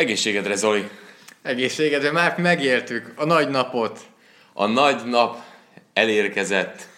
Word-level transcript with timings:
Egészségedre, 0.00 0.54
Zoli! 0.54 0.88
Egészségedre, 1.42 2.12
már 2.12 2.38
megértük 2.38 3.12
a 3.16 3.24
nagy 3.24 3.48
napot. 3.48 4.00
A 4.52 4.66
nagy 4.66 5.04
nap 5.04 5.36
elérkezett. 5.92 6.88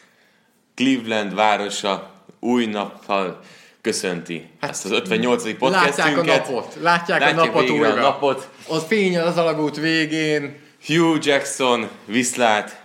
Cleveland 0.74 1.34
városa 1.34 2.24
új 2.40 2.66
nappal 2.66 3.40
köszönti 3.80 4.50
hát, 4.60 4.70
ezt 4.70 4.84
az 4.84 4.90
58. 4.90 5.58
podcastünket. 5.58 5.96
Látják 5.96 6.18
a 6.18 6.22
napot, 6.22 6.76
látják 6.80 7.20
Látja 7.20 7.42
a 7.42 7.44
napot 7.44 7.70
újra. 7.70 7.92
A 7.92 8.00
napot. 8.00 8.48
Ott 8.66 8.86
fény 8.86 9.18
az 9.18 9.36
alagút 9.36 9.76
végén. 9.76 10.56
Hugh 10.86 11.26
Jackson 11.26 11.88
viszlát. 12.04 12.82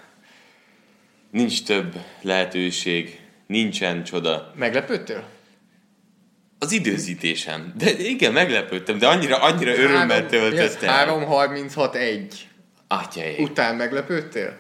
Nincs 1.32 1.64
több 1.64 1.96
lehetőség, 2.22 3.20
nincsen 3.48 4.04
csoda. 4.04 4.54
Meglepődtél? 4.56 5.24
Az 6.60 6.72
időzítésem. 6.72 7.74
De 7.78 7.92
igen, 7.92 8.34
meglepődtem, 8.34 8.98
de 8.98 9.08
annyira, 9.08 9.38
annyira 9.38 9.72
örömmel 9.72 10.26
töltött 10.26 10.82
el. 10.82 11.08
3.36.1. 11.08 12.34
Atyai. 12.88 13.36
Után 13.40 13.76
meglepődtél? 13.76 14.58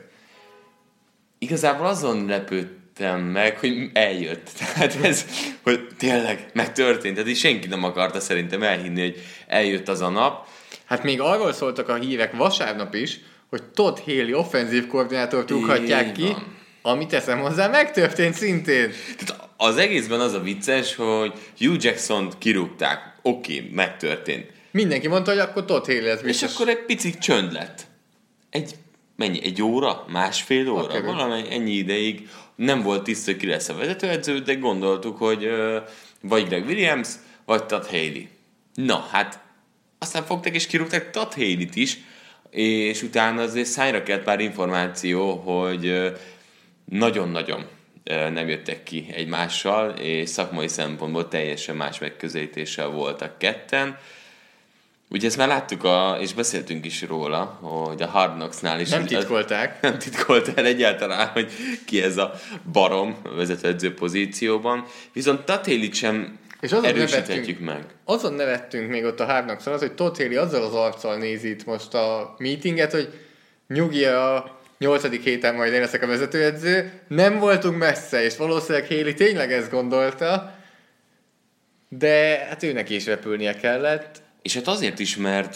Igazából 1.38 1.86
azon 1.86 2.26
lepődtem 2.26 3.22
meg, 3.22 3.58
hogy 3.58 3.90
eljött. 3.94 4.50
Tehát 4.60 4.98
ez, 5.04 5.26
hogy 5.64 5.88
tényleg 5.98 6.50
megtörtént. 6.54 7.16
Tehát 7.16 7.30
így 7.30 7.38
senki 7.38 7.68
nem 7.68 7.84
akarta 7.84 8.20
szerintem 8.20 8.64
elhinni, 8.64 9.02
hogy 9.02 9.22
eljött 9.48 9.88
az 9.88 10.02
a 10.02 10.10
nap. 10.10 10.48
Hát 10.86 11.04
még 11.04 11.22
arról 11.22 11.54
szóltak 11.54 11.90
a 11.90 11.96
hírek 11.96 12.36
vasárnap 12.36 12.94
is, 12.94 13.20
hogy 13.50 13.64
Todd 13.64 13.98
Haley 14.06 14.38
offenzív 14.38 14.88
koordinátort 14.88 15.50
rúghatják 15.50 16.12
ki, 16.12 16.22
van. 16.22 16.57
Amit 16.88 17.08
teszem 17.08 17.40
hozzá, 17.40 17.68
megtörtént 17.68 18.34
szintén. 18.34 18.92
Tehát 19.18 19.50
az 19.58 19.78
egészben 19.78 20.20
az 20.20 20.34
a 20.34 20.40
vicces, 20.40 20.96
hogy 20.96 21.34
Hugh 21.58 21.84
Jackson 21.84 22.30
kirúgták. 22.38 23.16
Oké, 23.22 23.56
okay, 23.58 23.70
megtörtént. 23.74 24.52
Mindenki 24.72 25.08
mondta, 25.08 25.32
hogy 25.32 25.40
akkor 25.40 25.66
Todd 25.66 25.86
Haley 25.86 26.02
lesz 26.02 26.22
biztos. 26.22 26.50
És 26.50 26.56
akkor 26.56 26.70
egy 26.70 26.86
picit 26.86 27.20
csönd 27.20 27.54
lett. 27.54 27.88
Egy, 28.50 28.76
mennyi, 29.16 29.44
egy 29.44 29.62
óra? 29.62 30.06
Másfél 30.08 30.70
óra? 30.70 30.84
Okay. 30.84 31.02
Valami 31.02 31.44
ennyi 31.50 31.72
ideig 31.72 32.30
nem 32.56 32.82
volt 32.82 33.04
tiszta, 33.04 33.32
hogy 33.32 33.40
ki 33.40 33.48
lesz 33.48 33.70
a 33.70 33.74
vezetőedző, 33.74 34.40
de 34.40 34.54
gondoltuk, 34.54 35.18
hogy 35.18 35.46
uh, 35.46 35.76
vagy 36.22 36.48
Greg 36.48 36.66
Williams, 36.66 37.08
vagy 37.46 37.66
Todd 37.66 37.86
Haley. 37.90 38.24
Na, 38.74 39.08
hát 39.12 39.40
aztán 40.00 40.24
fogtak 40.24 40.54
és 40.54 40.68
kirúgták 40.68 41.12
Todd 41.12 41.34
Haley-t 41.34 41.76
is, 41.76 41.98
és 42.50 43.02
utána 43.02 43.42
azért 43.42 43.68
szájra 43.68 44.04
kelt 44.04 44.24
pár 44.24 44.40
információ, 44.40 45.34
hogy 45.36 46.14
nagyon-nagyon 46.90 47.66
nem 48.08 48.48
jöttek 48.48 48.84
ki 48.84 49.08
egymással, 49.14 49.90
és 49.90 50.30
szakmai 50.30 50.68
szempontból 50.68 51.28
teljesen 51.28 51.76
más 51.76 52.00
megközelítéssel 52.00 52.88
voltak 52.88 53.38
ketten. 53.38 53.98
Ugye 55.10 55.28
ezt 55.28 55.38
már 55.38 55.48
láttuk, 55.48 55.84
a, 55.84 56.18
és 56.22 56.34
beszéltünk 56.34 56.86
is 56.86 57.02
róla, 57.02 57.44
hogy 57.62 58.02
a 58.02 58.08
Hard 58.08 58.34
Knocks-nál 58.34 58.80
is... 58.80 58.90
Nem 58.90 59.06
titkolták. 59.06 59.74
Az, 59.74 59.82
nem 59.90 59.98
titkolták 59.98 60.58
egyáltalán, 60.58 61.28
hogy 61.28 61.52
ki 61.86 62.02
ez 62.02 62.18
a 62.18 62.34
barom 62.72 63.18
vezetőedző 63.36 63.94
pozícióban. 63.94 64.86
Viszont 65.14 65.42
Tatélit 65.42 65.94
sem 65.94 66.40
és 66.60 66.72
azon 66.72 66.86
erősíthetjük 66.86 67.60
meg. 67.60 67.86
Azon 68.04 68.34
nevettünk 68.34 68.90
még 68.90 69.04
ott 69.04 69.20
a 69.20 69.26
Hard 69.26 69.46
Knocks-on, 69.46 69.74
az, 69.74 69.80
hogy 69.80 69.94
Totéli 69.94 70.36
azzal 70.36 70.64
az 70.64 70.74
arccal 70.74 71.18
nézi 71.18 71.50
itt 71.50 71.66
most 71.66 71.94
a 71.94 72.36
meetinget, 72.38 72.92
hogy 72.92 73.14
nyugi 73.68 74.06
a 74.06 74.57
nyolcadik 74.78 75.24
héten 75.24 75.56
majd 75.56 75.74
én 75.74 75.80
leszek 75.80 76.04
a 76.04 76.08
vezetőedző. 76.08 76.92
Nem 77.08 77.40
voltunk 77.40 77.78
messze, 77.78 78.24
és 78.24 78.38
valószínűleg 78.38 78.88
Héli 78.88 79.14
tényleg 79.14 79.52
ezt 79.52 79.72
gondolta, 79.72 80.56
de 81.90 82.46
hát 82.50 82.64
őnek 82.64 82.90
is 82.90 83.06
repülnie 83.06 83.54
kellett. 83.54 84.22
És 84.42 84.54
hát 84.54 84.68
azért 84.68 85.00
is, 85.00 85.18
mert 85.18 85.56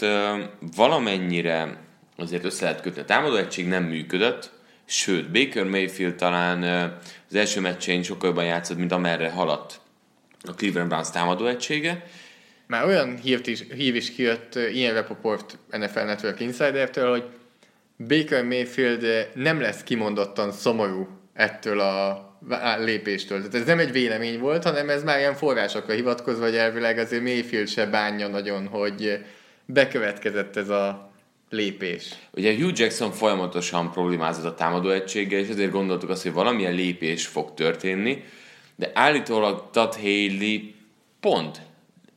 valamennyire 0.76 1.76
azért 2.16 2.44
össze 2.44 2.64
lehet 2.64 2.80
kötni. 2.80 3.00
A 3.00 3.04
támadó 3.04 3.36
egység 3.36 3.66
nem 3.66 3.84
működött, 3.84 4.50
sőt, 4.84 5.30
Baker 5.30 5.64
Mayfield 5.64 6.14
talán 6.14 6.62
az 7.28 7.34
első 7.34 7.60
meccsén 7.60 8.02
sokkal 8.02 8.28
jobban 8.28 8.44
játszott, 8.44 8.78
mint 8.78 8.92
amerre 8.92 9.30
haladt 9.30 9.80
a 10.42 10.54
Cleveland 10.54 10.88
Browns 10.88 11.10
támadó 11.10 11.46
egysége. 11.46 12.06
Már 12.66 12.84
olyan 12.84 13.16
hírt 13.16 13.46
is, 13.46 13.64
hív 13.74 13.94
is 13.94 14.14
kijött 14.14 14.54
Ian 14.54 14.94
Rapoport 14.94 15.58
NFL 15.70 16.00
Network 16.00 16.40
Insider-től, 16.40 17.10
hogy 17.10 17.24
Baker 17.96 18.44
Mayfield 18.44 19.30
nem 19.34 19.60
lesz 19.60 19.82
kimondottan 19.82 20.52
szomorú 20.52 21.08
ettől 21.32 21.80
a 21.80 22.30
lépéstől. 22.78 23.38
Tehát 23.38 23.54
ez 23.54 23.66
nem 23.66 23.78
egy 23.78 23.92
vélemény 23.92 24.38
volt, 24.38 24.64
hanem 24.64 24.88
ez 24.88 25.02
már 25.02 25.18
ilyen 25.18 25.34
forrásokra 25.34 25.94
hivatkozva, 25.94 26.44
hogy 26.44 26.56
elvileg 26.56 26.98
azért 26.98 27.22
Mayfield 27.22 27.68
se 27.68 27.86
bánja 27.86 28.28
nagyon, 28.28 28.66
hogy 28.66 29.18
bekövetkezett 29.64 30.56
ez 30.56 30.68
a 30.68 31.10
lépés. 31.50 32.08
Ugye 32.30 32.54
Hugh 32.54 32.78
Jackson 32.78 33.12
folyamatosan 33.12 33.90
problémázott 33.90 34.44
a 34.44 34.54
támadó 34.54 34.90
egységgel, 34.90 35.40
és 35.40 35.48
ezért 35.48 35.70
gondoltuk 35.70 36.10
azt, 36.10 36.22
hogy 36.22 36.32
valamilyen 36.32 36.74
lépés 36.74 37.26
fog 37.26 37.54
történni, 37.54 38.24
de 38.76 38.90
állítólag 38.94 39.70
Todd 39.72 39.94
Haley 39.94 40.60
pont, 41.20 41.60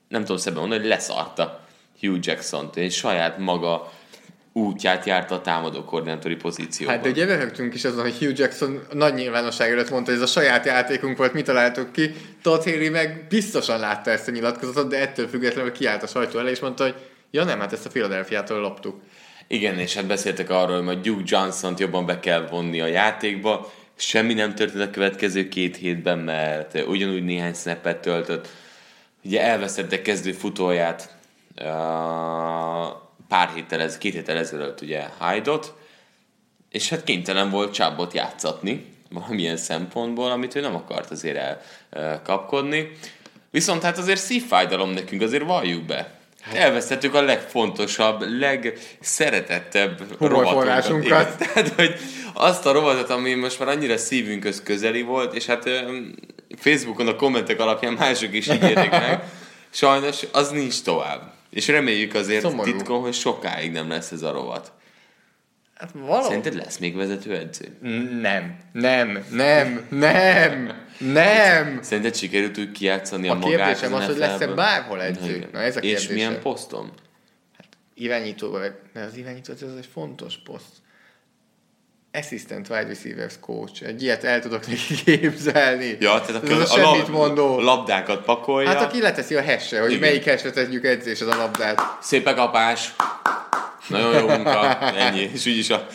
nem 0.07 0.21
tudom 0.21 0.37
szebben 0.37 0.59
mondani, 0.59 0.81
hogy 0.81 0.89
leszarta 0.89 1.65
Hugh 1.99 2.19
Jackson-t, 2.21 2.77
és 2.77 2.95
saját 2.95 3.37
maga 3.37 3.93
útját 4.57 5.05
járta 5.05 5.35
a 5.35 5.41
támadó 5.41 5.83
koordinátori 5.83 6.35
pozícióban. 6.35 6.95
Hát 6.95 7.03
de 7.03 7.09
ugye 7.09 7.25
röhögtünk 7.25 7.73
is 7.73 7.85
azon, 7.85 8.01
hogy 8.01 8.17
Hugh 8.17 8.39
Jackson 8.39 8.81
nagy 8.91 9.13
nyilvánosság 9.13 9.71
előtt 9.71 9.89
mondta, 9.89 10.11
hogy 10.11 10.21
ez 10.21 10.29
a 10.29 10.31
saját 10.31 10.65
játékunk 10.65 11.17
volt, 11.17 11.33
mit 11.33 11.45
találtuk 11.45 11.91
ki. 11.91 12.11
Todd 12.41 12.63
Haley 12.63 12.89
meg 12.89 13.25
biztosan 13.29 13.79
látta 13.79 14.11
ezt 14.11 14.27
a 14.27 14.31
nyilatkozatot, 14.31 14.89
de 14.89 14.99
ettől 14.99 15.27
függetlenül 15.27 15.71
kiállt 15.71 16.03
a 16.03 16.07
sajtó 16.07 16.39
elé, 16.39 16.51
és 16.51 16.59
mondta, 16.59 16.83
hogy 16.83 16.95
ja 17.31 17.43
nem, 17.43 17.59
hát 17.59 17.73
ezt 17.73 17.85
a 17.85 17.89
Philadelphia-tól 17.89 18.59
loptuk. 18.59 19.01
Igen, 19.47 19.79
és 19.79 19.95
hát 19.95 20.05
beszéltek 20.05 20.49
arról, 20.49 20.83
hogy 20.83 21.01
Duke 21.01 21.23
Johnson-t 21.25 21.79
jobban 21.79 22.05
be 22.05 22.19
kell 22.19 22.47
vonni 22.47 22.81
a 22.81 22.85
játékba. 22.85 23.71
Semmi 23.95 24.33
nem 24.33 24.55
történt 24.55 24.83
a 24.83 24.89
következő 24.89 25.47
két 25.47 25.77
hétben, 25.77 26.19
mert 26.19 26.83
ugyanúgy 26.87 27.23
néhány 27.23 27.53
snappet 27.53 27.97
töltött. 27.97 28.47
Ugye 29.23 29.41
elvesztette 29.41 30.01
kezdő 30.01 30.31
futóját, 30.31 31.15
uh, 31.61 33.03
pár 33.27 33.51
héttel, 33.55 33.81
ez, 33.81 33.97
két 33.97 34.13
héttel 34.13 34.37
ezelőtt 34.37 34.81
ugye 34.81 35.03
Hyde-ot, 35.19 35.73
és 36.69 36.89
hát 36.89 37.03
kénytelen 37.03 37.49
volt 37.49 37.73
csábot 37.73 38.13
játszatni 38.13 38.93
valamilyen 39.09 39.57
szempontból, 39.57 40.31
amit 40.31 40.55
ő 40.55 40.61
nem 40.61 40.75
akart 40.75 41.11
azért 41.11 41.65
elkapkodni. 41.89 42.91
Viszont 43.51 43.83
hát 43.83 43.97
azért 43.97 44.19
szívfájdalom 44.19 44.89
nekünk, 44.89 45.21
azért 45.21 45.43
valljuk 45.43 45.83
be. 45.83 46.13
Hát 46.41 46.55
elvesztettük 46.55 47.13
a 47.13 47.21
legfontosabb, 47.21 48.39
legszeretettebb 48.39 50.01
rovatunkat. 50.19 51.37
Tehát, 51.37 51.67
hogy 51.67 51.95
azt 52.33 52.65
a 52.65 52.71
rovatot, 52.71 53.09
ami 53.09 53.33
most 53.33 53.59
már 53.59 53.67
annyira 53.67 53.97
szívünkhöz 53.97 54.63
közeli 54.63 55.01
volt, 55.01 55.33
és 55.33 55.45
hát 55.45 55.69
Facebookon 56.57 57.07
a 57.07 57.15
kommentek 57.15 57.59
alapján 57.59 57.93
mások 57.93 58.33
is 58.33 58.47
írják 58.47 58.91
meg, 58.91 59.23
sajnos 59.69 60.23
az 60.31 60.49
nincs 60.49 60.81
tovább. 60.81 61.34
És 61.55 61.67
reméljük 61.67 62.13
azért 62.13 62.41
Szomorú. 62.41 62.71
titkon, 62.71 63.01
hogy 63.01 63.13
sokáig 63.13 63.71
nem 63.71 63.89
lesz 63.89 64.11
ez 64.11 64.21
a 64.21 64.31
rovat. 64.31 64.73
Hát 65.75 65.91
valahol... 65.91 66.23
Szerinted 66.23 66.53
lesz 66.55 66.77
még 66.77 66.95
vezetőedző? 66.95 67.77
Nem, 68.21 68.57
nem, 68.71 69.25
nem, 69.31 69.85
nem, 69.89 70.83
nem. 70.97 71.79
Szerinted 71.81 72.15
sikerült 72.15 72.57
úgy 72.57 72.71
kijátszani 72.71 73.27
a, 73.27 73.31
A 73.31 73.35
magát 73.35 73.57
kérdésem 73.57 73.93
az, 73.93 74.05
hogy 74.05 74.17
lesz-e 74.17 74.47
bárhol 74.47 75.01
edző? 75.01 75.35
Igen. 75.35 75.49
Na, 75.51 75.59
ez 75.59 75.75
a 75.75 75.79
És 75.79 76.07
milyen 76.07 76.39
poszton? 76.41 76.91
Irányító, 77.93 78.49
vagy- 78.49 78.75
de 78.93 79.01
az 79.01 79.17
irányító 79.17 79.53
az 79.53 79.63
egy 79.77 79.89
fontos 79.93 80.37
poszt. 80.43 80.73
Assistant 82.15 82.69
wide 82.69 82.87
receivers 82.87 83.33
coach. 83.39 83.83
Egy 83.83 84.03
ilyet 84.03 84.23
el 84.23 84.41
tudok 84.41 84.67
neki 84.67 84.95
képzelni. 85.05 85.97
Ja, 85.99 86.21
tehát 86.21 86.43
akkor 86.43 86.61
az 86.61 86.71
a, 86.71 86.81
lab, 86.81 87.09
mondó. 87.09 87.57
a 87.57 87.61
labdákat 87.61 88.23
pakolja. 88.23 88.69
Hát 88.69 88.81
aki 88.81 89.01
leteszi 89.01 89.35
a 89.35 89.41
hesse, 89.41 89.79
hogy 89.81 89.89
Igen. 89.89 90.01
melyik 90.01 90.23
hessre 90.23 90.51
tegyük 90.51 90.85
edzés 90.85 91.21
az 91.21 91.27
a 91.27 91.35
labdát. 91.35 91.81
Szép 92.01 92.33
kapás. 92.33 92.95
Nagyon 93.87 94.13
jó 94.13 94.27
munka. 94.27 94.79
Ennyi. 94.79 95.29
És 95.33 95.45
úgyis 95.45 95.69
a, 95.69 95.87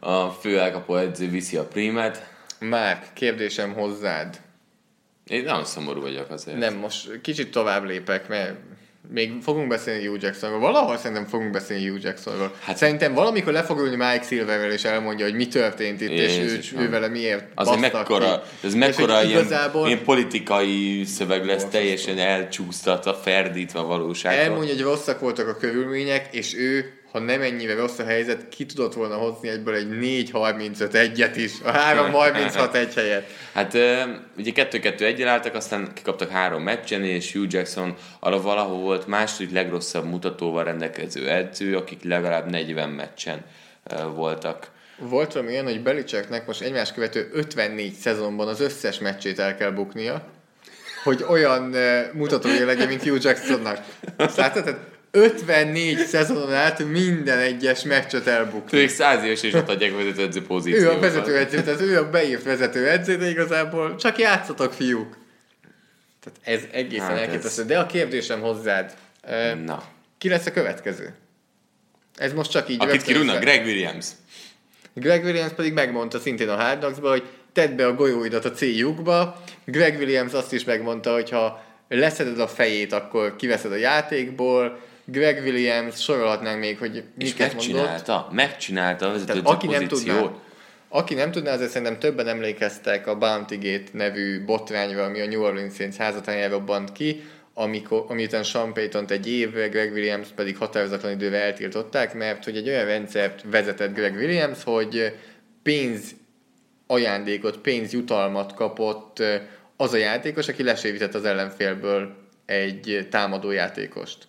a 0.00 0.28
fő 0.28 0.58
elkapó 0.58 0.96
edző 0.96 1.30
viszi 1.30 1.56
a 1.56 1.64
prímet. 1.64 2.26
Márk, 2.58 3.06
kérdésem 3.14 3.72
hozzád. 3.72 4.40
Én 5.26 5.44
nagyon 5.44 5.64
szomorú 5.64 6.00
vagyok 6.00 6.30
azért. 6.30 6.58
Nem, 6.58 6.74
most 6.74 7.20
kicsit 7.20 7.50
tovább 7.50 7.84
lépek, 7.84 8.28
mert 8.28 8.56
még 9.12 9.32
fogunk 9.42 9.68
beszélni 9.68 10.06
Hugh 10.06 10.22
Jacksonról. 10.22 10.60
Valahol 10.60 10.96
szerintem 10.96 11.26
fogunk 11.26 11.50
beszélni 11.50 11.88
Hugh 11.88 12.02
Jacksonról. 12.02 12.54
Hát, 12.60 12.76
szerintem 12.76 13.14
valamikor 13.14 13.52
le 13.52 13.62
fog 13.62 13.78
ülni 13.78 13.96
Mike 13.96 14.22
Silverrel, 14.22 14.70
és 14.70 14.84
elmondja, 14.84 15.24
hogy 15.24 15.34
mi 15.34 15.46
történt 15.46 16.00
itt, 16.00 16.10
és 16.10 16.38
ő, 16.38 16.80
ő 16.80 16.90
vele 16.90 17.08
miért 17.08 17.54
basztak 17.54 17.80
mekkora, 17.80 18.42
ki. 18.60 18.66
ez 18.66 18.72
És 18.72 18.78
mekkora 18.78 19.16
hogy 19.16 19.28
ilyen, 19.28 19.40
igazából 19.40 19.86
ilyen 19.86 20.04
politikai 20.04 21.04
szöveg 21.04 21.44
lesz, 21.44 21.64
teljesen 21.64 22.18
elcsúsztatva, 22.18 23.14
ferdítva 23.14 23.80
a 23.80 23.84
valóságtól. 23.84 24.42
elmondja, 24.42 24.74
hogy 24.74 24.82
rosszak 24.82 25.20
voltak 25.20 25.48
a 25.48 25.56
körülmények, 25.56 26.34
és 26.34 26.54
ő, 26.54 26.97
ha 27.18 27.24
nem 27.24 27.42
ennyire 27.42 27.74
rossz 27.74 27.98
a 27.98 28.04
helyzet, 28.04 28.48
ki 28.48 28.66
tudott 28.66 28.94
volna 28.94 29.14
hozni 29.14 29.48
egyből 29.48 29.74
egy 29.74 29.88
4-35 30.32 30.94
egyet 30.94 31.36
is, 31.36 31.52
a 31.64 31.72
3-36 31.72 32.74
egy 32.74 32.94
helyet. 32.94 33.30
Hát 33.52 33.74
ugye 34.36 34.52
2-2 34.54 35.00
egyel 35.00 35.28
álltak, 35.28 35.54
aztán 35.54 35.92
kikaptak 35.94 36.30
három 36.30 36.62
meccsen, 36.62 37.04
és 37.04 37.32
Hugh 37.32 37.52
Jackson 37.52 37.94
arra 38.20 38.40
valahol 38.40 38.78
volt 38.78 39.06
második 39.06 39.52
legrosszabb 39.52 40.04
mutatóval 40.04 40.64
rendelkező 40.64 41.28
edző, 41.28 41.76
akik 41.76 42.04
legalább 42.04 42.50
40 42.50 42.88
meccsen 42.88 43.44
voltak. 44.14 44.70
Volt 44.98 45.32
valami 45.32 45.52
olyan, 45.52 45.64
hogy 45.64 45.82
Belicseknek 45.82 46.46
most 46.46 46.62
egymás 46.62 46.92
követő 46.92 47.28
54 47.32 47.92
szezonban 47.92 48.48
az 48.48 48.60
összes 48.60 48.98
meccsét 48.98 49.38
el 49.38 49.56
kell 49.56 49.70
buknia, 49.70 50.22
hogy 51.04 51.24
olyan 51.28 51.62
uh, 51.62 52.12
mutatója 52.12 52.66
legyen, 52.66 52.88
mint 52.88 53.02
Hugh 53.02 53.24
Jacksonnak. 53.24 53.78
Azt 54.16 54.36
láttad? 54.36 54.64
Tehát 54.64 54.97
54 55.18 55.98
szezonon 55.98 56.52
át 56.52 56.84
minden 56.84 57.38
egyes 57.38 57.82
meccset 57.82 58.26
elbukni. 58.26 58.78
Ők 58.78 58.88
száz 58.88 59.24
éves 59.24 59.42
és 59.42 59.52
ott 59.52 59.68
adják 59.68 59.96
vezetőedző 59.96 60.40
Ő 60.40 60.46
pozícióban. 60.46 60.96
a 60.96 61.00
vezetőedző, 61.00 61.62
tehát 61.62 61.80
ő 61.80 61.98
a 61.98 62.10
beírt 62.10 62.42
vezetőedző, 62.42 63.16
de 63.16 63.28
igazából 63.30 63.96
csak 63.96 64.18
játszatok, 64.18 64.72
fiúk. 64.72 65.16
Tehát 66.20 66.62
ez 66.62 66.68
egészen 66.72 67.06
Hát 67.06 67.16
ez- 67.16 67.22
elképesztő. 67.22 67.64
De 67.64 67.78
a 67.78 67.86
kérdésem 67.86 68.40
hozzád, 68.40 68.92
Na. 69.64 69.82
ki 70.18 70.28
lesz 70.28 70.46
a 70.46 70.50
következő? 70.52 71.14
Ez 72.16 72.32
most 72.32 72.50
csak 72.50 72.68
így 72.68 72.82
Akit 72.82 73.02
kirúgnak? 73.02 73.40
Greg 73.40 73.64
Williams. 73.64 74.06
Greg 74.94 75.24
Williams 75.24 75.52
pedig 75.52 75.72
megmondta 75.72 76.18
szintén 76.18 76.48
a 76.48 76.56
Hard 76.56 76.78
Knocks-ba, 76.78 77.08
hogy 77.10 77.28
tedd 77.52 77.76
be 77.76 77.86
a 77.86 77.94
golyóidat 77.94 78.44
a 78.44 78.50
C-lyukba. 78.50 79.42
Greg 79.64 79.96
Williams 79.98 80.32
azt 80.32 80.52
is 80.52 80.64
megmondta, 80.64 81.12
hogy 81.12 81.30
ha 81.30 81.64
leszeded 81.88 82.40
a 82.40 82.48
fejét, 82.48 82.92
akkor 82.92 83.36
kiveszed 83.36 83.72
a 83.72 83.76
játékból. 83.76 84.78
Greg 85.10 85.42
Williams, 85.42 86.02
sorolhatnánk 86.02 86.60
még, 86.60 86.78
hogy 86.78 86.96
És 86.96 87.02
miket 87.16 87.38
mondott. 87.38 87.54
megcsinálta, 87.54 88.28
megcsinálta 88.32 89.06
a 89.08 89.12
vezetőedző 89.12 89.42
aki 89.44 89.66
nem 89.66 89.86
tudná, 89.86 90.12
pozíciót. 90.14 90.40
aki 90.88 91.14
nem 91.14 91.30
tudná, 91.30 91.52
azért 91.52 91.70
szerintem 91.70 91.98
többen 91.98 92.28
emlékeztek 92.28 93.06
a 93.06 93.18
Bounty 93.18 93.54
Gate 93.54 93.90
nevű 93.92 94.44
botrányra, 94.44 95.04
ami 95.04 95.20
a 95.20 95.26
New 95.26 95.42
Orleans 95.42 95.74
Saints 95.74 95.96
házatáján 95.96 96.50
robbant 96.50 96.92
ki, 96.92 97.22
amikor, 97.54 98.04
amiután 98.08 98.42
Sean 98.42 98.72
payton 98.72 99.04
egy 99.08 99.28
évre, 99.30 99.68
Greg 99.68 99.92
Williams 99.92 100.28
pedig 100.34 100.56
határozatlan 100.56 101.12
időre 101.12 101.42
eltiltották, 101.42 102.14
mert 102.14 102.44
hogy 102.44 102.56
egy 102.56 102.68
olyan 102.68 102.84
rendszert 102.84 103.44
vezetett 103.50 103.94
Greg 103.94 104.14
Williams, 104.14 104.64
hogy 104.64 105.14
pénz 105.62 106.14
ajándékot, 106.86 107.58
pénzjutalmat 107.58 108.54
kapott 108.54 109.22
az 109.76 109.92
a 109.92 109.96
játékos, 109.96 110.48
aki 110.48 110.62
lesévített 110.62 111.14
az 111.14 111.24
ellenfélből 111.24 112.16
egy 112.46 113.06
támadó 113.10 113.50
játékost. 113.50 114.27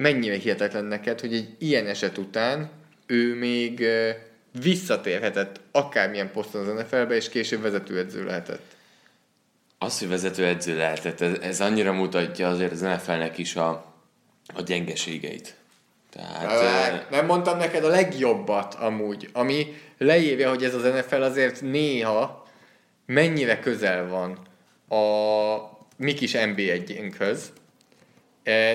Mennyire 0.00 0.36
hihetetlen 0.36 0.84
neked, 0.84 1.20
hogy 1.20 1.34
egy 1.34 1.48
ilyen 1.58 1.86
eset 1.86 2.18
után 2.18 2.70
ő 3.06 3.34
még 3.34 3.86
visszatérhetett 4.62 5.60
akármilyen 5.72 6.30
poszton 6.30 6.68
az 6.68 6.82
NFL-be, 6.82 7.14
és 7.14 7.28
később 7.28 7.62
vezetőedző 7.62 8.24
lehetett. 8.24 8.62
Az, 9.78 9.98
hogy 9.98 10.08
vezetőedző 10.08 10.76
lehetett, 10.76 11.20
ez, 11.20 11.38
ez 11.42 11.60
annyira 11.60 11.92
mutatja 11.92 12.48
azért 12.48 12.72
az 12.72 12.80
NFL-nek 12.80 13.38
is 13.38 13.56
a, 13.56 13.94
a 14.54 14.62
gyengeségeit. 14.62 15.54
Tehát, 16.10 17.02
ö, 17.10 17.16
Nem 17.16 17.26
mondtam 17.26 17.58
neked 17.58 17.84
a 17.84 17.88
legjobbat 17.88 18.74
amúgy, 18.74 19.28
ami 19.32 19.80
leírja, 19.98 20.48
hogy 20.48 20.64
ez 20.64 20.74
az 20.74 20.82
NFL 20.82 21.22
azért 21.22 21.60
néha 21.60 22.46
mennyire 23.06 23.58
közel 23.58 24.08
van 24.08 24.38
a 24.98 25.78
mi 25.96 26.14
kis 26.14 26.32
NB1-inkhöz. 26.34 27.38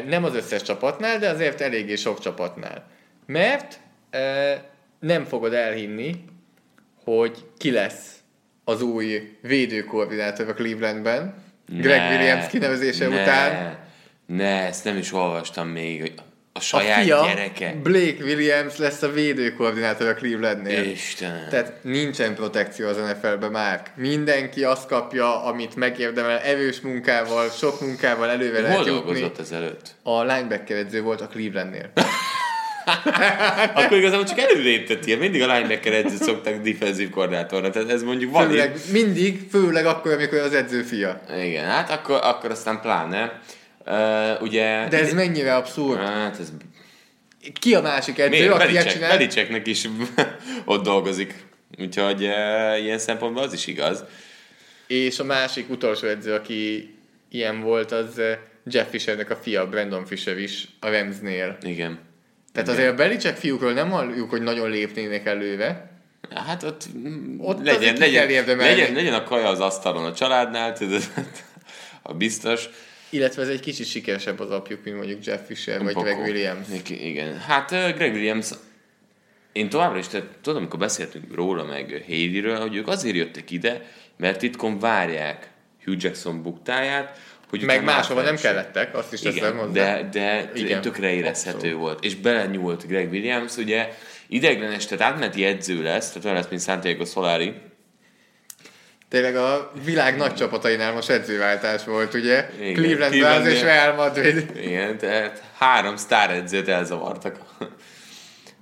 Nem 0.08 0.24
az 0.24 0.36
összes 0.36 0.62
csapatnál, 0.62 1.20
de 1.20 1.30
azért 1.30 1.62
eléggé 1.62 1.96
sok 1.96 2.20
csapatnál. 2.20 2.88
Mert 3.26 3.80
nem 5.00 5.24
fogod 5.24 5.54
elhinni, 5.54 6.26
hogy 7.04 7.46
ki 7.58 7.72
lesz 7.72 8.16
az 8.64 8.82
új 8.82 9.38
védőkoordinátor 9.42 10.50
a 10.50 10.54
Clevelandben, 10.54 11.44
Greg 11.68 12.00
ne, 12.00 12.16
Williams 12.16 12.48
kinevezése 12.48 13.08
ne, 13.08 13.22
után. 13.22 13.80
Ne, 14.26 14.66
ezt 14.66 14.84
nem 14.84 14.98
is 14.98 15.14
olvastam 15.14 15.68
még. 15.68 16.14
A 16.57 16.57
A 16.57 16.62
saját 16.62 17.04
fia, 17.04 17.25
gyereke. 17.25 17.75
Blake 17.84 18.24
Williams 18.24 18.78
lesz 18.78 19.02
a 19.02 19.12
védőkoordinátor 19.12 20.07
a 20.07 20.13
Clevelandnél. 20.13 20.84
Istenem. 20.84 21.48
Tehát 21.50 21.74
nincsen 21.81 22.36
protekció 22.36 22.88
az 22.88 22.98
NFL-ben 22.98 23.52
már. 23.52 23.81
Mindenki 23.96 24.63
azt 24.63 24.88
kapja, 24.88 25.44
amit 25.44 25.75
megérdemel, 25.75 26.40
erős 26.40 26.80
munkával, 26.81 27.50
sok 27.50 27.81
munkával 27.81 28.30
előre 28.30 28.60
Hol 28.60 28.62
lehet 28.62 28.86
jutni. 28.86 29.02
dolgozott 29.02 29.40
ezelőtt? 29.40 29.96
A 30.04 30.22
linebacker 30.24 30.78
edző 30.78 31.02
volt 31.02 31.22
a 31.22 31.28
Clevelandnél. 31.28 31.92
Akkor 33.74 33.98
igazából 33.98 34.25
csak 34.25 34.40
előléptetél. 34.40 35.18
Mindig 35.18 35.42
a 35.42 35.54
linebacker 35.54 35.94
edzőt 35.94 36.24
szokták 36.24 36.62
defensív 36.62 37.09
koordinátorra. 37.09 37.69
Tehát 37.69 37.90
ez 37.90 38.04
mondjuk 38.04 38.31
van 38.31 38.47
Főleg, 38.50 38.76
mindig, 38.92 39.40
főleg 39.52 39.85
akkor, 39.85 40.12
amikor 40.12 40.38
az 40.38 40.54
edző 40.54 40.81
fia. 40.81 41.21
Igen, 41.44 41.66
hát 41.66 41.90
akkor, 41.90 42.19
akkor 42.24 42.52
aztán 42.52 42.81
pláne. 42.81 43.40
Uh, 43.85 44.42
ugye... 44.42 44.87
De 44.87 44.99
ez 44.99 45.13
mennyire 45.13 45.56
abszurd. 45.56 45.99
Hát 45.99 46.39
ez... 46.39 46.51
Ki 47.59 47.75
a 47.75 47.81
másik 47.81 48.19
edző, 48.19 48.30
Miért? 48.30 48.54
aki 48.54 48.71
ilyet 48.71 48.92
csinál? 48.92 49.09
Belicseknek 49.09 49.68
is 49.68 49.87
ott 50.65 50.83
dolgozik. 50.83 51.45
Úgyhogy 51.80 52.23
uh, 52.23 52.83
ilyen 52.83 52.99
szempontból 52.99 53.44
az 53.44 53.54
is 53.54 53.68
igaz. 53.68 54.04
És 54.87 55.19
a 55.19 55.23
másik 55.23 55.69
utolsó 55.69 56.07
edző, 56.07 56.33
aki 56.33 56.94
ilyen 57.30 57.61
volt, 57.61 57.92
az 57.92 58.21
Jeff 58.65 58.89
Fishernek 58.89 59.30
a 59.30 59.35
fia, 59.35 59.68
Brandon 59.68 60.06
Fisher 60.06 60.37
is 60.37 60.68
a 60.80 60.89
Ramsnél. 60.89 61.57
Igen. 61.61 61.99
Tehát 62.54 62.69
azért 62.69 62.92
a 62.92 62.95
Belicek 62.95 63.37
fiúkról 63.37 63.73
nem 63.73 63.89
halljuk, 63.89 64.30
hogy 64.30 64.42
nagyon 64.42 64.69
lépnének 64.69 65.25
előre. 65.25 65.89
Hát 66.35 66.63
ott, 66.63 66.83
Ott 67.37 67.65
legyen, 67.65 67.95
legyen, 67.97 68.27
legyen, 68.57 68.94
legyen 68.94 69.13
a 69.13 69.23
kaja 69.23 69.47
az 69.47 69.59
asztalon 69.59 70.06
a 70.06 70.13
családnál, 70.13 70.73
tudod, 70.73 71.04
a 72.01 72.13
biztos. 72.13 72.69
Illetve 73.09 73.42
ez 73.42 73.47
egy 73.47 73.59
kicsit 73.59 73.88
sikeresebb 73.88 74.40
az 74.40 74.50
apjuk, 74.52 74.83
mint 74.83 74.95
mondjuk 74.97 75.26
Jeff 75.26 75.40
Fisher 75.47 75.83
vagy. 75.83 75.94
Greg 75.94 76.19
Williams. 76.19 76.68
Igen. 76.90 77.38
Hát 77.40 77.69
Greg 77.69 78.14
Williams, 78.14 78.50
én 79.52 79.69
továbbra 79.69 79.97
is, 79.97 80.07
tehát, 80.07 80.28
tudom, 80.42 80.57
amikor 80.59 80.80
beszéltünk 80.80 81.35
róla, 81.35 81.64
meg 81.64 82.04
Haleyről, 82.07 82.59
hogy 82.59 82.76
ők 82.76 82.88
azért 82.88 83.16
jöttek 83.16 83.52
ide, 83.52 83.81
mert 84.18 84.40
titkon 84.40 84.80
várják 84.80 85.50
Hugh 85.83 86.04
Jackson 86.04 86.42
buktáját, 86.42 87.19
hogy 87.50 87.62
Meg 87.62 87.83
máshova 87.83 88.21
nem 88.21 88.35
kellettek, 88.35 88.95
azt 88.95 89.14
is 89.14 89.19
teszem 89.19 89.57
hozzá. 89.57 89.71
de, 89.71 90.09
de 90.12 90.52
Igen, 90.56 90.81
tökre 90.81 91.09
érezhető 91.14 91.56
abszolút. 91.57 91.78
volt. 91.80 92.04
És 92.04 92.16
belenyúlt 92.16 92.88
Greg 92.88 93.12
Williams, 93.12 93.57
ugye 93.57 93.94
ideiglenes, 94.28 94.85
tehát 94.85 95.12
átmeneti 95.12 95.45
edző 95.45 95.81
lesz, 95.83 96.07
tehát 96.07 96.24
olyan 96.26 96.38
lesz, 96.38 96.50
mint 96.50 96.62
Santiago 96.62 97.06
Solari. 97.06 97.54
Tényleg 99.16 99.36
a 99.36 99.72
világ 99.84 100.18
nagy 100.18 100.34
csapatainál 100.34 100.94
most 100.94 101.10
edzőváltás 101.10 101.84
volt, 101.84 102.14
ugye? 102.14 102.50
Igen, 102.60 102.74
Cleveland 102.74 103.19
Browns 103.19 103.48
és 103.48 103.62
Real 103.62 103.95
Madrid. 103.95 104.52
Igen, 104.56 104.98
tehát 104.98 105.44
három 105.57 105.95
sztár 105.95 106.31
edzőt 106.31 106.68
elzavartak. 106.68 107.40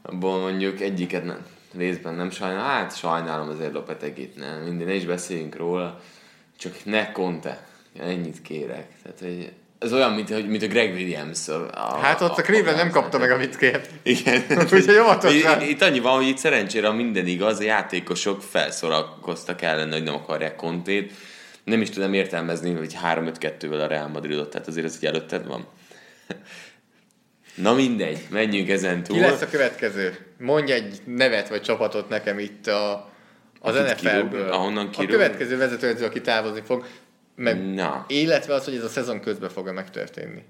Abból 0.02 0.40
mondjuk 0.40 0.82
egyiket 0.82 1.24
nem, 1.24 1.46
részben 1.78 2.14
nem 2.14 2.32
sajnálom. 2.32 2.66
Hát 2.66 2.98
sajnálom 2.98 3.50
azért 3.50 3.74
Lopetegit, 3.74 4.36
nem. 4.36 4.62
Minden, 4.62 4.88
ne 4.88 4.94
is 4.94 5.06
beszéljünk 5.06 5.56
róla. 5.56 6.02
Csak 6.58 6.74
ne 6.84 7.12
Conte. 7.12 7.68
Ennyit 8.00 8.42
kérek. 8.42 8.88
Tehát, 9.04 9.20
hogy 9.20 9.52
ez 9.84 9.94
olyan, 9.94 10.12
mint, 10.14 10.30
hogy- 10.30 10.48
mint 10.48 10.64
a 10.64 10.68
Greg 10.68 10.94
Williams. 10.94 11.48
A, 11.48 11.70
a, 11.74 11.98
Hát 11.98 12.22
ott 12.22 12.38
a 12.38 12.42
Cleveland 12.42 12.78
nem 12.78 12.90
kapta 12.90 13.18
meg, 13.18 13.32
amit 13.32 13.58
kért. 13.58 13.90
Igen. 14.04 14.44
Úgyhogy 14.72 14.98
óvatosan. 15.02 15.62
Itt, 15.62 15.82
annyi 15.82 16.00
van, 16.00 16.16
hogy 16.16 16.28
itt 16.28 16.38
szerencsére 16.38 16.88
ha 16.88 16.94
minden 16.94 17.28
igaz, 17.28 17.60
a 17.60 17.64
játékosok 17.64 18.42
felszorakoztak 18.42 19.62
ellene, 19.62 19.94
hogy 19.94 20.04
nem 20.04 20.14
akarják 20.14 20.56
kontét. 20.56 21.12
Nem 21.64 21.82
is 21.82 21.90
tudom 21.90 22.14
értelmezni, 22.14 22.74
hogy 22.74 22.96
3-5-2-vel 23.14 23.82
a 23.84 23.88
Real 23.88 24.08
Madridot, 24.08 24.50
tehát 24.50 24.68
azért 24.68 24.86
ez 24.86 24.96
így 24.96 25.06
előtted 25.06 25.48
van. 25.48 25.68
Na 27.56 27.74
mindegy, 27.74 28.18
menjünk 28.30 28.70
ezen 28.70 29.04
túl. 29.04 29.16
Ki 29.16 29.22
lesz 29.22 29.42
a 29.42 29.48
következő? 29.50 30.18
Mondj 30.40 30.72
egy 30.72 31.02
nevet 31.06 31.50
vagy 31.50 31.62
csapatot 31.62 32.10
nekem 32.10 32.40
itt 32.40 32.68
a, 32.68 33.10
az 33.60 33.76
NFL-ből. 33.76 34.30
kirúg- 34.30 34.52
ahonnan 34.52 34.86
a 34.86 34.90
kirúg. 34.90 35.10
következő 35.10 35.58
vezetőedző, 35.58 36.06
aki 36.06 36.22
távozni 36.22 36.62
fog. 36.66 36.86
Meg, 37.36 37.74
Na. 37.74 38.06
Illetve 38.08 38.54
az, 38.54 38.66
hogy 38.66 38.76
ez 38.76 38.84
a 38.84 38.90
szezon 38.90 39.20
közben 39.20 39.50
fog 39.50 39.72
megtörténni. 39.72 40.44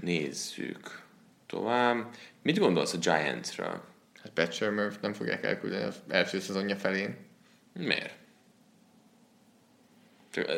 Nézzük. 0.00 1.02
Tovább. 1.46 2.06
Mit 2.42 2.58
gondolsz 2.58 2.92
a 2.92 2.98
Giantsről? 2.98 3.80
Hát 4.22 4.32
Pat 4.34 4.52
Shermer 4.52 4.92
nem 5.00 5.12
fogják 5.12 5.44
elküldeni 5.44 5.84
az 5.84 5.96
első 6.08 6.40
szezonja 6.40 6.76
felén. 6.76 7.16
Miért? 7.72 8.14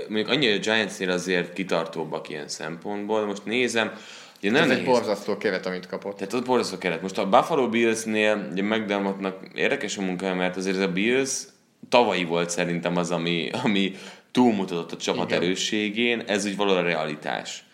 Mondjuk 0.08 0.28
annyi, 0.28 0.46
hogy 0.46 0.56
a 0.56 0.60
Giantsnél 0.72 1.10
azért 1.10 1.52
kitartóbbak 1.52 2.28
ilyen 2.28 2.48
szempontból, 2.48 3.26
most 3.26 3.44
nézem, 3.44 3.92
ugye 4.38 4.50
nem 4.50 4.62
Ez 4.62 4.70
egy 4.70 4.76
nehéz. 4.82 4.92
borzasztó 4.94 5.36
keret, 5.36 5.66
amit 5.66 5.86
kapott. 5.86 6.16
Tehát 6.16 6.32
ott 6.32 6.44
borzasztó 6.44 6.78
keret. 6.78 7.02
Most 7.02 7.18
a 7.18 7.28
Buffalo 7.28 7.68
Billsnél 7.68 8.48
ugye 8.52 8.62
McDermottnak 8.62 9.48
érdekes 9.54 9.96
a 9.98 10.02
munkája, 10.02 10.34
mert 10.34 10.56
azért 10.56 10.76
ez 10.76 10.82
a 10.82 10.92
Bills 10.92 11.42
tavalyi 11.88 12.24
volt 12.24 12.50
szerintem 12.50 12.96
az, 12.96 13.10
ami, 13.10 13.50
ami 13.62 13.94
túlmutatott 14.38 14.92
a 14.92 14.96
csapat 14.96 15.30
Igen. 15.30 15.42
erősségén, 15.42 16.22
ez 16.26 16.44
úgy 16.44 16.56
való 16.56 16.72
a 16.72 16.82
realitás. 16.82 17.64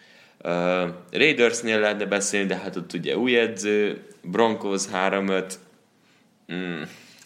Uh, 0.44 0.50
Raidersnél 1.10 1.80
lehetne 1.80 2.04
beszélni, 2.04 2.46
de 2.46 2.56
hát 2.56 2.76
ott 2.76 2.92
ugye 2.92 3.16
új 3.16 3.38
edző, 3.38 4.06
Broncos 4.22 4.82
3-5, 4.92 5.52
mm, 6.52 6.82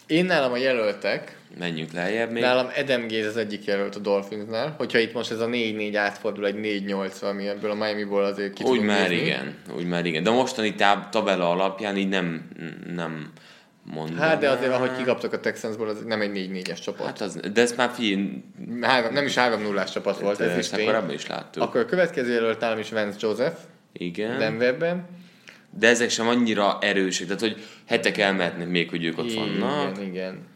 Én 0.06 0.24
nálam 0.24 0.52
a 0.52 0.56
jelöltek, 0.56 1.38
menjünk 1.58 1.92
lejjebb 1.92 2.30
még. 2.30 2.42
nálam 2.42 2.66
Adam 2.76 3.08
Gaze 3.08 3.26
az 3.26 3.36
egyik 3.36 3.64
jelölt 3.64 3.94
a 3.94 3.98
Dolphinsnál. 3.98 4.74
Hogyha 4.78 4.98
itt 4.98 5.12
most 5.12 5.30
ez 5.30 5.40
a 5.40 5.46
4-4 5.46 5.92
átfordul 5.94 6.46
egy 6.46 6.82
4-8 6.86 7.22
ami 7.22 7.46
ebből 7.48 7.70
a 7.70 7.74
Miami-ból 7.74 8.24
azért 8.24 8.52
ki 8.52 8.62
Úgy 8.64 8.80
már 8.80 9.08
nézni. 9.08 9.24
igen, 9.24 9.54
úgy 9.76 9.86
már 9.86 10.06
igen. 10.06 10.22
De 10.22 10.30
mostani 10.30 10.74
táb, 10.74 11.08
tabella 11.08 11.50
alapján 11.50 11.96
így 11.96 12.08
nem, 12.08 12.48
nem 12.94 13.32
mondanám. 13.90 14.28
Hát 14.28 14.38
de 14.38 14.50
azért, 14.50 14.72
ahogy 14.72 14.96
kikaptak 14.96 15.32
a 15.32 15.40
Texansból, 15.40 15.88
az 15.88 16.02
nem 16.06 16.20
egy 16.20 16.50
4-4-es 16.52 16.80
csapat. 16.80 17.06
Hát 17.06 17.20
az, 17.20 17.40
de 17.52 17.60
ezt 17.60 17.76
már 17.76 17.90
figyelj, 17.94 18.42
Három, 18.80 19.12
nem 19.12 19.24
is 19.24 19.34
3 19.34 19.62
0 19.62 19.84
csapat 19.84 20.20
volt, 20.20 20.40
ez 20.40 20.50
is 20.50 20.58
ezt 20.58 20.74
tény. 20.74 20.86
korábban 20.86 21.14
is 21.14 21.26
láttuk. 21.26 21.62
Akkor 21.62 21.80
a 21.80 21.84
következő 21.84 22.32
jelölt 22.32 22.60
nálam 22.60 22.78
is 22.78 22.90
Vance 22.90 23.16
Joseph, 23.20 23.56
Igen. 23.92 24.38
Denverben. 24.38 25.06
De 25.78 25.88
ezek 25.88 26.10
sem 26.10 26.28
annyira 26.28 26.78
erősek, 26.80 27.26
tehát 27.26 27.40
hogy 27.40 27.66
hetek 27.86 28.18
elmehetnek 28.18 28.68
még, 28.68 28.90
hogy 28.90 29.04
ők 29.04 29.18
ott 29.18 29.32
vannak. 29.32 29.96
Igen, 29.96 30.08
igen. 30.08 30.46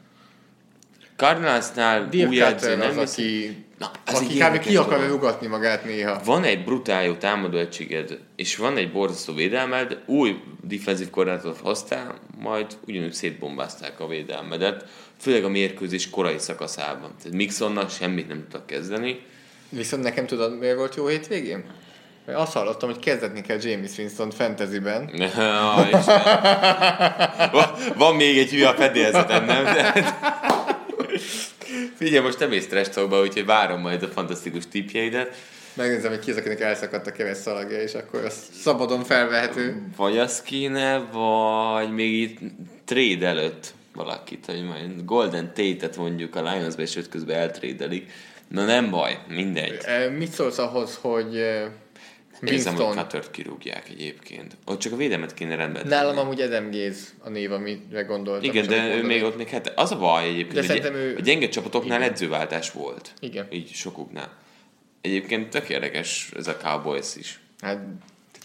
Cardinalsnál 1.17 2.09
új 2.29 2.43
edző 2.43 2.77
nem 2.77 2.99
az, 2.99 3.12
aki, 3.12 3.62
Na, 3.79 3.91
ez 4.05 4.14
aki 4.14 4.43
egy 4.43 4.50
kb. 4.50 4.59
ki 4.59 4.76
akar 4.76 4.99
dolog. 4.99 5.11
rugatni 5.11 5.47
magát 5.47 5.85
néha. 5.85 6.21
Van 6.25 6.45
egy 6.45 6.64
brutál 6.64 7.05
jó 7.05 7.12
támadó 7.12 7.59
egységed, 7.59 8.19
és 8.37 8.57
van 8.57 8.76
egy 8.76 8.93
borzasztó 8.93 9.35
védelmed, 9.35 9.99
új 10.07 10.41
defensív 10.61 11.11
koordinátort 11.11 11.61
hoztál, 11.61 12.19
majd 12.38 12.67
ugyanúgy 12.87 13.12
szétbombázták 13.12 14.00
a 14.00 14.07
védelmedet, 14.07 14.85
főleg 15.21 15.45
a 15.45 15.49
mérkőzés 15.49 16.11
korai 16.11 16.38
szakaszában. 16.38 17.14
Tehát 17.19 17.37
Mixonnak 17.37 17.91
semmit 17.91 18.29
nem 18.29 18.38
tudtak 18.38 18.67
kezdeni. 18.67 19.21
Viszont 19.69 20.02
nekem 20.02 20.26
tudod, 20.26 20.59
miért 20.59 20.76
volt 20.76 20.95
jó 20.95 21.07
hétvégén? 21.07 21.64
Mert 22.26 22.38
azt 22.38 22.52
hallottam, 22.52 22.91
hogy 22.91 22.99
kezdetni 22.99 23.41
kell 23.41 23.59
James 23.61 23.99
Winston 23.99 24.31
fantasyben. 24.31 25.11
Van 27.97 28.17
még 28.17 28.38
egy 28.38 28.50
hülye 28.50 28.69
a 28.69 28.75
fedélzeten, 28.75 29.45
nem? 29.45 29.64
Figyelj, 31.95 32.25
most 32.25 32.38
nem 32.38 32.52
ész 32.52 32.67
trash 32.67 32.91
talkba, 32.91 33.21
úgyhogy 33.21 33.45
várom 33.45 33.81
majd 33.81 34.02
a 34.02 34.09
fantasztikus 34.09 34.69
tipjeidet. 34.69 35.37
Megnézem, 35.75 36.11
hogy 36.11 36.21
ki 36.21 36.31
az, 36.31 36.37
akinek 36.37 36.61
elszakadt 36.61 37.07
a 37.07 37.12
keves 37.12 37.37
szalagja, 37.37 37.81
és 37.81 37.95
akkor 37.95 38.25
az 38.25 38.49
szabadon 38.52 39.05
felvehető. 39.05 39.83
Vagy 39.97 40.19
az 40.19 40.43
kéne, 40.43 40.99
vagy 41.12 41.93
még 41.93 42.21
itt 42.21 42.38
trade 42.85 43.26
előtt 43.26 43.75
valakit, 43.95 44.47
hogy 44.47 44.64
majd 44.64 45.05
Golden 45.05 45.47
Tate-et 45.47 45.97
mondjuk 45.97 46.37
a 46.37 46.43
Lions-be, 46.43 46.83
és 46.83 46.99
közben 47.11 47.37
eltrédelik. 47.37 48.11
Na 48.49 48.64
nem 48.64 48.91
baj, 48.91 49.19
mindegy. 49.29 49.81
Mit 50.19 50.33
szólsz 50.33 50.59
ahhoz, 50.59 50.99
hogy 51.00 51.43
Érzem, 52.44 52.75
hogy. 52.75 52.96
Cuttert 52.96 53.30
kirúgják 53.30 53.88
egyébként. 53.88 54.56
Ott 54.64 54.78
csak 54.80 54.92
a 54.92 54.96
védelmet 54.96 55.34
kéne 55.34 55.54
rendben 55.54 55.87
Nálam 55.87 56.14
tenni. 56.14 56.20
amúgy 56.26 56.40
Adam 56.40 56.70
Gaze 56.70 57.04
a 57.18 57.28
név, 57.28 57.52
amire 57.52 58.02
gondoltam. 58.02 58.50
Igen, 58.50 58.66
de 58.66 58.96
ő 58.96 59.02
még 59.02 59.22
ott 59.22 59.37
még 59.37 59.49
hát 59.49 59.72
az 59.76 59.90
a 59.92 59.99
baj 59.99 60.25
egyébként, 60.28 60.66
De 60.66 60.72
hogy 60.72 60.94
ő- 60.94 61.16
a 61.16 61.20
gyenge 61.20 61.49
csapatoknál 61.49 62.02
edzőváltás 62.02 62.70
volt. 62.72 63.12
Igen. 63.20 63.46
Így 63.50 63.68
sokuknál. 63.72 64.32
Egyébként 65.00 65.50
tök 65.50 65.68
érdekes 65.68 66.30
ez 66.37 66.46
a 66.46 66.56
Cowboys 66.56 67.16
is. 67.16 67.40
Hát 67.61 67.78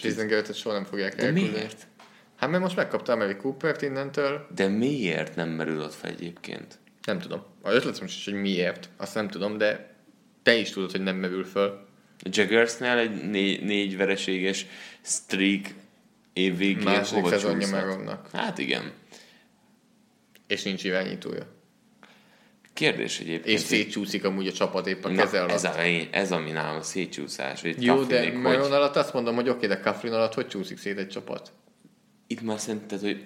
Jason 0.01 0.27
Garrett-et 0.27 0.55
soha 0.55 0.75
nem 0.75 0.83
fogják 0.85 1.15
De 1.15 1.23
elküldeni. 1.25 1.51
miért? 1.53 1.87
Hát 2.35 2.49
mert 2.49 2.63
most 2.63 2.75
megkapta 2.75 3.15
Mary 3.15 3.35
Coopert 3.35 3.81
innentől. 3.81 4.47
De 4.55 4.67
miért 4.67 5.35
nem 5.35 5.49
merül 5.49 5.81
ott 5.81 5.93
fel 5.93 6.09
egyébként? 6.11 6.77
Nem 7.05 7.19
tudom. 7.19 7.43
A 7.61 7.71
ötlet 7.71 8.01
most 8.01 8.17
is, 8.17 8.25
hogy 8.25 8.41
miért, 8.41 8.89
azt 8.97 9.15
nem 9.15 9.27
tudom, 9.29 9.57
de 9.57 9.95
te 10.43 10.55
is 10.55 10.69
tudod, 10.69 10.91
hogy 10.91 11.01
nem 11.01 11.15
merül 11.15 11.45
föl. 11.45 11.87
Jaggersnél 12.24 12.97
egy 12.97 13.29
négy, 13.29 13.63
négy 13.63 13.97
vereséges 13.97 14.65
streak 15.01 15.65
év 16.33 16.57
végén 16.57 16.83
Második 16.83 17.24
hova 17.24 17.38
szezonja. 17.38 18.21
Hát 18.33 18.57
igen. 18.57 18.91
És 20.47 20.63
nincs 20.63 20.83
irányítója. 20.83 21.55
Kérdés 22.74 23.19
egyébként. 23.19 23.45
És 23.45 23.59
szétcsúszik 23.59 24.24
amúgy 24.24 24.47
a 24.47 24.51
csapat 24.51 24.88
épp 24.88 25.03
a 25.03 25.09
Na, 25.09 25.24
keze 25.24 25.39
alatt. 25.39 25.51
ez, 25.51 25.63
a, 25.63 25.81
ez 26.12 26.31
ami 26.31 26.51
nálam 26.51 26.77
a 26.77 26.81
szétcsúszás. 26.81 27.62
Hogy 27.62 27.83
Jó, 27.83 28.03
de 28.03 28.31
hogy 28.31 28.55
alatt 28.55 28.95
azt 28.95 29.13
mondom, 29.13 29.36
hogy 29.36 29.50
oké, 29.50 29.67
de 29.67 29.79
Kafflin 29.79 30.13
alatt 30.13 30.33
hogy 30.33 30.47
csúszik 30.47 30.77
szét 30.77 30.97
egy 30.97 31.07
csapat? 31.07 31.51
Itt 32.27 32.41
már 32.41 32.59
szerinted, 32.59 33.00
hogy 33.00 33.25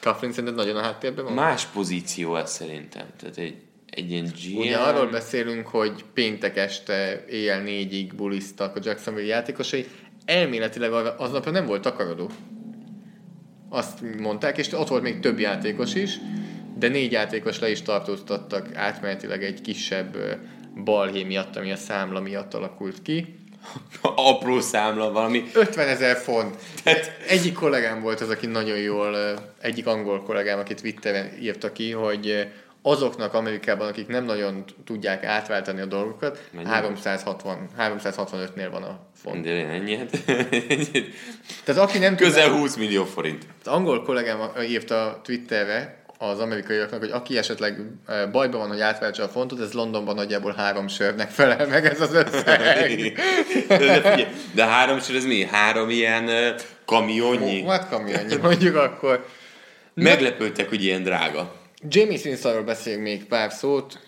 Kafflin 0.00 0.30
szerinted 0.30 0.54
nagyon 0.54 0.76
a 0.76 0.82
háttérben 0.82 1.24
van? 1.24 1.34
más 1.34 1.64
pozíció 1.64 2.36
ez 2.36 2.50
szerintem. 2.50 3.06
Tehát 3.16 3.36
egy, 3.36 3.56
egy 3.94 4.10
ilyen 4.10 4.24
GM... 4.24 4.56
Ugye 4.56 4.76
arról 4.76 5.06
beszélünk, 5.06 5.66
hogy 5.66 6.04
péntek 6.14 6.56
este 6.56 7.24
éjjel 7.28 7.62
négyig 7.62 8.14
bulisztak 8.14 8.76
a 8.76 8.80
Jacksonville 8.82 9.26
játékosai. 9.26 9.86
Elméletileg 10.24 10.92
aznapra 11.16 11.50
nem 11.50 11.66
volt 11.66 11.82
takarodó. 11.82 12.30
Azt 13.68 14.18
mondták, 14.18 14.58
és 14.58 14.72
ott 14.72 14.88
volt 14.88 15.02
még 15.02 15.20
több 15.20 15.38
játékos 15.38 15.94
is, 15.94 16.18
de 16.78 16.88
négy 16.88 17.12
játékos 17.12 17.58
le 17.58 17.70
is 17.70 17.82
tartóztattak 17.82 18.74
átmenetileg 18.74 19.44
egy 19.44 19.60
kisebb 19.60 20.16
balhé 20.84 21.22
miatt, 21.22 21.56
ami 21.56 21.72
a 21.72 21.76
számla 21.76 22.20
miatt 22.20 22.54
alakult 22.54 23.02
ki. 23.02 23.34
Apró 24.02 24.60
számla 24.60 25.12
valami. 25.12 25.44
50 25.54 25.88
ezer 25.88 26.16
font. 26.16 26.56
Egyik 27.28 27.52
kollégám 27.52 28.00
volt 28.00 28.20
az, 28.20 28.28
aki 28.28 28.46
nagyon 28.46 28.78
jól, 28.78 29.16
egyik 29.60 29.86
angol 29.86 30.22
kollégám, 30.22 30.58
akit 30.58 30.80
Twitteren 30.80 31.30
írta 31.40 31.72
ki, 31.72 31.90
hogy 31.90 32.46
azoknak 32.82 33.34
Amerikában, 33.34 33.88
akik 33.88 34.06
nem 34.06 34.24
nagyon 34.24 34.64
tudják 34.84 35.24
átváltani 35.24 35.80
a 35.80 35.86
dolgokat, 35.86 36.48
Mennyi? 36.50 36.68
360, 36.68 37.68
365-nél 37.78 38.68
van 38.70 38.82
a 38.82 38.98
font. 39.22 39.44
De 39.44 39.50
én 39.50 39.68
ennyit. 39.68 40.24
Tehát 41.64 41.82
aki 41.82 41.98
nem 41.98 42.16
Közel 42.16 42.44
tudná, 42.44 42.58
20 42.58 42.76
millió 42.76 43.04
forint. 43.04 43.46
az 43.64 43.72
angol 43.72 44.02
kollégám 44.02 44.38
írta 44.68 45.20
Twitterre 45.24 46.02
az 46.18 46.38
amerikaiaknak, 46.38 47.00
hogy 47.00 47.10
aki 47.10 47.38
esetleg 47.38 47.80
bajban 48.32 48.60
van, 48.60 48.68
hogy 48.68 48.80
átváltsa 48.80 49.22
a 49.22 49.28
fontot, 49.28 49.60
ez 49.60 49.72
Londonban 49.72 50.14
nagyjából 50.14 50.54
három 50.56 50.88
sörnek 50.88 51.30
felel 51.30 51.66
meg 51.66 51.86
ez 51.86 52.00
az 52.00 52.14
összeg. 52.14 53.12
de, 53.68 53.94
figyelj, 53.94 54.26
de 54.54 54.64
három 54.64 55.00
sor, 55.00 55.16
ez 55.16 55.24
mi? 55.24 55.44
Három 55.44 55.90
ilyen 55.90 56.54
kamionnyi? 56.84 57.64
Hát 57.64 57.88
kamionnyi, 57.88 58.36
mondjuk 58.42 58.76
akkor. 58.76 59.26
Meglepődtek, 59.94 60.68
hogy 60.68 60.84
ilyen 60.84 61.02
drága. 61.02 61.61
Jamie 61.88 62.18
Winstonról 62.24 62.62
beszéljünk 62.62 63.04
még 63.04 63.24
pár 63.24 63.52
szót. 63.52 63.98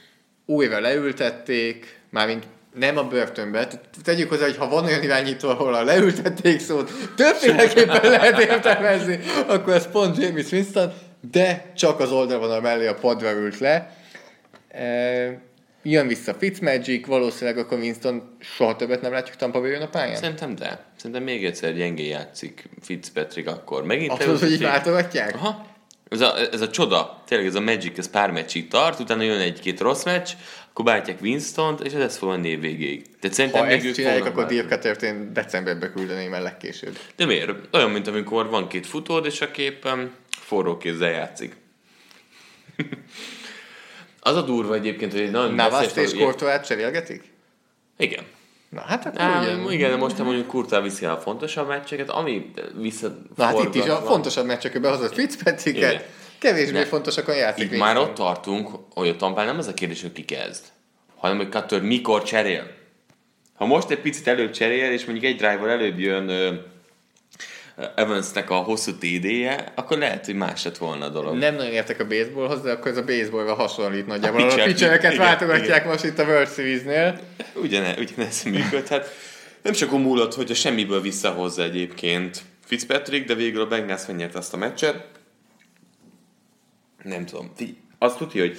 Újra 0.46 0.80
leültették, 0.80 2.00
mármint 2.10 2.46
nem 2.74 2.96
a 2.96 3.04
börtönbe. 3.04 3.68
Tegyük 4.04 4.28
hozzá, 4.28 4.44
hogy 4.44 4.56
ha 4.56 4.68
van 4.68 4.84
olyan 4.84 5.02
irányító, 5.02 5.48
ahol 5.48 5.74
a 5.74 5.84
leültették 5.84 6.60
szót, 6.60 6.90
többféleképpen 7.16 8.10
lehet 8.10 8.38
értelmezni, 8.38 9.18
akkor 9.46 9.72
ez 9.72 9.90
pont 9.90 10.18
Jamie 10.18 10.44
Winston, 10.52 10.92
de 11.30 11.72
csak 11.76 12.00
az 12.00 12.12
oldalvonal 12.12 12.60
mellé 12.60 12.86
a 12.86 12.94
padra 12.94 13.32
ült 13.32 13.58
le. 13.58 13.96
E, 14.68 15.40
jön 15.82 16.06
vissza 16.06 16.34
Fitzmagic, 16.34 17.06
valószínűleg 17.06 17.58
akkor 17.58 17.78
Winston 17.78 18.36
soha 18.40 18.76
többet 18.76 19.00
nem 19.00 19.12
látjuk 19.12 19.36
Tampa 19.36 19.60
Bay-on 19.60 19.82
a 19.82 19.88
pályán. 19.88 20.16
Szerintem 20.16 20.54
de. 20.54 20.84
Szerintem 20.96 21.22
még 21.22 21.44
egyszer 21.44 21.74
gyengé 21.74 22.06
játszik 22.06 22.68
Fitzpatrick 22.80 23.48
akkor. 23.48 23.84
Megint 23.84 24.18
mondod, 24.18 24.38
hogy 24.38 24.52
így 24.52 24.62
váltogatják? 24.62 25.34
Aha. 25.34 25.66
Ez 26.14 26.20
a, 26.20 26.38
ez 26.52 26.60
a 26.60 26.70
csoda, 26.70 27.22
tényleg 27.26 27.46
ez 27.46 27.54
a 27.54 27.60
Magic, 27.60 27.98
ez 27.98 28.10
pár 28.10 28.30
meccsig 28.30 28.68
tart, 28.68 29.00
utána 29.00 29.22
jön 29.22 29.40
egy-két 29.40 29.80
rossz 29.80 30.04
meccs, 30.04 30.30
akkor 30.70 30.84
beállítják 30.84 31.20
Winston-t, 31.20 31.80
és 31.80 31.92
ez 31.92 31.98
lesz 31.98 32.16
fog 32.16 32.28
menni 32.28 32.48
év 32.48 32.60
végéig. 32.60 33.04
Tehát 33.20 33.36
szerintem 33.36 33.60
Ha 33.60 33.66
még 33.66 33.84
ezt 33.84 33.94
csinálják, 33.94 34.24
akkor. 34.24 34.46
Dirk 34.46 34.68
Cuttert 34.68 35.02
én 35.02 35.32
decemberbe 35.32 35.92
küldeném 35.92 36.34
el 36.34 36.42
legkésőbb. 36.42 36.98
De 37.16 37.26
miért? 37.26 37.50
Olyan, 37.72 37.90
mint 37.90 38.06
amikor 38.06 38.48
van 38.48 38.68
két 38.68 38.86
futód, 38.86 39.26
és 39.26 39.40
a 39.40 39.50
képen 39.50 40.14
forró 40.30 40.76
kézzel 40.76 41.10
játszik. 41.10 41.56
az 44.20 44.36
a 44.36 44.42
durva 44.42 44.74
egyébként, 44.74 45.12
hogy 45.12 45.20
egy 45.20 45.30
nagyon 45.30 45.54
Navaszt 45.54 45.96
és 45.96 46.12
Courtois 46.12 46.66
cserélgetik? 46.66 47.22
Igen. 47.96 48.24
Na 48.74 48.80
hát 48.80 49.06
akkor 49.06 49.20
Á, 49.20 49.40
ugye... 49.40 49.72
igen, 49.74 49.90
de 49.90 49.96
most 49.96 50.18
mondjuk 50.18 50.46
Kurtál 50.46 50.82
viszi 50.82 51.04
a 51.04 51.16
fontosabb 51.16 51.68
meccseket, 51.68 52.10
ami 52.10 52.50
vissza 52.80 53.16
Na 53.36 53.44
hát 53.44 53.62
itt 53.62 53.74
is 53.74 53.86
a 53.86 53.96
fontosabb 53.96 54.46
meccsekről 54.46 54.82
behozott 54.82 55.12
Igen. 55.12 55.26
Fitzpatricket, 55.26 56.08
kevésbé 56.38 56.78
Ne. 56.78 56.84
fontosakon 56.84 57.36
játszik 57.36 57.72
Itt 57.72 57.78
már 57.78 57.96
Winston. 57.96 58.08
ott 58.08 58.14
tartunk, 58.14 58.68
hogy 58.94 59.08
a 59.08 59.16
Tampán 59.16 59.46
nem 59.46 59.58
az 59.58 59.66
a 59.66 59.74
kérdés, 59.74 60.02
hogy 60.02 60.12
ki 60.12 60.24
kezd, 60.24 60.64
hanem 61.16 61.36
hogy 61.36 61.50
Cutter 61.50 61.82
mikor 61.82 62.22
cserél. 62.22 62.66
Ha 63.54 63.66
most 63.66 63.90
egy 63.90 64.00
picit 64.00 64.28
előbb 64.28 64.50
cserél, 64.50 64.92
és 64.92 65.04
mondjuk 65.04 65.32
egy 65.32 65.36
driver 65.36 65.68
előbb 65.68 65.98
jön 65.98 66.26
Evansnek 67.94 68.50
a 68.50 68.54
hosszú 68.54 68.92
TD-je, 68.92 69.72
akkor 69.74 69.98
lehet, 69.98 70.24
hogy 70.24 70.34
más 70.34 70.64
lett 70.64 70.78
volna 70.78 71.04
a 71.04 71.08
dolog. 71.08 71.36
Nem 71.36 71.54
nagyon 71.54 71.72
értek 71.72 72.00
a 72.00 72.06
baseballhoz, 72.06 72.62
de 72.62 72.72
akkor 72.72 72.90
ez 72.90 72.96
a 72.96 73.04
baseballra 73.04 73.54
hasonlít 73.54 74.06
nagyjából. 74.06 74.40
A, 74.40 74.46
pitcher- 74.46 74.66
pitchereket 74.66 75.12
igen, 75.12 75.24
váltogatják 75.24 75.78
igen. 75.78 75.88
most 75.88 76.04
itt 76.04 76.18
a 76.18 76.24
World 76.24 76.48
Series-nél. 76.48 77.20
Ugyane, 77.54 77.94
ugyanez 77.98 78.42
működhet. 78.42 79.08
Nem 79.62 79.72
csak 79.72 79.90
múlott, 79.90 80.34
hogy 80.34 80.50
a 80.50 80.54
semmiből 80.54 81.00
visszahozza 81.00 81.62
egyébként 81.62 82.42
Fitzpatrick, 82.64 83.26
de 83.26 83.34
végül 83.34 83.60
a 83.60 83.66
Bengals 83.66 84.06
megnyerte 84.06 84.38
azt 84.38 84.54
a 84.54 84.56
meccset. 84.56 85.06
Nem 87.02 87.26
tudom. 87.26 87.52
Azt 87.98 88.18
tudja, 88.18 88.40
hogy 88.42 88.58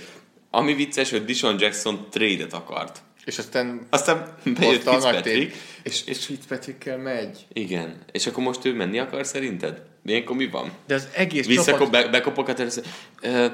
ami 0.50 0.74
vicces, 0.74 1.10
hogy 1.10 1.26
Dishon 1.26 1.56
Jackson 1.60 2.08
trade-et 2.10 2.54
akart. 2.54 3.02
És 3.26 3.38
aztán 3.38 3.88
Aztán 3.90 4.36
bejött 4.60 4.86
a 4.86 4.92
Fitzpatrick. 4.92 5.56
És, 5.84 6.06
és 6.06 6.26
Fitzpatrickkel 6.26 6.98
megy. 6.98 7.46
Igen. 7.54 7.96
És 8.12 8.28
akkor 8.28 8.44
most 8.44 8.66
ő 8.66 8.74
menni 8.74 9.00
akar 9.00 9.26
szerinted? 9.26 9.82
Ilyenkor 10.06 10.36
mi 10.36 10.48
van? 10.48 10.72
De 10.88 10.94
az 10.94 11.08
egész 11.16 11.46
Visszakop, 11.48 11.80
csapat... 11.80 11.92
be, 12.04 12.08
bekopokat 12.10 12.60
először. 12.60 12.84
Ö, 13.22 13.46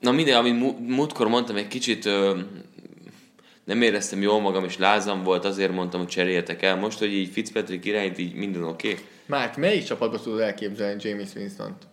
Na 0.00 0.10
minden, 0.12 0.36
amit 0.36 0.58
mú- 0.58 0.78
múltkor 0.88 1.28
mondtam, 1.28 1.56
egy 1.56 1.68
kicsit 1.68 2.04
ö, 2.06 2.38
nem 3.64 3.82
éreztem 3.82 4.22
jól 4.22 4.40
magam, 4.40 4.64
és 4.64 4.78
lázam 4.78 5.22
volt, 5.22 5.44
azért 5.44 5.72
mondtam, 5.72 6.00
hogy 6.00 6.08
cseréljetek 6.08 6.62
el. 6.62 6.76
Most, 6.76 6.98
hogy 6.98 7.12
így 7.12 7.32
Fitzpatrick 7.32 7.84
irányt, 7.84 8.18
így 8.18 8.34
minden 8.34 8.64
oké. 8.64 8.90
Okay. 8.90 9.04
Márk, 9.26 9.56
melyik 9.56 9.84
csapatba 9.84 10.20
tudod 10.20 10.40
elképzelni 10.40 11.08
James 11.08 11.34
Winston-t? 11.34 11.86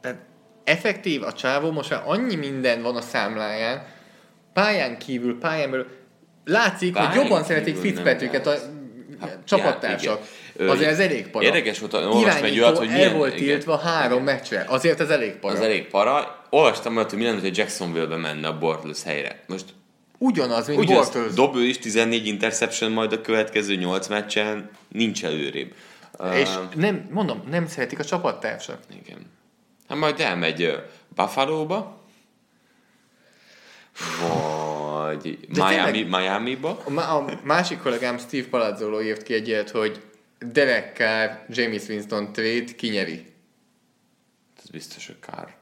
Tehát 0.00 0.20
effektív 0.64 1.22
a 1.22 1.32
csávó, 1.32 1.70
most 1.70 1.90
már 1.90 2.02
annyi 2.06 2.34
minden 2.34 2.82
van 2.82 2.96
a 2.96 3.00
számláján, 3.00 3.96
pályán 4.60 4.98
kívül, 4.98 5.38
pályán 5.38 5.70
belül, 5.70 5.86
látszik, 6.44 6.92
Pályán 6.92 7.10
hogy 7.12 7.20
jobban 7.20 7.44
szeretik 7.44 7.76
Fitzpatricket 7.76 8.46
a 8.46 8.54
Hát, 9.20 9.38
csapattársak. 9.44 10.02
já, 10.04 10.12
igen. 10.54 10.68
Ö, 10.68 10.70
Azért 10.70 10.90
ez 10.90 10.98
elég 10.98 11.28
para. 11.28 11.44
érdekes 11.44 11.78
volt, 11.78 11.94
olvastam 11.94 12.44
egy 12.44 12.60
olyat, 12.60 12.78
hogy 12.78 12.88
milyen- 12.88 13.16
volt 13.16 13.34
tiltva 13.34 13.76
három 13.76 14.22
meccsre. 14.24 14.64
Azért 14.68 15.00
ez 15.00 15.10
elég 15.10 15.32
para. 15.36 15.54
Az 15.54 15.60
elég 15.60 15.86
para. 15.88 16.44
Olvastam 16.50 16.96
olyat, 16.96 17.10
hogy 17.10 17.18
mi 17.18 17.24
lenne, 17.24 17.40
hogy 17.40 17.56
Jacksonville-be 17.56 18.16
menne 18.16 18.48
a 18.48 18.58
Bortles 18.58 19.02
helyre. 19.02 19.42
Most 19.46 19.64
Ugyanaz, 20.18 20.66
mint 20.66 20.78
Ugye 20.78 20.96
az 20.98 21.10
Bortles. 21.10 21.34
dob 21.34 21.56
ő 21.56 21.62
is 21.62 21.78
14 21.78 22.26
interception, 22.26 22.90
majd 22.92 23.12
a 23.12 23.20
következő 23.20 23.74
8 23.74 24.06
meccsen 24.08 24.70
nincs 24.88 25.24
előrébb. 25.24 25.72
És 26.34 26.48
Ö, 26.48 26.80
nem, 26.80 27.08
mondom, 27.10 27.42
nem 27.50 27.66
szeretik 27.66 27.98
a 27.98 28.04
csapattársak. 28.04 28.78
Igen. 29.04 29.18
Hát 29.88 29.98
majd 29.98 30.20
elmegy 30.20 30.82
Buffalo-ba, 31.16 31.97
vagy 34.20 35.38
Miami, 35.48 35.74
tényleg- 35.92 36.08
Miami-ba. 36.08 36.82
A, 36.94 37.00
a 37.00 37.24
másik 37.44 37.78
kollégám 37.78 38.18
Steve 38.18 38.48
Palazzolo 38.48 39.00
írt 39.02 39.22
ki 39.22 39.34
egy 39.34 39.48
ilyet, 39.48 39.70
hogy 39.70 40.02
Derek 40.38 40.96
Carr, 40.96 41.30
James 41.48 41.88
Winston 41.88 42.32
trade 42.32 42.64
kinyeri. 42.76 43.26
Ez 44.62 44.70
biztos, 44.70 45.06
hogy 45.06 45.16
kár. 45.20 45.56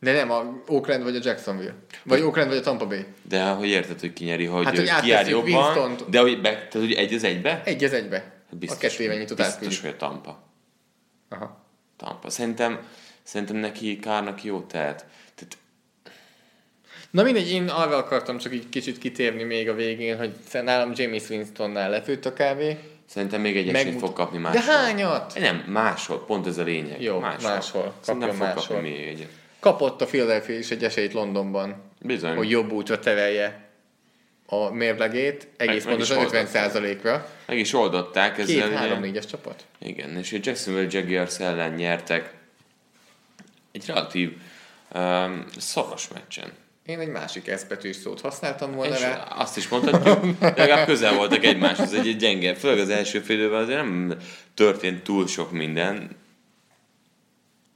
De 0.00 0.12
nem 0.12 0.30
a 0.30 0.62
Oakland 0.66 1.02
vagy 1.02 1.16
a 1.16 1.20
Jacksonville. 1.22 1.74
Vagy 2.02 2.20
Oakland 2.20 2.48
vagy 2.48 2.56
a 2.58 2.60
Tampa 2.60 2.86
Bay. 2.86 3.04
De 3.28 3.44
hogy 3.44 3.68
érted, 3.68 4.00
hogy 4.00 4.12
kinyeri, 4.12 4.44
hogy, 4.44 4.64
Hát, 4.64 4.78
hát, 4.78 4.98
hogy 5.00 5.04
kiáll 5.08 5.26
jobban, 5.26 5.52
Winstont. 5.52 6.10
de 6.10 6.20
hogy, 6.20 6.40
be, 6.40 6.50
tehát, 6.50 6.72
hogy 6.72 6.92
egy 6.92 7.14
az 7.14 7.24
egybe? 7.24 7.62
Egy 7.64 7.84
az 7.84 7.92
egybe. 7.92 8.32
a 8.50 8.54
Biztos, 8.56 8.78
kettő 8.78 9.02
éve 9.02 9.16
nyitott 9.16 9.36
biztos, 9.36 9.54
átküldjük. 9.54 9.80
hogy 9.80 9.90
a 9.90 9.96
Tampa. 9.96 10.42
Aha. 11.28 11.64
Tampa. 11.96 12.30
Szerintem, 12.30 12.78
szerintem 13.22 13.56
neki 13.56 13.98
Kárnak 13.98 14.44
jó 14.44 14.60
tehet. 14.60 15.06
Na 17.14 17.22
mindegy, 17.22 17.50
én 17.50 17.68
arra 17.68 17.96
akartam 17.96 18.38
csak 18.38 18.54
így 18.54 18.68
kicsit 18.68 18.98
kitérni 18.98 19.42
még 19.42 19.68
a 19.68 19.74
végén, 19.74 20.16
hogy 20.18 20.32
nálam 20.62 20.92
James 20.94 21.28
Winstonnál 21.28 21.90
lefőtt 21.90 22.24
a 22.24 22.32
kávé. 22.32 22.78
Szerintem 23.06 23.40
még 23.40 23.56
egy 23.56 23.72
Megmut- 23.72 24.00
fog 24.00 24.12
kapni 24.12 24.36
De 24.36 24.42
máshol. 24.42 24.74
hányat? 24.74 25.38
Nem, 25.38 25.56
máshol, 25.56 26.24
pont 26.24 26.46
ez 26.46 26.58
a 26.58 26.62
lényeg. 26.62 27.02
Jó, 27.02 27.18
máshol. 27.18 27.94
Szerintem 28.00 28.28
Kapjon 28.28 28.34
fog 28.36 28.56
máshol. 28.56 28.76
kapni 28.76 28.90
még 28.90 29.06
egyet. 29.06 29.28
Kapott 29.60 30.00
a 30.00 30.06
Philadelphia 30.06 30.58
is 30.58 30.70
egy 30.70 30.84
esélyt 30.84 31.12
Londonban, 31.12 31.82
Bizony. 32.00 32.36
hogy 32.36 32.50
jobb 32.50 32.72
útra 32.72 32.98
terelje 32.98 33.68
a 34.46 34.70
mérlegét, 34.70 35.48
egész 35.56 35.84
meg 35.84 35.92
pontosan 35.92 36.16
oldották. 36.18 36.48
50%-ra. 36.52 37.28
Meg 37.46 37.58
is 37.58 37.72
oldották. 37.72 38.34
Két, 38.36 38.48
Ezzel 38.48 38.70
három, 38.70 38.90
ugye- 38.98 39.06
négyes 39.06 39.26
csapat. 39.26 39.64
Igen, 39.78 40.16
és 40.18 40.32
a 40.32 40.36
Jacksonville 40.42 40.86
Jaguars 40.90 41.38
ellen 41.38 41.72
nyertek 41.72 42.34
egy 43.72 43.86
relatív 43.86 44.36
um, 44.94 45.44
szoros 45.58 46.08
meccsen. 46.08 46.52
Én 46.86 46.98
egy 46.98 47.08
másik 47.08 47.48
eszpetűs 47.48 47.96
szót 47.96 48.20
használtam 48.20 48.72
volna 48.72 48.94
És 48.94 49.00
rá. 49.00 49.14
azt 49.14 49.56
is 49.56 49.68
mondhatjuk, 49.68 50.38
de 50.38 50.52
legalább 50.56 50.86
közel 50.92 51.14
voltak 51.14 51.44
egymáshoz, 51.44 51.92
egy, 51.92 52.08
egy 52.08 52.16
gyenge, 52.16 52.54
főleg 52.54 52.78
az 52.78 52.88
első 52.88 53.20
fél 53.20 53.36
időben 53.38 53.62
azért 53.62 53.78
nem 53.78 54.16
történt 54.54 55.02
túl 55.02 55.26
sok 55.26 55.50
minden. 55.50 56.16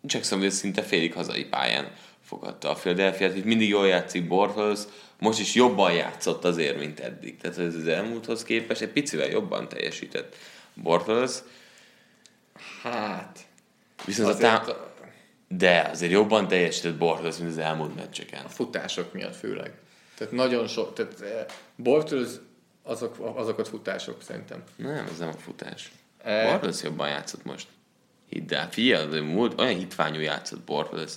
Jacksonville 0.02 0.52
szinte 0.52 0.82
félig 0.82 1.12
hazai 1.12 1.44
pályán 1.44 1.90
fogadta 2.24 2.70
a 2.70 2.74
Philadelphia-t, 2.74 3.36
itt 3.36 3.44
mindig 3.44 3.68
jól 3.68 3.86
játszik 3.86 4.26
Bortles, 4.26 4.78
most 5.18 5.40
is 5.40 5.54
jobban 5.54 5.92
játszott 5.92 6.44
azért, 6.44 6.78
mint 6.78 7.00
eddig. 7.00 7.36
Tehát 7.36 7.58
ez 7.58 7.74
az 7.74 7.86
elmúlthoz 7.86 8.42
képest 8.42 8.80
egy 8.80 8.88
picivel 8.88 9.28
jobban 9.28 9.68
teljesített 9.68 10.36
Bortles, 10.74 11.30
Hát, 12.82 13.38
viszont 14.04 14.28
a 14.28 14.36
tá- 14.36 14.87
de 15.48 15.80
azért 15.80 16.12
jobban 16.12 16.48
teljesített 16.48 16.96
Bortles, 16.96 17.36
mint 17.36 17.50
az 17.50 17.58
elmúlt 17.58 17.94
meccseken. 17.94 18.48
futások 18.48 19.12
miatt 19.12 19.36
főleg. 19.36 19.72
Tehát 20.16 20.32
nagyon 20.32 20.66
sok, 20.66 20.94
tehát 20.94 21.20
eh, 21.20 21.44
Bortles 21.76 22.28
azok, 22.82 23.16
azokat 23.36 23.68
futások 23.68 24.22
szerintem. 24.22 24.62
Nem, 24.76 25.06
ez 25.12 25.18
nem 25.18 25.28
a 25.28 25.32
futás. 25.32 25.92
E- 26.22 26.50
Bortles 26.50 26.82
jobban 26.82 27.08
játszott 27.08 27.44
most. 27.44 27.68
Hidd 28.28 28.54
el, 28.54 28.70
figyelj, 28.70 29.20
múlt, 29.20 29.60
olyan 29.60 29.76
hitványú 29.76 30.20
játszott 30.20 30.60
Bortles. 30.60 31.12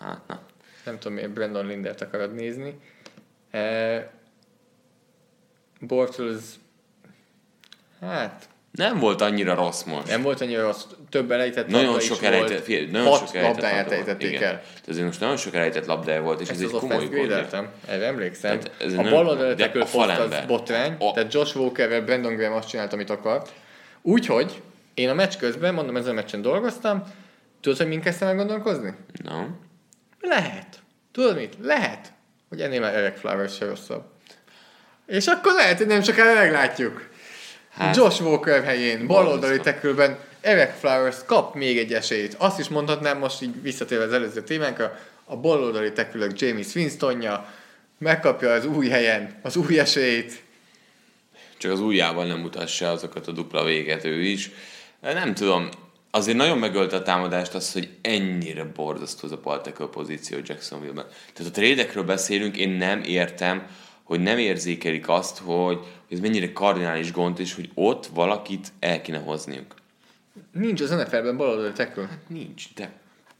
Hát, 0.00 0.26
na. 0.26 0.40
Nem 0.84 0.98
tudom, 0.98 1.12
miért 1.12 1.30
Brandon 1.30 1.66
Lindert 1.66 2.00
akarod 2.00 2.34
nézni. 2.34 2.80
E, 3.50 4.10
Bortles, 5.80 6.42
hát 8.00 8.48
Nem 8.72 8.98
volt 8.98 9.20
annyira 9.20 9.54
rossz 9.54 9.82
most. 9.82 10.06
nem 10.06 10.22
volt 10.22 10.40
annyira 10.40 10.62
rossz, 10.62 10.84
több 11.10 11.30
elejtett 11.30 11.66
nagyon 11.68 11.86
labda 11.86 12.00
sok 12.00 12.22
elejtett, 12.22 12.48
volt. 12.48 12.62
figyelj, 12.62 12.86
nagyon 12.90 13.12
sok 13.18 13.34
elejtett 13.34 13.54
labdáját 13.62 13.76
labda 13.76 13.94
volt. 13.96 14.08
ejtették 14.08 14.30
Igen. 14.32 14.42
el. 14.42 14.62
Tehát 14.84 15.02
most 15.04 15.20
nagyon 15.20 15.36
sok 15.36 15.54
elejtett 15.54 15.86
labdája 15.86 16.22
volt, 16.22 16.40
és 16.40 16.48
ez, 16.48 16.54
Ezt 16.60 16.68
egy 16.68 16.74
az 16.74 16.80
komoly 16.80 17.08
védeltem, 17.08 17.68
erre 17.86 18.06
emlékszem. 18.06 18.58
Tehát 18.60 18.82
ez 18.82 18.92
a 18.92 19.02
bal 19.02 19.54
poszt 19.72 19.94
az 19.94 20.34
botrány, 20.46 20.96
A- 20.98 21.12
tehát 21.12 21.32
Josh 21.32 21.56
Walkerrel 21.56 22.02
Brandon 22.02 22.34
Graham 22.34 22.56
azt 22.56 22.68
csinált, 22.68 22.92
amit 22.92 23.10
akart. 23.10 23.52
Úgyhogy 24.02 24.62
én 24.94 25.08
a 25.08 25.14
meccs 25.14 25.36
közben, 25.38 25.74
mondom, 25.74 25.96
ezen 25.96 26.10
a 26.10 26.14
meccsen 26.14 26.42
dolgoztam, 26.42 27.02
tudod, 27.60 27.78
hogy 27.78 27.88
mind 27.88 28.02
kezdtem 28.02 28.28
el 28.28 28.34
gondolkozni? 28.36 28.94
No. 29.24 29.40
Lehet. 30.20 30.66
Tudod 31.12 31.36
mit? 31.36 31.54
Lehet, 31.62 32.12
hogy 32.48 32.60
ennél 32.60 32.80
már 32.80 32.94
Eric 32.94 33.18
Flowers 33.18 33.54
se 33.56 33.66
rosszabb. 33.66 34.02
És 35.06 35.26
akkor 35.26 35.52
lehet, 35.52 35.78
hogy 35.78 35.86
nem 35.86 36.02
sokára 36.02 36.34
meglátjuk. 36.34 37.08
Hát, 37.78 37.96
Josh 37.96 38.22
Walker 38.22 38.64
helyén, 38.64 39.06
baloldali 39.06 39.60
tekülben 39.60 40.18
Eric 40.40 40.78
Flowers 40.78 41.16
kap 41.26 41.54
még 41.54 41.78
egy 41.78 41.92
esélyt. 41.92 42.34
Azt 42.38 42.58
is 42.58 42.68
mondhatnám 42.68 43.18
most 43.18 43.42
így 43.42 43.62
visszatérve 43.62 44.04
az 44.04 44.12
előző 44.12 44.42
témánkra, 44.42 44.98
a 45.24 45.36
baloldali 45.36 45.92
tekülök 45.92 46.40
James 46.40 46.74
Winstonja 46.74 47.52
megkapja 47.98 48.52
az 48.52 48.66
új 48.66 48.88
helyen 48.88 49.38
az 49.42 49.56
új 49.56 49.78
esélyt. 49.78 50.42
Csak 51.58 51.72
az 51.72 51.80
ujjával 51.80 52.26
nem 52.26 52.38
mutassa 52.38 52.90
azokat 52.90 53.26
a 53.26 53.32
dupla 53.32 53.64
véget 53.64 54.04
ő 54.04 54.20
is. 54.20 54.50
Nem 55.00 55.34
tudom, 55.34 55.68
azért 56.10 56.36
nagyon 56.36 56.58
megölte 56.58 56.96
a 56.96 57.02
támadást 57.02 57.54
az, 57.54 57.72
hogy 57.72 57.88
ennyire 58.02 58.64
borzasztó 58.64 59.26
az 59.26 59.32
a 59.32 59.38
paltekő 59.38 59.84
pozíció 59.84 60.38
Jacksonville-ben. 60.44 61.06
Tehát 61.32 61.50
a 61.50 61.54
trédekről 61.54 62.04
beszélünk, 62.04 62.56
én 62.56 62.70
nem 62.70 63.02
értem, 63.02 63.66
hogy 64.02 64.20
nem 64.20 64.38
érzékelik 64.38 65.08
azt, 65.08 65.38
hogy 65.38 65.78
ez 66.10 66.20
mennyire 66.20 66.52
kardinális 66.52 67.12
gond, 67.12 67.40
és 67.40 67.54
hogy 67.54 67.70
ott 67.74 68.06
valakit 68.06 68.72
el 68.80 69.00
kéne 69.00 69.18
hozniuk. 69.18 69.74
Nincs 70.52 70.80
az 70.80 70.90
NFL-ben 70.90 71.36
baloldali 71.36 71.72
tackle. 71.72 72.18
Nincs, 72.26 72.74
de 72.74 72.92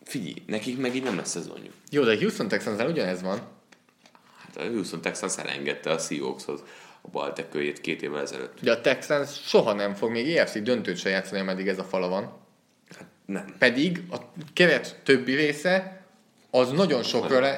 figyelj, 0.04 0.34
nekik 0.46 0.78
meg 0.78 0.94
így 0.94 1.02
nem 1.02 1.16
lesz 1.16 1.30
szezonjuk. 1.30 1.72
Jó, 1.90 2.04
de 2.04 2.16
Houston 2.16 2.48
texans 2.48 2.82
ugyanez 2.82 3.22
van. 3.22 3.40
Hát 4.38 4.56
a 4.56 4.70
Houston 4.70 5.00
Texans 5.00 5.36
elengedte 5.36 5.90
a 5.90 5.98
Seahawkshoz 5.98 6.62
a 7.00 7.08
bal 7.08 7.32
tekőjét 7.32 7.80
két 7.80 8.02
évvel 8.02 8.20
ezelőtt. 8.20 8.60
De 8.60 8.72
a 8.72 8.80
Texans 8.80 9.30
soha 9.46 9.72
nem 9.72 9.94
fog 9.94 10.10
még 10.10 10.36
EFC 10.36 10.62
döntőt 10.62 10.96
se 10.96 11.08
játszani, 11.08 11.40
ameddig 11.40 11.68
ez 11.68 11.78
a 11.78 11.84
fala 11.84 12.08
van. 12.08 12.32
Hát 12.96 13.06
nem. 13.26 13.54
Pedig 13.58 14.02
a 14.10 14.16
keret 14.52 15.00
többi 15.04 15.34
része 15.34 16.02
az 16.50 16.70
nagyon 16.70 17.02
sokra 17.02 17.50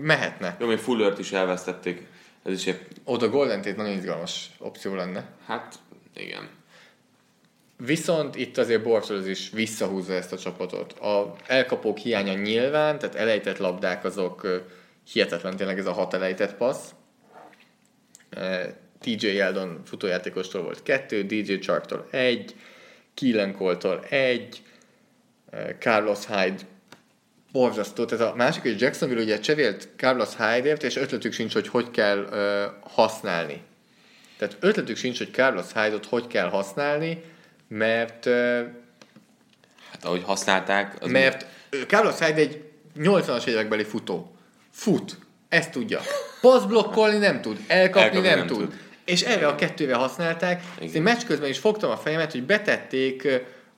mehetne. 0.00 0.56
Jó, 0.60 0.66
még 0.66 0.78
Fullert 0.78 1.18
is 1.18 1.32
elvesztették. 1.32 2.06
Ez 2.42 2.52
is 2.52 2.66
egy, 2.66 2.80
Oda 3.04 3.28
Golden 3.28 3.62
Tate 3.62 3.76
nagyon 3.76 3.96
izgalmas 3.96 4.50
opció 4.58 4.94
lenne. 4.94 5.32
hát 5.46 5.74
igen. 6.14 6.48
Viszont 7.76 8.36
itt 8.36 8.58
azért 8.58 8.82
Bortles 8.82 9.26
is 9.26 9.50
visszahúzza 9.50 10.12
ezt 10.12 10.32
a 10.32 10.38
csapatot. 10.38 10.92
A 10.92 11.36
elkapók 11.46 11.98
hiánya 11.98 12.34
nyilván, 12.34 12.98
tehát 12.98 13.14
elejtett 13.14 13.58
labdák 13.58 14.04
azok 14.04 14.64
hihetetlen 15.12 15.56
tényleg 15.56 15.78
ez 15.78 15.86
a 15.86 15.92
hat 15.92 16.14
elejtett 16.14 16.56
passz. 16.56 16.90
TJ 19.00 19.40
Eldon 19.40 19.80
futójátékostól 19.84 20.62
volt 20.62 20.82
kettő, 20.82 21.22
DJ 21.22 21.54
Charktól 21.54 22.08
egy, 22.10 22.54
Keelan 23.14 23.54
Cole-tól 23.54 24.04
egy, 24.04 24.62
Carlos 25.78 26.26
Hyde 26.26 26.62
borzasztó. 27.52 28.04
Tehát 28.04 28.32
a 28.32 28.34
másik, 28.36 28.62
hogy 28.62 28.80
Jacksonville 28.80 29.22
ugye 29.22 29.38
cserélt 29.38 29.88
Carlos 29.96 30.28
Hyde-ért, 30.36 30.82
és 30.82 30.96
ötletük 30.96 31.32
sincs, 31.32 31.52
hogy 31.52 31.68
hogy 31.68 31.90
kell 31.90 32.28
ö, 32.30 32.64
használni. 32.80 33.62
Tehát 34.38 34.56
ötletük 34.60 34.96
sincs, 34.96 35.18
hogy 35.18 35.30
Carlos 35.32 35.66
Hyde-ot 35.74 36.06
hogy 36.06 36.26
kell 36.26 36.48
használni, 36.48 37.22
mert 37.68 38.26
ö, 38.26 38.62
Hát 39.90 40.04
ahogy 40.04 40.22
használták, 40.24 40.96
az 41.00 41.10
mert 41.10 41.46
ö, 41.70 41.76
Carlos 41.86 42.18
Hyde 42.18 42.40
egy 42.40 42.64
80-as 42.98 43.46
évekbeli 43.46 43.84
futó. 43.84 44.34
Fut. 44.70 45.18
Ezt 45.48 45.70
tudja. 45.70 46.00
Passzblokkolni 46.40 47.18
nem 47.18 47.40
tud. 47.40 47.58
Elkapni, 47.66 48.00
Elkapni 48.00 48.28
nem, 48.28 48.38
nem 48.38 48.46
tud. 48.46 48.58
tud. 48.58 48.78
És 49.04 49.22
erre 49.22 49.46
a 49.46 49.54
kettővel 49.54 49.98
használták. 49.98 50.62
Igen. 50.80 50.94
Én 50.94 51.02
meccs 51.02 51.24
közben 51.26 51.48
is 51.48 51.58
fogtam 51.58 51.90
a 51.90 51.96
fejemet, 51.96 52.32
hogy 52.32 52.42
betették 52.42 53.28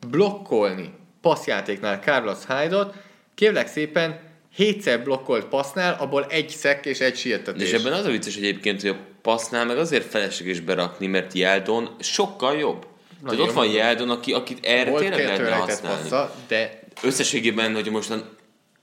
blokkolni 0.09 0.95
passzjátéknál 1.21 1.99
Carlos 1.99 2.39
Hyde-ot. 2.49 2.95
Kérlek 3.35 3.67
szépen, 3.67 4.21
hétszer 4.55 5.03
blokkolt 5.03 5.45
passznál, 5.45 5.97
abból 6.01 6.27
egy 6.29 6.49
szek 6.49 6.87
és 6.87 7.01
egy 7.01 7.17
sietetés. 7.17 7.73
És 7.73 7.79
ebben 7.79 7.93
az 7.93 8.05
a 8.05 8.11
vicces 8.11 8.37
egyébként, 8.37 8.81
hogy 8.81 8.91
a 8.91 8.97
passznál 9.23 9.65
meg 9.65 9.79
azért 9.79 10.05
felesleges 10.11 10.61
berakni, 10.61 11.07
mert 11.07 11.33
Jeldon 11.33 11.97
sokkal 12.01 12.57
jobb. 12.57 12.81
Tehát 12.81 13.23
Nagyon 13.23 13.49
ott 13.49 13.55
van. 13.55 13.71
Jeldon, 13.71 14.11
aki, 14.11 14.33
akit 14.33 14.65
erre 14.67 14.91
Volt 14.91 15.03
tényleg 15.03 15.25
lehetne 15.27 15.51
használni. 15.55 16.01
passza, 16.09 16.35
de 16.49 16.81
Összességében, 17.03 17.75
hogy 17.75 17.91
most 17.91 18.11
a 18.11 18.29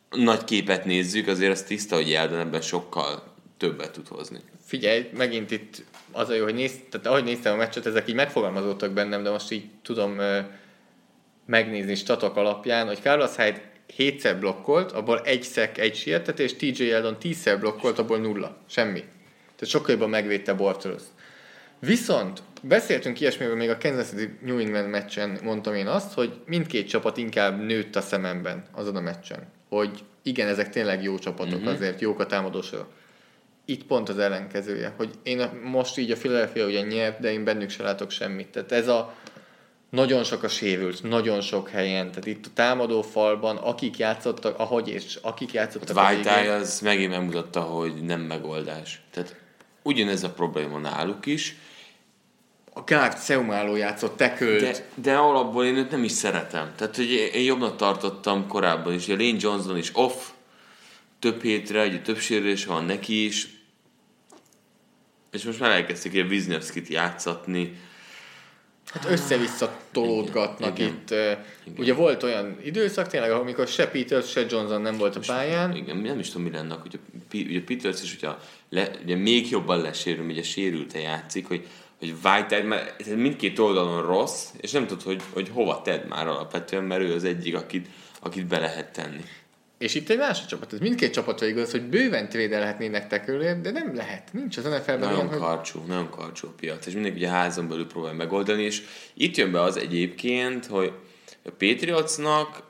nagy 0.10 0.44
képet 0.44 0.86
nézzük, 0.86 1.28
azért 1.28 1.52
az 1.52 1.64
tiszta, 1.64 1.96
hogy 1.96 2.10
Jeldon 2.10 2.40
ebben 2.40 2.62
sokkal 2.62 3.24
többet 3.58 3.92
tud 3.92 4.08
hozni. 4.08 4.40
figyelj, 4.66 5.10
megint 5.18 5.52
itt 5.52 5.84
az 6.12 6.30
a 6.30 6.34
jó, 6.34 6.44
hogy 6.44 6.54
néz, 6.54 6.72
tehát 6.90 7.08
ahogy 7.08 7.24
néztem 7.24 7.54
a 7.54 7.58
meccset, 7.58 7.86
ezek 7.86 8.10
így 8.10 8.16
megfogalmazódtak 8.16 8.92
bennem, 8.92 9.24
de 9.24 9.30
most 9.30 9.52
így 9.52 9.66
tudom 9.84 10.20
ö, 10.20 10.40
megnézni 11.46 11.96
statok 11.96 12.36
alapján, 12.36 12.88
hogy 12.88 13.00
Carlos 13.02 13.36
Hyde 13.36 13.69
hétszer 13.96 14.40
blokkolt, 14.40 14.92
abból 14.92 15.22
egy 15.22 15.44
szek, 15.44 15.78
egy 15.78 15.96
sietetés, 15.96 16.56
TJ 16.56 16.92
Eldon 16.92 17.20
tízszer 17.20 17.60
blokkolt, 17.60 18.00
abból 18.00 18.18
nulla. 18.18 18.58
Semmi. 18.70 19.00
Tehát 19.56 19.74
sokkal 19.74 19.92
jobban 19.92 20.10
megvédte 20.10 20.54
Bortles. 20.54 21.02
Viszont 21.80 22.42
beszéltünk 22.62 23.20
ilyesmiről 23.20 23.56
még 23.56 23.70
a 23.70 23.78
Kansas 23.78 24.08
City 24.08 24.38
New 24.42 24.58
England 24.58 24.90
meccsen, 24.90 25.40
mondtam 25.44 25.76
én 25.76 25.88
azt, 25.88 26.14
hogy 26.14 26.34
mindkét 26.46 26.88
csapat 26.88 27.18
inkább 27.18 27.60
nőtt 27.60 27.96
a 27.96 28.02
szememben 28.02 28.64
azon 28.72 28.96
a 28.96 29.02
meccsen. 29.02 29.48
Hogy 29.70 30.04
igen, 30.24 30.48
ezek 30.48 30.70
tényleg 30.70 31.04
jó 31.04 31.18
csapatok, 31.18 31.60
mm-hmm. 31.60 31.68
azért 31.68 32.02
jók 32.02 32.20
a 32.20 32.26
támadósorok. 32.26 32.88
Itt 33.66 33.84
pont 33.84 34.10
az 34.10 34.18
ellenkezője, 34.18 34.94
hogy 34.98 35.10
én 35.24 35.50
most 35.64 35.98
így 35.98 36.12
a 36.12 36.16
Philadelphia 36.16 36.66
ugye 36.66 36.82
nyert, 36.82 37.20
de 37.20 37.32
én 37.32 37.44
bennük 37.44 37.70
se 37.70 37.84
látok 37.84 38.12
semmit. 38.12 38.48
Tehát 38.48 38.72
ez 38.72 38.88
a 38.88 39.16
nagyon 39.90 40.24
sok 40.24 40.44
a 40.44 40.48
sérült, 40.48 41.04
nagyon 41.04 41.42
sok 41.42 41.70
helyen, 41.70 42.10
tehát 42.10 42.26
itt 42.26 42.46
a 42.46 42.50
támadó 42.54 43.02
falban, 43.02 43.58
akik 43.58 43.98
játszottak, 43.98 44.60
ahogy 44.60 44.88
és 44.88 45.18
akik 45.22 45.52
játszottak 45.52 45.98
a 45.98 46.08
White 46.08 46.36
végén, 46.36 46.52
az 46.52 46.80
megint 46.80 47.12
megmutatta, 47.12 47.62
hogy 47.62 47.94
nem 48.04 48.22
megoldás. 48.22 49.02
Tehát 49.12 49.36
ugyanez 49.82 50.24
a 50.24 50.30
probléma 50.30 50.78
náluk 50.78 51.26
is, 51.26 51.56
a 52.74 52.84
Gárt 52.84 53.26
Seumáló 53.26 53.76
játszott, 53.76 54.18
tekölt, 54.18 54.62
de, 54.62 54.86
de 54.96 55.16
alapból 55.16 55.66
én 55.66 55.76
őt 55.76 55.92
nem 55.92 56.04
is 56.04 56.12
szeretem. 56.12 56.72
Tehát, 56.76 56.96
hogy 56.96 57.12
én 57.34 57.44
jobbnak 57.44 57.76
tartottam 57.76 58.48
korábban 58.48 58.94
is. 58.94 59.08
Ugye 59.08 59.24
Lane 59.26 59.38
Johnson 59.40 59.78
is 59.78 59.92
off, 59.94 60.30
több 61.20 61.42
hétre, 61.42 61.86
ugye 61.86 62.00
több 62.00 62.18
sérülés 62.18 62.66
van 62.66 62.86
neki 62.86 63.26
is, 63.26 63.48
és 65.32 65.44
most 65.44 65.60
már 65.60 65.72
elkezdték 65.72 66.14
ilyen 66.14 66.28
Wisniewski-t 66.28 66.88
játszatni. 66.88 67.80
Hát 68.94 69.06
össze-vissza 69.10 69.78
tolódgatnak 69.92 70.80
Igen. 70.80 70.90
itt. 70.92 71.12
eh, 71.12 71.38
Ugye 71.78 71.94
volt 71.94 72.24
olyan 72.24 72.58
időszak 72.64 73.08
tényleg, 73.08 73.32
amikor 73.32 73.68
se 73.68 73.88
Peters, 73.88 74.30
se 74.30 74.46
Johnson 74.50 74.82
nem 74.82 74.98
volt 74.98 75.16
a 75.16 75.20
pályán. 75.28 75.76
Igen, 75.76 75.98
nem 75.98 76.20
is 76.20 76.30
tudom, 76.30 76.44
mi 76.48 76.52
lenne, 76.52 76.76
P- 77.30 77.34
ugye 77.34 77.62
Peters 77.64 78.02
is, 78.04 78.10
hogyha 78.20 78.40
le, 78.70 78.90
ugye 79.04 79.16
még 79.16 79.50
jobban 79.50 79.82
lesérül, 79.82 80.26
ugye 80.26 80.44
sérülte 80.44 81.00
játszik, 81.00 81.48
hogy, 81.48 81.68
hogy 82.00 82.14
White 82.24 82.64
mert 82.64 83.06
mindkét 83.16 83.60
oldalon 83.60 84.06
rossz, 84.06 84.46
és 84.62 84.72
nem 84.72 84.88
tudod, 84.88 85.04
hogy, 85.04 85.22
hogy 85.34 85.50
hova 85.54 85.82
tedd 85.82 86.08
már 86.08 86.28
alapvetően, 86.28 86.84
mert 86.84 87.02
ő 87.02 87.14
az 87.14 87.24
egyik, 87.24 87.56
akit, 87.56 87.88
akit 88.20 88.46
be 88.48 88.60
lehet 88.60 88.94
tenni. 88.94 89.24
És 89.80 89.96
itt 89.96 90.10
egy 90.10 90.18
másik 90.18 90.46
csapat. 90.46 90.74
Ez 90.74 90.80
mindkét 90.80 91.14
csapatra 91.14 91.48
igaz, 91.48 91.72
hogy 91.72 91.82
bőven 91.82 92.30
trédelhetnének 92.30 93.08
tekölért, 93.08 93.62
de 93.62 93.72
nem 93.72 93.96
lehet. 93.96 94.34
Nincs 94.34 94.58
az 94.58 94.64
NFL-ben 94.64 95.00
Nagyon 95.00 95.16
olyan, 95.16 95.28
hogy 95.28 95.38
karcsú, 95.38 95.84
nagyon 95.88 96.10
karcsú 96.10 96.48
a 96.48 96.54
piac, 96.60 96.86
és 96.86 96.94
mindenki 96.94 97.18
ugye 97.18 97.30
házon 97.30 97.68
belül 97.68 97.88
próbál 97.88 98.14
megoldani, 98.14 98.64
és 98.64 98.82
itt 99.14 99.36
jön 99.36 99.52
be 99.52 99.62
az 99.62 99.78
egyébként, 99.78 100.66
hogy 100.66 100.92
a 101.46 101.50
Patriotsnak 101.58 102.64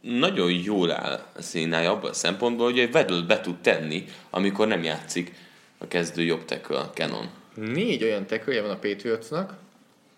nagyon 0.00 0.50
jól 0.50 0.90
áll 0.90 1.26
a 1.36 1.42
színája 1.42 1.90
abban 1.90 2.10
a 2.10 2.14
szempontból, 2.14 2.66
hogy 2.66 2.78
egy 2.78 2.94
Weddle 2.94 3.22
be 3.26 3.40
tud 3.40 3.60
tenni, 3.60 4.04
amikor 4.30 4.66
nem 4.66 4.82
játszik 4.82 5.32
a 5.78 5.88
kezdő 5.88 6.22
jobb 6.22 6.44
tackle, 6.44 6.90
Canon. 6.94 7.30
négy 7.54 8.02
olyan 8.02 8.26
tekölje 8.26 8.62
van 8.62 8.70
a 8.70 8.78
Patriotsnak, 8.78 9.56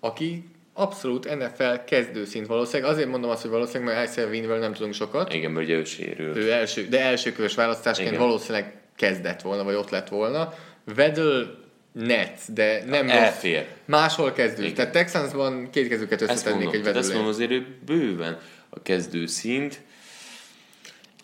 aki 0.00 0.44
abszolút 0.76 1.38
NFL 1.38 1.74
kezdőszint 1.86 2.46
valószínűleg. 2.46 2.92
Azért 2.92 3.08
mondom 3.08 3.30
azt, 3.30 3.42
hogy 3.42 3.50
valószínűleg, 3.50 3.94
mert 3.94 4.10
Isaiah 4.10 4.30
Winwell 4.30 4.58
nem 4.58 4.72
tudunk 4.72 4.94
sokat. 4.94 5.32
Igen, 5.32 5.50
mert 5.50 5.66
ugye 5.66 5.76
ő 5.76 5.84
sérül. 5.84 6.36
Ő 6.36 6.52
első, 6.52 6.86
de 6.88 7.00
elsőkörös 7.00 7.54
választásként 7.54 8.08
Igen. 8.08 8.20
valószínűleg 8.20 8.74
kezdett 8.96 9.42
volna, 9.42 9.64
vagy 9.64 9.74
ott 9.74 9.90
lett 9.90 10.08
volna. 10.08 10.54
Weddle 10.96 11.44
Nets, 11.92 12.40
de 12.46 12.84
nem 12.86 13.08
Elfér. 13.08 13.58
rossz. 13.58 13.66
Máshol 13.84 14.32
kezdő. 14.32 14.62
Igen. 14.62 14.74
Tehát 14.74 14.92
Texansban 14.92 15.70
két 15.70 15.88
kezüket 15.88 16.22
Ezt 16.22 16.30
összetennék 16.30 16.74
egy 16.74 16.82
tehát 16.82 16.96
ezt 16.96 17.12
mondom, 17.12 17.28
azért 17.28 17.50
ő 17.50 17.66
bőven 17.86 18.38
a 18.68 18.82
kezdő 18.82 19.26
szint. 19.26 19.80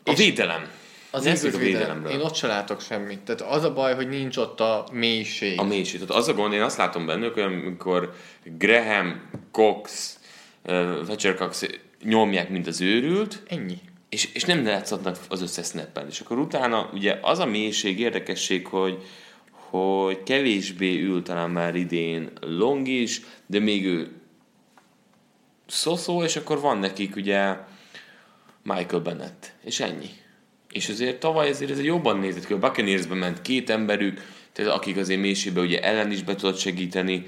A 0.05 0.11
És 0.11 0.19
védelem. 0.19 0.69
Az 1.15 1.25
Nézzük 1.25 1.55
a 1.55 1.59
védelem. 1.59 1.79
védelemről. 1.81 2.13
Én 2.13 2.21
ott 2.21 2.35
se 2.35 2.47
látok 2.47 2.81
semmit. 2.81 3.21
Tehát 3.21 3.41
az 3.41 3.65
a 3.65 3.73
baj, 3.73 3.95
hogy 3.95 4.09
nincs 4.09 4.37
ott 4.37 4.61
a 4.61 4.87
mélység. 4.93 5.61
A 5.61 5.65
mélység. 5.65 6.01
Tehát 6.01 6.23
az 6.23 6.29
a 6.29 6.35
gond, 6.35 6.53
én 6.53 6.63
azt 6.63 6.77
látom 6.77 7.07
bennük, 7.07 7.35
hogy 7.35 7.43
amikor 7.43 8.15
Graham, 8.45 9.21
Cox, 9.51 10.19
Fletcher 11.05 11.35
Cox 11.35 11.67
nyomják, 12.05 12.49
mint 12.49 12.67
az 12.67 12.81
őrült, 12.81 13.43
Ennyi. 13.49 13.79
és, 14.09 14.29
és 14.35 14.45
nem 14.45 14.65
látszatnak 14.65 15.19
az 15.29 15.43
összes 15.43 15.67
snappen. 15.67 16.07
És 16.09 16.21
akkor 16.21 16.39
utána 16.39 16.91
ugye 16.93 17.19
az 17.23 17.39
a 17.39 17.47
mélység, 17.47 18.01
érdekesség, 18.01 18.67
hogy, 18.67 19.03
hogy 19.51 20.23
kevésbé 20.23 21.01
ül 21.01 21.23
talán 21.23 21.51
már 21.51 21.75
idén 21.75 22.31
Long 22.41 22.89
is, 22.89 23.21
de 23.47 23.59
még 23.59 23.85
ő 23.87 24.13
szoszó, 25.67 26.23
és 26.23 26.37
akkor 26.37 26.61
van 26.61 26.79
nekik 26.79 27.17
ugye 27.17 27.57
Michael 28.63 29.03
Bennett, 29.03 29.53
és 29.65 29.81
ennyi. 29.81 30.09
És 30.73 30.89
azért 30.89 31.21
tavaly 31.21 31.49
azért 31.49 31.71
ez 31.71 31.83
jobban 31.83 32.19
nézett 32.19 32.47
ki, 32.47 32.53
a 32.53 32.59
Buccaneersben 32.59 33.19
ment 33.19 33.43
két 33.43 33.71
emberük, 33.71 34.21
tehát 34.53 34.73
akik 34.73 34.97
azért 34.97 35.21
mélységben 35.21 35.65
ugye 35.65 35.81
ellen 35.81 36.11
is 36.11 36.23
be 36.23 36.35
tudott 36.35 36.59
segíteni. 36.59 37.25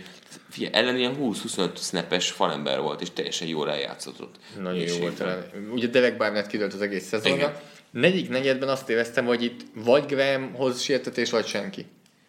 Figyelj, 0.51 0.75
ellen 0.75 0.97
ilyen 0.97 1.17
20-25 1.21 1.77
snappes 1.77 2.31
falember 2.31 2.81
volt, 2.81 3.01
és 3.01 3.11
teljesen 3.11 3.49
jól 3.49 3.71
eljátszott 3.71 4.21
ott. 4.21 4.35
Nagyon 4.63 4.87
jó 4.87 4.97
volt. 4.97 5.17
talán. 5.17 5.45
Ugye 5.73 5.87
Derek 5.87 6.17
Barnett 6.17 6.47
kidőlt 6.47 6.75
az 6.75 6.81
egész 6.81 7.05
szezonra. 7.05 7.37
Igen. 7.37 7.57
Negyedik 7.91 8.29
negyedben 8.29 8.69
azt 8.69 8.89
éreztem, 8.89 9.25
hogy 9.25 9.43
itt 9.43 9.61
vagy 9.75 10.05
Grahamhoz 10.07 10.81
sietetés, 10.81 11.31
vagy 11.31 11.47
senki. 11.47 11.87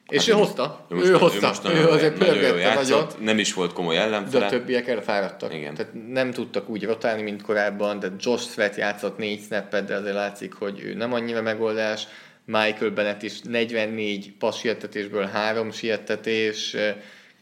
És 0.09 0.17
Hát 0.19 0.27
ő 0.27 0.31
ő- 0.31 0.35
hozta. 0.35 0.85
most- 0.89 1.05
Ő 1.05 1.11
hozta. 1.17 1.47
most 1.47 1.65
Ő 1.65 1.73
nagyon, 1.73 1.91
azért 1.91 2.17
pörgette 2.17 2.73
nagyon. 2.73 3.07
nem 3.19 3.39
is 3.39 3.53
volt 3.53 3.73
komoly 3.73 3.95
De 3.95 4.01
a 4.01 4.03
ellenfele. 4.03 4.49
többiek 4.49 4.87
elfáradtak. 4.87 5.53
Igen. 5.53 5.73
Tehát 5.75 5.91
nem 6.11 6.31
tudtak 6.31 6.69
úgy 6.69 6.83
rotálni, 6.85 7.21
mint 7.21 7.41
korábban, 7.41 7.99
de 7.99 8.07
Josh 8.19 8.49
Sweat 8.49 8.75
játszott 8.75 9.17
négy 9.17 9.41
snappet, 9.43 9.85
de 9.85 9.95
azért 9.95 10.15
látszik, 10.15 10.53
hogy 10.53 10.81
ő 10.83 10.93
nem 10.93 11.13
annyira 11.13 11.41
megoldás. 11.41 12.07
Michael 12.45 12.89
Bennett 12.91 13.21
is 13.23 13.41
44 13.41 14.33
passz 14.39 14.57
siettetésből 14.59 15.25
három 15.25 15.71
siettetés. 15.71 16.75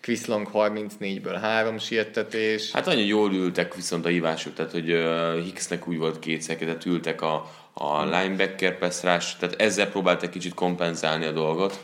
Chris 0.01 0.25
Long 0.25 0.49
34-ből 0.53 1.37
3 1.41 1.77
siettetés. 1.77 2.71
Hát 2.71 2.85
nagyon 2.85 3.05
jól 3.05 3.33
ültek 3.33 3.75
viszont 3.75 4.05
a 4.05 4.09
hívások, 4.09 4.53
tehát 4.53 4.71
hogy 4.71 4.97
Hicksnek 5.43 5.87
úgy 5.87 5.97
volt 5.97 6.19
két 6.19 6.57
tehát 6.57 6.85
ültek 6.85 7.21
a, 7.21 7.51
a 7.73 8.03
linebacker 8.03 8.77
pass 8.77 8.99
tehát 8.99 9.55
ezzel 9.57 9.87
próbáltak 9.89 10.29
kicsit 10.31 10.53
kompenzálni 10.53 11.25
a 11.25 11.31
dolgot. 11.31 11.79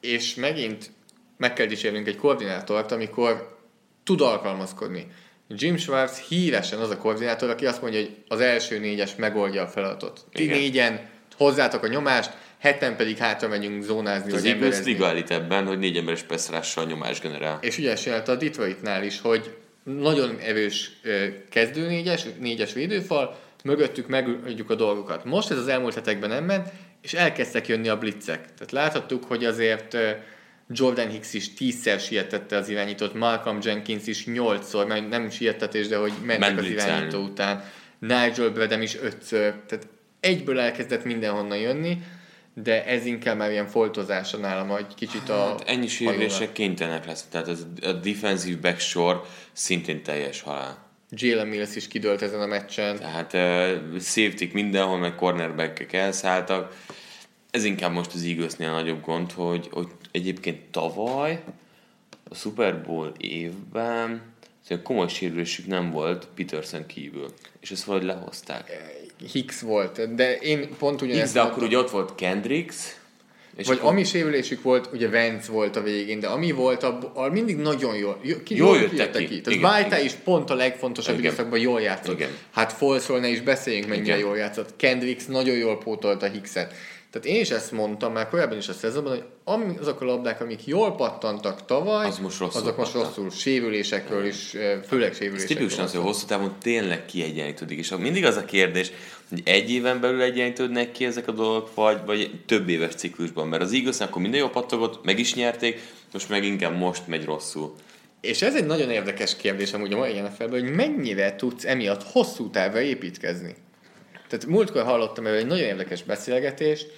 És 0.00 0.34
megint 0.34 0.90
meg 1.36 1.52
kell 1.52 1.66
dicsérnünk 1.66 2.06
egy 2.06 2.16
koordinátort, 2.16 2.92
amikor 2.92 3.58
tud 4.04 4.20
alkalmazkodni. 4.20 5.06
Jim 5.48 5.76
Schwartz 5.76 6.18
híresen 6.18 6.78
az 6.78 6.90
a 6.90 6.96
koordinátor, 6.96 7.50
aki 7.50 7.66
azt 7.66 7.82
mondja, 7.82 8.00
hogy 8.00 8.16
az 8.28 8.40
első 8.40 8.78
négyes 8.78 9.16
megoldja 9.16 9.62
a 9.62 9.66
feladatot. 9.66 10.26
Ti 10.32 10.42
Igen. 10.42 10.58
négyen 10.58 11.08
hozzátok 11.36 11.82
a 11.82 11.88
nyomást, 11.88 12.30
heten 12.58 12.96
pedig 12.96 13.16
hátra 13.16 13.48
megyünk 13.48 13.82
zónázni. 13.82 14.32
Az 14.32 14.44
Eagles 14.44 14.84
liga 14.84 15.06
elit 15.06 15.30
ebben, 15.30 15.66
hogy 15.66 15.78
négy 15.78 15.96
emberes 15.96 16.22
peszrással 16.22 16.84
nyomás 16.84 17.20
generál. 17.20 17.58
És 17.60 17.78
ugye 17.78 17.94
csinálta 17.94 18.32
a 18.32 18.36
Detroitnál 18.36 19.04
is, 19.04 19.20
hogy 19.20 19.56
nagyon 19.82 20.38
erős 20.38 20.90
kezdő 21.50 21.86
négyes, 21.86 22.26
négyes 22.38 22.72
védőfal, 22.72 23.38
mögöttük 23.64 24.08
megadjuk 24.08 24.70
a 24.70 24.74
dolgokat. 24.74 25.24
Most 25.24 25.50
ez 25.50 25.58
az 25.58 25.68
elmúlt 25.68 25.94
hetekben 25.94 26.28
nem 26.28 26.44
ment, 26.44 26.68
és 27.02 27.14
elkezdtek 27.14 27.68
jönni 27.68 27.88
a 27.88 27.98
blitzek. 27.98 28.54
Tehát 28.54 28.72
láthattuk, 28.72 29.24
hogy 29.24 29.44
azért 29.44 29.96
Jordan 30.68 31.08
Hicks 31.08 31.34
is 31.34 31.54
tízszer 31.54 32.00
sietette 32.00 32.56
az 32.56 32.68
irányítót, 32.68 33.14
Malcolm 33.14 33.58
Jenkins 33.62 34.06
is 34.06 34.26
nyolcszor, 34.26 34.86
mert 34.86 35.08
nem 35.08 35.30
sietetés, 35.30 35.88
de 35.88 35.96
hogy 35.96 36.12
mentek 36.24 36.58
az 36.58 36.64
irányító 36.64 37.22
után. 37.22 37.64
Nigel 37.98 38.50
Bradham 38.50 38.82
is 38.82 38.96
ötször. 38.96 39.54
Tehát 39.66 39.86
egyből 40.20 40.60
elkezdett 40.60 41.04
mindenhonnan 41.04 41.58
jönni, 41.58 42.02
de 42.54 42.84
ez 42.84 43.04
inkább 43.04 43.36
már 43.36 43.50
ilyen 43.50 43.66
foltozása 43.66 44.36
nálam, 44.36 44.68
hogy 44.68 44.86
kicsit 44.94 45.28
a... 45.28 45.46
Hát 45.46 45.62
ennyi 45.66 45.86
sérülések 45.86 46.52
kénytelenek 46.52 47.06
lesz, 47.06 47.26
tehát 47.30 47.48
az, 47.48 47.66
a 47.82 47.92
defensive 47.92 48.60
back 48.60 48.78
sor 48.78 49.26
szintén 49.52 50.02
teljes 50.02 50.40
halál. 50.40 50.89
Jalen 51.10 51.46
Mills 51.46 51.76
is 51.76 51.88
kidőlt 51.88 52.22
ezen 52.22 52.40
a 52.40 52.46
meccsen. 52.46 52.98
Tehát 52.98 53.32
uh, 53.32 54.00
safety 54.00 54.44
mindenhol, 54.52 54.98
meg 54.98 55.14
cornerback 55.14 55.92
elszálltak. 55.92 56.76
Ez 57.50 57.64
inkább 57.64 57.92
most 57.92 58.14
az 58.14 58.22
Eaglesnél 58.22 58.70
nagyobb 58.70 59.04
gond, 59.04 59.32
hogy, 59.32 59.68
hogy 59.70 59.88
egyébként 60.10 60.60
tavaly 60.70 61.42
a 62.30 62.34
Super 62.34 62.82
Bowl 62.82 63.12
évben 63.18 64.22
komoly 64.82 65.08
sérülésük 65.08 65.66
nem 65.66 65.90
volt 65.90 66.26
Peterson 66.34 66.86
kívül, 66.86 67.32
és 67.60 67.70
ezt 67.70 67.84
valahogy 67.84 68.06
lehozták. 68.06 68.72
Hicks 69.32 69.60
volt, 69.60 70.14
de 70.14 70.36
én 70.36 70.68
pont 70.78 71.02
ugyanezt... 71.02 71.20
Hicks, 71.20 71.32
de 71.32 71.40
akkor 71.40 71.62
ugye 71.62 71.78
ott 71.78 71.90
volt 71.90 72.14
Kendricks, 72.14 72.99
és 73.60 73.66
Vagy 73.66 73.78
ami 73.82 74.04
sérülésük 74.04 74.62
volt, 74.62 74.88
ugye 74.92 75.08
Vance 75.08 75.52
volt 75.52 75.76
a 75.76 75.82
végén, 75.82 76.20
de 76.20 76.26
ami 76.26 76.52
volt, 76.52 76.82
abból 76.82 77.30
mindig 77.30 77.56
nagyon 77.56 77.96
jól, 77.96 78.20
ki, 78.44 78.56
jól, 78.56 78.76
jól 78.76 78.88
jöttek 78.92 79.12
ki. 79.12 79.26
ki. 79.26 79.40
Tehát 79.40 80.02
is 80.02 80.12
pont 80.12 80.50
a 80.50 80.54
legfontosabb 80.54 81.18
időszakban 81.18 81.58
jól 81.58 81.80
játszott. 81.80 82.14
Igen. 82.14 82.30
Hát 82.50 82.72
Folszról 82.72 83.18
ne 83.20 83.28
is 83.28 83.40
beszéljünk, 83.40 83.88
mennyire 83.88 84.18
jól 84.18 84.36
játszott. 84.36 84.76
Kendricks 84.76 85.26
nagyon 85.26 85.56
jól 85.56 85.78
pótolta 85.78 86.26
Hickset. 86.26 86.74
Tehát 87.10 87.26
én 87.26 87.40
is 87.40 87.50
ezt 87.50 87.72
mondtam 87.72 88.12
már 88.12 88.28
korábban 88.28 88.58
is 88.58 88.68
a 88.68 88.72
szezonban, 88.72 89.12
hogy 89.12 89.24
ami, 89.44 89.76
azok 89.80 90.00
a 90.00 90.04
labdák, 90.04 90.40
amik 90.40 90.66
jól 90.66 90.94
pattantak 90.94 91.64
tavaly, 91.64 92.06
az 92.06 92.18
most 92.18 92.38
rosszul 92.38 92.60
azok 92.60 92.76
most 92.76 92.92
rosszul 92.92 93.30
sérülésekről 93.30 94.26
is, 94.26 94.36
főleg 94.86 95.14
sérülésekről. 95.14 95.36
Ez 95.36 95.44
tipikusan 95.44 95.84
az, 95.84 95.92
hogy 95.92 96.02
hosszú 96.02 96.26
távon 96.26 96.54
tényleg 96.62 97.04
kiegyenlítődik. 97.04 97.78
És 97.78 97.94
mindig 97.98 98.24
az 98.24 98.36
a 98.36 98.44
kérdés, 98.44 98.92
egy 99.44 99.70
éven 99.70 100.00
belül 100.00 100.22
egyenlítődnek 100.22 100.92
ki 100.92 101.04
ezek 101.04 101.28
a 101.28 101.32
dolgok, 101.32 101.74
vagy, 101.74 102.00
vagy 102.06 102.40
több 102.46 102.68
éves 102.68 102.94
ciklusban. 102.94 103.48
Mert 103.48 103.62
az 103.62 103.72
igaz, 103.72 104.00
akkor 104.00 104.22
minden 104.22 104.40
jó 104.40 104.48
pattogott, 104.48 105.04
meg 105.04 105.18
is 105.18 105.34
nyerték, 105.34 105.80
most 106.12 106.28
meg 106.28 106.44
inkább 106.44 106.76
most 106.76 107.06
megy 107.06 107.24
rosszul. 107.24 107.74
És 108.20 108.42
ez 108.42 108.54
egy 108.54 108.66
nagyon 108.66 108.90
érdekes 108.90 109.36
kérdés 109.36 109.72
amúgy 109.72 109.92
a 109.92 109.96
mai 109.96 110.20
nfl 110.20 110.48
hogy 110.48 110.74
mennyire 110.74 111.36
tudsz 111.36 111.64
emiatt 111.64 112.02
hosszú 112.02 112.50
távra 112.50 112.80
építkezni. 112.80 113.54
Tehát 114.28 114.46
múltkor 114.46 114.82
hallottam 114.82 115.26
erről 115.26 115.38
egy 115.38 115.46
nagyon 115.46 115.66
érdekes 115.66 116.02
beszélgetést, 116.02 116.92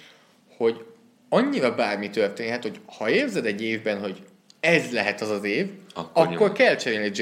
hogy 0.57 0.85
annyira 1.29 1.75
bármi 1.75 2.09
történhet, 2.09 2.61
hogy 2.61 2.79
ha 2.85 3.09
érzed 3.09 3.45
egy 3.45 3.61
évben, 3.61 3.99
hogy 3.99 4.17
ez 4.59 4.91
lehet 4.91 5.21
az 5.21 5.29
az 5.29 5.43
év, 5.43 5.67
akkor, 5.93 6.27
akkor 6.27 6.51
kell 6.51 6.75
cserélni 6.75 7.11
J. 7.13 7.21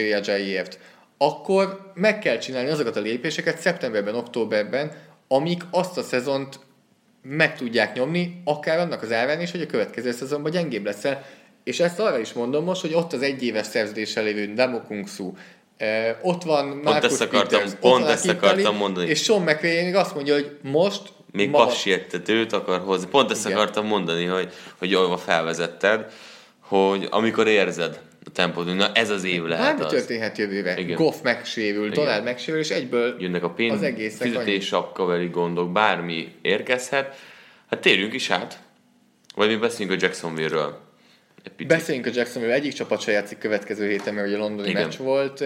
Akkor 1.24 1.92
meg 1.94 2.20
kell 2.20 2.38
csinálni 2.38 2.70
azokat 2.70 2.96
a 2.96 3.00
lépéseket 3.00 3.60
szeptemberben, 3.60 4.16
októberben, 4.16 4.92
amik 5.28 5.64
azt 5.72 5.98
a 5.98 6.04
szezont 6.04 6.60
meg 7.22 7.58
tudják 7.58 7.96
nyomni, 7.96 8.42
akár 8.46 8.80
annak 8.80 9.02
az 9.02 9.12
árán 9.12 9.42
is, 9.42 9.52
hogy 9.52 9.62
a 9.62 9.66
következő 9.66 10.12
szezonban 10.12 10.52
gyengébb 10.52 10.86
leszel. 10.86 11.26
És 11.64 11.80
ezt 11.80 12.00
arra 12.00 12.20
is 12.20 12.34
mondom 12.34 12.64
most, 12.64 12.82
hogy 12.82 12.94
ott 12.94 13.14
az 13.14 13.22
egyéves 13.22 13.66
szerződéssel 13.66 14.24
lévő 14.24 14.54
Demo 14.54 14.82
Kung 14.82 15.08
Su, 15.08 15.34
Eh, 15.78 16.16
ott 16.22 16.44
van 16.44 16.66
Marcus 16.66 16.92
pont 16.92 17.04
ezt 17.04 17.22
akartam, 17.22 17.60
Peters, 17.60 17.74
pont 17.80 18.06
ezt 18.06 18.30
akartam 18.30 18.76
mondani. 18.76 19.10
És 19.10 19.24
Sean 19.24 19.42
McVay 19.42 19.84
még 19.84 19.96
azt 19.96 20.16
mondja, 20.16 20.34
hogy 20.34 20.58
most... 20.62 21.02
Még 21.32 21.50
ma... 21.50 21.72
őt 22.28 22.54
akar 22.54 22.80
hozni. 22.80 23.08
Pont 23.10 23.32
ezt 23.32 23.46
Igen. 23.46 23.58
akartam 23.58 23.86
mondani, 23.86 24.26
hogy, 24.26 24.54
hogy 24.78 24.90
jól 24.90 25.18
felvezetted, 25.18 26.06
hogy 26.60 27.08
amikor 27.10 27.48
érzed 27.48 28.00
a 28.26 28.30
tempót, 28.32 28.76
na 28.76 28.92
ez 28.94 29.10
az 29.10 29.24
év 29.24 29.44
lehet 29.44 29.78
Bármi 29.78 29.96
történhet 29.96 30.38
jövőre. 30.38 30.80
Igen. 30.80 30.96
Goff 30.96 31.16
megsérül, 31.24 31.86
Igen. 31.86 32.04
Donald 32.04 32.24
megsérül, 32.24 32.60
és 32.60 32.70
egyből 32.70 33.16
Jönnek 33.20 33.44
a 33.44 33.50
pénz, 33.50 33.74
az 33.74 33.84
egész 33.84 34.18
fizetés, 34.18 34.66
sapkaveri 34.66 35.28
gondok, 35.28 35.72
bármi 35.72 36.32
érkezhet. 36.42 37.16
Hát 37.70 37.80
térjünk 37.80 38.14
is 38.14 38.30
át. 38.30 38.60
Vagy 39.36 39.48
mi 39.48 39.56
beszéljünk 39.56 40.02
a 40.02 40.06
Jacksonville-ről. 40.06 40.80
Beszéljünk 41.68 42.08
a 42.08 42.10
Jacksonville, 42.14 42.54
egyik 42.54 42.74
csapat 42.74 43.02
se 43.02 43.12
játszik 43.12 43.38
következő 43.38 43.90
héten, 43.90 44.14
mert 44.14 44.28
ugye 44.28 44.36
a 44.36 44.40
londoni 44.40 44.70
Igen. 44.70 44.82
meccs 44.82 44.98
volt. 44.98 45.42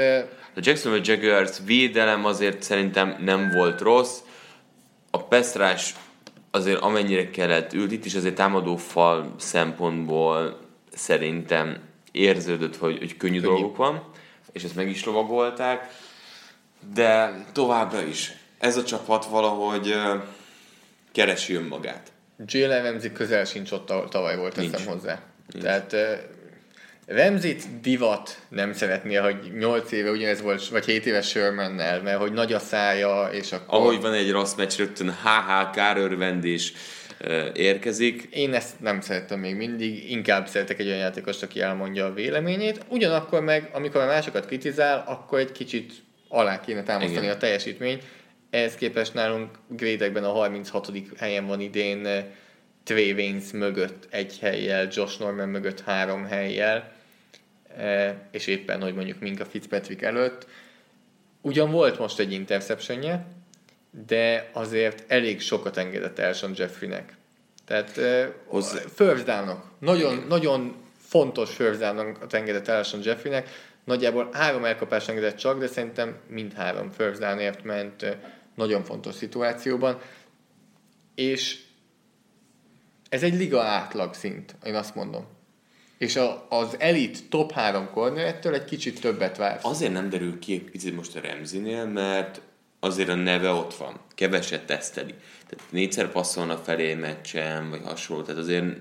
A 0.55 0.59
Jacksonville 0.61 1.03
Jaguars 1.05 1.51
védelem 1.65 2.25
azért 2.25 2.63
szerintem 2.63 3.15
nem 3.19 3.51
volt 3.53 3.81
rossz. 3.81 4.17
A 5.11 5.23
Pestrás 5.23 5.95
azért 6.51 6.79
amennyire 6.79 7.29
kellett 7.29 7.73
ült, 7.73 7.91
itt 7.91 8.05
is 8.05 8.15
azért 8.15 8.35
támadó 8.35 8.75
fal 8.75 9.35
szempontból 9.37 10.59
szerintem 10.93 11.77
érződött, 12.15 12.77
hogy, 12.77 12.97
hogy 12.97 13.17
könnyű, 13.17 13.39
könnyű 13.39 13.55
dolgok 13.55 13.77
van, 13.77 14.03
és 14.51 14.63
ezt 14.63 14.75
meg 14.75 14.89
is 14.89 15.05
lovagolták, 15.05 15.93
de 16.93 17.43
továbbra 17.51 18.01
is 18.01 18.33
ez 18.59 18.77
a 18.77 18.83
csapat 18.83 19.25
valahogy 19.25 19.87
uh, 19.87 20.21
keresi 21.11 21.53
önmagát. 21.53 22.11
Jalen 22.45 22.83
Ramsey 22.83 23.11
közel 23.11 23.45
sincs 23.45 23.71
ott, 23.71 24.09
tavaly 24.09 24.37
volt, 24.37 24.53
teszem 24.53 24.85
hozzá. 24.85 25.21
Nincs. 25.51 25.63
Tehát 25.63 25.93
uh, 25.93 25.99
Remzit 27.05 27.79
divat 27.81 28.39
nem 28.49 28.73
szeretné, 28.73 29.15
hogy 29.15 29.51
8 29.57 29.91
éve 29.91 30.09
ugyanez 30.09 30.41
volt, 30.41 30.67
vagy 30.67 30.85
7 30.85 31.05
éves 31.05 31.27
Shermannel, 31.27 32.01
mert 32.01 32.19
hogy 32.19 32.31
nagy 32.31 32.53
a 32.53 32.59
szája, 32.59 33.29
és 33.31 33.51
akkor... 33.51 33.79
Ahogy 33.79 34.01
van 34.01 34.13
egy 34.13 34.31
rossz 34.31 34.53
meccs, 34.53 34.77
rögtön 34.77 35.09
HH, 35.09 35.69
kárörvendés 35.73 36.73
érkezik. 37.53 38.27
Én 38.31 38.53
ezt 38.53 38.79
nem 38.79 39.01
szerettem 39.01 39.39
még 39.39 39.55
mindig, 39.55 40.11
inkább 40.11 40.47
szeretek 40.47 40.79
egy 40.79 40.87
olyan 40.87 40.99
játékost, 40.99 41.43
aki 41.43 41.61
elmondja 41.61 42.05
a 42.05 42.13
véleményét. 42.13 42.85
Ugyanakkor 42.89 43.41
meg, 43.41 43.69
amikor 43.73 44.01
a 44.01 44.05
másokat 44.05 44.45
kritizál, 44.45 45.03
akkor 45.07 45.39
egy 45.39 45.51
kicsit 45.51 45.93
alá 46.27 46.59
kéne 46.59 46.83
támasztani 46.83 47.25
Igen. 47.25 47.35
a 47.35 47.37
teljesítményt. 47.37 48.03
Ehhez 48.49 48.75
képest 48.75 49.13
nálunk 49.13 49.49
grédekben 49.67 50.23
a 50.23 50.31
36. 50.31 50.91
helyen 51.17 51.47
van 51.47 51.61
idén 51.61 52.07
Trey 52.83 53.11
Waynes 53.11 53.51
mögött 53.51 54.07
egy 54.09 54.39
helyjel, 54.39 54.87
Josh 54.91 55.19
Norman 55.19 55.49
mögött 55.49 55.81
három 55.81 56.25
helyjel, 56.25 56.91
és 58.31 58.47
éppen, 58.47 58.81
hogy 58.81 58.93
mondjuk 58.93 59.19
Minka 59.19 59.45
Fitzpatrick 59.45 60.01
előtt. 60.01 60.47
Ugyan 61.41 61.71
volt 61.71 61.99
most 61.99 62.19
egy 62.19 62.31
interceptionje, 62.31 63.25
de 64.07 64.49
azért 64.53 65.11
elég 65.11 65.41
sokat 65.41 65.77
engedett 65.77 66.19
Elson 66.19 66.51
Jeffreynek. 66.55 67.17
Tehát 67.65 67.99
Hozzá... 68.45 68.79
first 68.93 69.25
down 69.25 69.63
Nagyon, 69.79 70.25
nagyon 70.27 70.75
fontos 70.97 71.55
first 71.55 71.79
down 71.79 72.17
engedett 72.29 72.67
Elson 72.67 72.99
Jeffreynek. 73.03 73.49
Nagyjából 73.83 74.29
három 74.31 74.65
elkapás 74.65 75.07
engedett 75.07 75.35
csak, 75.35 75.59
de 75.59 75.67
szerintem 75.67 76.17
mind 76.27 76.53
három 76.53 76.91
first 76.91 77.19
downért 77.19 77.63
ment 77.63 78.17
nagyon 78.55 78.83
fontos 78.83 79.15
szituációban. 79.15 79.99
És 81.15 81.59
ez 83.09 83.23
egy 83.23 83.33
liga 83.33 83.61
átlag 83.61 84.13
szint, 84.13 84.55
én 84.63 84.75
azt 84.75 84.95
mondom. 84.95 85.25
És 85.97 86.15
a, 86.15 86.45
az 86.49 86.75
elit 86.79 87.29
top 87.29 87.51
3 87.51 87.89
kornerettől 87.89 88.53
egy 88.53 88.65
kicsit 88.65 89.01
többet 89.01 89.37
vár. 89.37 89.59
Azért 89.61 89.93
nem 89.93 90.09
derül 90.09 90.39
ki 90.39 90.53
egy 90.53 90.63
picit 90.71 90.95
most 90.95 91.15
a 91.15 91.19
Remzinél, 91.19 91.85
mert 91.85 92.41
azért 92.85 93.09
a 93.09 93.15
neve 93.15 93.51
ott 93.51 93.75
van. 93.75 93.99
Keveset 94.15 94.65
teszteli. 94.65 95.13
Tehát 95.47 95.71
négyszer 95.71 96.11
passzolna 96.11 96.57
felé 96.57 96.93
meccsen, 96.93 97.69
vagy 97.69 97.81
hasonló. 97.83 98.23
Tehát 98.23 98.41
azért, 98.41 98.77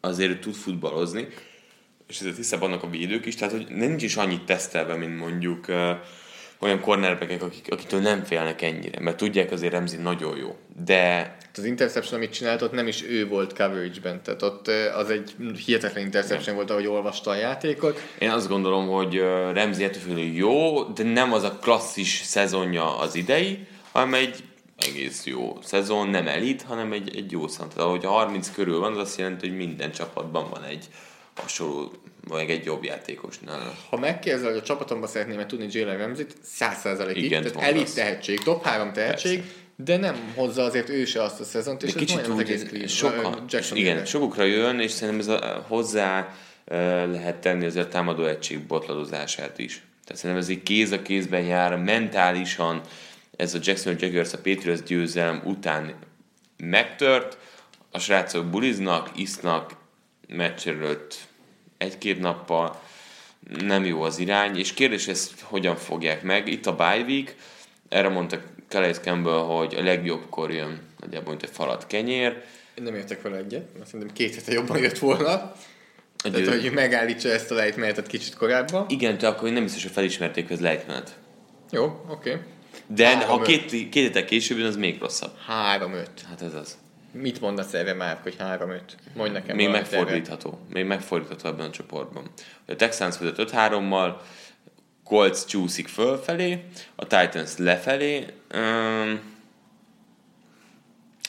azért 0.00 0.40
tud 0.40 0.54
futballozni. 0.54 1.28
És 2.08 2.20
ezért 2.20 2.36
hiszem 2.36 2.62
annak 2.62 2.82
a 2.82 2.90
védők 2.90 3.26
is, 3.26 3.34
tehát 3.34 3.54
hogy 3.54 3.66
nincs 3.68 4.02
is 4.02 4.16
annyit 4.16 4.44
tesztelve, 4.44 4.94
mint 4.94 5.18
mondjuk 5.18 5.66
olyan 6.60 6.80
cornerbackek, 6.80 7.42
akik, 7.42 7.66
akitől 7.70 8.00
nem 8.00 8.24
félnek 8.24 8.62
ennyire, 8.62 9.00
mert 9.00 9.16
tudják 9.16 9.50
azért 9.50 9.72
Remzi 9.72 9.96
nagyon 9.96 10.36
jó. 10.36 10.56
De 10.84 11.36
Az 11.56 11.64
interception, 11.64 12.20
amit 12.20 12.32
csinált, 12.32 12.62
ott 12.62 12.72
nem 12.72 12.86
is 12.86 13.02
ő 13.02 13.28
volt 13.28 13.56
coverage-ben, 13.56 14.22
tehát 14.22 14.42
ott 14.42 14.68
az 14.94 15.10
egy 15.10 15.34
hihetetlen 15.64 16.04
interception 16.04 16.54
volt, 16.54 16.70
ahogy 16.70 16.86
olvasta 16.86 17.30
a 17.30 17.34
játékot. 17.34 18.00
én 18.18 18.30
azt 18.30 18.48
gondolom, 18.48 18.88
hogy 18.88 19.18
Remzi 19.52 19.84
ettől 19.84 20.18
jó, 20.18 20.82
de 20.82 21.02
nem 21.02 21.32
az 21.32 21.42
a 21.42 21.58
klasszis 21.60 22.20
szezonja 22.24 22.98
az 22.98 23.14
idei, 23.14 23.66
hanem 23.92 24.14
egy 24.14 24.44
egész 24.78 25.26
jó 25.26 25.58
szezon, 25.62 26.08
nem 26.08 26.28
elit, 26.28 26.62
hanem 26.62 26.92
egy, 26.92 27.16
egy 27.16 27.30
jó 27.30 27.48
szezon. 27.48 27.68
Tehát 27.68 27.86
ahogy 27.88 28.04
a 28.04 28.10
30 28.10 28.50
körül 28.50 28.78
van, 28.78 28.92
az 28.92 28.98
azt 28.98 29.18
jelenti, 29.18 29.48
hogy 29.48 29.56
minden 29.56 29.92
csapatban 29.92 30.50
van 30.50 30.64
egy 30.64 30.88
hasonló, 31.36 31.92
vagy 32.28 32.50
egy 32.50 32.64
jobb 32.64 32.84
játékosnál. 32.84 33.76
Ha 33.90 33.96
megkérdezel, 33.98 34.48
hogy 34.50 34.58
a 34.58 34.62
csapatomba 34.62 35.06
szeretném 35.06 35.46
tudni 35.46 35.66
Jalen 35.70 35.98
Ramsey-t, 35.98 36.34
100% 36.58 37.10
itt, 37.10 37.16
Igen, 37.16 37.42
tehát 37.42 37.54
mondasz. 37.54 37.72
elit 37.74 37.94
tehetség, 37.94 38.38
top 38.42 38.64
3 38.64 38.92
tehetség, 38.92 39.42
de 39.76 39.96
nem 39.96 40.32
hozza 40.34 40.62
azért 40.62 40.88
ő 40.88 41.04
se 41.04 41.22
azt 41.22 41.40
a 41.40 41.44
szezont, 41.44 41.82
és 41.82 41.92
De 41.92 41.98
kicsit 41.98 42.14
majdnem 42.16 42.36
az 42.36 42.42
úgy, 42.42 42.50
egész 42.74 42.92
sokan, 42.92 43.32
ö, 43.32 43.36
Jacksonville. 43.48 43.90
igen, 43.90 44.04
sokukra 44.04 44.44
jön, 44.44 44.80
és 44.80 44.90
szerintem 44.90 45.34
ez 45.34 45.42
a, 45.42 45.64
hozzá 45.68 46.34
lehet 47.10 47.36
tenni 47.36 47.64
azért 47.66 47.86
a 47.86 47.88
támadó 47.88 48.24
egység 48.24 48.60
botladozását 48.66 49.58
is. 49.58 49.72
Tehát 50.04 50.20
szerintem 50.22 50.44
ez 50.44 50.48
így 50.48 50.62
kéz 50.62 50.90
a 50.92 51.02
kézben 51.02 51.42
jár, 51.42 51.76
mentálisan 51.76 52.80
ez 53.36 53.54
a 53.54 53.58
Jacksonville 53.62 54.06
Jaguars 54.06 54.32
a 54.32 54.38
Patriots 54.38 54.82
győzelem 54.82 55.42
után 55.44 55.94
megtört, 56.56 57.38
a 57.90 57.98
srácok 57.98 58.46
buliznak, 58.46 59.10
isznak, 59.16 59.70
meccs 60.28 60.66
előtt 60.68 61.18
egy-két 61.78 62.20
nappal, 62.20 62.80
nem 63.58 63.84
jó 63.84 64.02
az 64.02 64.18
irány, 64.18 64.58
és 64.58 64.72
kérdés, 64.74 65.08
ezt 65.08 65.40
hogyan 65.40 65.76
fogják 65.76 66.22
meg. 66.22 66.48
Itt 66.48 66.66
a 66.66 66.74
bye 66.76 67.04
week, 67.06 67.36
erre 67.88 68.08
mondta 68.08 68.40
Calais 68.68 68.98
Campbell, 68.98 69.38
hogy 69.38 69.74
a 69.74 69.82
legjobbkor 69.82 70.52
jön, 70.52 70.80
nagyjából, 71.00 71.30
mint 71.30 71.42
egy 71.42 71.50
falat 71.52 71.86
kenyér. 71.86 72.42
Én 72.74 72.84
nem 72.84 72.94
értek 72.94 73.22
vele 73.22 73.36
egyet, 73.36 73.66
mert 73.76 73.86
szerintem 73.86 74.14
két 74.14 74.34
hete 74.34 74.52
jobban 74.52 74.78
jött 74.78 74.98
volna. 74.98 75.32
A 75.32 76.30
Tehát, 76.30 76.38
győ- 76.38 76.60
hogy 76.60 76.72
megállítsa 76.72 77.28
ezt 77.28 77.50
a 77.50 77.54
lejtmenetet 77.54 78.06
kicsit 78.06 78.34
korábban. 78.34 78.86
Igen, 78.88 79.18
de 79.18 79.28
akkor 79.28 79.50
nem 79.50 79.62
biztos, 79.62 79.82
hogy 79.82 79.92
felismerték, 79.92 80.46
hogy 80.46 80.56
ez 80.56 80.62
lejtmenet. 80.62 81.18
Jó, 81.70 81.84
oké. 82.08 82.30
Okay. 82.30 82.42
De 82.86 83.06
Három, 83.06 83.28
ha 83.28 83.40
öt. 83.40 83.46
két, 83.46 83.70
két 83.70 83.92
héttel 83.92 84.24
később 84.24 84.58
jön, 84.58 84.66
az 84.66 84.76
még 84.76 85.00
rosszabb. 85.00 85.30
3-5. 85.48 86.06
Hát 86.28 86.42
ez 86.42 86.54
az. 86.54 86.78
Mit 87.20 87.40
mondasz 87.40 87.72
erre 87.72 87.92
már, 87.94 88.18
hogy 88.22 88.36
3-5? 88.38 88.80
Mondj 89.14 89.32
nekem 89.32 89.56
Még 89.56 89.66
valamit 89.66 89.86
erre. 89.92 90.00
megfordítható. 90.00 90.58
Még 90.72 90.84
megfordítható 90.84 91.48
ebben 91.48 91.66
a 91.66 91.70
csoportban. 91.70 92.30
A 92.66 92.76
Texans 92.76 93.18
vezet 93.18 93.52
5-3-mal, 93.52 94.14
Colts 95.04 95.44
csúszik 95.44 95.88
fölfelé, 95.88 96.64
a 96.94 97.06
Titans 97.06 97.56
lefelé. 97.56 98.18
Um, 98.54 99.20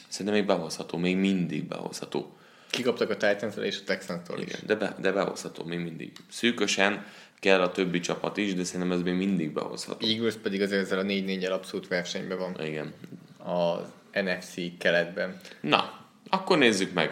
szerintem 0.08 0.36
még 0.36 0.45
behozható, 0.45 0.97
még 0.97 1.17
mindig 1.17 1.67
behozható. 1.67 2.32
Kikaptak 2.69 3.10
a 3.10 3.17
titans 3.17 3.56
és 3.56 3.78
a 3.80 3.84
Texans-tól 3.86 4.39
is. 4.39 4.43
Igen, 4.47 4.60
de, 4.65 4.76
be, 4.76 4.95
de 5.00 5.12
behozható 5.12 5.63
még 5.63 5.80
mindig. 5.80 6.12
Szűkösen 6.30 7.06
kell 7.39 7.62
a 7.62 7.71
többi 7.71 8.00
csapat 8.00 8.38
is, 8.38 8.54
de 8.54 8.63
szerintem 8.63 8.97
ez 8.97 9.04
még 9.04 9.13
mindig 9.13 9.52
behozható. 9.52 10.08
Eagles 10.08 10.36
pedig 10.36 10.62
azért 10.62 10.82
ezzel 10.82 11.00
a 11.00 11.04
4-4-el 11.04 11.52
abszolút 11.52 11.88
versenyben 11.88 12.38
van 12.38 12.65
Igen. 12.65 12.93
az 13.38 13.82
NFC 14.23 14.53
keletben. 14.80 15.39
Na, 15.62 15.91
akkor 16.30 16.58
nézzük 16.58 16.93
meg. 16.93 17.12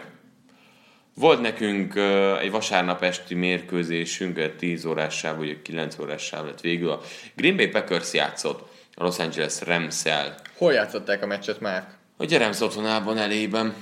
Volt 1.14 1.40
nekünk 1.40 1.94
uh, 1.94 2.40
egy 2.40 2.50
vasárnap 2.50 3.02
esti 3.02 3.34
mérkőzésünk, 3.34 4.38
egy 4.38 4.56
10 4.56 4.84
órás 4.84 5.16
sáv, 5.18 5.36
vagy 5.36 5.48
egy 5.48 5.62
9 5.62 5.98
órás 5.98 6.22
sáv 6.22 6.44
lett 6.44 6.60
végül. 6.60 6.90
A 6.90 7.00
Green 7.36 7.56
Bay 7.56 7.66
Packers 7.66 8.12
játszott 8.12 8.68
a 8.94 9.02
Los 9.02 9.18
Angeles 9.18 9.60
Rams-el. 9.60 10.34
Hol 10.56 10.72
játszották 10.72 11.22
a 11.22 11.26
meccset 11.26 11.60
már? 11.60 11.88
A 12.16 12.38
Rams 12.38 12.60
otthonában 12.60 13.18
elében. 13.18 13.74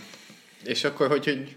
És 0.65 0.85
akkor, 0.85 1.09
hogy, 1.09 1.25
hogy 1.25 1.55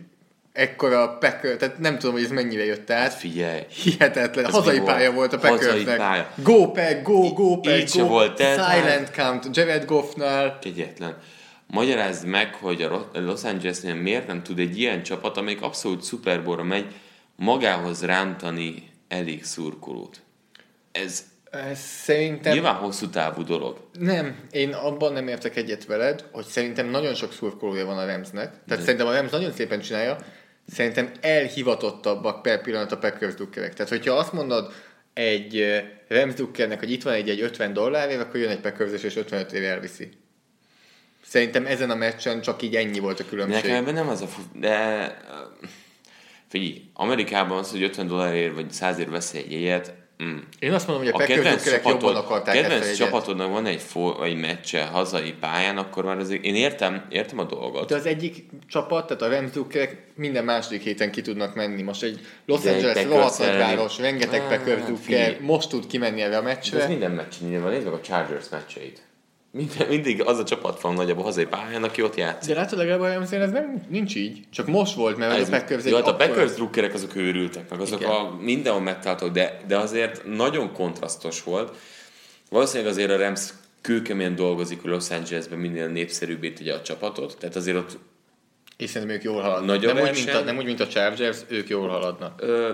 ekkora 0.53 1.17
Packer, 1.19 1.55
tehát 1.57 1.77
nem 1.79 1.97
tudom, 1.97 2.15
hogy 2.15 2.23
ez 2.23 2.31
mennyire 2.31 2.65
jött 2.65 2.89
át. 2.89 3.13
Figyelj, 3.13 3.61
Hihetetlen. 3.83 4.45
Ez 4.45 4.51
hazai 4.51 4.79
pálya 4.79 5.11
volt? 5.11 5.33
a 5.33 5.37
Packersnek. 5.37 5.97
pálya. 5.97 6.29
Go 6.35 6.71
Pack, 6.71 7.03
go, 7.03 7.33
go 7.33 7.59
Pack, 7.59 7.77
Így 7.77 7.89
se 7.89 8.01
go. 8.01 8.07
volt, 8.07 8.35
tehát- 8.35 8.75
Silent 8.75 9.11
count. 9.11 9.55
Jared 9.55 9.85
Goffnál. 9.85 10.59
kegyetlen. 10.59 11.17
Magyarázd 11.67 12.25
meg, 12.25 12.53
hogy 12.53 12.81
a 12.81 13.09
Los 13.13 13.43
Angelesnél 13.43 13.95
miért 13.95 14.27
nem 14.27 14.43
tud 14.43 14.59
egy 14.59 14.79
ilyen 14.79 15.03
csapat, 15.03 15.37
amelyik 15.37 15.61
abszolút 15.61 16.05
Super 16.05 16.43
Bowl-ra 16.43 16.63
megy, 16.63 16.95
magához 17.35 18.03
rántani 18.05 18.89
elég 19.07 19.43
szurkolót. 19.43 20.21
Ez 20.91 21.25
Ez 21.51 21.79
szerintem... 21.79 22.53
nyilván 22.53 22.75
hosszú 22.75 23.09
távú 23.09 23.43
dolog. 23.43 23.77
Nem, 23.99 24.39
én 24.51 24.73
abban 24.73 25.13
nem 25.13 25.27
értek 25.27 25.55
egyet 25.55 25.85
veled, 25.85 26.25
hogy 26.31 26.45
szerintem 26.45 26.89
nagyon 26.89 27.13
sok 27.13 27.33
szurkolója 27.33 27.85
van 27.85 27.97
a 27.97 28.05
Ramsnek. 28.05 28.53
Tehát 28.67 28.83
szerintem 28.83 29.07
a 29.07 29.13
Rams 29.13 29.31
nagyon 29.31 29.51
szépen 29.51 29.79
csinálja, 29.79 30.17
szerintem 30.67 31.11
elhivatottabbak 31.21 32.41
per 32.41 32.61
pillanat 32.61 32.91
a 32.91 32.97
Packers 32.97 33.33
drukkerek. 33.33 33.73
Tehát, 33.73 33.91
hogyha 33.91 34.13
azt 34.13 34.33
mondod 34.33 34.73
egy 35.13 35.59
eh, 35.59 35.83
Rams 36.07 36.33
drukkernek, 36.33 36.79
hogy 36.79 36.91
itt 36.91 37.03
van 37.03 37.13
egy, 37.13 37.29
egy 37.29 37.41
50 37.41 37.73
dollárért, 37.73 38.21
akkor 38.21 38.39
jön 38.39 38.49
egy 38.49 38.59
Packers 38.59 39.03
és 39.03 39.15
55 39.15 39.53
éve 39.53 39.67
elviszi. 39.67 40.09
Szerintem 41.27 41.65
ezen 41.65 41.89
a 41.89 41.95
meccsen 41.95 42.41
csak 42.41 42.61
így 42.61 42.75
ennyi 42.75 42.99
volt 42.99 43.19
a 43.19 43.25
különbség. 43.29 43.61
Nekem 43.63 43.75
ebben 43.77 43.93
nem 43.93 44.07
az 44.09 44.21
a... 44.21 44.27
Fu- 44.27 44.59
de... 44.59 45.17
Figyelj, 46.47 46.81
Amerikában 46.93 47.57
az, 47.57 47.71
hogy 47.71 47.83
50 47.83 48.07
dollárért 48.07 48.53
vagy 48.53 48.71
100 48.71 48.99
ért 48.99 49.09
veszel 49.09 49.41
egy 49.41 49.51
jegyet, 49.51 49.93
mm. 50.23 50.37
Én 50.59 50.73
azt 50.73 50.87
mondom, 50.87 51.05
hogy 51.05 51.13
a, 51.13 51.23
a 51.23 51.25
kedvenc, 51.27 51.61
drukkerek 51.61 51.85
jobban 51.85 51.99
csapatod, 51.99 52.23
akarták 52.25 52.55
kedvenc 52.55 52.95
csapatodnak 52.95 53.51
van 53.51 53.65
egy, 53.65 53.81
fo- 53.81 54.23
egy 54.23 54.35
meccse 54.39 54.85
hazai 54.85 55.33
pályán, 55.39 55.77
akkor 55.77 56.03
már 56.05 56.17
azért 56.17 56.43
én 56.43 56.55
értem, 56.55 57.05
értem 57.09 57.39
a 57.39 57.43
dolgot. 57.43 57.89
De 57.89 57.95
az 57.95 58.05
egyik 58.05 58.45
csapat, 58.67 59.07
tehát 59.07 59.21
a 59.21 59.39
Rams 59.39 59.51
drukkerek 59.51 59.97
minden 60.15 60.43
második 60.43 60.81
héten 60.81 61.11
ki 61.11 61.21
tudnak 61.21 61.55
menni. 61.55 61.81
Most 61.81 62.03
egy 62.03 62.19
Los 62.45 62.61
De 62.61 62.71
Angeles 62.71 63.03
rohadt 63.03 63.37
nagy 63.37 63.47
elleni- 63.47 63.75
város, 63.75 63.97
rengeteg 63.99 64.41
Ah, 64.41 64.47
Packers 64.47 64.81
hát 65.07 65.39
most 65.39 65.69
tud 65.69 65.87
kimenni 65.87 66.21
erre 66.21 66.37
a 66.37 66.41
De 66.41 66.49
ez 66.49 66.55
meccsre. 66.55 66.87
minden 66.87 67.11
meccsen 67.11 67.47
így 67.53 67.59
van, 67.61 67.71
nézd 67.71 67.83
meg 67.85 67.93
a 67.93 68.01
Chargers 68.01 68.49
meccseit. 68.49 69.01
Minden, 69.51 69.87
mindig 69.87 70.21
az 70.23 70.39
a 70.39 70.43
csapat 70.43 70.81
van 70.81 70.93
nagyobb 70.93 71.19
a 71.19 71.21
hazai 71.21 71.45
pályán, 71.45 71.83
aki 71.83 72.01
ott 72.01 72.15
játszik. 72.15 72.53
De 72.53 72.59
látod, 72.59 72.77
legalább 72.77 73.13
Ramsnél 73.13 73.41
ez 73.41 73.51
nem, 73.51 73.85
nincs 73.89 74.15
így. 74.15 74.39
Csak 74.49 74.67
most 74.67 74.95
volt, 74.95 75.17
mert 75.17 75.39
Ez, 75.39 75.47
a 75.47 75.51
Packers 75.51 75.85
jó, 75.85 75.95
hát 75.95 76.07
a 76.07 76.15
Packers 76.15 76.53
drukkerek 76.53 76.93
azok 76.93 77.15
őrültek, 77.15 77.69
meg 77.69 77.79
azok 77.79 77.99
Igen. 77.99 78.11
a 78.11 78.37
mindenhol 78.41 78.81
megtaláltak, 78.81 79.31
de, 79.31 79.61
de 79.67 79.77
azért 79.77 80.25
nagyon 80.25 80.73
kontrasztos 80.73 81.43
volt. 81.43 81.75
Valószínűleg 82.49 82.91
azért 82.91 83.11
a 83.11 83.17
Rams 83.17 83.49
kőkeményen 83.81 84.35
dolgozik, 84.35 84.81
hogy 84.81 84.91
Los 84.91 85.09
Angelesben 85.09 85.59
minél 85.59 85.87
népszerűbbé 85.87 86.51
tegye 86.51 86.73
a 86.73 86.81
csapatot, 86.81 87.37
tehát 87.39 87.55
azért 87.55 87.77
ott 87.77 87.97
És 88.77 88.89
szerintem 88.89 89.17
ők 89.17 89.23
jól 89.23 89.41
haladnak. 89.41 89.81
Nem, 89.81 89.97
úgy, 89.97 90.13
mint 90.13 90.29
a, 90.29 90.43
nem 90.43 90.57
úgy, 90.57 90.65
mint 90.65 90.79
a 90.79 90.87
Chargers, 90.87 91.37
ők 91.47 91.69
jól 91.69 91.87
haladnak. 91.87 92.41
Ö, 92.41 92.71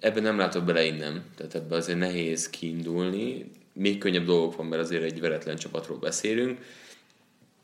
ebben 0.00 0.22
nem 0.22 0.38
látok 0.38 0.64
bele 0.64 0.84
innen, 0.84 1.24
tehát 1.36 1.54
ebben 1.54 1.78
azért 1.78 1.98
nehéz 1.98 2.50
kiindulni. 2.50 3.50
Még 3.74 3.98
könnyebb 3.98 4.24
dolgok 4.24 4.56
van, 4.56 4.66
mert 4.66 4.82
azért 4.82 5.02
egy 5.02 5.20
veretlen 5.20 5.56
csapatról 5.56 5.98
beszélünk. 5.98 6.58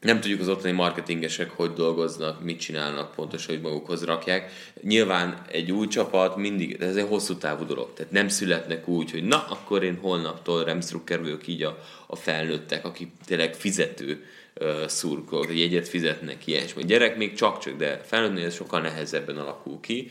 Nem 0.00 0.20
tudjuk 0.20 0.40
az 0.40 0.48
ottani 0.48 0.72
marketingesek, 0.72 1.50
hogy 1.50 1.72
dolgoznak, 1.72 2.42
mit 2.42 2.60
csinálnak 2.60 3.14
pontosan, 3.14 3.54
hogy 3.54 3.64
magukhoz 3.64 4.04
rakják. 4.04 4.52
Nyilván 4.82 5.42
egy 5.50 5.72
új 5.72 5.86
csapat 5.86 6.36
mindig, 6.36 6.76
ez 6.80 6.96
egy 6.96 7.06
hosszú 7.08 7.34
távú 7.34 7.64
dolog. 7.64 7.92
Tehát 7.92 8.12
nem 8.12 8.28
születnek 8.28 8.88
úgy, 8.88 9.10
hogy 9.10 9.24
na, 9.24 9.46
akkor 9.48 9.82
én 9.82 9.98
holnaptól 10.00 10.64
Remstrucker 10.64 11.20
vagyok 11.20 11.46
így 11.46 11.62
a, 11.62 11.78
a 12.06 12.16
felnőttek, 12.16 12.84
aki 12.84 13.12
tényleg 13.24 13.54
fizető 13.54 14.24
uh, 14.60 14.86
szurkolók, 14.86 15.50
egy 15.50 15.58
jegyet 15.58 15.88
fizetnek, 15.88 16.46
ilyesmi. 16.46 16.82
A 16.82 16.86
gyerek 16.86 17.16
még 17.16 17.34
csak-csak, 17.34 17.76
de 17.76 18.00
felnőttnél 18.04 18.44
ez 18.44 18.54
sokkal 18.54 18.80
nehezebben 18.80 19.36
alakul 19.36 19.80
ki. 19.80 20.10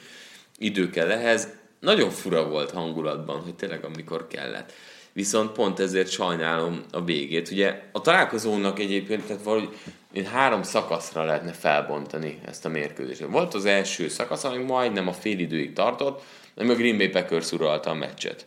Idő 0.57 0.89
kell 0.89 1.12
ehhez. 1.12 1.47
Nagyon 1.79 2.09
fura 2.09 2.49
volt 2.49 2.71
hangulatban, 2.71 3.41
hogy 3.41 3.55
tényleg 3.55 3.83
amikor 3.83 4.27
kellett. 4.27 4.73
Viszont 5.19 5.51
pont 5.51 5.79
ezért 5.79 6.10
sajnálom 6.10 6.84
a 6.91 7.03
végét. 7.03 7.51
Ugye 7.51 7.82
a 7.91 8.01
találkozónak 8.01 8.79
egyébként, 8.79 9.25
tehát 9.25 9.43
valahogy 9.43 9.77
én 10.12 10.25
három 10.25 10.63
szakaszra 10.63 11.23
lehetne 11.23 11.51
felbontani 11.51 12.39
ezt 12.45 12.65
a 12.65 12.69
mérkőzést. 12.69 13.25
Volt 13.25 13.53
az 13.53 13.65
első 13.65 14.08
szakasz, 14.08 14.43
ami 14.43 14.63
majdnem 14.63 15.08
a 15.08 15.13
fél 15.13 15.39
időig 15.39 15.73
tartott, 15.73 16.23
ami 16.55 16.69
a 16.69 16.75
Green 16.75 16.97
Bay 16.97 17.08
Packers 17.08 17.51
uralta 17.51 17.89
a 17.89 17.93
meccset. 17.93 18.45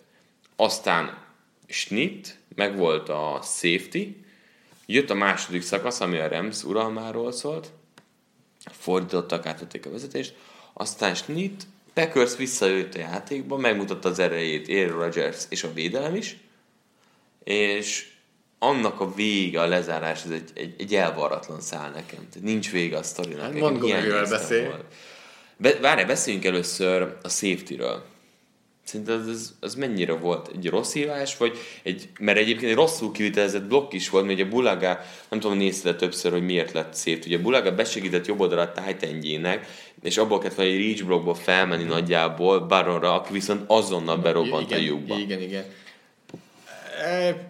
Aztán 0.57 1.19
Schnitt, 1.67 2.37
meg 2.55 2.77
volt 2.77 3.09
a 3.09 3.41
safety, 3.43 4.25
jött 4.87 5.11
a 5.11 5.15
második 5.15 5.63
szakasz, 5.63 6.01
ami 6.01 6.19
a 6.19 6.29
Rams 6.29 6.65
uralmáról 6.65 7.33
szólt, 7.33 7.71
fordítottak, 8.71 9.47
átvették 9.47 9.87
a 9.87 9.91
vezetést, 9.91 10.35
aztán 10.73 11.15
Schnitt, 11.15 11.63
Packers 11.95 12.37
visszajött 12.37 12.95
a 12.95 12.99
játékba, 12.99 13.57
megmutatta 13.57 14.09
az 14.09 14.19
erejét 14.19 14.69
Aaron 14.69 14.99
Rodgers 14.99 15.45
és 15.49 15.65
a 15.65 15.73
védelem 15.73 16.15
is, 16.15 16.37
és 17.45 18.11
annak 18.59 19.01
a 19.01 19.15
vége, 19.15 19.61
a 19.61 19.67
lezárás, 19.67 20.25
ez 20.25 20.31
egy, 20.31 20.51
egy, 20.55 20.75
egy 20.79 20.95
elvarratlan 20.95 21.61
szál 21.61 21.91
nekem. 21.91 22.29
Tehát 22.33 22.49
nincs 22.49 22.71
vége 22.71 22.97
a 22.97 23.03
sztorinak. 23.03 23.43
Hát 23.43 23.55
Montgomeryről 23.55 24.29
beszélj. 24.29 24.67
Be, 25.57 25.79
várj, 25.81 26.05
beszéljünk 26.05 26.45
először 26.45 27.17
a 27.23 27.29
safety-ről. 27.29 28.11
Szerinted 28.85 29.21
az, 29.21 29.27
az, 29.27 29.55
az 29.61 29.75
mennyire 29.75 30.13
volt? 30.13 30.51
Egy 30.55 30.69
rossz 30.69 30.93
hívás, 30.93 31.37
vagy 31.37 31.59
egy, 31.83 32.09
mert 32.21 32.39
egyébként 32.39 32.71
egy 32.71 32.77
rosszul 32.77 33.13
kivitelezett 33.13 33.65
blokk 33.65 33.93
is 33.93 34.11
volt, 34.11 34.27
mert 34.27 34.39
ugye 34.39 34.49
Bulaga, 34.49 35.01
nem 35.29 35.41
tudom, 35.41 35.57
nézted 35.57 35.97
többször, 35.97 36.33
hogy 36.33 36.45
miért 36.45 36.73
lett 36.73 36.95
szép. 36.95 37.25
Ugye 37.27 37.39
Bulaga 37.39 37.75
besegített 37.75 38.27
jobb 38.27 38.41
oldalra 38.41 38.73
Titanjének, 38.73 39.67
és 40.03 40.17
abból 40.17 40.39
kellett 40.39 40.59
egy 40.59 40.77
reach 40.77 41.05
blokkból 41.05 41.35
felmenni 41.35 41.85
nagyjából 41.85 42.61
Baronra, 42.61 43.15
aki 43.15 43.33
viszont 43.33 43.63
azonnal 43.67 44.17
berobbant 44.17 44.71
igen, 44.71 44.79
a 44.79 44.83
lyukba. 44.83 45.19
Igen, 45.19 45.41
igen. 45.41 45.65
E, 47.03 47.49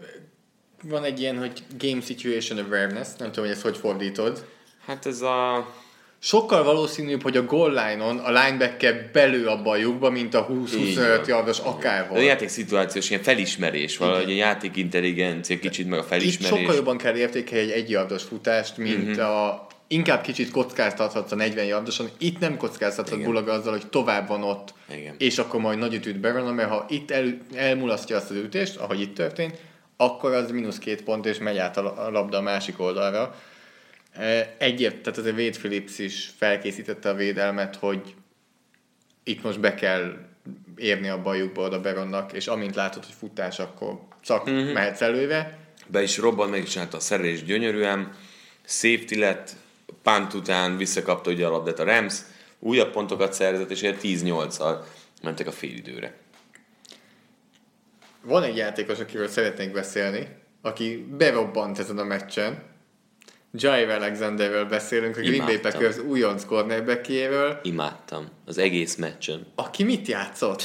Van 0.84 1.04
egy 1.04 1.20
ilyen, 1.20 1.38
hogy 1.38 1.62
Game 1.78 2.00
Situation 2.00 2.58
Awareness, 2.58 3.08
nem 3.18 3.28
tudom, 3.28 3.44
hogy 3.44 3.54
ezt 3.54 3.62
hogy 3.62 3.76
fordítod. 3.76 4.44
Hát 4.86 5.06
ez 5.06 5.20
a... 5.20 5.66
Sokkal 6.18 6.64
valószínűbb, 6.64 7.22
hogy 7.22 7.36
a 7.36 7.44
goal 7.44 7.70
line-on 7.70 8.18
a 8.18 8.28
linebacker 8.42 9.10
belő 9.12 9.46
abba 9.46 9.70
a 9.70 9.76
lyukba, 9.76 10.10
mint 10.10 10.34
a 10.34 10.48
Így 10.50 10.94
20-25 10.94 10.94
van. 10.94 11.20
yardos 11.26 11.56
De 11.60 11.68
akárhol. 11.68 12.16
a 12.16 12.20
játék 12.20 12.48
szituációs 12.48 13.10
ilyen 13.10 13.22
felismerés, 13.22 13.96
valahogy 13.96 14.30
a 14.30 14.34
játék 14.34 14.76
intelligencia, 14.76 15.58
kicsit 15.58 15.88
meg 15.88 15.98
a 15.98 16.02
Itt 16.02 16.08
felismerés. 16.08 16.58
sokkal 16.58 16.74
jobban 16.74 16.96
kell 16.96 17.16
értékelni 17.16 17.64
egy 17.64 17.78
egyjardos 17.80 18.22
futást, 18.22 18.76
mint 18.76 19.08
Mhm. 19.16 19.20
a 19.20 19.66
inkább 19.92 20.20
kicsit 20.22 20.50
kockáztathatsz 20.50 21.32
a 21.32 21.34
40 21.34 21.64
yardoson. 21.64 22.08
Itt 22.18 22.38
nem 22.38 22.56
kockáztathat 22.56 23.18
Igen. 23.18 23.36
Azzal, 23.48 23.72
hogy 23.72 23.86
tovább 23.88 24.28
van 24.28 24.42
ott, 24.42 24.74
Igen. 24.94 25.14
és 25.18 25.38
akkor 25.38 25.60
majd 25.60 25.78
nagy 25.78 25.94
ütőt 25.94 26.20
bevan, 26.20 26.54
mert 26.54 26.68
ha 26.68 26.86
itt 26.88 27.10
el, 27.10 27.38
elmulasztja 27.54 28.16
azt 28.16 28.30
az 28.30 28.36
ütést, 28.36 28.76
ahogy 28.76 29.00
itt 29.00 29.14
történt, 29.14 29.58
akkor 29.96 30.32
az 30.32 30.50
mínusz 30.50 30.78
két 30.78 31.02
pont, 31.02 31.26
és 31.26 31.38
megy 31.38 31.58
át 31.58 31.76
a 31.76 31.82
la- 31.82 31.96
a 31.96 32.10
labda 32.10 32.36
a 32.36 32.42
másik 32.42 32.80
oldalra. 32.80 33.34
E, 34.12 34.54
Egyért, 34.58 34.96
tehát 35.02 35.18
azért 35.18 35.36
Wade 35.38 35.58
Phillips 35.58 35.98
is 35.98 36.30
felkészítette 36.36 37.08
a 37.08 37.14
védelmet, 37.14 37.76
hogy 37.76 38.14
itt 39.24 39.42
most 39.42 39.60
be 39.60 39.74
kell 39.74 40.14
érni 40.76 41.08
a 41.08 41.22
bajukba 41.22 41.62
oda 41.62 41.80
Beronnak, 41.80 42.32
és 42.32 42.46
amint 42.46 42.74
látod, 42.74 43.04
hogy 43.04 43.14
futás, 43.18 43.58
akkor 43.58 43.98
csak 44.24 44.44
Mhm. 44.46 44.54
uh-huh. 44.56 44.72
mehetsz 44.72 45.00
előre. 45.00 45.58
Be 45.86 46.02
is 46.02 46.18
robbant, 46.18 46.50
meg 46.50 46.62
is 46.62 46.68
csinálta 46.70 46.96
a 46.96 47.00
szerelés 47.00 47.44
gyönyörűen. 47.44 48.12
Safety 48.64 49.14
lett, 49.14 49.50
punt 50.02 50.34
után 50.34 50.76
visszakapta 50.76 51.30
ugye 51.30 51.46
a 51.46 51.50
labdát 51.50 51.78
a 51.78 51.84
Rams, 51.84 52.14
újabb 52.58 52.90
pontokat 52.92 53.32
szerzett, 53.32 53.70
és 53.70 53.82
ilyen 53.82 53.96
10-8-al 54.02 54.76
mentek 55.22 55.46
a 55.46 55.52
félidőre. 55.52 56.14
Van 58.24 58.42
egy 58.42 58.56
játékos, 58.56 58.98
akiről 58.98 59.28
szeretnék 59.28 59.72
beszélni, 59.72 60.28
aki 60.62 61.06
berobbant 61.16 61.78
ezen 61.78 61.98
a 61.98 62.04
meccsen. 62.04 62.62
Jair 63.54 63.88
Alexanderről 63.88 64.64
beszélünk, 64.64 65.16
a 65.16 65.20
Green 65.20 65.46
Bay. 65.46 65.58
Packers 65.58 65.98
újonc 65.98 66.44
cornerbackéről, 66.44 67.60
Imádtam 67.62 68.28
az 68.46 68.58
egész 68.58 68.96
meccsen. 68.96 69.46
aki 69.54 69.82
mit 69.82 70.06
játszott? 70.06 70.62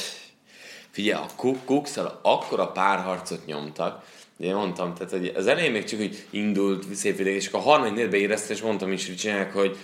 Figyelj, 0.90 1.22
a 1.22 1.26
Cook- 1.36 1.64
Cooks-szal 1.64 2.20
akkora 2.22 2.66
párharcot 2.66 3.46
nyomtak, 3.46 4.04
Ugye 4.38 4.54
mondtam, 4.54 4.94
tehát 4.94 5.10
hogy 5.10 5.32
az 5.36 5.46
elején 5.46 5.72
még 5.72 5.84
csak 5.84 6.00
úgy 6.00 6.24
indult 6.30 6.94
szép 6.94 7.20
ideg, 7.20 7.34
és 7.34 7.46
akkor 7.46 7.60
a 7.60 7.62
harmadik 7.62 7.94
negyedbe 7.94 8.16
éreztem, 8.16 8.56
és 8.56 8.62
mondtam 8.62 8.92
is, 8.92 9.06
hogy 9.06 9.16
csinálják, 9.16 9.52
hogy 9.52 9.76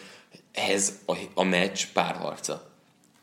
ez 0.53 0.99
a, 1.07 1.17
a 1.35 1.43
meccs 1.45 1.81
párharca. 1.93 2.73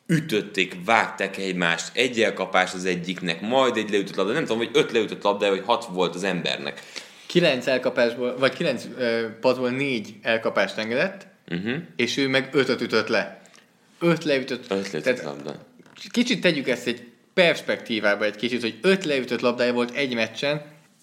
Ütötték, 0.07 0.75
vágták 0.85 1.37
egymást, 1.37 1.91
egy 1.93 2.21
elkapás 2.21 2.73
az 2.73 2.85
egyiknek, 2.85 3.41
majd 3.41 3.77
egy 3.77 3.89
leütött 3.89 4.15
labda, 4.15 4.33
nem 4.33 4.45
tudom, 4.45 4.57
hogy 4.57 4.69
öt 4.73 4.91
leütött 4.91 5.23
labda, 5.23 5.49
vagy 5.49 5.63
hat 5.65 5.85
volt 5.85 6.15
az 6.15 6.23
embernek. 6.23 6.81
Kilenc 7.25 7.67
elkapásból, 7.67 8.37
vagy 8.37 8.53
kilenc 8.53 8.83
uh, 8.83 9.21
padból 9.41 9.69
négy 9.69 10.15
elkapást 10.21 10.77
engedett, 10.77 11.29
Uh-huh. 11.51 11.77
és 11.95 12.17
ő 12.17 12.27
meg 12.27 12.49
ötöt 12.51 12.81
ütött 12.81 13.07
le. 13.07 13.41
Öt 13.99 14.23
leütött. 14.23 14.63
Öt 14.63 14.69
leütött 14.69 15.03
Tehát 15.03 15.23
labda. 15.23 15.55
Kicsit 16.11 16.41
tegyük 16.41 16.67
ezt 16.67 16.87
egy 16.87 17.07
perspektívába 17.33 18.25
egy 18.25 18.35
kicsit, 18.35 18.61
hogy 18.61 18.77
öt 18.81 19.05
leütött 19.05 19.41
labdája 19.41 19.73
volt 19.73 19.95
egy 19.95 20.13
meccsen, 20.13 20.61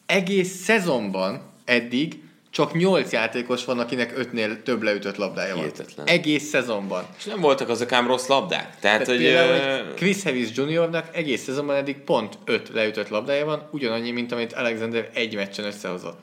egész 0.08 0.62
szezonban 0.62 1.42
eddig 1.64 2.22
csak 2.50 2.74
nyolc 2.74 3.12
játékos 3.12 3.64
van, 3.64 3.78
akinek 3.78 4.18
ötnél 4.18 4.62
több 4.62 4.82
leütött 4.82 5.16
labdája 5.16 5.54
van. 5.54 5.62
Hihetetlen. 5.62 6.06
Egész 6.06 6.48
szezonban. 6.48 7.06
És 7.18 7.24
nem 7.24 7.40
voltak 7.40 7.68
azok 7.68 7.92
ám 7.92 8.06
rossz 8.06 8.26
labdák. 8.26 8.60
Tehát, 8.60 8.78
Tehát 8.80 9.06
hogy... 9.06 9.16
például, 9.16 9.84
hogy 9.84 9.94
Chris 9.94 10.22
Harris 10.22 10.48
Juniornak 10.54 11.08
egész 11.12 11.42
szezonban 11.42 11.76
eddig 11.76 11.96
pont 11.96 12.38
öt 12.44 12.68
leütött 12.68 13.08
labdája 13.08 13.44
van, 13.44 13.68
ugyanannyi, 13.70 14.10
mint 14.10 14.32
amit 14.32 14.52
Alexander 14.52 15.10
egy 15.14 15.34
meccsen 15.34 15.64
összehozott. 15.64 16.18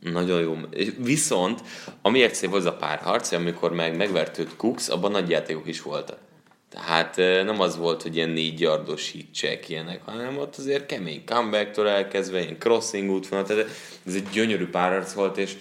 Nagyon 0.00 0.40
jó. 0.40 0.56
Viszont, 0.98 1.60
amiért 2.02 2.34
szép 2.34 2.52
az 2.52 2.64
a 2.64 2.72
párharc, 2.72 3.32
amikor 3.32 3.72
meg 3.72 3.96
megvert 3.96 4.38
őt 4.38 4.56
Cooks, 4.56 4.88
abban 4.88 5.10
nagy 5.10 5.30
játékok 5.30 5.68
is 5.68 5.82
voltak. 5.82 6.18
Eh, 6.86 7.44
nem 7.44 7.60
az 7.60 7.76
volt, 7.76 8.02
hogy 8.02 8.16
ilyen 8.16 8.28
négy 8.28 8.60
yardos 8.60 9.10
hitcheck 9.10 9.68
ilyenek, 9.68 10.02
hanem 10.04 10.38
ott 10.38 10.56
azért 10.56 10.86
kemény 10.86 11.24
comebacktől 11.24 11.88
elkezdve, 11.88 12.40
ilyen 12.40 12.58
crossing 12.58 13.10
útvonal, 13.10 13.44
tehát 13.44 13.66
ez 14.06 14.14
egy 14.14 14.28
gyönyörű 14.32 14.66
párharc 14.66 15.12
volt, 15.12 15.38
és, 15.38 15.56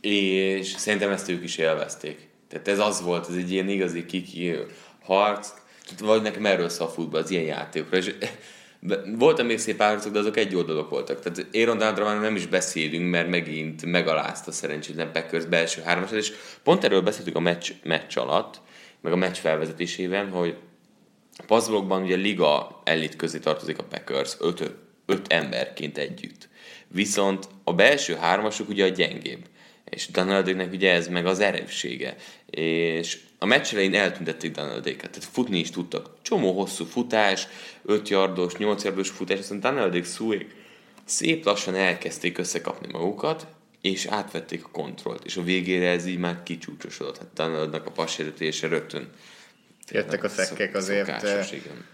és 0.00 0.66
szerintem 0.66 1.10
ezt 1.10 1.28
ők 1.28 1.44
is 1.44 1.56
élvezték. 1.56 2.28
Tehát 2.48 2.68
ez 2.68 2.78
az 2.78 3.02
volt, 3.02 3.28
ez 3.28 3.34
egy 3.34 3.52
ilyen 3.52 3.68
igazi 3.68 4.06
kiki 4.06 4.54
harc, 5.02 5.48
vagy 5.98 6.22
nekem 6.22 6.46
erről 6.46 6.68
szól 6.68 6.86
a 6.86 6.90
futball, 6.90 7.22
az 7.22 7.30
ilyen 7.30 7.44
játékokra, 7.44 7.96
és 7.96 8.14
voltam 9.18 9.46
még 9.46 9.58
szép 9.58 9.76
párharcok, 9.76 10.12
de 10.12 10.18
azok 10.18 10.36
egy 10.36 10.54
oldalok 10.54 10.90
voltak. 10.90 11.20
Tehát 11.20 11.46
Aaron 11.52 11.78
Donaldról 11.78 12.06
már 12.06 12.20
nem 12.20 12.36
is 12.36 12.46
beszélünk, 12.46 13.10
mert 13.10 13.28
megint 13.28 13.84
megalázta 13.84 14.52
szerencsétlen 14.52 15.12
Packers 15.12 15.44
belső 15.44 15.82
hármasát, 15.82 16.18
és 16.18 16.32
pont 16.62 16.84
erről 16.84 17.00
beszéltük 17.00 17.36
a 17.36 17.40
meccs, 17.40 17.70
meccs 17.82 18.18
alatt, 18.18 18.60
meg 19.06 19.14
a 19.14 19.18
meccs 19.18 19.36
felvezetésében, 19.36 20.30
hogy 20.30 20.56
a 21.36 21.42
passzblokkban 21.46 22.02
ugye 22.02 22.16
liga 22.16 22.80
elit 22.84 23.16
közé 23.16 23.38
tartozik 23.38 23.78
a 23.78 23.84
Packers, 23.84 24.36
öt, 24.40 24.72
öt 25.06 25.32
emberként 25.32 25.98
együtt. 25.98 26.48
Viszont 26.88 27.48
a 27.64 27.74
belső 27.74 28.14
hármasok 28.14 28.68
ugye 28.68 28.84
a 28.84 28.88
gyengébb. 28.88 29.44
És 29.84 30.06
Donaldéknek 30.06 30.72
ugye 30.72 30.92
ez 30.92 31.08
meg 31.08 31.26
az 31.26 31.40
erőssége. 31.40 32.16
És 32.50 33.18
a 33.38 33.46
meccs 33.46 33.72
elején 33.72 33.94
eltüntették 33.94 34.50
Donaldéket, 34.50 35.10
tehát 35.10 35.28
futni 35.32 35.58
is 35.58 35.70
tudtak. 35.70 36.10
Csomó 36.22 36.52
hosszú 36.52 36.84
futás, 36.84 37.48
5 37.84 38.08
yardos, 38.08 38.54
8 38.54 38.84
yardos 38.84 39.08
futás, 39.08 39.38
aztán 39.38 39.60
Donaldék 39.60 40.04
szújék 40.04 40.54
szép 41.04 41.44
lassan 41.44 41.74
elkezdték 41.74 42.38
összekapni 42.38 42.92
magukat, 42.92 43.46
és 43.90 44.06
átvették 44.06 44.64
a 44.64 44.68
kontrollt, 44.72 45.24
és 45.24 45.36
a 45.36 45.42
végére 45.42 45.90
ez 45.90 46.06
így 46.06 46.18
már 46.18 46.42
kicsúcsosodott. 46.42 47.18
Hát 47.18 47.28
Donaldnak 47.34 47.86
a 47.86 47.90
passérítése 47.90 48.68
rögtön 48.68 49.08
Jöttek 49.90 50.24
a 50.24 50.28
szekkek 50.28 50.74
azért. 50.74 51.06
Szokásos, 51.06 51.52
eh, 51.52 51.58
igen. 51.58 51.84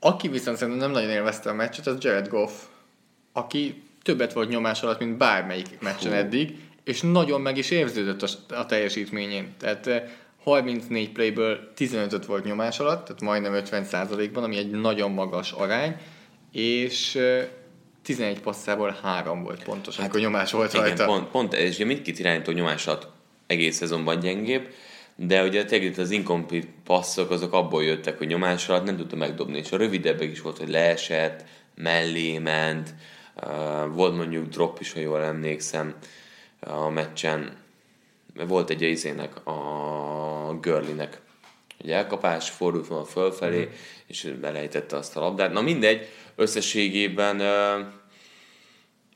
Aki 0.00 0.28
viszont 0.28 0.56
szerintem 0.56 0.82
nem 0.82 0.90
nagyon 0.90 1.10
élvezte 1.10 1.50
a 1.50 1.54
meccset, 1.54 1.86
az 1.86 1.96
Jared 2.00 2.28
Goff, 2.28 2.52
aki 3.32 3.82
többet 4.02 4.32
volt 4.32 4.48
nyomás 4.48 4.82
alatt, 4.82 4.98
mint 4.98 5.16
bármelyik 5.16 5.80
meccsen 5.80 6.10
Hú. 6.10 6.16
eddig, 6.16 6.56
és 6.84 7.00
nagyon 7.00 7.40
meg 7.40 7.56
is 7.56 7.70
érződött 7.70 8.22
a, 8.22 8.28
a 8.54 8.66
teljesítményén. 8.66 9.54
Tehát 9.58 9.86
eh, 9.86 10.02
34 10.42 11.12
playből 11.12 11.72
15 11.74 12.26
volt 12.26 12.44
nyomás 12.44 12.78
alatt, 12.78 13.04
tehát 13.04 13.20
majdnem 13.20 13.62
50%-ban, 13.64 14.44
ami 14.44 14.56
egy 14.56 14.70
nagyon 14.70 15.10
magas 15.10 15.52
arány, 15.52 15.96
és 16.52 17.14
eh, 17.14 17.48
11 18.06 18.40
passzából 18.40 18.98
3 19.02 19.42
volt 19.42 19.64
pontos, 19.64 19.98
amikor 19.98 20.20
nyomás 20.20 20.52
volt 20.52 20.72
Hát, 20.72 20.86
Igen, 20.86 20.96
rajta. 20.96 21.12
pont, 21.12 21.28
pont 21.28 21.54
ugye 21.54 21.84
mindkét 21.84 22.18
irányító 22.18 22.52
nyomás 22.52 22.86
alatt 22.86 23.08
egész 23.46 23.76
szezonban 23.76 24.18
gyengébb, 24.18 24.68
de 25.16 25.42
ugye 25.42 25.64
tényleg 25.64 25.98
az 25.98 26.10
incomplete 26.10 26.66
passzok 26.84 27.30
azok 27.30 27.52
abból 27.52 27.84
jöttek, 27.84 28.18
hogy 28.18 28.26
nyomás 28.26 28.68
alatt 28.68 28.84
nem 28.84 28.96
tudta 28.96 29.16
megdobni, 29.16 29.58
és 29.58 29.72
a 29.72 29.76
rövidebbek 29.76 30.30
is 30.30 30.40
volt, 30.40 30.58
hogy 30.58 30.68
leesett, 30.68 31.44
mellé 31.74 32.38
ment, 32.38 32.94
uh, 33.42 33.94
volt 33.94 34.16
mondjuk 34.16 34.48
drop 34.48 34.80
is, 34.80 34.92
ha 34.92 35.00
jól 35.00 35.22
emlékszem 35.22 35.94
a 36.60 36.88
meccsen, 36.88 37.56
volt 38.46 38.70
egy 38.70 38.82
izének, 38.82 39.46
a 39.46 40.58
Görlinek, 40.60 41.20
egy 41.78 41.90
elkapás, 41.90 42.50
fordult 42.50 42.86
volna 42.86 43.04
fölfelé, 43.04 43.64
mm. 43.64 43.72
és 44.06 44.34
belejtette 44.40 44.96
azt 44.96 45.16
a 45.16 45.20
labdát. 45.20 45.52
Na 45.52 45.60
mindegy, 45.60 46.08
összességében 46.36 47.42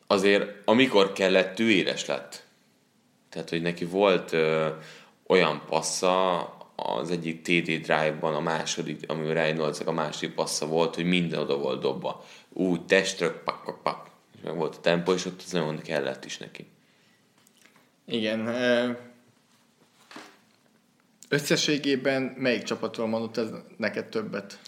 azért 0.07 0.51
amikor 0.65 1.13
kellett, 1.13 1.59
ő 1.59 1.71
éles 1.71 2.07
lett. 2.07 2.45
Tehát, 3.29 3.49
hogy 3.51 3.63
neki 3.63 3.85
volt 3.85 4.37
olyan 5.27 5.63
passza, 5.69 6.39
az 6.77 7.11
egyik 7.11 7.43
TD 7.43 7.65
drive-ban, 7.65 8.35
a 8.35 8.41
második, 8.41 9.01
ami 9.07 9.33
Reynolds 9.33 9.81
a 9.81 9.93
második 9.93 10.35
passza 10.35 10.67
volt, 10.67 10.95
hogy 10.95 11.05
minden 11.05 11.41
oda 11.41 11.59
volt 11.59 11.81
dobva. 11.81 12.25
Úgy 12.49 12.85
testről, 12.85 13.43
pak, 13.45 13.65
pak, 13.65 13.83
pak. 13.83 14.07
És 14.37 14.41
meg 14.45 14.57
volt 14.57 14.77
a 14.77 14.81
tempó, 14.81 15.13
és 15.13 15.25
ott 15.25 15.43
az 15.45 15.51
nagyon 15.51 15.79
kellett 15.79 16.25
is 16.25 16.39
neki. 16.39 16.67
Igen. 18.05 18.49
Összességében 21.29 22.23
melyik 22.23 22.63
csapatról 22.63 23.07
mondott 23.07 23.37
ez 23.37 23.49
neked 23.77 24.09
többet? 24.09 24.59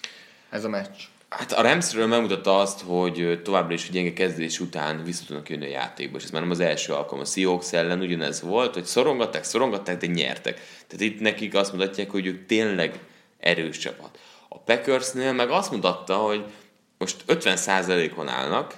Ez 0.51 0.65
a 0.65 0.69
meccs. 0.69 1.01
Hát 1.39 1.53
a 1.53 1.63
Ramsről 1.63 2.07
megmutatta 2.07 2.59
azt, 2.59 2.81
hogy 2.81 3.41
továbbra 3.43 3.75
is 3.75 3.89
a 3.89 3.93
gyenge 3.93 4.13
kezdés 4.13 4.61
után 4.61 5.05
vissza 5.05 5.25
tudnak 5.27 5.51
jönni 5.51 5.65
a 5.67 5.69
játékba, 5.69 6.19
és 6.19 6.25
ez 6.25 6.31
már 6.31 6.43
nem 6.43 6.51
az 6.51 6.61
első 6.61 6.93
alkalom. 6.93 7.21
A 7.21 7.25
Seahawks 7.25 7.73
ellen 7.73 8.01
ugyanez 8.01 8.43
volt, 8.43 8.75
hogy 8.75 8.85
szorongatták, 8.85 9.45
szorongatták, 9.45 9.97
de 9.97 10.07
nyertek. 10.07 10.55
Tehát 10.87 11.05
itt 11.05 11.21
nekik 11.21 11.55
azt 11.55 11.73
mutatják, 11.73 12.11
hogy 12.11 12.27
ők 12.27 12.47
tényleg 12.47 12.99
erős 13.41 13.79
csapat. 13.79 14.19
A 14.49 14.59
Packersnél 14.59 15.33
meg 15.33 15.51
azt 15.51 15.71
mutatta, 15.71 16.17
hogy 16.17 16.45
most 16.99 17.25
50%-on 17.27 18.29
állnak, 18.29 18.75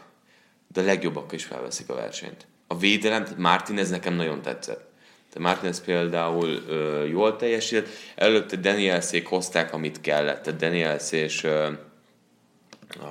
de 0.72 0.80
a 0.80 0.84
legjobbak 0.84 1.32
is 1.32 1.44
felveszik 1.44 1.88
a 1.88 1.94
versenyt. 1.94 2.46
A 2.66 2.78
védelem, 2.78 3.22
tehát 3.22 3.38
Martinez 3.38 3.90
nekem 3.90 4.14
nagyon 4.14 4.42
tetszett. 4.42 4.92
Tehát 5.32 5.48
Martinez 5.48 5.84
például 5.84 6.48
ö, 6.68 7.05
jól 7.05 7.36
teljesített, 7.36 7.88
előtte 8.14 8.57
Danielszék 8.57 9.26
hozták, 9.26 9.72
amit 9.72 10.00
kellett. 10.00 10.42
Tehát 10.42 10.61
Daniels 10.61 11.12
és 11.12 11.44
ö, 11.44 11.68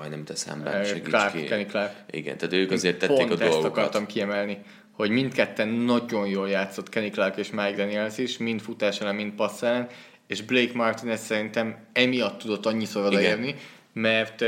Aj, 0.02 0.10
nem 0.10 0.24
teszem 0.24 0.64
be, 0.64 0.84
segíts 0.84 1.08
Clark, 1.08 1.36
ki. 1.36 1.44
Kenny 1.44 1.66
Clark. 1.68 1.94
Igen, 2.12 2.38
tehát 2.38 2.54
ők 2.54 2.72
azért 2.72 3.00
tették 3.00 3.18
Pont 3.18 3.30
a 3.30 3.34
ezt 3.34 3.52
dolgokat. 3.52 3.78
akartam 3.78 4.06
kiemelni, 4.06 4.62
hogy 4.92 5.10
mindketten 5.10 5.68
nagyon 5.68 6.28
jól 6.28 6.50
játszott 6.50 6.90
Kenny 6.90 7.12
Clark 7.12 7.38
és 7.38 7.50
Mike 7.50 7.76
Daniels 7.76 8.18
is, 8.18 8.38
mind 8.38 8.62
futás 8.62 9.02
ellen, 9.02 9.16
mind 9.16 9.34
passz 9.34 9.62
ellen, 9.62 9.88
és 10.28 10.42
Blake 10.42 10.72
Martinez 10.74 11.22
szerintem 11.22 11.78
emiatt 11.94 12.40
tudott 12.40 12.66
annyiszor 12.66 13.06
odaérni, 13.06 13.56
mert 13.94 14.44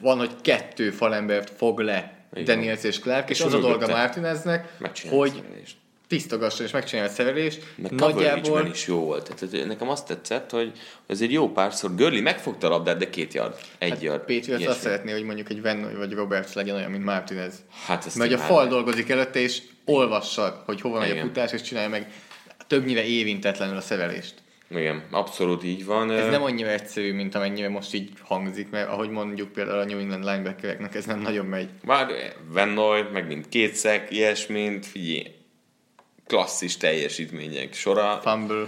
van, 0.00 0.18
hogy 0.18 0.30
kettő 0.42 0.90
falembert 0.90 1.50
fog 1.50 1.78
le 1.80 2.26
Igen. 2.32 2.44
Daniels 2.44 2.84
és 2.84 2.98
Clark, 2.98 3.30
és, 3.30 3.38
És 3.38 3.44
az 3.44 3.54
a 3.54 3.58
dolga 3.58 3.86
Martineznek, 3.88 4.76
hogy. 5.08 5.42
Tisztogasson 6.08 6.66
és 6.66 6.72
megcsinálja 6.72 7.10
a 7.10 7.14
szerelést. 7.14 7.62
Meg 7.76 7.90
Nagyjából 7.92 8.66
is 8.66 8.86
jó 8.86 8.98
volt. 8.98 9.34
Tehát 9.34 9.66
nekem 9.66 9.88
azt 9.88 10.06
tetszett, 10.06 10.50
hogy 10.50 10.72
ez 11.06 11.20
egy 11.20 11.32
jó 11.32 11.52
párszor. 11.52 11.94
Görli 11.94 12.20
megfogta 12.20 12.66
a 12.66 12.70
labdát, 12.70 12.96
de 12.96 13.10
két 13.10 13.34
yard. 13.34 13.54
Egy 13.78 13.90
hát, 13.90 14.02
yard. 14.02 14.18
Patriots 14.18 14.48
azt 14.48 14.60
Ilyesmi. 14.60 14.80
szeretné, 14.80 15.12
hogy 15.12 15.22
mondjuk 15.22 15.50
egy 15.50 15.62
Vennoy 15.62 15.94
vagy 15.94 16.12
Roberts 16.12 16.52
legyen 16.52 16.74
olyan, 16.74 16.90
mint 16.90 17.04
Martinez. 17.04 17.54
Hát 17.86 18.06
ezt 18.06 18.16
Mert 18.16 18.32
a 18.32 18.38
fal 18.38 18.66
dolgozik 18.66 19.08
előtte, 19.08 19.40
és 19.40 19.62
olvassa, 19.84 20.62
hogy 20.66 20.80
hova 20.80 20.98
megy 20.98 21.18
a 21.18 21.20
futás, 21.20 21.52
és 21.52 21.62
csinálja 21.62 21.88
meg 21.88 22.12
többnyire 22.66 23.04
érintetlenül 23.04 23.76
a 23.76 23.80
szerelést. 23.80 24.34
Igen, 24.70 25.02
abszolút 25.10 25.64
így 25.64 25.84
van. 25.84 26.10
Ez 26.10 26.30
nem 26.30 26.42
annyira 26.42 26.68
egyszerű, 26.68 27.14
mint 27.14 27.34
amennyire 27.34 27.68
most 27.68 27.94
így 27.94 28.10
hangzik, 28.22 28.70
mert 28.70 28.88
ahogy 28.88 29.10
mondjuk 29.10 29.52
például 29.52 29.78
a 29.78 29.84
New 29.84 29.98
England 29.98 30.24
linebackereknek 30.24 30.94
ez 30.94 31.04
nem 31.04 31.20
nagyon 31.20 31.46
megy. 31.46 31.68
Már 31.84 32.08
Van 32.48 32.68
Noy, 32.68 33.02
meg 33.12 33.26
mint 33.26 33.48
kétszek, 33.48 34.10
ilyesmint, 34.10 34.86
figyelj, 34.86 35.37
klasszis 36.28 36.76
teljesítmények 36.76 37.74
sora. 37.74 38.20
Fumble. 38.22 38.66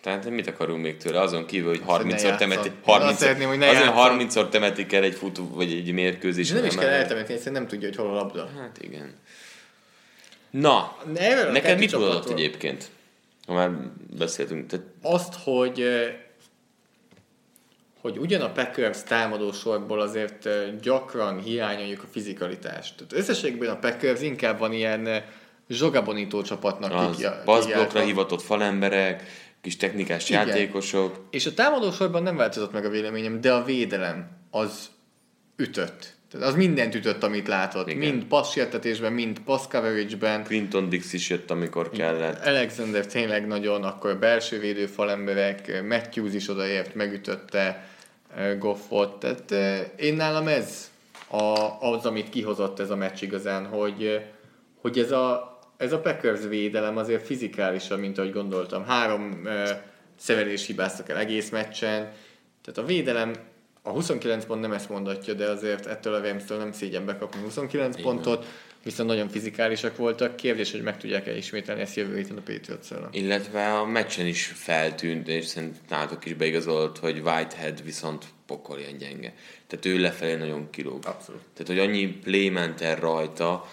Tehát 0.00 0.30
mit 0.30 0.46
akarunk 0.46 0.82
még 0.82 0.96
tőle? 0.96 1.20
Azon 1.20 1.46
kívül, 1.46 1.68
hogy 1.68 1.82
hogy 1.84 2.06
ne 2.06 2.14
30-szor 2.14 2.22
játszon. 2.22 2.36
temeti, 2.36 2.68
Én 2.68 2.74
azt 2.84 2.90
30 2.98 3.18
szeretném, 3.18 3.48
hogy 3.48 3.58
ne 3.58 3.68
azért 3.68 3.84
játszon. 3.84 4.28
30-szor 4.28 4.48
temetik 4.48 4.92
el 4.92 5.02
egy 5.02 5.14
futó, 5.14 5.50
vagy 5.54 5.72
egy 5.72 5.92
mérkőzés. 5.92 6.48
És 6.48 6.54
nem 6.54 6.64
is 6.64 6.74
kell 6.74 6.88
eltemetni, 6.88 7.34
hiszen 7.34 7.52
nem 7.52 7.66
tudja, 7.66 7.88
hogy 7.88 7.96
hol 7.96 8.08
a 8.08 8.12
labda. 8.12 8.48
Hát 8.58 8.78
igen. 8.80 9.14
Na, 10.50 10.76
a 10.78 11.02
neked 11.52 11.78
mit 11.78 11.90
tudod 11.90 12.30
egyébként? 12.30 12.90
Ha 13.46 13.54
már 13.54 13.70
beszéltünk. 14.16 14.66
Tehát 14.66 14.86
Azt, 15.02 15.34
hogy 15.44 15.84
hogy 18.00 18.18
ugyan 18.18 18.40
a 18.40 18.52
Packers 18.52 19.02
támadó 19.02 19.52
sorból 19.52 20.00
azért 20.00 20.48
gyakran 20.80 21.40
hiányoljuk 21.42 22.02
a 22.02 22.06
fizikalitást. 22.12 22.94
Tehát 22.96 23.12
összességben 23.12 23.68
a 23.68 23.78
Packers 23.78 24.20
inkább 24.20 24.58
van 24.58 24.72
ilyen 24.72 25.24
zsogabonító 25.68 26.42
csapatnak 26.42 26.92
az 26.92 27.16
kiki- 27.16 28.04
hivatott 28.04 28.42
falemberek, 28.42 29.22
kis 29.60 29.76
technikás 29.76 30.28
Igen. 30.28 30.46
játékosok. 30.46 31.26
És 31.30 31.46
a 31.46 31.54
támadó 31.54 31.90
sorban 31.90 32.22
nem 32.22 32.36
változott 32.36 32.72
meg 32.72 32.84
a 32.84 32.88
véleményem, 32.88 33.40
de 33.40 33.52
a 33.52 33.64
védelem 33.64 34.30
az 34.50 34.90
ütött. 35.56 36.14
Tehát 36.30 36.46
az 36.46 36.54
mindent 36.54 36.94
ütött, 36.94 37.22
amit 37.22 37.48
látott. 37.48 37.88
Igen. 37.88 37.98
Mind 37.98 38.24
passzsértetésben, 38.24 39.12
mind 39.12 39.38
pass 39.38 39.62
coverage-ben. 39.70 40.44
Clinton 40.44 40.88
Dix 40.88 41.12
is 41.12 41.30
jött, 41.30 41.50
amikor 41.50 41.90
kellett. 41.90 42.46
Alexander 42.46 43.06
tényleg 43.06 43.46
nagyon, 43.46 43.84
akkor 43.84 44.16
belső 44.16 44.58
védő 44.58 44.86
falemberek, 44.86 45.82
Matthews 45.88 46.34
is 46.34 46.48
odaért, 46.48 46.94
megütötte 46.94 47.88
Goffot. 48.58 49.18
Tehát 49.18 49.52
eh, 49.52 49.86
én 49.96 50.14
nálam 50.14 50.48
ez 50.48 50.90
a, 51.28 51.76
az, 51.80 52.06
amit 52.06 52.28
kihozott 52.28 52.80
ez 52.80 52.90
a 52.90 52.96
meccs 52.96 53.22
igazán, 53.22 53.66
hogy, 53.66 54.20
hogy 54.80 54.98
ez 54.98 55.10
a, 55.12 55.55
ez 55.76 55.92
a 55.92 56.00
Packers 56.00 56.40
védelem 56.48 56.96
azért 56.96 57.26
fizikálisabb, 57.26 57.98
mint 57.98 58.18
ahogy 58.18 58.32
gondoltam. 58.32 58.84
Három 58.84 59.42
eh, 59.46 59.78
szerelés 60.16 60.66
hibáztak 60.66 61.08
el 61.08 61.16
egész 61.16 61.50
meccsen. 61.50 62.12
Tehát 62.62 62.78
a 62.78 62.84
védelem, 62.84 63.32
a 63.82 63.90
29 63.90 64.44
pont 64.44 64.60
nem 64.60 64.72
ezt 64.72 64.88
mondatja, 64.88 65.34
de 65.34 65.48
azért 65.48 65.86
ettől 65.86 66.14
a 66.14 66.20
Ramstől 66.20 66.58
nem 66.58 66.72
szégyen 66.72 67.04
bekapni 67.04 67.40
29 67.40 68.02
pontot, 68.02 68.46
viszont 68.84 69.08
nagyon 69.08 69.28
fizikálisak 69.28 69.96
voltak. 69.96 70.36
Kérdés, 70.36 70.70
hogy 70.70 70.82
meg 70.82 70.98
tudják-e 70.98 71.36
ismételni 71.36 71.80
ezt 71.80 71.96
jövő 71.96 72.16
héten 72.16 72.36
a 72.36 72.40
patriots 72.40 72.86
-szel. 72.86 73.08
Illetve 73.10 73.78
a 73.78 73.84
meccsen 73.84 74.26
is 74.26 74.46
feltűnt, 74.46 75.28
és 75.28 75.46
szerintem 75.46 75.80
nálatok 75.88 76.24
is 76.24 76.34
beigazolt, 76.34 76.98
hogy 76.98 77.18
Whitehead 77.24 77.84
viszont 77.84 78.24
pokol 78.46 78.78
ilyen 78.78 78.96
gyenge. 78.96 79.34
Tehát 79.66 79.84
ő 79.84 79.98
lefelé 79.98 80.34
nagyon 80.34 80.70
kilóg. 80.70 81.02
Abszolút. 81.06 81.42
Tehát, 81.54 81.66
hogy 81.66 81.78
annyi 81.78 82.06
play 82.06 82.48
ment 82.48 82.80
el 82.80 82.96
rajta, 82.96 83.66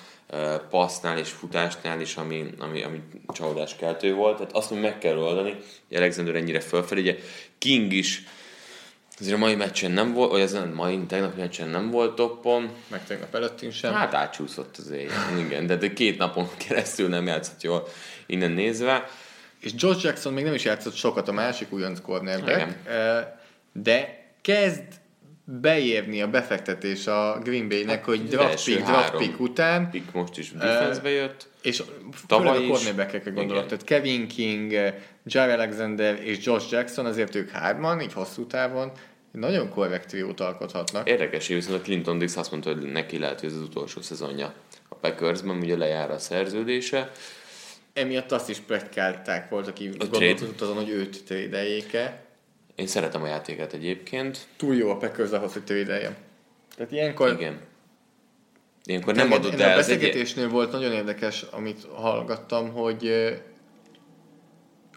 passznál 0.70 1.18
és 1.18 1.30
futásnál 1.30 2.02
is, 2.02 2.16
ami, 2.16 2.46
ami, 2.60 2.84
ami 2.84 3.02
csalódás 3.28 3.76
keltő 3.76 4.14
volt. 4.14 4.38
Tehát 4.38 4.56
azt, 4.56 4.70
hogy 4.70 4.80
meg 4.80 4.98
kell 4.98 5.18
oldani, 5.18 5.56
hogy 5.88 5.98
Alexander 5.98 6.36
ennyire 6.36 6.60
fölfelé. 6.60 7.02
Ugye 7.02 7.16
King 7.58 7.94
is 7.94 8.24
azért 9.20 9.36
a 9.36 9.40
mai 9.40 9.56
meccsen 9.56 9.92
nem 9.92 10.14
volt, 10.14 10.32
vagy 10.32 10.42
az 10.42 10.54
a 10.54 10.66
mai 10.74 11.00
tegnapi 11.08 11.40
meccsen 11.40 11.70
nem 11.70 11.92
volt 11.92 12.16
toppon, 12.16 12.70
Meg 12.88 13.06
tegnap 13.06 13.36
előttünk 13.36 13.74
sem. 13.74 13.94
Hát 13.94 14.14
átcsúszott 14.14 14.78
az 14.78 14.90
éjjel, 14.90 15.38
igen, 15.38 15.68
de, 15.68 15.76
de 15.76 15.94
két 15.94 16.18
napon 16.18 16.50
keresztül 16.68 17.10
nem 17.10 17.28
játszott 17.28 17.62
jól 17.62 17.88
innen 18.26 18.52
nézve. 18.52 19.10
És 19.60 19.76
George 19.76 20.00
Jackson 20.04 20.34
még 20.34 20.44
nem 20.44 20.54
is 20.54 20.64
játszott 20.64 20.96
sokat, 20.96 21.28
a 21.28 21.32
másik 21.32 21.74
újonc 21.74 22.02
cornerback, 22.02 22.68
de 23.72 24.26
kezd 24.42 24.84
beérni 25.46 26.22
a 26.22 26.28
befektetés 26.28 27.08
a 27.08 27.40
Green 27.44 27.70
Bay-nek, 27.70 27.96
Hát, 27.96 28.06
hogy 28.06 28.28
draft 28.28 28.66
pick, 28.66 28.84
draft 28.84 29.18
pick 29.18 29.40
után, 29.40 29.90
Pick 29.90 30.14
most 30.14 30.38
is 30.38 30.52
defense 30.52 31.10
jött. 31.10 31.48
és 31.62 31.84
Tavaly 32.28 32.66
a 32.66 32.68
cornerbackekre 32.68 33.32
gondolok, 33.32 33.66
tehát 33.66 33.84
Kevin 33.84 34.28
King, 34.28 34.72
Jair 35.26 35.50
Alexander 35.50 36.22
és 36.24 36.46
Josh 36.46 36.72
Jackson, 36.72 37.06
azért 37.06 37.36
ők 37.36 37.50
hárman, 37.50 38.02
így 38.02 38.14
hosszú 38.14 38.48
távon, 38.48 38.92
nagyon 39.32 39.70
korrekt 39.70 40.08
triót 40.08 40.40
alkothatnak. 40.40 41.10
Érdekes, 41.10 41.48
viszont 41.48 41.80
a 41.80 41.82
Clinton 41.82 42.18
Dix 42.18 42.36
azt 42.36 42.52
mondta, 42.52 42.74
hogy 42.74 42.82
neki 42.82 43.18
lehet, 43.18 43.40
hogy 43.40 43.50
ez 43.50 43.56
az 43.56 43.62
utolsó 43.62 44.02
szezonja 44.02 44.54
a 44.90 44.96
Packersben, 44.96 45.58
ugye 45.58 45.78
lejár 45.78 46.12
a 46.12 46.20
szerződése. 46.20 47.12
Emiatt 47.94 48.32
azt 48.32 48.50
is 48.50 48.58
pletykálták, 48.58 49.50
volt, 49.50 49.68
aki 49.68 49.90
gondolkodott 49.98 50.62
azon, 50.62 50.76
hogy 50.76 50.90
őt 50.90 51.24
trédeljék-e. 51.26 52.24
Én 52.76 52.88
szeretem 52.88 53.22
a 53.24 53.28
játékát 53.28 53.74
egyébként. 53.74 54.48
Túl 54.58 54.76
jó 54.76 54.90
a 54.90 54.98
Packers 54.98 55.32
ahhoz, 55.32 55.54
hogy 55.54 55.64
trédeljem. 55.64 56.16
Tehát 56.76 56.92
ilyenkor 56.92 57.32
Igen. 57.32 57.60
Ilyenkor 58.86 59.16
nem 59.16 59.32
ennél 59.32 59.62
el 59.62 59.78
A 59.78 59.78
az 59.78 59.90
egy... 59.90 59.96
beszélgetésnél 60.00 60.50
volt 60.50 60.72
nagyon 60.72 60.92
érdekes, 60.92 61.42
amit 61.52 61.88
hallgattam, 61.94 62.72
hogy 62.72 63.12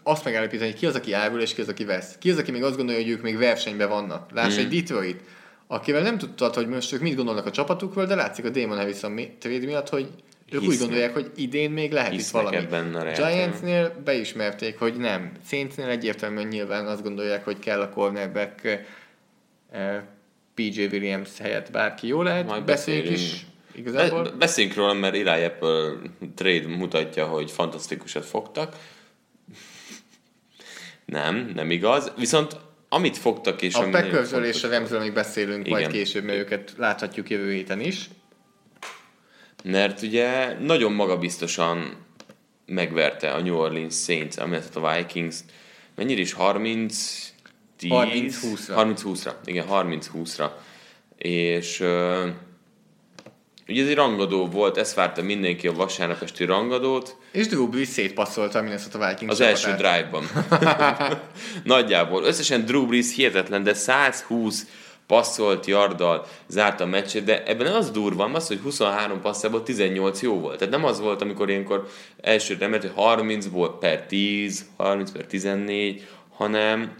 azt 0.03 0.23
megállapítani, 0.23 0.69
hogy 0.69 0.79
ki 0.79 0.85
az, 0.85 0.95
aki 0.95 1.13
árul, 1.13 1.41
és 1.41 1.53
ki 1.53 1.61
az, 1.61 1.67
aki 1.67 1.85
vesz. 1.85 2.15
Ki 2.19 2.31
az, 2.31 2.37
aki 2.37 2.51
még 2.51 2.63
azt 2.63 2.75
gondolja, 2.75 3.01
hogy 3.01 3.11
ők 3.11 3.21
még 3.21 3.37
versenyben 3.37 3.89
vannak. 3.89 4.31
Láss 4.31 4.55
Hmm. 4.55 4.65
egy 4.65 4.79
Detroit, 4.79 5.21
akivel 5.67 6.01
nem 6.01 6.17
tudtad, 6.17 6.53
hogy 6.53 6.67
most 6.67 6.93
ők 6.93 7.01
mit 7.01 7.15
gondolnak 7.15 7.45
a 7.45 7.51
csapatukról, 7.51 8.05
de 8.05 8.15
látszik 8.15 8.45
a 8.45 8.49
Damon 8.49 8.77
Harrison 8.77 9.19
trade 9.39 9.65
miatt, 9.65 9.89
hogy 9.89 10.09
ők 10.51 10.61
úgy 10.61 10.77
gondolják, 10.77 11.13
hogy 11.13 11.31
idén 11.35 11.71
még 11.71 11.91
lehet 11.91 12.13
itt 12.13 12.27
valami. 12.27 12.55
ebben 12.55 12.95
a 12.95 13.11
Giantsnél 13.11 14.01
beismerték, 14.03 14.79
hogy 14.79 14.95
nem. 14.97 15.31
Saintsnél 15.47 15.87
egyértelműen 15.87 16.47
nyilván 16.47 16.87
azt 16.87 17.03
gondolják, 17.03 17.43
hogy 17.43 17.59
kell 17.59 17.81
a 17.81 17.89
cornerback 17.89 18.65
eh, 19.71 20.01
PJ 20.53 20.83
Williams 20.83 21.29
helyett 21.39 21.71
bárki 21.71 22.07
jó 22.07 22.21
lehet. 22.21 22.47
Majd 22.47 22.63
Beszéljünk 22.63 23.09
is 23.09 23.45
igazából. 23.75 24.23
Be- 24.23 24.29
beszéljünk 24.29 24.75
róla, 24.75 24.93
mert 24.93 25.15
Eli 25.15 25.43
Apple 25.43 25.91
trade 26.35 26.67
mutatja, 26.67 27.25
hogy 27.25 27.51
fantasztikusat 27.51 28.25
fogtak. 28.25 28.75
Nem, 31.05 31.51
nem 31.55 31.71
igaz. 31.71 32.11
Viszont 32.17 32.57
amit 32.89 33.17
fogtak 33.17 33.61
és 33.61 33.73
A 33.73 33.89
Packersről 33.89 34.43
és 34.43 34.63
a 34.63 34.69
Ramsről 34.69 34.99
még 34.99 35.13
beszélünk 35.13 35.67
majd 35.67 35.81
Igen. 35.81 35.91
később, 35.91 36.23
mert 36.23 36.37
őket 36.37 36.73
láthatjuk 36.77 37.29
jövő 37.29 37.51
héten 37.51 37.79
is. 37.79 38.09
Mert 39.71 40.01
ugye 40.01 40.59
nagyon 40.59 40.91
magabiztosan 40.91 42.05
megverte 42.65 43.31
a 43.31 43.41
New 43.41 43.55
Orleans 43.55 43.95
Saints, 43.95 44.37
amelyet 44.37 44.75
a 44.75 44.93
Vikings 44.95 45.35
mennyire 45.95 46.21
is 46.21 46.33
30 46.33 47.33
10, 47.77 47.91
30-20-ra. 47.91 48.95
30-20-ra. 49.03 49.31
Igen, 49.45 49.65
30-20-ra. 49.71 50.49
És 51.17 51.79
uh, 51.79 52.27
ugye 53.67 53.83
ez 53.83 53.89
egy 53.89 53.95
rangadó 53.95 54.47
volt, 54.47 54.77
ezt 54.77 54.93
várta 54.93 55.21
mindenki 55.21 55.67
a 55.67 55.73
vasárnap 55.73 56.21
esti 56.21 56.45
rangadót, 56.45 57.17
És 57.31 57.47
Drew 57.47 57.67
Brees 57.69 57.87
szétpasszolta 57.87 58.59
a 58.59 58.61
Minnesota 58.61 59.07
Vikings 59.07 59.33
az 59.33 59.41
első 59.41 59.71
drive-ban. 59.71 60.29
Nagyjából. 61.63 62.23
Összesen 62.23 62.65
Drew 62.65 62.85
Brees 62.85 63.15
hihetetlen, 63.15 63.63
de 63.63 63.73
120 63.73 64.67
passzolt 65.07 65.65
yarddal 65.65 66.25
zárta 66.47 66.83
a 66.83 66.87
meccset, 66.87 67.23
de 67.23 67.45
ebben 67.45 67.65
nem 67.65 67.75
az 67.75 67.91
durva, 67.91 68.25
az, 68.25 68.47
hogy 68.47 68.59
23 68.59 69.21
passzából 69.21 69.63
18 69.63 70.21
jó 70.21 70.39
volt. 70.39 70.57
Tehát 70.57 70.73
nem 70.73 70.85
az 70.85 70.99
volt, 70.99 71.21
amikor 71.21 71.49
ilyenkor 71.49 71.87
első 72.21 72.57
remet, 72.59 72.81
hogy 72.81 72.93
30-ból 72.97 73.71
per 73.79 74.05
10, 74.05 74.65
30 74.77 75.11
per 75.11 75.25
14, 75.25 76.07
hanem 76.29 76.95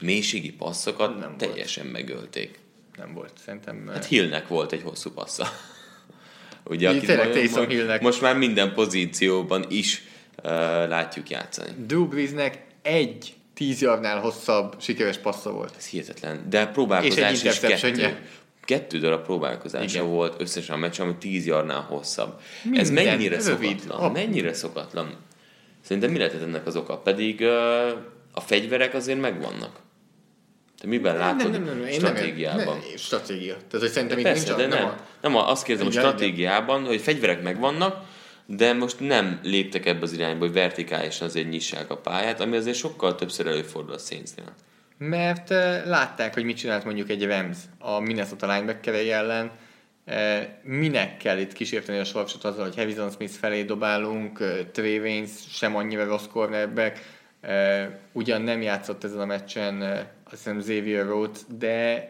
mélységi 0.00 0.52
passzokat 0.52 1.10
Nem 1.10 1.18
volt. 1.18 1.36
teljesen 1.36 1.86
megölték. 1.86 2.58
nem 2.96 3.14
volt. 3.14 3.32
Szerintem... 3.44 3.90
Hát 3.92 4.04
Hillnek 4.04 4.48
volt 4.48 4.72
egy 4.72 4.82
hosszú 4.82 5.10
passza. 5.10 5.46
Ugye, 6.64 6.88
akit 6.88 7.06
tényleg 7.06 7.28
most-. 7.62 8.00
Most 8.00 8.20
már 8.20 8.36
minden 8.36 8.74
pozícióban 8.74 9.64
is 9.68 10.02
uh, 10.42 10.50
látjuk 10.88 11.30
játszani. 11.30 11.70
Drew 11.86 12.06
Breesnek 12.08 12.64
egy 12.82 13.34
10 13.60 13.80
yardnál 13.80 14.20
hosszabb 14.20 14.74
sikeres 14.78 15.16
passza 15.18 15.50
volt. 15.50 15.74
Ez 15.78 15.86
hihetetlen. 15.86 16.46
De 16.50 16.66
próbálkozás 16.66 17.32
És 17.32 17.42
egy 17.42 17.70
is 17.70 17.80
kettő. 17.80 18.18
Kettő 18.64 18.98
darab 18.98 19.24
próbálkozása 19.24 19.84
Igen. 19.84 20.06
volt 20.06 20.40
összesen 20.40 20.74
a 20.74 20.78
meccs, 20.78 21.00
ami 21.00 21.14
10 21.18 21.46
yardnál 21.46 21.80
hosszabb. 21.80 22.40
Minden 22.62 22.80
Ez 22.82 22.90
mennyire 22.90 23.36
rövid. 23.44 23.78
szokatlan? 23.78 24.00
Ab- 24.00 24.14
Mennyire 24.14 24.52
szokatlan? 24.52 25.16
Szerintem 25.80 26.10
mi 26.10 26.18
lehetett 26.18 26.42
ennek 26.42 26.66
az 26.66 26.76
oka? 26.76 26.98
Pedig 26.98 27.40
uh, 27.40 27.48
a 28.32 28.40
fegyverek 28.40 28.94
azért 28.94 29.20
megvannak. 29.20 29.80
Te 30.80 30.86
miben 30.86 31.16
látod 31.16 31.54
én 31.54 31.60
nem, 31.60 31.86
stratégiában? 31.90 32.56
Nem, 32.64 32.66
nem, 32.66 32.96
stratégia. 32.96 33.54
Tehát, 33.54 33.70
hogy 33.80 33.90
szerintem 33.90 34.18
itt 34.18 34.24
Persze, 34.24 34.56
nincs 34.56 34.68
de 34.68 34.76
a, 34.76 34.78
nem. 34.80 34.88
a, 34.88 34.96
Nem, 35.20 35.36
azt 35.36 35.64
kérdezem, 35.64 35.92
hogy 35.92 36.02
stratégiában, 36.02 36.84
hogy 36.84 37.00
fegyverek 37.00 37.42
megvannak, 37.42 38.04
de 38.56 38.72
most 38.72 39.00
nem 39.00 39.40
léptek 39.42 39.86
ebbe 39.86 40.02
az 40.02 40.12
irányba, 40.12 40.44
hogy 40.44 40.54
vertikálisan 40.54 41.28
azért 41.28 41.48
nyissák 41.48 41.90
a 41.90 41.96
pályát, 41.96 42.40
ami 42.40 42.56
azért 42.56 42.76
sokkal 42.76 43.14
többször 43.14 43.46
előfordul 43.46 43.94
a 43.94 43.98
Saintsnél. 43.98 44.54
Mert 44.98 45.48
látták, 45.84 46.34
hogy 46.34 46.44
mit 46.44 46.56
csinált 46.56 46.84
mondjuk 46.84 47.10
egy 47.10 47.24
Rams 47.24 47.58
a 47.78 48.00
Minnesota 48.00 48.52
linebackerei 48.52 49.10
ellen. 49.10 49.50
Minek 50.62 51.16
kell 51.16 51.38
itt 51.38 51.52
kísérteni 51.52 51.98
a 51.98 52.04
sorsot 52.04 52.44
azzal, 52.44 52.64
hogy 52.64 52.76
Harrison 52.76 53.10
Smith 53.10 53.32
felé 53.32 53.62
dobálunk, 53.62 54.44
Trey 54.72 54.98
Waynes 54.98 55.30
sem 55.50 55.76
annyira 55.76 56.04
rossz 56.04 56.26
cornerback, 56.32 56.98
ugyan 58.12 58.42
nem 58.42 58.62
játszott 58.62 59.04
ezen 59.04 59.20
a 59.20 59.24
meccsen, 59.24 59.82
azt 60.24 60.44
hiszem 60.44 60.58
Xavier 60.58 61.06
Rhodes, 61.06 61.40
de 61.58 62.08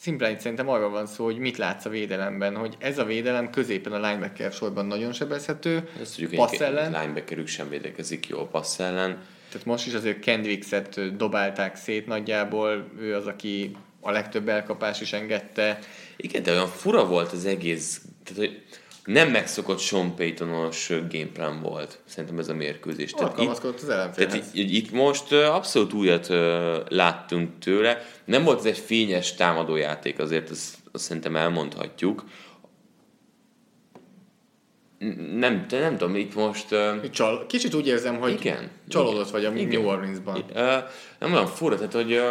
szimplán 0.00 0.30
itt 0.30 0.40
szerintem 0.40 0.68
arról 0.68 0.90
van 0.90 1.06
szó, 1.06 1.24
hogy 1.24 1.38
mit 1.38 1.56
látsz 1.56 1.84
a 1.84 1.90
védelemben, 1.90 2.56
hogy 2.56 2.76
ez 2.78 2.98
a 2.98 3.04
védelem 3.04 3.50
középen 3.50 3.92
a 3.92 4.08
linebacker 4.08 4.52
sorban 4.52 4.86
nagyon 4.86 5.12
sebezhető, 5.12 5.88
Ezt 6.00 6.14
tudjuk, 6.14 6.34
passz 6.34 6.60
ellen, 6.60 7.00
linebackerük 7.00 7.46
sem 7.46 7.68
védekezik 7.68 8.26
jól 8.26 8.48
passz 8.48 8.78
ellen. 8.78 9.18
tehát 9.50 9.66
most 9.66 9.86
is 9.86 9.94
azért 9.94 10.20
Kendrickset 10.20 11.16
dobálták 11.16 11.76
szét 11.76 12.06
nagyjából, 12.06 12.88
ő 12.98 13.14
az, 13.14 13.26
aki 13.26 13.76
a 14.00 14.10
legtöbb 14.10 14.48
elkapás 14.48 15.00
is 15.00 15.12
engedte. 15.12 15.78
Igen, 16.16 16.42
de 16.42 16.50
olyan 16.50 16.68
fura 16.68 17.06
volt 17.06 17.32
az 17.32 17.44
egész, 17.44 18.00
tehát 18.24 18.42
hogy 18.42 18.62
nem 19.08 19.30
megszokott 19.30 19.78
Sean 19.78 20.14
Paytonos 20.14 20.90
gameplan 21.10 21.60
volt, 21.60 21.98
szerintem 22.04 22.38
ez 22.38 22.48
a 22.48 22.54
mérkőzés. 22.54 23.10
Tehát 23.10 23.38
itt, 23.38 23.48
az 23.48 23.88
ellenfélhez. 23.88 24.32
tehát 24.34 24.54
itt, 24.54 24.70
itt 24.70 24.90
most 24.90 25.32
abszolút 25.32 25.92
újat 25.92 26.28
láttunk 26.88 27.58
tőle. 27.58 28.04
Nem 28.24 28.44
volt 28.44 28.58
ez 28.58 28.64
egy 28.64 28.78
fényes 28.78 29.34
támadójáték, 29.34 30.18
azért 30.18 30.50
azt, 30.50 30.74
azt 30.92 31.04
szerintem 31.04 31.36
elmondhatjuk. 31.36 32.24
Nem, 35.36 35.64
de 35.68 35.80
nem 35.80 35.96
tudom, 35.96 36.16
itt 36.16 36.34
most... 36.34 36.72
ö, 36.72 36.94
Csal, 37.10 37.46
kicsit 37.46 37.74
úgy 37.74 37.86
érzem, 37.86 38.18
hogy 38.18 38.32
Igen. 38.32 38.70
csalódott 38.88 39.30
vagy 39.30 39.44
a 39.44 39.52
Igen. 39.54 39.68
New 39.80 39.88
Orleansban. 39.88 40.44
ö, 40.54 40.76
Nem 41.18 41.32
olyan 41.32 41.46
fura, 41.46 41.76
tehát 41.76 41.92
hogy... 41.92 42.12
ö, 42.12 42.30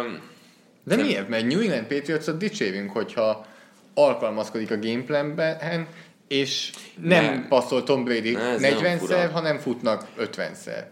De 0.84 0.96
miért? 0.96 1.28
Mert 1.28 1.46
New 1.46 1.60
England 1.60 1.86
Patriots-ot 1.86 2.36
dicsérünk, 2.38 2.90
hogyha 2.90 3.46
alkalmazkodik 3.94 4.70
a 4.70 4.78
gameplanben, 4.78 5.86
és 6.28 6.70
nem, 7.02 7.24
Nem. 7.24 7.46
passzol 7.48 7.82
Tom 7.84 8.04
Brady 8.04 8.32
Ne, 8.32 8.40
ez 8.40 8.60
nagyon 8.60 8.82
40-szer, 8.82 8.98
fura. 8.98 9.28
hanem 9.30 9.58
futnak 9.58 10.06
50-szer. 10.18 10.84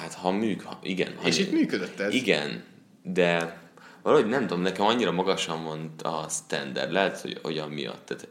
Hát 0.00 0.14
ha 0.14 0.30
műk, 0.30 0.62
ha, 0.62 0.78
igen. 0.82 1.12
Ha, 1.22 1.28
És 1.28 1.38
itt 1.38 1.52
működött 1.52 2.00
ez. 2.00 2.14
Igen, 2.14 2.64
de 3.02 3.60
valahogy 4.02 4.26
nem 4.28 4.46
tudom, 4.46 4.62
nekem 4.62 4.84
annyira 4.86 5.12
magasan 5.12 5.64
van 5.64 5.94
a 6.02 6.28
standard, 6.28 6.92
lehet, 6.92 7.20
hogy, 7.20 7.38
hogy 7.42 7.58
amiatt. 7.58 8.06
Tehát, 8.06 8.28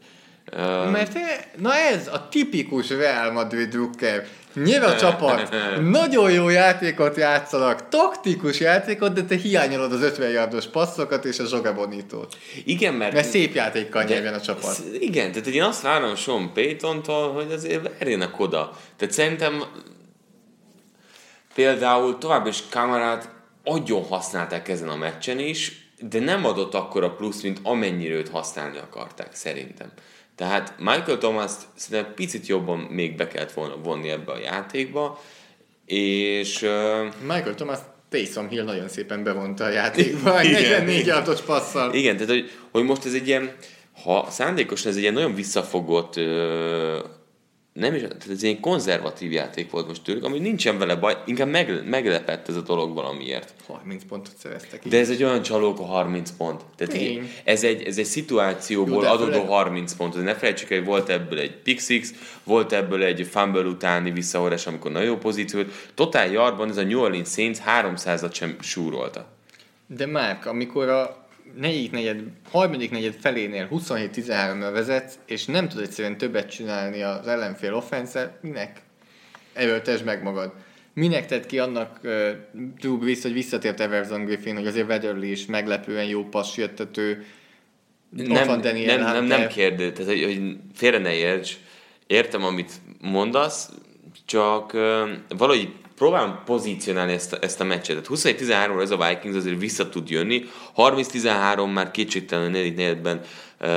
ö, 0.86 0.90
Mert 0.90 1.14
e, 1.16 1.50
na 1.56 1.74
ez 1.74 2.08
a 2.08 2.28
tipikus 2.28 2.88
Real 2.90 3.32
Madrid 3.32 3.68
drukker. 3.68 4.26
Nyer 4.54 4.82
a 4.82 4.96
csapat, 4.96 5.54
nagyon 5.98 6.30
jó 6.30 6.48
játékot 6.48 7.16
játszanak, 7.16 7.88
taktikus 7.88 8.60
játékot, 8.60 9.12
de 9.12 9.24
te 9.24 9.36
hiányolod 9.36 9.92
az 9.92 10.02
50 10.02 10.30
yardos 10.30 10.66
passzokat 10.66 11.24
és 11.24 11.38
a 11.38 11.44
zsogabonitót. 11.44 12.36
igen, 12.64 12.94
mert... 12.94 13.12
Mert 13.12 13.28
szép 13.28 13.54
játékkal 13.54 14.02
nyerjen 14.02 14.34
a 14.34 14.40
csapat. 14.40 14.82
Igen, 14.98 15.32
tehát 15.32 15.46
én 15.46 15.62
azt 15.62 15.82
várom 15.82 16.14
Sean 16.14 16.52
Payton-tól, 16.52 17.32
hogy 17.32 17.52
azért 17.52 17.98
verjenek 17.98 18.40
oda. 18.40 18.76
Tehát 18.96 19.14
szerintem 19.14 19.62
például 21.54 22.18
tovább 22.18 22.46
is 22.46 22.62
kamerát 22.70 23.28
nagyon 23.64 24.04
használták 24.04 24.68
ezen 24.68 24.88
a 24.88 24.96
meccsen 24.96 25.38
is, 25.38 25.90
de 25.98 26.20
nem 26.20 26.44
adott 26.44 26.74
akkora 26.74 27.10
plusz, 27.10 27.42
mint 27.42 27.60
amennyire 27.62 28.14
őt 28.14 28.28
használni 28.28 28.78
akarták, 28.78 29.34
szerintem. 29.34 29.92
Tehát 30.36 30.74
Michael 30.78 31.18
thomas 31.18 31.52
szerintem 31.74 32.14
picit 32.14 32.46
jobban 32.46 32.78
még 32.78 33.16
be 33.16 33.28
kellett 33.28 33.52
volna 33.52 33.76
vonni 33.76 34.08
ebbe 34.08 34.32
a 34.32 34.38
játékba, 34.38 35.20
és 35.86 36.60
Michael 37.20 37.54
Thomas 37.54 37.78
Taysom 38.08 38.48
Hill 38.48 38.64
nagyon 38.64 38.88
szépen 38.88 39.22
bevonta 39.22 39.64
a 39.64 39.68
játékba, 39.68 40.42
Igen, 40.42 40.62
44 40.62 40.94
igen. 40.94 41.06
yardos 41.06 41.40
passzal. 41.40 41.94
Igen, 41.94 42.16
tehát 42.16 42.30
hogy, 42.30 42.50
hogy 42.70 42.84
most 42.84 43.04
ez 43.04 43.14
egy 43.14 43.26
ilyen, 43.26 43.56
ha 44.02 44.26
szándékosan 44.30 44.90
ez 44.90 44.96
egy 44.96 45.02
ilyen 45.02 45.14
nagyon 45.14 45.34
visszafogott, 45.34 46.16
ö, 46.16 46.98
nem 47.72 47.94
is, 47.94 48.00
tehát 48.00 48.26
ez 48.30 48.42
egy 48.42 48.60
konzervatív 48.60 49.32
játék 49.32 49.70
volt 49.70 49.86
most 49.86 50.02
tőlük, 50.02 50.24
ami 50.24 50.38
nincsen 50.38 50.78
vele 50.78 50.94
baj, 50.94 51.16
inkább 51.26 51.48
meg, 51.48 51.88
meglepett 51.88 52.48
ez 52.48 52.56
a 52.56 52.60
dolog 52.60 52.94
valamiért. 52.94 53.54
30 53.66 54.04
pontot 54.08 54.34
szereztek. 54.36 54.88
De 54.88 54.98
ez 54.98 55.10
egy 55.10 55.22
olyan 55.22 55.42
csalók 55.42 55.78
a 55.78 55.84
30 55.84 56.30
pont. 56.30 56.60
Tehát 56.76 56.94
így, 56.94 57.20
ez 57.44 57.64
egy, 57.64 57.82
ez 57.82 57.98
egy 57.98 58.04
szituációból 58.04 59.04
Jó, 59.04 59.10
adódó 59.10 59.30
főleg- 59.30 59.48
30 59.48 59.92
pont. 59.92 60.22
Ne 60.24 60.34
felejtsük, 60.34 60.68
hogy 60.68 60.84
volt 60.84 61.08
ebből 61.08 61.38
egy 61.38 61.56
pick 61.56 61.80
six, 61.80 62.10
volt 62.44 62.72
ebből 62.72 63.02
egy 63.02 63.26
fumble 63.30 63.62
utáni 63.64 64.10
visszahorás, 64.10 64.66
amikor 64.66 64.90
nagyon 64.90 65.08
jó 65.08 65.16
pozíciót. 65.16 65.72
Totál 65.94 66.30
yardban 66.30 66.68
ez 66.68 66.76
a 66.76 66.82
New 66.82 67.00
Orleans 67.00 67.28
Saints 67.28 67.58
300-at 67.66 68.32
sem 68.34 68.56
súrolta. 68.60 69.26
De 69.86 70.06
Márk, 70.06 70.46
amikor 70.46 70.88
a 70.88 71.21
negyedik 71.56 71.90
negyed, 71.90 72.22
harmadik 72.50 72.90
negyed 72.90 73.14
felénél 73.20 73.68
27-13-ra 73.70 74.70
vezetsz, 74.72 75.18
és 75.26 75.44
nem 75.44 75.68
tudod 75.68 75.84
egyszerűen 75.84 76.18
többet 76.18 76.50
csinálni 76.50 77.02
az 77.02 77.26
ellenfél 77.26 77.74
offenszel, 77.74 78.38
minek? 78.40 78.80
Erőltesd 79.52 80.04
meg 80.04 80.22
magad. 80.22 80.52
Minek 80.94 81.26
tett 81.26 81.46
ki 81.46 81.58
annak 81.58 82.00
uh, 82.02 82.28
Drew 82.80 82.98
Brees, 82.98 83.22
hogy 83.22 83.32
visszatért 83.32 83.80
Everson 83.80 84.24
Griffin, 84.24 84.56
hogy 84.56 84.66
azért 84.66 84.88
Weatherly 84.88 85.30
is 85.30 85.46
meglepően 85.46 86.04
jó 86.04 86.24
passjöttető, 86.24 87.24
Ott 88.18 88.26
nem, 88.26 88.46
van 88.46 88.60
Daniel 88.60 88.96
nem, 88.96 89.04
nem, 89.04 89.24
nem 89.24 89.38
Hunter. 89.38 89.46
kérdő, 89.46 89.92
tehát 89.92 90.10
hogy, 90.12 90.22
hogy 90.22 90.56
félre 90.74 90.98
ne 90.98 91.14
érts, 91.14 91.56
értem, 92.06 92.44
amit 92.44 92.72
mondasz, 93.00 93.70
csak 94.24 94.74
uh, 94.74 95.08
valahogy 95.28 95.72
próbálom 96.02 96.40
pozícionálni 96.44 97.12
ezt 97.12 97.32
a, 97.32 97.36
ezt 97.40 97.60
a 97.60 97.64
meccset. 97.64 98.02
Tehát 98.02 98.38
21-13-ra 98.38 98.80
ez 98.80 98.90
a 98.90 99.08
Vikings 99.08 99.36
azért 99.36 99.58
vissza 99.58 99.88
tud 99.88 100.10
jönni, 100.10 100.44
30-13 100.76 101.72
már 101.72 101.90
kétségtelen 101.90 102.46
a 102.46 102.48
negyedik 102.48 102.76
negyedben 102.76 103.16
uh, 103.60 103.68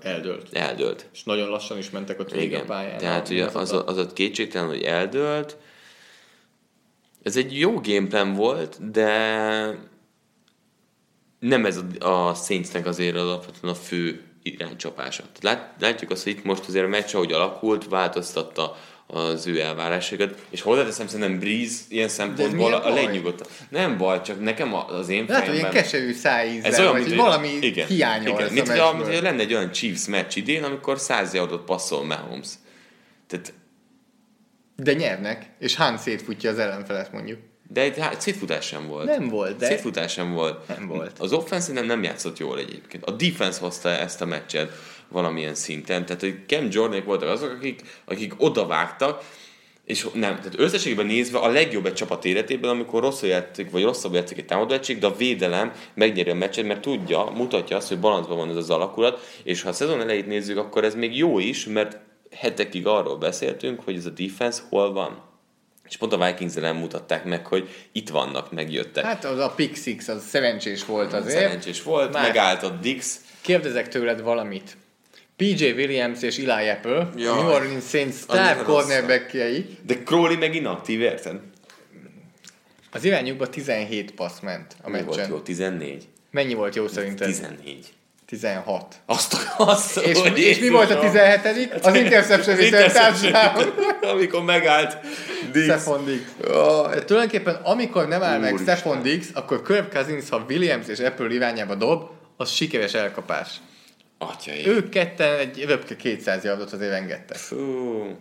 Eldőlt. 0.00 0.46
eldőlt. 0.52 1.06
És 1.12 1.22
nagyon 1.22 1.48
lassan 1.48 1.78
is 1.78 1.90
mentek 1.90 2.20
ott 2.20 2.30
végig 2.30 2.54
a 2.54 2.64
pályán. 2.64 2.98
tehát 2.98 3.28
A 3.28 3.32
ugye 3.32 3.44
az, 3.44 3.52
Minnesota. 3.52 3.84
az 3.84 3.98
ott 3.98 4.12
kétségtelen, 4.12 4.68
hogy 4.68 4.82
eldőlt. 4.82 5.56
Ez 7.22 7.36
egy 7.36 7.58
jó 7.58 7.80
gameplan 7.80 8.34
volt, 8.34 8.90
de 8.90 9.08
nem 11.38 11.64
ez 11.64 11.80
a, 12.00 12.08
a 12.08 12.34
Saintsnek 12.34 12.86
azért 12.86 13.16
alapvetően 13.16 13.72
a 13.72 13.76
fő 13.76 14.22
iránycsapása. 14.42 15.22
Lát, 15.40 15.74
látjuk 15.80 16.10
azt, 16.10 16.22
hogy 16.22 16.32
itt 16.32 16.44
most 16.44 16.66
azért 16.68 16.84
a 16.84 16.88
meccs, 16.88 17.14
ahogy 17.14 17.32
alakult, 17.32 17.88
változtatta 17.88 18.76
az 19.12 19.46
ő 19.46 19.60
elvárásaikat, 19.60 20.34
és 20.50 20.60
hozzáteszem, 20.60 21.06
szerintem 21.06 21.38
Breeze 21.38 21.80
ilyen 21.88 22.08
szempontból 22.08 22.72
a 22.74 22.88
legnyugodtabb. 22.94 23.48
Nem 23.68 23.98
baj, 23.98 24.20
csak 24.22 24.40
nekem 24.40 24.74
az 24.74 25.08
én 25.08 25.24
Lehet, 25.28 25.46
hogy 25.46 25.54
ilyen 25.54 25.70
keserű 25.70 26.12
szájízzel, 26.12 26.70
Ez 26.72 26.78
olyan, 26.78 26.92
vagy 26.92 27.00
mint 27.00 27.14
hogy 27.14 27.24
valami 27.24 27.48
igen, 27.60 27.86
hiányol 27.86 28.38
igen, 28.38 28.52
mint, 28.52 28.68
a 28.68 28.92
mint 28.92 29.06
hogyha 29.06 29.20
lenne 29.20 29.40
egy 29.40 29.54
olyan 29.54 29.72
Chiefs 29.72 30.06
meccs 30.06 30.36
idén, 30.36 30.62
amikor 30.64 30.98
100 30.98 31.34
yardot 31.34 31.64
passzol 31.64 32.04
Mahomes. 32.04 32.48
Tehát, 33.26 33.52
De 34.76 34.92
nyernek, 34.92 35.46
és 35.58 35.74
Hán 35.74 35.98
szétfutja 35.98 36.50
az 36.50 36.58
ellenfelet 36.58 37.12
mondjuk. 37.12 37.38
de 37.68 37.80
egy 37.80 37.98
hát, 37.98 38.20
szétfutás 38.20 38.66
sem 38.66 38.86
volt. 38.86 39.06
Nem 39.06 39.28
volt, 39.28 39.56
de- 39.56 39.66
Szétfutás 39.66 40.12
sem 40.12 40.32
volt. 40.32 40.68
Nem 40.68 40.86
volt. 40.86 41.18
Az 41.18 41.32
offense 41.32 41.72
nem, 41.72 41.86
nem 41.86 42.02
játszott 42.02 42.38
jól 42.38 42.58
egyébként. 42.58 43.04
A 43.04 43.10
defense 43.10 43.60
hozta 43.60 43.88
ezt 43.88 44.20
a 44.20 44.24
meccset 44.24 44.72
valamilyen 45.12 45.54
szinten. 45.54 46.06
Tehát, 46.06 46.20
hogy 46.20 46.38
Cam 46.46 46.68
Jordanek 46.70 47.04
voltak 47.04 47.28
azok, 47.28 47.50
akik, 47.50 47.82
akik 48.04 48.32
odavágtak, 48.36 49.24
és 49.84 50.06
nem, 50.12 50.36
tehát 50.36 50.58
összességében 50.58 51.06
nézve 51.06 51.38
a 51.38 51.48
legjobb 51.48 51.86
egy 51.86 51.94
csapat 51.94 52.24
életében, 52.24 52.70
amikor 52.70 53.02
rosszul 53.02 53.28
játszik, 53.28 53.70
vagy 53.70 53.82
rosszabb 53.82 54.14
játszik 54.14 54.38
egy 54.38 54.44
támadó 54.44 54.74
egység, 54.74 54.98
de 54.98 55.06
a 55.06 55.16
védelem 55.16 55.72
megnyeri 55.94 56.30
a 56.30 56.34
meccset, 56.34 56.66
mert 56.66 56.80
tudja, 56.80 57.24
mutatja 57.24 57.76
azt, 57.76 57.88
hogy 57.88 57.98
balancban 57.98 58.36
van 58.36 58.50
ez 58.50 58.56
az 58.56 58.70
alakulat, 58.70 59.38
és 59.42 59.62
ha 59.62 59.68
a 59.68 59.72
szezon 59.72 60.00
elejét 60.00 60.26
nézzük, 60.26 60.58
akkor 60.58 60.84
ez 60.84 60.94
még 60.94 61.16
jó 61.16 61.38
is, 61.38 61.66
mert 61.66 61.98
hetekig 62.30 62.86
arról 62.86 63.16
beszéltünk, 63.16 63.80
hogy 63.84 63.96
ez 63.96 64.06
a 64.06 64.10
defense 64.10 64.62
hol 64.68 64.92
van. 64.92 65.30
És 65.88 65.96
pont 65.96 66.12
a 66.12 66.26
vikings 66.26 66.54
nem 66.54 66.76
mutatták 66.76 67.24
meg, 67.24 67.46
hogy 67.46 67.68
itt 67.92 68.08
vannak, 68.08 68.52
megjöttek. 68.52 69.04
Hát 69.04 69.24
az 69.24 69.38
a 69.38 69.50
pick 69.50 69.76
six, 69.76 70.08
az 70.08 70.24
szerencsés 70.28 70.84
volt 70.84 71.12
azért. 71.12 71.38
Szerencsés 71.38 71.82
volt, 71.82 72.12
Már- 72.12 72.26
megállt 72.26 72.62
a 72.62 72.68
Dix, 72.68 73.20
Kérdezek 73.42 73.88
tőled 73.88 74.22
valamit. 74.22 74.76
PJ 75.36 75.64
Williams 75.64 76.22
és 76.22 76.38
Eli 76.38 76.68
Apple, 76.68 77.08
Jaj. 77.16 77.38
New 77.42 77.50
Orleans 77.50 77.84
Saints 77.88 78.16
rossz. 78.28 78.64
cornerbackjei, 78.64 79.78
De 79.86 79.94
Crowley 80.02 80.38
meg 80.38 80.54
inaktív, 80.54 81.00
érted? 81.00 81.40
az 82.94 83.04
irányukba 83.04 83.48
17 83.48 84.10
passz 84.10 84.40
ment 84.40 84.76
a 84.82 84.90
Mi 84.90 85.02
volt 85.02 85.16
meccsen. 85.16 85.30
jó? 85.32 85.38
14? 85.40 86.08
Mennyi 86.30 86.54
volt 86.54 86.74
jó 86.74 86.88
szerinted? 86.88 87.26
14. 87.26 87.86
16. 88.26 88.94
Azt 89.06 89.36
azt, 89.56 89.96
És, 89.98 90.18
hogy 90.18 90.38
és 90.38 90.58
mi 90.58 90.68
volt 90.68 90.90
a 90.90 90.98
17 91.00 91.74
Az 91.82 91.94
interception 92.04 92.56
touchdown. 92.92 93.72
Amikor 94.12 94.42
megállt 94.44 94.96
Diggs. 95.52 95.64
Stephon 95.64 96.04
Diggs. 96.04 96.24
Tehát 96.42 97.04
tulajdonképpen 97.04 97.54
amikor 97.54 98.08
nem 98.08 98.22
áll 98.22 98.38
meg. 98.38 98.56
Stephon 98.58 99.02
Diggs, 99.02 99.26
akkor 99.34 99.62
Kirk 99.62 99.92
Cousins, 99.92 100.28
ha 100.28 100.44
Williams 100.48 100.88
és 100.88 100.98
Apple 100.98 101.34
irányába 101.34 101.74
dob, 101.74 102.08
az 102.36 102.50
sikeres 102.50 102.94
elkapás. 102.94 103.48
Atyaim. 104.30 104.66
Ők 104.66 104.88
ketten 104.88 105.38
egy 105.38 105.64
röpke 105.64 105.96
200 105.96 106.44
yardot 106.44 106.72
azért 106.72 106.92
engedtek. 106.92 107.36
Fú. 107.36 108.16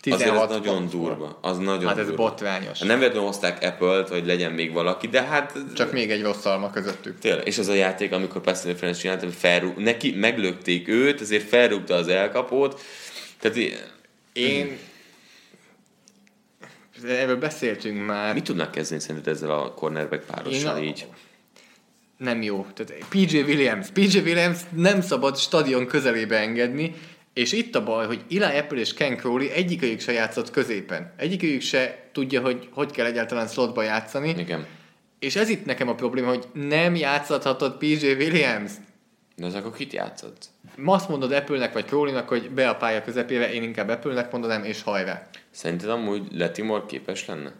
16 0.00 0.34
Azért 0.34 0.50
az 0.50 0.56
nagyon 0.66 0.88
durva. 0.88 1.38
Az 1.42 1.58
nagyon 1.58 1.86
Hát 1.86 1.98
ez 1.98 2.06
durva. 2.06 2.22
botrányos. 2.22 2.78
Nem 2.78 2.98
véletlenül 2.98 3.28
hozták 3.28 3.62
Apple-t, 3.62 4.08
hogy 4.08 4.26
legyen 4.26 4.52
még 4.52 4.72
valaki, 4.72 5.06
de 5.06 5.22
hát... 5.22 5.52
Csak 5.74 5.92
még 5.92 6.10
egy 6.10 6.22
rossz 6.22 6.44
alma 6.44 6.70
közöttük. 6.70 7.18
Tényleg, 7.18 7.46
és 7.46 7.58
az 7.58 7.68
a 7.68 7.74
játék, 7.74 8.12
amikor 8.12 8.40
Pascal 8.40 8.74
Friends 8.74 8.98
csinálta, 8.98 9.28
felrúg, 9.30 9.76
neki 9.76 10.12
meglökték 10.16 10.88
őt, 10.88 11.20
ezért 11.20 11.48
felrúgta 11.48 11.94
az 11.94 12.08
elkapót. 12.08 12.80
Tehát 13.40 13.56
Én... 14.32 14.78
Erről 17.08 17.36
beszéltünk 17.36 18.06
már. 18.06 18.34
mit 18.34 18.44
tudnak 18.44 18.70
kezdeni 18.70 19.00
szerinted 19.00 19.32
ezzel 19.34 19.50
a 19.50 19.74
cornerback 19.74 20.24
párossal 20.26 20.76
Én 20.76 20.82
a- 20.82 20.86
így? 20.86 21.06
Nem 22.16 22.42
jó. 22.42 22.66
Tehát 22.74 23.04
PJ 23.08 23.38
Williams. 23.38 23.88
PJ 23.90 24.18
Williams 24.18 24.58
nem 24.76 25.00
szabad 25.00 25.36
stadion 25.36 25.86
közelébe 25.86 26.38
engedni, 26.38 26.94
és 27.32 27.52
itt 27.52 27.74
a 27.74 27.84
baj, 27.84 28.06
hogy 28.06 28.24
Eli 28.30 28.58
Apple 28.58 28.78
és 28.78 28.94
Ken 28.94 29.16
Crowley 29.16 29.48
egyikőjük 29.48 30.00
se 30.00 30.12
játszott 30.12 30.50
középen. 30.50 31.12
Egyikőjük 31.16 31.60
se 31.60 32.08
tudja, 32.12 32.40
hogy 32.40 32.68
hogy 32.72 32.90
kell 32.90 33.06
egyáltalán 33.06 33.46
slotba 33.46 33.82
játszani. 33.82 34.34
Igen. 34.38 34.66
És 35.18 35.36
ez 35.36 35.48
itt 35.48 35.64
nekem 35.64 35.88
a 35.88 35.94
probléma, 35.94 36.28
hogy 36.28 36.44
nem 36.52 36.94
játszhatod 36.94 37.76
PJ 37.76 38.06
Williams. 38.06 38.72
De 39.36 39.46
az 39.46 39.54
akkor 39.54 39.72
kit 39.72 39.92
játszott? 39.92 40.48
Ma 40.76 40.94
azt 40.94 41.08
mondod 41.08 41.32
Apple-nek 41.32 41.72
vagy 41.72 41.84
Crowley-nak, 41.84 42.28
hogy 42.28 42.50
be 42.50 42.68
a 42.68 42.76
pálya 42.76 43.02
közepére, 43.02 43.52
én 43.52 43.62
inkább 43.62 43.88
Apple-nek 43.88 44.32
mondanám, 44.32 44.64
és 44.64 44.82
hajrá. 44.82 45.28
Szerinted 45.50 45.88
amúgy 45.88 46.26
Letimor 46.32 46.86
képes 46.86 47.26
lenne? 47.26 47.52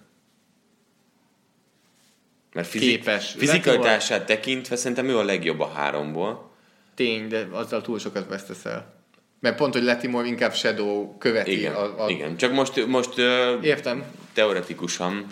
Mert 2.57 2.69
fizik, 2.69 2.89
Képes. 2.89 3.35
fizikalitását 3.39 4.27
tekintve 4.27 4.77
szerintem 4.77 5.09
ő 5.09 5.19
a 5.19 5.23
legjobb 5.23 5.61
a 5.61 5.69
háromból. 5.69 6.51
Tény, 6.95 7.29
de 7.29 7.49
azzal 7.51 7.83
túl 7.83 7.99
sokat 7.99 8.29
vesztesz 8.29 8.65
el. 8.65 8.95
Mert 9.41 9.57
pont, 9.57 9.73
hogy 9.73 9.83
Letimore 9.83 10.27
inkább 10.27 10.55
Shadow 10.55 11.19
követi 11.19 11.53
Igen, 11.53 11.75
a, 11.75 12.05
a... 12.05 12.11
igen. 12.11 12.37
Csak 12.37 12.53
most, 12.53 12.87
most 12.87 13.19
Értem. 13.63 14.05
teoretikusan, 14.33 15.27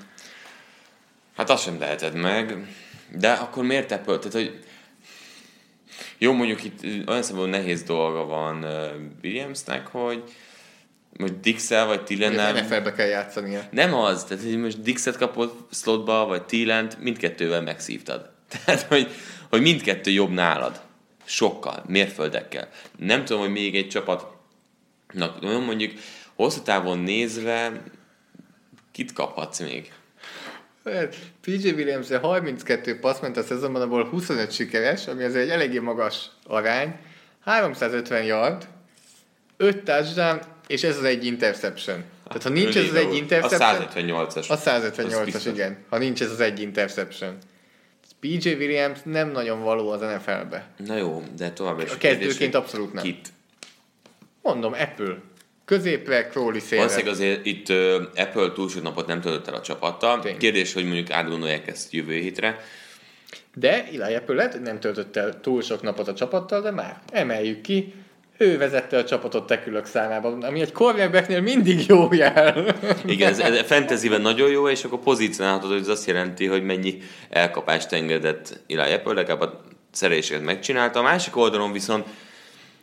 hát 1.36 1.50
azt 1.50 1.62
sem 1.62 1.78
teheted 1.78 2.14
meg, 2.14 2.74
de 3.16 3.32
akkor 3.32 3.64
miért 3.64 3.92
Apple? 3.92 4.18
Tehát, 4.18 4.32
hogy 4.32 4.64
jó, 6.18 6.32
mondjuk 6.32 6.64
itt 6.64 7.08
olyan 7.08 7.22
szemben 7.22 7.48
nehéz 7.48 7.82
dolga 7.82 8.24
van 8.24 8.66
Williamsnek, 9.22 9.86
hogy 9.86 10.22
most 11.18 11.40
Dixel 11.40 11.86
vagy 11.86 11.96
Nem. 11.96 12.04
Tillennel 12.04 12.52
NFL-be 12.52 12.92
kell 12.92 13.06
játszania. 13.06 13.62
nem 13.70 13.94
az, 13.94 14.24
tehát 14.24 14.44
hogy 14.44 14.58
most 14.58 14.82
Dixet 14.82 15.16
kapott 15.16 15.74
slotba, 15.74 16.26
vagy 16.26 16.42
Tillent, 16.42 17.00
mindkettővel 17.00 17.62
megszívtad. 17.62 18.30
Tehát, 18.64 18.82
hogy, 18.82 19.08
hogy 19.50 19.60
mindkettő 19.60 20.10
jobb 20.10 20.30
nálad. 20.30 20.80
Sokkal, 21.24 21.84
mérföldekkel. 21.86 22.68
Nem 22.98 23.24
tudom, 23.24 23.42
hogy 23.42 23.52
még 23.52 23.76
egy 23.76 23.88
csapatnak, 23.88 25.40
mondjuk 25.40 25.92
hosszú 26.34 26.62
távon 26.62 26.98
nézve, 26.98 27.82
kit 28.92 29.12
kaphatsz 29.12 29.60
még? 29.60 29.92
PJ 31.40 31.70
williams 31.70 32.08
32 32.10 32.98
passz 32.98 33.20
ment 33.20 33.36
a 33.36 33.42
szezonban, 33.42 33.82
abból 33.82 34.04
25 34.04 34.52
sikeres, 34.52 35.06
ami 35.06 35.24
azért 35.24 35.44
egy 35.44 35.50
eléggé 35.50 35.78
magas 35.78 36.26
arány. 36.46 36.96
350 37.44 38.24
yard, 38.24 38.68
5 39.56 39.84
touchdown, 39.84 40.40
és 40.66 40.82
ez 40.82 40.96
az 40.96 41.04
egy 41.04 41.26
interception. 41.26 42.04
Tehát 42.26 42.42
ha 42.42 42.48
nincs 42.48 42.76
ez 42.76 42.84
az 42.84 42.94
egy 42.94 43.06
A 43.10 43.14
interception... 43.14 43.88
178-as. 43.94 44.48
A 44.48 44.52
Az 44.52 44.62
158-as, 44.64 45.20
biztos. 45.24 45.46
igen. 45.46 45.78
Ha 45.88 45.98
nincs 45.98 46.22
ez 46.22 46.30
az 46.30 46.40
egy 46.40 46.60
interception. 46.60 47.38
PJ 48.20 48.48
Williams 48.48 48.98
nem 49.04 49.30
nagyon 49.30 49.62
való 49.62 49.90
az 49.90 50.00
NFL-be. 50.00 50.66
Na 50.86 50.96
jó, 50.96 51.22
de 51.36 51.50
továbbra 51.50 51.84
is. 51.84 51.90
A 51.90 51.94
a 51.94 51.96
kérdés, 51.96 52.26
kezdőként 52.26 52.54
abszolút 52.54 52.92
nem. 52.92 53.02
Kit? 53.02 53.28
Mondom, 54.42 54.72
Apple. 54.72 55.18
Középre, 55.64 56.26
Crowley 56.28 56.60
szélre. 56.60 56.76
Valószínűleg 56.84 57.14
azért 57.14 57.46
itt 57.46 57.68
uh, 57.68 57.94
Apple 58.14 58.52
túl 58.52 58.68
sok 58.68 58.82
napot 58.82 59.06
nem 59.06 59.20
töltött 59.20 59.48
el 59.48 59.54
a 59.54 59.60
csapattal. 59.60 60.20
Tény. 60.20 60.38
Kérdés, 60.38 60.72
hogy 60.72 60.84
mondjuk 60.84 61.10
átgondolják 61.10 61.66
ezt 61.68 61.92
jövő 61.92 62.12
hétre. 62.12 62.60
De 63.54 63.84
Eli 63.86 64.14
Apple 64.14 64.34
lehet, 64.34 64.52
hogy 64.52 64.62
nem 64.62 64.80
töltött 64.80 65.16
el 65.16 65.40
túl 65.40 65.62
sok 65.62 65.82
napot 65.82 66.08
a 66.08 66.14
csapattal, 66.14 66.60
de 66.60 66.70
már 66.70 67.00
emeljük 67.12 67.60
ki. 67.60 67.94
Ő 68.38 68.58
vezette 68.58 68.96
a 68.96 69.04
csapatot 69.04 69.46
tekülök 69.46 69.86
számában, 69.86 70.42
ami 70.42 70.60
egy 70.60 70.72
cornerbacknél 70.72 71.40
mindig 71.40 71.86
jó 71.86 72.12
jel. 72.12 72.76
Igen, 73.06 73.30
ez, 73.30 73.38
ez 73.38 73.60
fantasyben 73.60 74.20
nagyon 74.20 74.50
jó, 74.50 74.68
és 74.68 74.84
akkor 74.84 74.98
pozícionálhatod, 74.98 75.70
hogy 75.70 75.80
ez 75.80 75.88
azt 75.88 76.06
jelenti, 76.06 76.46
hogy 76.46 76.64
mennyi 76.64 76.98
elkapást 77.30 77.92
engedett 77.92 78.60
Eli 78.68 78.92
Apple, 78.92 79.12
legalább 79.12 79.40
a 79.40 79.60
szereléseket 79.92 80.44
megcsinálta. 80.44 80.98
A 80.98 81.02
másik 81.02 81.36
oldalon 81.36 81.72
viszont 81.72 82.06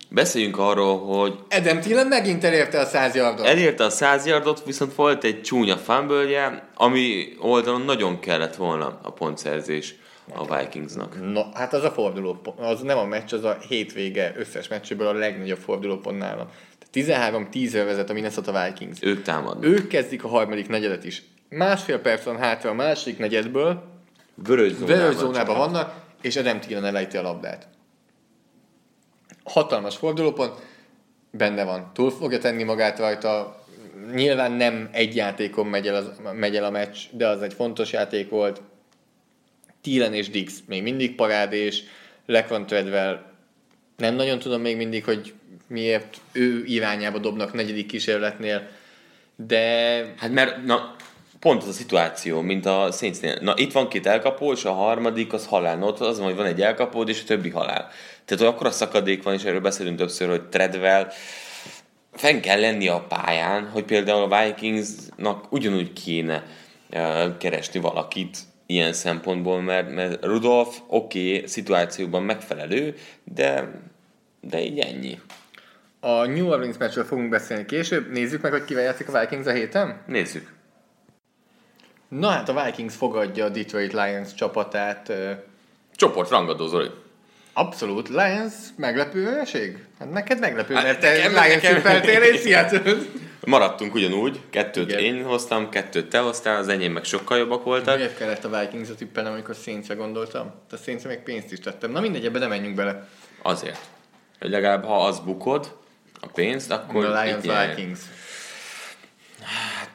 beszéljünk 0.10 0.58
arról, 0.58 1.00
hogy 1.00 1.34
Adam 1.50 1.80
Thielen 1.80 2.08
megint 2.08 2.44
elérte 2.44 2.80
a 2.80 2.86
100 2.86 3.16
yardot. 3.16 3.46
elérte 3.46 3.84
a 3.84 3.90
100 3.90 4.26
yardot, 4.26 4.64
viszont 4.66 4.96
volt 4.96 5.24
egy 5.24 5.42
csúnya 5.42 5.78
fumble 5.78 6.70
ami 6.76 7.28
oldalon 7.40 7.82
nagyon 7.82 8.20
kellett 8.20 8.56
volna 8.56 9.00
a 9.04 9.12
pontszerzés 9.12 9.96
a 10.36 10.58
Vikingsnak. 10.58 11.32
No, 11.32 11.44
hát 11.54 11.74
az 11.74 11.84
a 11.84 11.92
forduló, 11.92 12.42
az 12.58 12.82
nem 12.82 12.98
a 12.98 13.06
meccs, 13.06 13.34
az 13.34 13.44
a 13.44 13.58
hétvége 13.68 14.34
összes 14.36 14.68
meccséből 14.68 15.08
a 15.08 15.14
legnagyobb 15.14 15.58
fordulópont 15.58 16.18
nálam. 16.18 16.48
13-10-re 16.94 17.84
vezet 17.84 18.10
a 18.10 18.14
Minnesota 18.14 18.64
Vikings. 18.64 18.98
Ők 19.02 19.22
támadnak. 19.22 19.66
Ők 19.66 19.88
kezdik 19.88 20.24
a 20.24 20.28
harmadik 20.28 20.68
negyedet 20.68 21.04
is. 21.04 21.24
Másfél 21.50 22.00
perc 22.00 22.24
van 22.24 22.38
hátra 22.38 22.70
a 22.70 22.74
második 22.74 23.18
negyedből, 23.18 23.84
Vörös 24.36 24.72
zónában. 24.72 24.98
Vörös 24.98 25.16
zónában 25.16 25.58
vannak, 25.58 25.94
és 26.22 26.36
Adam 26.36 26.60
Thielen 26.60 26.86
elejti 26.86 27.18
a 27.18 27.22
labdát. 27.22 27.68
Hatalmas 29.44 29.98
fordulópont, 29.98 30.54
benne 31.32 31.64
van. 31.64 31.92
Túl 31.94 32.12
fogja 32.12 32.40
tenni 32.40 32.64
magát 32.64 33.00
rajta. 33.00 33.60
Nyilván 34.14 34.52
nem 34.52 34.90
egy 34.92 35.16
játékon 35.16 35.68
megy 35.68 35.88
el, 35.88 35.96
az, 35.96 36.12
megy 36.34 36.56
el 36.56 36.64
a 36.64 36.70
meccs, 36.70 36.98
de 37.12 37.28
az 37.28 37.42
egy 37.42 37.54
fontos 37.54 37.92
játék 37.92 38.30
volt. 38.30 38.62
Thielen 39.82 40.14
és 40.14 40.30
Dix 40.30 40.54
még 40.68 40.84
mindig 40.84 41.16
parádés, 41.16 41.84
Lekvan 42.26 42.66
Treadwell 42.66 43.32
nem 43.98 44.16
nagyon 44.16 44.40
tudom 44.40 44.62
még 44.62 44.78
mindig, 44.78 45.04
hogy 45.04 45.34
miért 45.68 46.18
ő 46.32 46.64
irányába 46.66 47.18
dobnak 47.18 47.54
negyedik 47.54 47.86
kísérletnél, 47.86 48.68
de 49.36 49.60
Hát 50.18 50.32
mert, 50.32 50.66
na, 50.66 50.96
pont 51.40 51.62
az 51.62 51.68
a 51.68 51.72
szituáció, 51.72 52.42
mint 52.42 52.66
a 52.66 52.90
Saintsnél. 52.92 53.38
Na, 53.42 53.54
itt 53.58 53.72
van 53.72 53.88
két 53.88 54.06
elkapó, 54.06 54.52
és 54.52 54.66
a 54.66 54.74
harmadik 54.74 55.34
az 55.34 55.46
halál. 55.46 55.84
Ott 55.84 56.00
az 56.00 56.18
van, 56.18 56.28
hogy 56.28 56.36
van 56.36 56.46
egy 56.46 56.62
elkapód, 56.62 57.10
és 57.10 57.22
a 57.22 57.26
többi 57.26 57.50
halál. 57.50 57.90
Tehát 58.26 58.54
akkor 58.54 58.68
a 58.68 58.72
szakadék 58.72 59.24
van, 59.24 59.34
és 59.34 59.44
erről 59.44 59.60
beszélünk 59.60 59.98
többször, 59.98 60.30
hogy 60.30 60.42
Treadwell 60.42 61.12
fenn 62.14 62.40
kell 62.40 62.60
lenni 62.60 62.88
a 62.88 63.06
pályán, 63.10 63.70
hogy 63.70 63.84
például 63.84 64.32
a 64.32 64.44
Vikingsnak 64.46 65.52
ugyanúgy 65.52 65.94
kéne 65.94 66.44
keresni 67.38 67.80
valakit 67.80 68.38
ilyen 68.72 68.94
szempontból, 68.94 69.62
mert, 69.62 69.92
mert 69.92 70.26
Rudolf 70.26 70.80
oké, 70.88 71.36
okay, 71.36 71.48
szituációban 71.48 72.24
megfelelő, 72.24 72.96
de, 73.24 73.72
de 74.42 74.62
így 74.62 74.80
ennyi. 74.80 75.20
a 76.00 76.26
New 76.26 76.48
Orleans 76.48 76.78
meccsről 76.78 77.04
fogunk 77.04 77.30
beszélni 77.30 77.66
később. 77.66 78.12
Nézzük 78.12 78.42
meg, 78.42 78.52
hogy 78.52 78.66
kivel 78.66 78.84
játszik 78.84 79.14
a 79.14 79.20
Vikings 79.20 79.46
a 79.48 79.52
héten. 79.52 80.02
Nézzük. 80.08 80.54
Na 82.08 82.30
hát 82.30 82.50
a 82.50 82.64
Vikings 82.64 82.96
fogadja 82.96 83.46
a 83.46 83.50
Detroit 83.50 83.94
Lions 83.94 84.34
csapatát. 84.34 85.14
Csoport 85.96 86.30
rangadó, 86.30 86.68
Zoli. 86.68 86.90
Abszolút. 87.54 88.10
Lions 88.10 88.54
meglepő 88.78 89.24
vereség? 89.24 89.78
Hát 90.00 90.12
neked 90.12 90.40
meglepő, 90.40 90.74
Hát 90.74 90.84
mert 90.84 91.00
te 91.00 91.10
nekem- 91.12 91.32
Lions 91.32 91.62
tippeltél, 91.62 92.22
és 92.22 92.42
Seattle. 92.42 92.94
Maradtunk 93.46 93.94
ugyanúgy, 93.94 94.40
kettőt 94.50 94.90
Igen. 94.90 95.00
én 95.00 95.24
hoztam, 95.24 95.70
kettőt 95.70 96.10
te 96.10 96.20
hoztál, 96.20 96.58
az 96.58 96.68
enyém 96.68 96.92
meg 96.92 97.04
sokkal 97.04 97.38
jobbak 97.38 97.64
voltak. 97.64 97.96
Miért 97.98 98.18
kellett 98.18 98.44
a 98.44 98.60
Vikings-a 98.60 98.96
tippelnem, 98.96 99.34
amikor 99.34 99.56
Saints-re 99.56 99.94
gondoltam? 99.94 100.52
A 100.72 100.76
saints 100.76 101.04
még 101.04 101.18
pénzt 101.20 101.52
is 101.52 101.60
tettem. 101.60 101.92
Na 101.92 102.00
mindegy, 102.00 102.26
ebbe 102.26 102.40
nem 102.40 102.50
menjünk 102.50 102.76
bele. 102.76 103.08
Azért. 103.42 103.80
Hogy 104.40 104.50
legalább 104.50 104.86
ha 104.86 105.06
az 105.06 105.20
bukod, 105.20 105.78
a 106.22 106.28
pénzt, 106.28 106.72
akkor 106.72 107.06
A 107.06 107.22
Lions. 107.24 107.44
Vikings. 107.76 108.00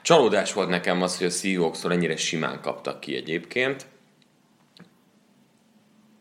Csalódás 0.02 0.52
volt 0.52 0.68
nekem 0.68 1.02
az, 1.02 1.18
hogy 1.18 1.26
a 1.26 1.30
Seahawks-tól 1.30 1.92
ennyire 1.92 2.16
simán 2.16 2.60
kaptak 2.60 3.00
ki 3.00 3.16
egyébként. 3.16 3.86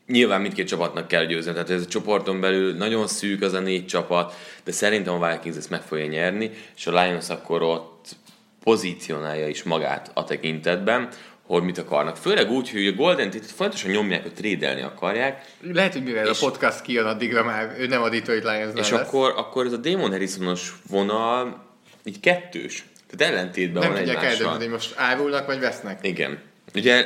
Nyilván 0.08 0.42
mindkét 0.42 0.68
csapatnak 0.68 1.08
kell 1.08 1.26
győzni, 1.26 1.52
tehát 1.52 1.70
ez 1.70 1.82
a 1.82 1.86
csoporton 1.86 2.40
belül 2.42 2.74
nagyon 2.76 3.08
szűk 3.08 3.42
az 3.42 3.54
a 3.54 3.60
négy 3.60 3.86
csapat, 3.86 4.34
de 4.64 4.72
szerintem 4.72 5.22
a 5.24 5.30
Vikings 5.32 5.58
ezt 5.58 5.70
meg 5.70 5.82
fogja 5.82 6.06
nyerni, 6.06 6.52
és 6.76 6.88
a 6.88 6.92
Lions 7.04 7.30
akkor 7.30 7.62
ott 7.62 8.16
pozícionálja 8.64 9.48
is 9.48 9.64
magát 9.64 10.12
a 10.14 10.24
tekintetben, 10.24 11.10
hogy 11.46 11.64
mit 11.64 11.78
akarnak. 11.78 12.18
Főleg 12.18 12.52
úgy, 12.52 12.70
hogy 12.72 12.88
a 12.88 12.92
Golden 12.92 13.30
Tate 13.32 13.46
fontosan 13.56 13.92
nyomják, 13.92 14.22
hogy 14.22 14.34
trédelni 14.34 14.82
akarják, 14.82 15.46
Lehet, 15.74 15.94
hogy 15.94 16.04
mivel 16.04 16.28
És- 16.28 16.42
a 16.42 16.46
podcast 16.46 16.82
kijön, 16.82 17.06
addigra 17.06 17.44
már 17.44 17.76
ő 17.78 17.88
nem 17.88 18.02
a 18.02 18.10
Detroit 18.10 18.44
lions 18.44 18.74
és 18.80 18.90
lesz. 18.90 19.02
akkor, 19.02 19.34
akkor 19.38 19.66
ez 19.66 19.72
a 19.74 19.78
Damon 19.78 20.12
Harrisonos 20.12 20.74
vonal 20.90 21.66
így 22.04 22.20
kettős. 22.20 22.86
Tehát 23.10 23.34
ellentétben 23.34 23.82
nem 23.82 23.92
van 23.92 24.00
tudják 24.00 24.18
egymással. 24.18 24.38
eldönteni, 24.46 24.64
hogy 24.64 24.74
most 24.74 24.94
árulnak 24.98 25.46
vagy 25.46 25.60
vesznek. 25.60 26.00
Igen. 26.02 26.40
Ugye 26.76 27.06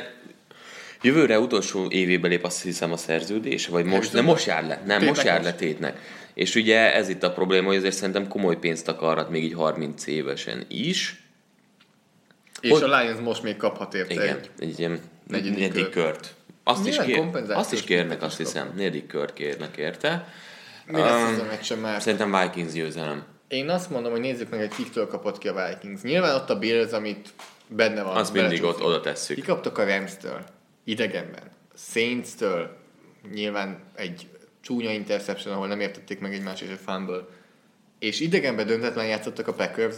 jövőre 1.02 1.38
utolsó 1.38 1.86
évébe 1.90 2.28
lép 2.28 2.44
azt 2.44 2.62
hiszem 2.62 2.92
a 2.92 2.96
szerződés, 2.96 3.66
vagy 3.66 3.84
most, 3.84 4.12
nem 4.12 4.24
most 4.24 4.46
jár 4.46 4.62
le, 4.62 4.68
nem, 4.68 4.98
Tétnek 4.98 5.08
most 5.08 5.22
jár 5.26 5.42
le 5.42 5.52
tétnek. 5.54 5.98
És 6.34 6.54
ugye 6.54 6.94
ez 6.94 7.08
itt 7.08 7.22
a 7.22 7.32
probléma, 7.32 7.66
hogy 7.66 7.76
azért 7.76 7.94
szerintem 7.94 8.28
komoly 8.28 8.56
pénzt 8.58 8.88
akarhat 8.88 9.30
még 9.30 9.44
így 9.44 9.54
30 9.54 10.06
évesen 10.06 10.64
is. 10.68 11.24
És 12.60 12.70
Hogy- 12.70 12.82
a 12.82 13.00
Lions 13.00 13.20
most 13.20 13.42
még 13.42 13.56
kaphat 13.56 13.94
érte. 13.94 14.12
Igen, 14.14 14.40
egy- 14.58 14.78
ilyen 14.78 15.00
Negyedik 15.26 15.52
negyedik 15.58 15.88
kört. 15.88 15.92
kört. 15.92 16.34
Azt 16.64 16.86
is, 16.86 16.96
kér, 16.96 17.28
azt 17.48 17.72
is 17.72 17.82
kérnek, 17.82 18.22
azt 18.22 18.40
is 18.40 18.46
hiszem. 18.46 18.72
Negyedik 18.76 19.06
kört 19.06 19.32
kérnek 19.32 19.76
érte. 19.76 20.28
Mi 20.86 21.00
lesz 21.00 21.22
Um, 21.28 21.32
ez 21.34 21.38
a 21.38 21.44
meccsen 21.44 21.78
már? 21.78 22.02
Szerintem 22.02 22.36
Vikings 22.40 22.72
győzelem. 22.72 23.24
Én 23.48 23.68
azt 23.68 23.90
mondom, 23.90 24.12
hogy 24.12 24.20
nézzük 24.20 24.50
meg, 24.50 24.60
hogy 24.60 24.74
kiktől 24.74 25.06
kapott 25.06 25.38
ki 25.38 25.48
a 25.48 25.66
Vikings. 25.68 26.02
Nyilván 26.02 26.34
ott 26.34 26.50
a 26.50 26.58
Bills, 26.58 26.92
amit 26.92 27.28
benne 27.66 28.02
van. 28.02 28.16
Azt 28.16 28.32
mindig 28.32 28.62
ott 28.64 28.82
oda 28.82 29.00
tesszük. 29.00 29.36
Ki 29.36 29.42
kaptak 29.42 29.78
a 29.78 29.84
Rams-től? 29.84 30.44
Idegenben. 30.90 31.42
Saints-től? 31.74 32.76
Nyilván 33.32 33.82
egy 33.94 34.28
csúnya 34.60 34.90
interception, 34.90 35.54
ahol 35.54 35.66
nem 35.66 35.80
értették 35.80 36.20
meg 36.20 36.34
egymást, 36.34 36.62
és 36.62 36.68
egy 36.68 36.80
fumble. 36.84 37.26
És 37.98 38.20
idegenben 38.20 38.66
döntetlen 38.66 39.06
játszottak 39.06 39.48
a 39.48 39.52
packers. 39.52 39.96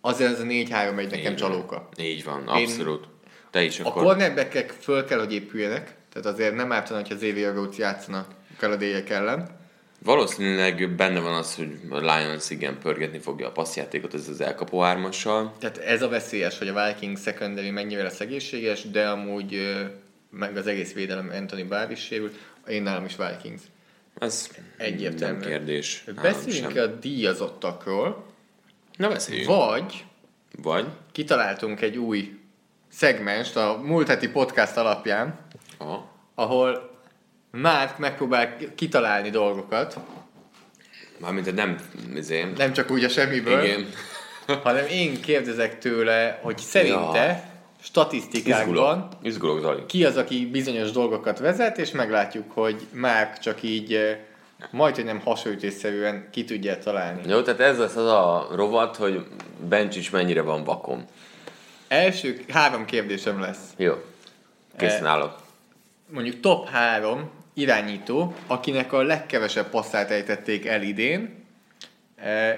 Azért 0.00 0.30
ez 0.30 0.40
a 0.40 0.44
4-3 0.44 0.98
egy 0.98 1.10
nekem 1.10 1.18
Így 1.18 1.24
van. 1.24 1.34
csalóka. 1.36 1.88
Így 1.98 2.24
van, 2.24 2.48
abszolút. 2.48 3.08
Te 3.50 3.62
is 3.62 3.80
A 3.80 3.86
akkor... 3.86 4.02
cornerbackek 4.02 4.70
föl 4.80 5.04
kell, 5.04 5.18
hogy 5.18 5.32
épüljenek, 5.32 5.94
tehát 6.12 6.26
azért 6.26 6.54
nem 6.54 6.72
ártana, 6.72 7.00
hogyha 7.00 7.14
Xavier 7.14 7.52
Rhodes 7.52 7.76
játszana 7.76 8.26
kaladélyek 8.58 9.10
ellen. 9.10 9.62
Valószínűleg 10.02 10.94
benne 10.96 11.20
van 11.20 11.34
az, 11.34 11.54
hogy 11.54 11.80
a 11.90 11.98
Lions 11.98 12.50
igen 12.50 12.78
pörgetni 12.78 13.18
fogja 13.18 13.46
a 13.46 13.52
passzjátékot 13.52 14.14
ez 14.14 14.28
az 14.28 14.40
elkapó 14.40 14.82
ármassal. 14.82 15.54
Tehát 15.58 15.78
ez 15.78 16.02
a 16.02 16.08
veszélyes, 16.08 16.58
hogy 16.58 16.68
a 16.68 16.86
Vikings 16.86 17.20
secondary 17.20 17.70
mennyire 17.70 18.02
lesz 18.02 18.20
egészséges, 18.20 18.90
de 18.90 19.08
amúgy 19.08 19.60
meg 20.38 20.56
az 20.56 20.66
egész 20.66 20.92
védelem 20.92 21.30
Anthony 21.34 21.68
Barr 21.68 21.90
is 21.90 22.00
sérült, 22.00 22.38
én 22.68 22.82
nálam 22.82 23.04
is 23.04 23.16
Vikings. 23.16 23.60
Ez 24.18 24.48
Egyértelmű. 24.76 25.38
nem 25.38 25.48
kérdés. 25.48 26.04
Beszéljünk 26.22 26.76
a 26.76 26.86
díjazottakról, 26.86 28.24
Na 28.96 29.08
beszéljünk. 29.08 29.48
vagy 29.48 30.04
Vagy? 30.62 30.86
kitaláltunk 31.12 31.80
egy 31.80 31.96
új 31.96 32.38
szegmest 32.88 33.56
a 33.56 33.80
múlt 33.84 34.08
heti 34.08 34.28
podcast 34.28 34.76
alapján, 34.76 35.38
Aha. 35.78 36.10
ahol 36.34 36.92
Márk 37.50 37.98
megpróbál 37.98 38.56
kitalálni 38.74 39.30
dolgokat, 39.30 39.96
Mármint 41.18 41.54
nem, 41.54 41.76
izé, 42.14 42.44
nem 42.56 42.72
csak 42.72 42.90
úgy 42.90 43.04
a 43.04 43.08
semmiből, 43.08 43.64
igen. 43.64 43.86
hanem 44.62 44.86
én 44.86 45.20
kérdezek 45.20 45.78
tőle, 45.78 46.38
hogy 46.42 46.58
szerinte 46.58 47.26
Ja. 47.26 47.52
Statisztikákban 47.84 48.68
Izgulok. 48.68 49.08
Izgulok, 49.22 49.60
Zali. 49.60 49.86
ki 49.86 50.04
az, 50.04 50.16
aki 50.16 50.46
bizonyos 50.46 50.90
dolgokat 50.90 51.38
vezet, 51.38 51.78
és 51.78 51.90
meglátjuk, 51.90 52.50
hogy 52.52 52.86
Márk 52.92 53.38
csak 53.38 53.62
így 53.62 53.94
eh, 53.94 54.18
majd, 54.70 54.94
hogy 54.94 55.04
nem 55.04 55.20
hasonlítésszerűen 55.20 56.28
ki 56.30 56.44
tudja 56.44 56.78
találni. 56.78 57.20
Jó, 57.26 57.42
tehát 57.42 57.60
ez 57.60 57.78
lesz 57.78 57.96
az 57.96 58.06
a 58.06 58.48
rovat, 58.54 58.96
hogy 58.96 59.26
Bencsics 59.68 60.12
mennyire 60.12 60.42
van 60.42 60.64
vakon. 60.64 61.04
Első 61.88 62.44
három 62.48 62.84
kérdésem 62.84 63.40
lesz. 63.40 63.60
Jó. 63.76 63.92
Készen 64.76 65.04
Eh, 65.04 65.10
állok. 65.10 65.36
Mondjuk 66.10 66.40
top 66.40 66.68
három 66.68 67.30
irányító, 67.54 68.34
akinek 68.46 68.92
a 68.92 69.02
legkevesebb 69.02 69.70
passzát 69.70 70.10
ejtették 70.10 70.66
el 70.66 70.82
idén, 70.82 71.43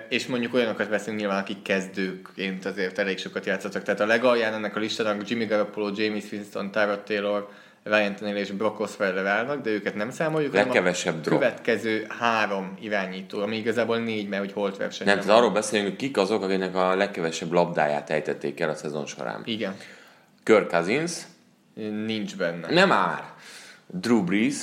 és 0.09 0.27
mondjuk 0.27 0.55
olyanokat 0.55 0.89
veszünk 0.89 1.19
nyilván, 1.19 1.39
akik 1.39 1.63
kezdőként 1.63 2.65
azért 2.65 2.99
elég 2.99 3.19
sokat 3.19 3.47
játszottak. 3.47 3.83
Tehát 3.83 4.01
a 4.01 4.07
legalján 4.07 4.55
ennek 4.55 4.77
a 4.77 4.81
listának 4.81 5.29
Jimmy 5.29 5.45
Garoppolo, 5.45 5.91
James 5.95 6.25
Winston, 6.33 6.71
Tyrod 6.71 7.01
Taylor, 7.01 7.49
Ryan 7.83 8.15
Tannehill 8.15 8.41
és 8.41 8.51
Brock 8.51 8.81
Osweiler 8.81 9.27
állnak, 9.27 9.63
de 9.63 9.71
őket 9.71 9.95
nem 9.95 10.11
számoljuk. 10.11 10.51
hanem 10.51 10.69
a 10.69 10.73
Legkevesebb 10.73 11.21
drop. 11.21 11.39
Következő 11.41 12.07
három 12.19 12.77
irányító, 12.81 13.41
ami 13.41 13.57
igazából 13.57 13.99
négy, 13.99 14.29
mert 14.29 14.43
hogy 14.43 14.53
holt 14.53 14.77
verseny. 14.77 15.07
Nem, 15.07 15.21
tehát 15.21 15.39
arról 15.39 15.51
beszélünk, 15.51 15.89
hogy 15.89 15.97
kik 15.97 16.17
azok, 16.17 16.43
akiknek 16.43 16.75
a 16.75 16.95
legkevesebb 16.97 17.53
labdáját 17.53 18.11
ejtették 18.11 18.61
el 18.61 18.69
a 18.69 18.75
szezon 18.75 19.07
során. 19.07 19.43
Igen, 19.45 19.77
Kirk 20.43 20.71
Cousins, 20.71 21.13
nincs 22.07 22.37
benne. 22.37 22.73
nem 22.73 22.89
már. 22.89 23.25
Drew 23.87 24.25
Brees. 24.25 24.57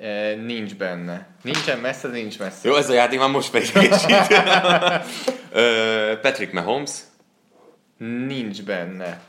E, 0.00 0.34
nincs 0.34 0.74
benne. 0.74 1.26
Nincsen 1.42 1.78
messze, 1.78 2.08
nincs 2.08 2.38
messze. 2.38 2.68
Jó, 2.68 2.74
ez 2.74 2.88
a 2.88 2.92
játék 2.92 3.18
már 3.18 3.30
most 3.30 3.48
feligesít. 3.48 4.16
Patrick 6.20 6.52
Mahomes. 6.52 6.90
Nincs 8.26 8.62
benne. 8.62 9.20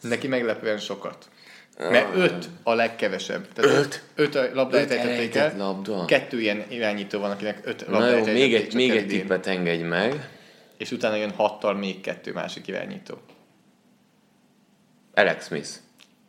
Neki 0.00 0.28
meglepően 0.28 0.78
sokat. 0.78 1.28
Mert 1.78 2.14
öt 2.14 2.48
a 2.62 2.74
legkevesebb. 2.74 3.52
Tehát 3.52 3.70
öt, 3.78 4.02
öt 4.14 4.34
a 4.34 4.54
labdáját 4.54 4.90
ejtették 4.90 5.34
el. 5.34 5.56
labda. 5.56 6.04
Kettő 6.04 6.40
ilyen 6.40 6.64
irányító 6.68 7.20
van, 7.20 7.30
akinek 7.30 7.60
öt 7.64 7.86
Na 7.86 7.92
labdáját 7.92 8.26
jó, 8.26 8.32
még 8.32 8.54
egy, 8.54 8.74
még 8.74 8.90
egy 8.90 9.06
tippet 9.06 9.46
engedj 9.46 9.82
meg. 9.82 10.28
És 10.76 10.90
utána 10.90 11.14
jön 11.14 11.30
hattal 11.30 11.74
még 11.74 12.00
kettő 12.00 12.32
másik 12.32 12.66
irányító. 12.66 13.20
Alex 15.14 15.46
Smith. 15.46 15.68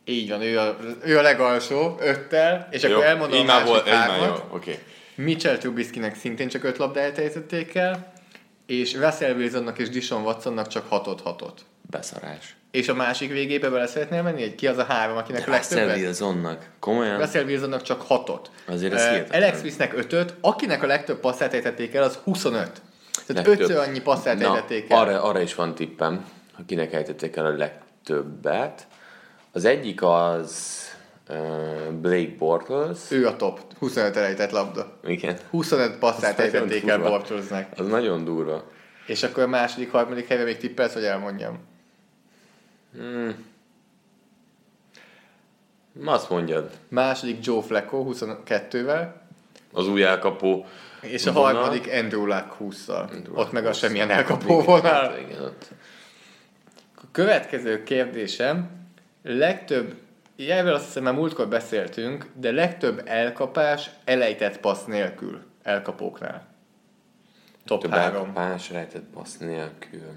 Így 0.10 0.30
van, 0.30 0.42
ő 0.42 0.60
a, 0.60 0.78
ő 1.04 1.18
a 1.18 1.22
legalsó, 1.22 1.98
öttel, 2.00 2.68
és 2.72 2.84
akkor 2.84 3.04
elmondom 3.04 3.40
a 3.40 3.44
másik 3.44 3.68
volt, 3.68 3.88
hármat. 3.88 4.28
jó, 4.28 4.56
oké. 4.56 4.80
Mitchell 5.16 5.58
Trubiskynek 5.58 6.16
szintén 6.16 6.48
csak 6.48 6.64
öt 6.64 6.78
labdáját 6.78 7.18
ejtették 7.18 7.76
el, 7.76 8.14
és 8.66 8.94
Russell 8.94 9.34
Wilsonnak 9.36 9.80
és 9.80 9.90
Dishon 9.90 10.24
Watsonnak 10.24 10.68
csak 10.68 10.90
hatot 10.90 11.22
hatot. 11.22 11.62
Beszarás. 11.90 12.56
És 12.72 12.88
a 12.88 12.94
másik 12.94 13.32
végébe 13.32 13.70
bele 13.70 13.88
szeretnél 13.88 14.22
menni, 14.22 14.42
hogy 14.42 14.56
ki 14.56 14.68
az 14.68 14.78
a 14.78 14.84
három, 14.84 15.18
akinek 15.18 15.48
a 15.48 15.56
Russell 15.56 15.78
legtöbbet? 15.78 16.04
Wilsonnak. 16.04 16.70
Komolyan? 16.80 17.20
Russell 17.20 17.44
Wilsonnak 17.44 17.82
csak 17.82 18.02
hatot. 18.02 18.52
Azért 18.68 18.94
ez 18.94 19.08
hihetetlen. 19.08 19.42
Alex 19.42 19.60
Smithnek 19.60 19.94
ötöt, 19.94 20.34
akinek 20.42 20.84
a 20.84 20.88
legtöbb 20.88 21.20
passzát 21.20 21.54
ejtették 21.54 21.94
el, 21.94 22.04
az 22.04 22.20
25. 22.24 22.52
Tehát 23.28 23.48
Legtöbb. 23.48 23.60
ötször 23.60 23.78
annyi 23.78 24.02
passzát 24.02 24.42
ejtették 24.42 24.90
el. 24.90 24.98
arra, 24.98 25.24
arra 25.24 25.42
is 25.42 25.56
van 25.56 25.76
tippem, 25.76 26.26
hogy 26.54 26.66
kinek 26.66 26.94
ejtették 26.94 27.36
el 27.36 27.46
a 27.46 27.56
legtöbbet. 27.56 28.88
Az 29.52 29.66
egyik 29.66 30.02
az 30.04 30.82
Blake 31.92 32.36
Bortles. 32.38 32.98
Ő 33.12 33.28
a 33.28 33.36
top. 33.36 33.60
25 33.80 34.16
elejtett 34.16 34.52
labda. 34.52 34.98
Igen. 35.04 35.38
25 35.50 35.98
passzát 35.98 36.40
ejtették 36.40 36.88
el. 36.88 37.00
Bortlesnek. 37.00 37.80
Az 37.80 37.88
nagyon 37.88 38.24
durva. 38.24 38.64
És 39.06 39.24
akkor 39.24 39.44
a 39.44 39.48
második, 39.48 39.92
harmadik 39.92 40.28
helyre 40.28 40.44
még 40.44 40.58
tippelsz, 40.58 40.94
hogy 40.94 41.04
elmondjam. 41.04 41.58
Azt 46.06 46.30
mondjad. 46.30 46.70
Második 46.90 47.46
Joe 47.46 47.62
Flacco 47.62 48.06
22-vel, 48.14 49.08
Az 49.74 49.88
új 49.88 50.04
elkapó. 50.04 50.66
és 51.02 51.26
a 51.26 51.32
vonal. 51.32 51.54
harmadik 51.54 51.90
Andrew 51.94 52.26
Luck 52.26 52.56
20-szal. 52.60 53.10
Andrew 53.12 53.36
Ott 53.40 53.52
meg 53.52 53.66
a 53.66 53.74
semmilyen 53.74 54.08
20-szal. 54.08 54.12
elkapó 54.12 54.62
vonal. 54.62 54.92
hát 55.10 55.20
Igen, 55.20 55.42
ott. 55.42 55.66
A 56.96 57.04
következő 57.12 57.84
kérdésem, 57.84 58.70
legtöbb, 59.24 59.96
erről 60.38 60.74
azt 60.74 60.86
hiszem 60.86 61.04
már 61.04 61.14
múltkor 61.14 61.48
beszéltünk, 61.48 62.26
de 62.34 62.52
legtöbb 62.52 63.02
elkapás 63.06 63.90
elejtett 64.04 64.60
passz 64.60 64.86
nélkül 64.86 65.42
elkapóknál. 65.64 66.46
Top 67.66 67.82
Több 67.82 67.92
3. 67.92 68.16
elkapás 68.16 68.70
rejtett 68.72 69.06
passz 69.14 69.38
nélkül. 69.38 70.12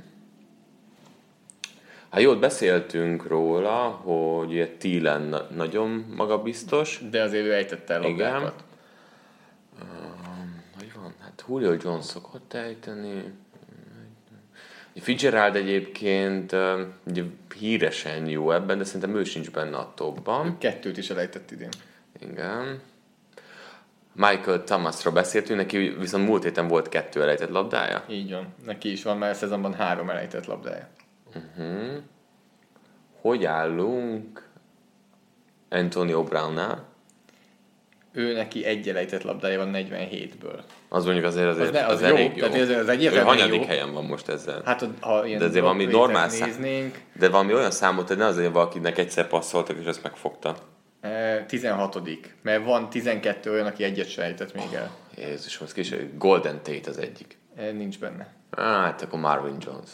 Hát 2.11 2.21
jó, 2.21 2.31
ott 2.31 2.39
beszéltünk 2.41 3.27
róla, 3.27 3.89
hogy 3.89 4.77
Thielen 4.79 5.23
na- 5.23 5.47
nagyon 5.55 5.89
magabiztos. 6.17 7.01
De 7.11 7.23
azért 7.23 7.45
ő 7.45 7.53
ejtette 7.55 7.95
el 7.95 8.03
Igen. 8.05 8.33
labdákat. 8.33 8.65
Hogy 10.79 10.93
van? 10.95 11.15
Hát 11.21 11.45
Julio 11.49 11.75
Jones 11.83 12.05
szokott 12.05 12.55
ejteni. 12.55 13.33
Fitzgerald 14.97 15.57
egyébként 15.57 16.57
ugye 17.07 17.23
híresen 17.59 18.27
jó 18.27 18.51
ebben, 18.51 18.79
de 18.79 18.85
szerintem 18.85 19.17
ő 19.17 19.25
sincs 19.25 19.51
benne 19.51 19.77
a 19.77 19.93
topban. 19.95 20.59
Kettőt 20.59 20.97
is 20.97 21.11
elejtett 21.11 21.51
idén. 21.51 21.69
Igen. 22.21 22.81
Michael 24.13 24.65
Thomasról 24.65 25.13
beszéltünk, 25.13 25.59
neki 25.59 25.79
viszont 25.79 26.27
múlt 26.27 26.43
héten 26.43 26.69
volt 26.69 26.89
kettő 26.89 27.23
elejtett 27.23 27.51
labdája. 27.51 28.05
Így 28.09 28.31
van. 28.31 28.55
Neki 28.65 28.91
is 28.91 29.03
van 29.03 29.19
már 29.19 29.35
szezonban 29.35 29.75
három 29.75 30.11
elejtett 30.11 30.47
labdája. 30.47 30.89
Hogy 33.21 33.45
állunk 33.45 34.49
Antonio 35.69 36.25
Brownnál? 36.25 36.89
Ő 38.13 38.33
neki 38.35 38.65
egy 38.65 38.89
elejtett 38.89 39.23
labdája 39.23 39.59
van 39.59 39.71
47-ből. 39.75 40.59
Az 40.89 41.05
mondjuk 41.05 41.27
azért 41.27 41.47
azért 41.49 41.67
Az, 41.69 41.73
ne, 41.75 41.87
az, 41.87 41.93
az 42.03 42.09
jó, 42.09 42.15
elég 42.17 42.37
jó. 42.37 42.47
tehát 42.47 42.61
ez, 42.61 42.69
az 42.79 42.89
egyértelműen 42.89 43.37
hanyadik 43.37 43.61
jó. 43.61 43.67
helyen 43.67 43.93
van 43.93 44.05
most 44.05 44.29
ezzel? 44.29 44.63
Hát 44.65 44.87
ha 45.01 45.27
ilyen 45.27 45.39
De 45.39 45.45
azért 45.45 45.63
valami 45.63 45.85
normál 45.85 46.29
szám. 46.29 46.49
néznénk, 46.49 46.99
De 47.19 47.29
valami 47.29 47.55
olyan 47.55 47.71
számot, 47.71 48.09
hogy 48.09 48.17
ne 48.17 48.25
azért 48.27 48.53
valakinek 48.53 48.99
egyszer 48.99 49.27
passzoltak, 49.29 49.77
és 49.81 49.87
azt 49.87 50.03
megfogta. 50.03 50.57
eh, 51.01 51.45
16 51.47 52.01
mert 52.43 52.65
van 52.65 52.91
12 52.91 53.51
olyan, 53.51 53.67
aki 53.67 53.85
egyet 53.85 54.11
se 54.11 54.23
ejtett 54.23 54.55
még 54.55 54.73
el. 54.75 54.91
Jézus, 55.17 55.59
most 55.59 55.73
kis 55.73 55.95
Golden 56.19 56.61
Tate 56.63 56.91
az 56.91 56.99
egyik. 56.99 57.39
Eh, 57.57 57.73
Nincs 57.73 57.99
benne. 57.99 58.35
Á, 58.51 58.81
Hát 58.83 59.03
akkor 59.03 59.19
Marvin 59.21 59.57
Jones. 59.61 59.91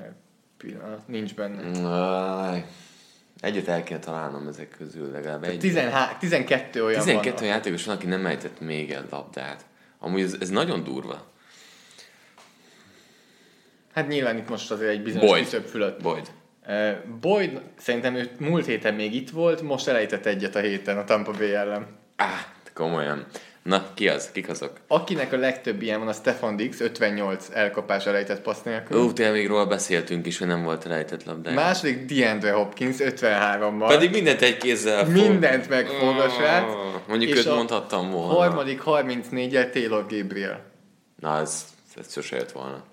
Eh, 0.00 0.06
Pillanat, 0.56 1.08
nincs 1.08 1.34
benne. 1.34 1.88
Aj, 1.88 2.64
Egyet 3.40 3.68
el 3.68 3.82
kell 3.82 3.98
találnom 3.98 4.48
ezek 4.48 4.74
közül, 4.78 5.10
legalább 5.10 5.44
egy. 5.44 5.58
13, 5.58 6.16
12 6.18 6.84
olyan 6.84 7.00
12 7.00 7.34
van. 7.38 7.48
játékos 7.48 7.84
van, 7.84 7.96
aki 7.96 8.06
nem 8.06 8.26
ejtett 8.26 8.60
még 8.60 8.90
el 8.90 9.06
labdát. 9.10 9.64
Amúgy 9.98 10.20
ez, 10.20 10.36
ez 10.40 10.48
nagyon 10.48 10.84
durva. 10.84 11.26
Hát 13.94 14.08
nyilván 14.08 14.36
itt 14.36 14.48
most 14.48 14.70
azért 14.70 14.90
egy 14.90 15.02
bizonyos 15.02 15.30
Boyd. 15.30 15.64
fölött. 15.64 16.02
Boyd. 16.02 16.30
Uh, 16.66 16.96
Boyd 17.20 17.60
szerintem 17.78 18.14
ő 18.14 18.30
múlt 18.38 18.66
héten 18.66 18.94
még 18.94 19.14
itt 19.14 19.30
volt, 19.30 19.62
most 19.62 19.88
elejtett 19.88 20.26
egyet 20.26 20.54
a 20.54 20.60
héten 20.60 20.98
a 20.98 21.04
Tampa 21.04 21.30
Bay 21.30 21.54
ellen. 21.54 21.86
Á, 22.16 22.46
komolyan. 22.74 23.26
Na, 23.66 23.86
ki 23.94 24.08
az? 24.08 24.30
Kik 24.32 24.48
azok? 24.48 24.72
Akinek 24.86 25.32
a 25.32 25.36
legtöbb 25.36 25.82
ilyen 25.82 25.98
van 25.98 26.08
a 26.08 26.12
Stefan 26.12 26.56
Dix, 26.56 26.80
58 26.80 27.48
elkapás 27.52 28.06
elejtett 28.06 28.42
passz 28.42 28.62
nélkül. 28.62 29.00
Ó, 29.00 29.12
tényleg 29.12 29.34
még 29.34 29.46
róla 29.46 29.66
beszéltünk 29.66 30.26
is, 30.26 30.38
hogy 30.38 30.46
nem 30.46 30.62
volt 30.62 30.84
rejtett 30.84 31.24
labdája. 31.24 31.56
Második 31.56 32.04
DeAndre 32.04 32.52
Hopkins 32.52 32.96
53-mal. 32.98 33.84
Pedig 33.88 34.10
mindent 34.10 34.40
egy 34.40 34.56
kézzel 34.56 35.04
fog. 35.04 35.12
Mindent 35.12 35.68
megfog 35.68 36.18
a 36.18 36.28
srác. 36.28 36.64
Mondjuk 37.08 37.36
őt 37.36 37.46
a 37.46 37.54
mondhattam 37.54 38.10
volna. 38.10 38.32
Harmadik 38.32 38.82
34-el 38.84 39.70
Taylor 39.70 40.06
Gabriel. 40.08 40.64
Na, 41.20 41.38
ez, 41.38 41.64
ez 41.96 42.12
sose 42.12 42.36
jött 42.36 42.52
volna. 42.52 42.84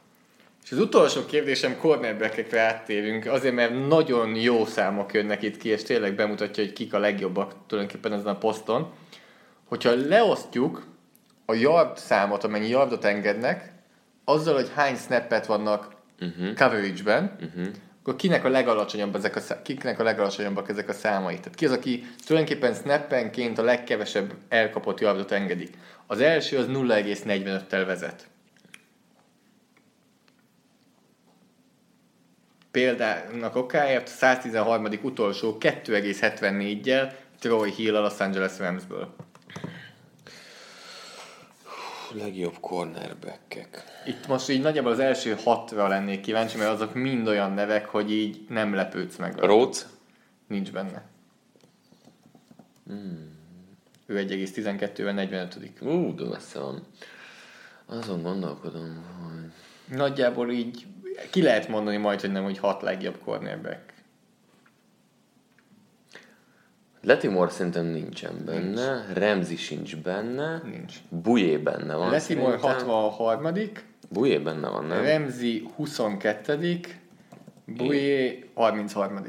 És 0.64 0.72
az 0.72 0.80
utolsó 0.80 1.26
kérdésem 1.26 1.78
cornerbackekre 1.78 2.62
áttérünk, 2.62 3.26
azért 3.26 3.56
mert 3.56 3.88
nagyon 3.88 4.36
jó 4.36 4.66
számok 4.66 5.14
jönnek 5.14 5.42
itt 5.42 5.58
ki, 5.58 5.70
és 5.70 5.84
tényleg 5.84 6.16
bemutatja, 6.16 6.64
hogy 6.64 6.74
kik 6.74 6.94
a 6.94 7.00
legjobbak 7.00 7.54
tulajdonképpen 7.68 8.14
ezen 8.14 8.28
a 8.28 8.38
poszton. 8.38 8.92
Hogyha 9.74 10.08
leosztjuk 10.08 10.86
a 11.46 11.54
yard 11.54 11.98
számot, 11.98 12.44
amennyi 12.44 12.68
yardot 12.68 13.06
engednek, 13.06 13.72
azzal, 14.24 14.54
hogy 14.54 14.72
hány 14.76 14.96
snappet 14.96 15.46
vannak 15.46 15.96
uh-huh. 16.20 16.54
coverage-ben, 16.54 17.36
uh-huh. 17.42 17.74
akkor 18.02 18.16
kinek 18.16 18.46
a 18.46 18.50
legalacsonyabb 18.50 19.16
ezek 19.16 19.36
a, 19.36 19.40
szá- 19.40 19.62
kiknek 19.62 20.00
a 20.00 20.04
legalacsonyabbak 20.04 20.70
ezek 20.70 20.90
a 20.90 20.94
számai. 20.94 21.40
Tehát 21.40 21.56
ki 21.56 21.66
az, 21.66 21.72
aki 21.72 22.06
tulajdonképpen 22.26 22.74
snappenként 22.74 23.58
a 23.58 23.64
legkevesebb 23.64 24.34
elkapott 24.50 25.00
yardot 25.00 25.32
engedik. 25.32 25.78
Az 26.08 26.20
első 26.20 26.58
az 26.58 26.66
0,45-tel 26.66 27.84
vezet. 27.86 28.28
Példának 32.72 33.56
okáért 33.56 34.08
113. 34.08 34.88
utolsó 35.02 35.58
2,74-jel 35.60 37.14
Troy 37.40 37.72
Hill 37.72 37.96
a 37.96 38.02
Los 38.02 38.20
Angeles 38.20 38.60
Ramsből. 38.60 39.16
Legjobb 42.14 42.57
cornerbackek. 42.59 43.84
Itt 44.05 44.28
most 44.28 44.49
így 44.49 44.61
nagyjából 44.61 44.91
az 44.91 44.99
első 44.99 45.36
hatra 45.43 45.88
lennék 45.88 46.22
kíváncsi, 46.22 46.57
mert 46.57 46.70
azok 46.70 46.93
mind 46.93 47.28
olyan 47.28 47.51
nevek, 47.51 47.86
hogy 47.86 48.11
így 48.11 48.45
nem 48.49 48.74
lepődsz 48.74 49.16
meg. 49.16 49.38
Rhodes? 49.38 49.86
Nincs 50.47 50.72
benne. 50.72 51.03
Hmm. 52.86 53.38
Ő 54.05 54.26
1,12-vel 54.28 55.14
45 55.14 55.82
Ú, 55.82 56.16
de 56.16 56.24
messze 56.24 56.59
van. 56.59 56.84
Azon 57.86 58.22
gondolkodom, 58.22 59.03
hogy... 59.22 59.51
Nagyjából 59.97 60.51
így 60.51 60.86
ki 61.30 61.41
lehet 61.41 61.68
mondani 61.68 61.97
majd, 61.97 62.22
hogy 62.22 62.32
nem, 62.32 62.43
hogy 62.43 62.57
hat 62.57 62.82
legjobb 62.82 63.18
cornerback. 63.24 63.93
Letimore 67.04 67.49
szerintem 67.49 67.86
nincsen 67.86 68.34
benne, 68.45 69.06
Remzi 69.14 69.56
sincs 69.56 69.95
benne, 69.97 70.62
Nincs. 70.64 70.93
Bujé 71.10 71.58
benne 71.58 71.95
van 71.95 72.10
Letimore 72.10 72.58
szerintem. 72.58 72.88
63 72.89 73.84
Bujé 74.10 74.38
benne 74.38 74.70
van, 74.70 74.86
nem? 74.86 75.01
Remzi 75.01 75.70
22 75.76 76.80
Bujé 77.66 78.49
33 78.56 79.22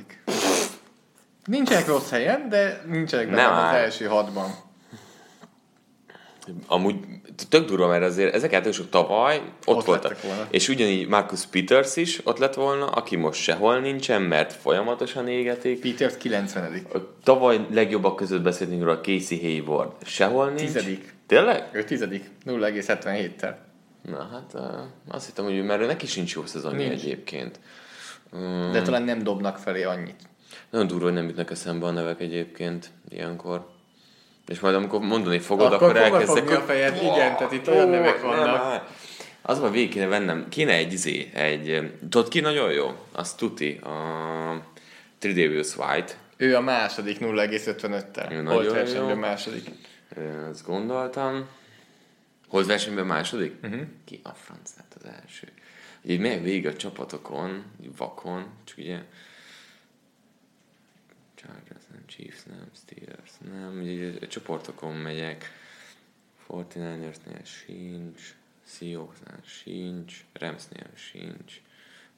Nincsenek 1.45 1.87
rossz 1.87 2.11
helyen, 2.11 2.49
de 2.49 2.83
nincsenek 2.87 3.27
benne 3.27 3.43
Nem 3.43 3.53
az 3.53 3.59
áll. 3.59 3.75
első 3.75 4.07
hatban. 4.07 4.51
Amúgy 6.67 7.05
tök 7.49 7.67
durva, 7.69 7.87
mert 7.87 8.05
azért 8.05 8.35
ezek 8.35 8.53
játékosok 8.53 8.89
tavaly 8.91 9.37
ott, 9.65 9.77
Ott 9.77 9.85
voltak. 9.85 10.23
volna. 10.23 10.47
És 10.51 10.69
ugyanígy 10.69 11.09
Marcus 11.09 11.47
Peters 11.47 11.97
is 11.97 12.21
ott 12.25 12.39
lett 12.39 12.55
volna, 12.55 12.87
aki 12.87 13.17
most 13.17 13.43
sehol 13.43 13.79
nincsen, 13.79 14.23
mert 14.23 14.53
folyamatosan 14.53 15.29
égetik. 15.29 15.81
Peters 15.81 16.17
90 16.17 16.87
A 16.95 16.99
tavaly 17.23 17.67
legjobbak 17.71 18.17
között 18.17 18.43
beszéltünk 18.43 18.83
róla 18.83 19.01
Casey 19.01 19.41
Hayward. 19.41 19.93
Sehol 20.05 20.47
nincs. 20.47 20.61
Tizedik. 20.61 21.15
Tényleg? 21.27 21.69
Ő 21.73 21.85
tizedik, 21.85 22.31
0,77-tel. 22.47 23.55
Na 24.03 24.29
hát 24.33 24.55
azt 25.09 25.27
hittem, 25.27 25.45
hogy 25.45 25.65
mert 25.65 25.87
neki 25.87 26.07
sincs 26.07 26.35
jó 26.35 26.47
szezonja 26.47 26.89
Nincs. 26.89 27.03
egyébként. 27.03 27.61
De 28.73 28.83
talán 28.83 29.03
nem 29.03 29.23
dobnak 29.23 29.59
felé 29.59 29.83
annyit. 29.83 30.17
Nagyon 30.71 30.87
durva, 30.87 31.05
hogy 31.05 31.13
nem 31.15 31.27
jutnak 31.29 31.51
eszembe 31.51 31.87
a 31.87 31.91
nevek 31.91 32.21
egyébként 32.21 32.91
ilyenkor. 33.09 33.67
És 34.49 34.61
majd 34.61 34.75
amikor 34.75 35.01
mondani 35.01 35.39
fogod, 35.39 35.73
akkor, 35.73 35.89
Akkor 35.89 35.97
elkezdek... 35.97 36.37
fogni 36.37 36.55
a 36.55 36.61
fejed, 36.61 36.97
igen, 36.97 37.37
tehát 37.37 37.53
itt 37.53 37.69
olyan 37.69 37.89
nevek 37.89 38.21
vannak. 38.21 38.89
Az 39.43 39.61
van, 39.61 39.71
végig 39.71 39.91
kéne 39.91 40.07
vennem, 40.07 40.49
kéne 40.49 40.73
egy 40.73 40.93
izé, 40.93 41.31
egy, 41.35 41.93
tudod 42.01 42.29
ki 42.29 42.41
nagyon 42.41 42.73
jó? 42.73 42.97
Azt 43.13 43.37
tuti, 43.37 43.73
a 43.73 44.63
Tridavius 45.19 45.77
White, 45.77 46.15
Ő 46.37 46.57
a 46.57 46.61
második 46.61 47.19
0,55-tel. 47.21 48.31
Ő 48.31 48.35
Holt 48.35 48.45
nagyon 48.45 48.73
versenyben 48.73 49.09
jó. 49.09 49.17
második. 49.17 49.69
Ö, 50.17 50.49
azt 50.49 50.67
gondoltam. 50.67 51.49
Holt 52.49 52.67
versenyben 52.67 53.07
második? 53.07 53.55
Uh-huh. 53.63 53.81
Ki 54.05 54.21
a 54.23 54.29
francát 54.29 54.97
az 54.97 55.05
első? 55.23 55.49
Így 56.03 56.21
megyek 56.21 56.43
végig 56.43 56.67
a 56.67 56.77
csapatokon, 56.77 57.65
vakon, 57.97 58.47
csak 58.65 58.79
ugye 58.79 58.99
Chargers 61.35 61.85
nem, 61.91 62.03
Chiefs 62.07 62.43
nem, 62.43 62.69
nem, 63.53 63.79
ugye 63.83 63.91
így 63.91 64.19
a 64.23 64.27
csoportokon 64.27 64.93
megyek, 64.95 65.53
49ersnél 66.49 67.45
sincs, 67.67 68.21
Seahawksnál 68.67 69.41
sincs, 69.45 70.25
Ramsnél 70.33 70.87
sincs, 70.95 71.61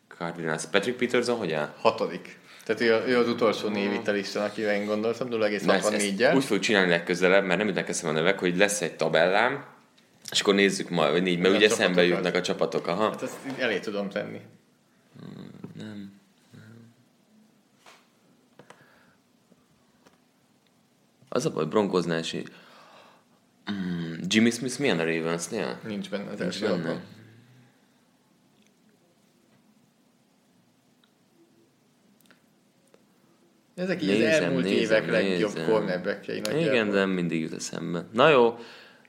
Cardinals, 0.08 0.64
Patrick 0.64 0.96
Peterson 0.96 1.38
hogy 1.38 1.52
áll? 1.52 1.74
Hatodik. 1.78 2.38
Tehát 2.64 2.80
ő, 2.80 3.10
ő 3.12 3.18
az 3.18 3.28
utolsó 3.28 3.68
név 3.68 3.92
itt 3.92 4.08
a 4.08 4.12
listán, 4.12 4.44
akire 4.44 4.74
én 4.74 4.86
gondoltam, 4.86 5.28
Na, 5.28 5.44
ezt, 5.46 5.68
ezt 5.70 5.86
0,64-jel. 5.86 6.34
úgy 6.34 6.44
fogjuk 6.44 6.64
csinálni 6.64 6.90
legközelebb, 6.90 7.44
mert 7.44 7.58
nem 7.58 7.66
jutnak 7.66 7.88
eszembe 7.88 8.18
a 8.18 8.22
nevek, 8.22 8.38
hogy 8.38 8.56
lesz 8.56 8.80
egy 8.80 8.96
tabellám, 8.96 9.64
és 10.30 10.40
akkor 10.40 10.54
nézzük 10.54 10.90
majd, 10.90 11.12
vagy 11.12 11.22
négy, 11.22 11.38
mert 11.38 11.54
ugye 11.54 11.68
szembe 11.68 11.84
csapatokat. 11.84 12.08
jutnak 12.08 12.34
a 12.34 12.40
csapatok. 12.40 12.86
Aha. 12.86 13.08
Hát 13.08 13.30
így 13.46 13.58
elé 13.58 13.78
tudom 13.78 14.08
tenni. 14.08 14.40
Az 21.36 21.46
a 21.46 21.50
baj, 21.50 21.64
Broncoznál 21.64 22.18
is 22.18 22.34
mm, 23.72 24.14
Jimmy 24.26 24.50
Smith 24.50 24.80
milyen 24.80 24.98
a 24.98 25.04
Ravensnél? 25.04 25.80
Nincs 25.86 26.10
benne 26.10 26.30
az 26.30 26.40
első 26.40 26.66
benne. 26.66 27.00
Ezek 33.74 34.02
így 34.02 34.10
az 34.10 34.16
Nézem, 34.18 34.42
elmúlt 34.42 34.64
nézem, 34.64 35.02
évek 35.02 35.10
legjobb 35.10 35.58
cornerbackjei. 35.66 36.40
Igen, 36.58 36.90
de 36.90 36.98
nem 36.98 37.10
mindig 37.10 37.40
jut 37.40 37.54
eszembe. 37.54 38.04
Na 38.12 38.28
jó, 38.28 38.58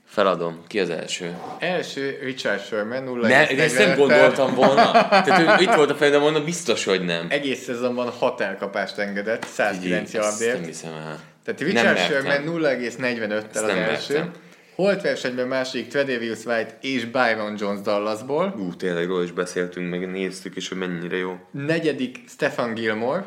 feladom. 0.05 0.63
Ki 0.67 0.79
az 0.79 0.89
első? 0.89 1.37
Első 1.59 2.19
Richard 2.21 2.61
Sherman 2.61 3.03
0 3.03 3.27
Ne, 3.27 3.47
én 3.47 3.59
ezt 3.59 3.77
nem 3.77 3.97
gondoltam 3.97 4.55
volna. 4.55 4.91
Tehát 5.25 5.59
ő 5.59 5.63
itt 5.63 5.73
volt 5.73 5.89
a 5.89 5.95
fejemben, 5.95 6.21
mondom, 6.21 6.45
biztos, 6.45 6.83
hogy 6.83 7.05
nem. 7.05 7.27
Egész 7.29 7.63
szezonban 7.63 8.09
6 8.09 8.41
elkapást 8.41 8.97
engedett, 8.97 9.45
109 9.45 9.83
Így, 9.85 10.19
ezt 10.19 10.39
nem 10.39 10.47
yardért. 10.47 10.65
hiszem 10.65 10.93
el. 10.93 11.26
Tehát 11.47 11.59
Nem 11.59 11.69
Richard 11.69 11.95
mertem. 11.95 12.41
Sherman 12.43 12.61
0,45-tel 12.61 13.55
Ezt 13.55 13.63
az 13.63 13.69
első. 13.69 14.13
mertem. 14.13 14.31
Holt 14.75 15.01
versenyben 15.01 15.47
második 15.47 15.87
Tredavious 15.87 16.45
White 16.45 16.77
és 16.81 17.05
Byron 17.05 17.55
Jones 17.57 17.81
Dallasból. 17.81 18.55
Ú, 18.57 18.75
tényleg 18.75 19.07
róla 19.07 19.23
is 19.23 19.31
beszéltünk, 19.31 19.89
meg 19.89 20.11
néztük 20.11 20.55
is, 20.55 20.67
hogy 20.69 20.77
mennyire 20.77 21.17
jó. 21.17 21.39
Negyedik 21.51 22.19
Stefan 22.27 22.73
Gilmore 22.73 23.25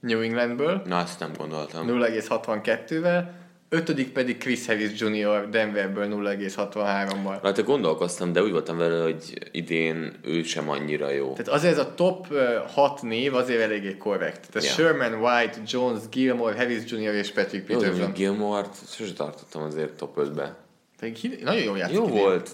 New 0.00 0.20
Englandből 0.20 0.82
Na, 0.86 1.00
ezt 1.00 1.20
nem 1.20 1.30
gondoltam. 1.36 1.86
0,62-vel. 1.88 3.24
Ötödik 3.68 4.12
pedig 4.12 4.38
Chris 4.38 4.66
Harris 4.66 5.00
Jr. 5.00 5.48
Denverből 5.50 6.06
0,63-mal. 6.08 7.38
Rajta 7.42 7.62
gondolkoztam, 7.62 8.32
de 8.32 8.42
úgy 8.42 8.50
voltam 8.50 8.76
vele, 8.76 9.02
hogy 9.02 9.48
idén 9.52 10.12
ő 10.24 10.42
sem 10.42 10.68
annyira 10.70 11.10
jó. 11.10 11.32
Tehát 11.32 11.48
azért 11.48 11.72
ez 11.72 11.78
a 11.78 11.94
top 11.94 12.26
6 12.74 13.02
név 13.02 13.34
azért 13.34 13.60
eléggé 13.60 13.96
korrekt. 13.96 14.48
Tehát 14.52 14.68
Ja. 14.68 14.74
Sherman, 14.74 15.14
White, 15.14 15.58
Jones, 15.66 16.00
Gilmore, 16.10 16.56
Harris 16.56 16.82
Jr. 16.90 16.98
és 17.14 17.30
Patrick 17.32 17.68
Jó, 17.68 17.74
Peterson. 17.78 18.00
mondjuk 18.00 18.16
Gilmore-t 18.16 18.74
sose 18.88 19.12
tartottam 19.12 19.62
azért 19.62 19.92
top 19.92 20.16
5-be. 20.16 20.56
Pedig 20.98 21.16
hi- 21.16 21.38
nagyon 21.42 21.62
jól 21.62 21.78
játszik. 21.78 21.96
Jó 21.96 22.04
idén. 22.04 22.16
volt. 22.18 22.50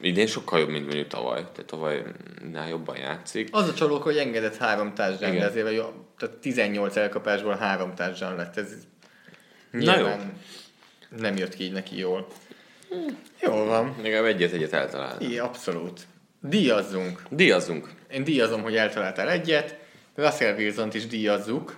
Idén 0.00 0.26
sokkal 0.26 0.58
jobb, 0.60 0.68
mint 0.68 0.84
mondjuk 0.86 1.06
tavaly. 1.06 1.40
Tehát 1.40 1.64
tavalynál 1.66 2.68
jobban 2.68 2.96
játszik. 2.96 3.48
Az 3.52 3.68
a 3.68 3.74
csalók, 3.74 4.02
hogy 4.02 4.16
engedett 4.16 4.56
három 4.56 4.92
Igen. 5.18 5.38
de 5.38 5.44
azért 5.46 5.72
jó, 5.72 5.84
tehát 6.18 6.36
18 6.36 6.96
elkapásból 6.96 7.54
három 7.54 7.94
touchdown 7.94 8.36
lett. 8.36 8.56
Ez 8.56 8.72
Na 9.84 9.94
nyilván 9.94 10.32
nem 11.08 11.36
jött 11.36 11.54
ki 11.54 11.64
így 11.64 11.72
neki 11.72 11.98
jól. 11.98 12.26
Jól 13.40 13.64
van. 13.64 13.96
Legalább 14.02 14.24
egyet-egyet 14.24 14.72
eltaláltam. 14.72 15.30
Igen, 15.30 15.44
abszolút. 15.44 16.00
Díjazzunk. 16.40 17.22
Díjazzunk. 17.30 17.90
Én 18.10 18.24
díjazom, 18.24 18.62
hogy 18.62 18.76
eltaláltál 18.76 19.30
egyet. 19.30 19.78
Russell 20.14 20.54
wilson 20.54 20.90
is 20.92 21.06
díjazzuk, 21.06 21.76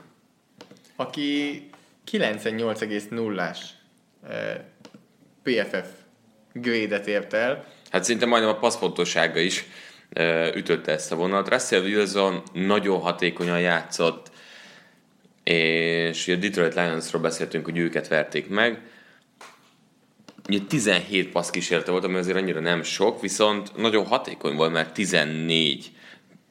aki 0.97 1.63
98,0-ás 2.11 3.59
eh, 4.29 4.61
PFF 5.43 5.89
grédet 6.53 7.07
ért 7.07 7.33
el. 7.33 7.65
Hát 7.91 8.05
szinte 8.05 8.27
majdnem 8.27 8.51
a 8.51 8.59
passzpontossága 8.59 9.41
is 9.41 9.65
ütötte 10.55 10.93
ezt 10.93 11.13
a 11.13 11.17
vonalat. 11.17 11.49
Russell 11.49 11.83
Wilson 11.83 12.43
nagyon 12.53 13.01
hatékonyan 13.01 13.61
játszott, 13.61 14.31
és 15.49 16.29
a 16.29 16.37
Detroit 16.37 16.75
Lionsról 16.75 17.23
beszéltünk, 17.23 17.65
hogy 17.65 17.79
őket 17.79 18.09
verték 18.09 18.49
meg. 18.49 18.81
Ugye 20.49 20.59
17 20.69 21.31
passz 21.31 21.51
kísérlete 21.51 21.91
volt, 21.91 22.05
ami 22.05 22.17
azért 22.17 22.37
annyira 22.37 22.61
nem 22.61 22.83
sok, 22.83 23.21
viszont 23.21 23.77
nagyon 23.77 24.07
hatékony 24.07 24.57
volt, 24.57 24.73
mert 24.73 24.95
14 24.95 25.91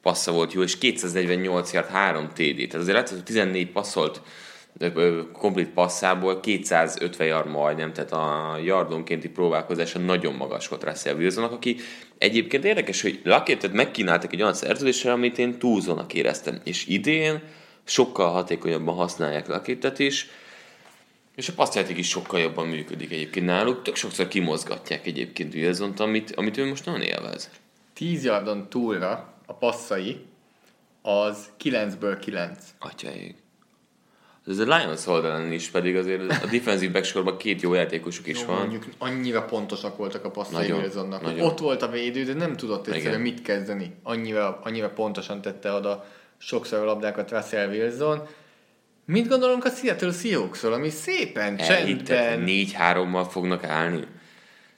passza 0.02 0.32
volt 0.32 0.52
jó, 0.52 0.62
és 0.62 0.78
248 0.78 1.72
yard 1.72 1.88
3 1.88 2.28
TD. 2.28 2.56
Tehát 2.56 2.74
azért 2.74 2.96
látszott, 2.96 3.16
hogy 3.16 3.24
14 3.24 3.70
passzolt 3.70 4.22
komplet 5.32 5.68
passzából 5.68 6.40
250 6.40 7.26
yard 7.26 7.50
majdnem, 7.50 7.92
tehát 7.92 8.12
a 8.12 8.58
yardonkénti 8.64 9.28
próbálkozása 9.28 9.98
nagyon 9.98 10.34
magas 10.34 10.68
volt 10.68 10.84
Russell 10.84 11.14
Wilsonnak, 11.14 11.52
aki 11.52 11.76
egyébként 12.18 12.64
érdekes, 12.64 13.02
hogy 13.02 13.20
Lakétet 13.24 13.72
megkínáltak 13.72 14.32
egy 14.32 14.40
olyan 14.40 14.54
szerződésre, 14.54 15.12
amit 15.12 15.38
én 15.38 15.58
túlzónak 15.58 16.14
éreztem, 16.14 16.60
és 16.64 16.86
idén 16.86 17.42
sokkal 17.88 18.30
hatékonyabban 18.30 18.94
használják 18.94 19.46
Lakétet 19.46 19.98
is, 19.98 20.28
és 21.34 21.48
a 21.48 21.52
passzjáték 21.52 21.96
is 21.96 22.08
sokkal 22.08 22.40
jobban 22.40 22.66
működik 22.66 23.12
egyébként 23.12 23.46
náluk, 23.46 23.82
tök 23.82 23.96
sokszor 23.96 24.28
kimozgatják 24.28 25.06
egyébként 25.06 25.54
Wilsont, 25.54 26.00
amit, 26.00 26.34
amit 26.34 26.56
ő 26.56 26.68
most 26.68 26.84
nagyon 26.84 27.02
élvez. 27.02 27.50
10 27.94 28.24
yardon 28.24 28.68
túlra 28.68 29.34
a 29.46 29.52
passzai 29.52 30.24
az 31.02 31.50
9-ből 31.64 32.16
9. 32.20 32.64
Atyaig. 32.78 33.34
Ez 34.46 34.58
a 34.58 34.76
Lions 34.76 35.06
oldalán 35.06 35.52
is 35.52 35.68
pedig 35.68 35.96
azért 35.96 36.42
a 36.42 36.46
defensive 36.46 36.92
back 36.92 37.04
sorban 37.04 37.36
két 37.36 37.60
jó 37.60 37.74
játékosuk 37.74 38.26
is 38.26 38.40
Jó, 38.40 38.46
van. 38.46 38.56
Mondjuk 38.56 38.86
annyira 38.98 39.44
pontosak 39.44 39.96
voltak 39.96 40.24
a 40.24 40.30
passzai 40.30 40.72
Wilsonnak. 40.72 41.22
Ott 41.38 41.58
volt 41.58 41.82
a 41.82 41.88
védő, 41.88 42.24
de 42.24 42.34
nem 42.34 42.56
tudott 42.56 42.86
egyszerűen 42.86 43.20
Igen. 43.20 43.34
mit 43.34 43.42
kezdeni. 43.42 43.94
Annyira, 44.02 44.60
annyira 44.62 44.90
pontosan 44.90 45.40
tette 45.40 45.72
oda 45.72 46.04
sokszor 46.38 46.78
a 46.78 46.84
labdákat 46.84 47.30
Russell 47.30 47.68
Wilson. 47.68 48.26
Mit 49.04 49.28
gondolunk 49.28 49.64
a 49.64 49.70
Seattle 49.70 50.12
Seahawksról, 50.12 50.72
ami 50.72 50.90
szépen, 50.90 51.58
Elhittek, 51.58 52.06
csendben... 52.06 52.40
négy 52.40 52.72
hárommal 52.72 53.24
fognak 53.24 53.64
állni. 53.64 54.04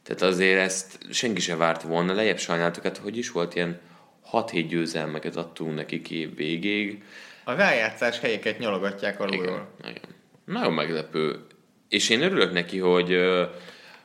Tehát 0.03 0.23
azért 0.23 0.61
ezt 0.61 0.99
senki 1.11 1.41
sem 1.41 1.59
várt 1.59 1.83
volna, 1.83 2.15
lejjebb 2.15 2.39
sajnáltuk, 2.39 2.83
hát 2.83 2.97
hogy 2.97 3.17
is 3.17 3.31
volt 3.31 3.55
ilyen 3.55 3.81
6-7 4.33 4.67
győzelmeket 4.69 5.37
adtunk 5.37 5.75
nekik 5.75 6.11
év 6.11 6.37
végéig. 6.37 7.03
A 7.45 7.53
rájátszás 7.53 8.21
helyeket 8.21 8.59
nyalogatják 8.59 9.21
alulról. 9.21 9.69
Igen, 9.79 9.91
igen. 9.91 10.15
Nagyon 10.45 10.73
meglepő. 10.73 11.47
És 11.89 12.09
én 12.09 12.23
örülök 12.23 12.53
neki, 12.53 12.79
hogy, 12.79 13.17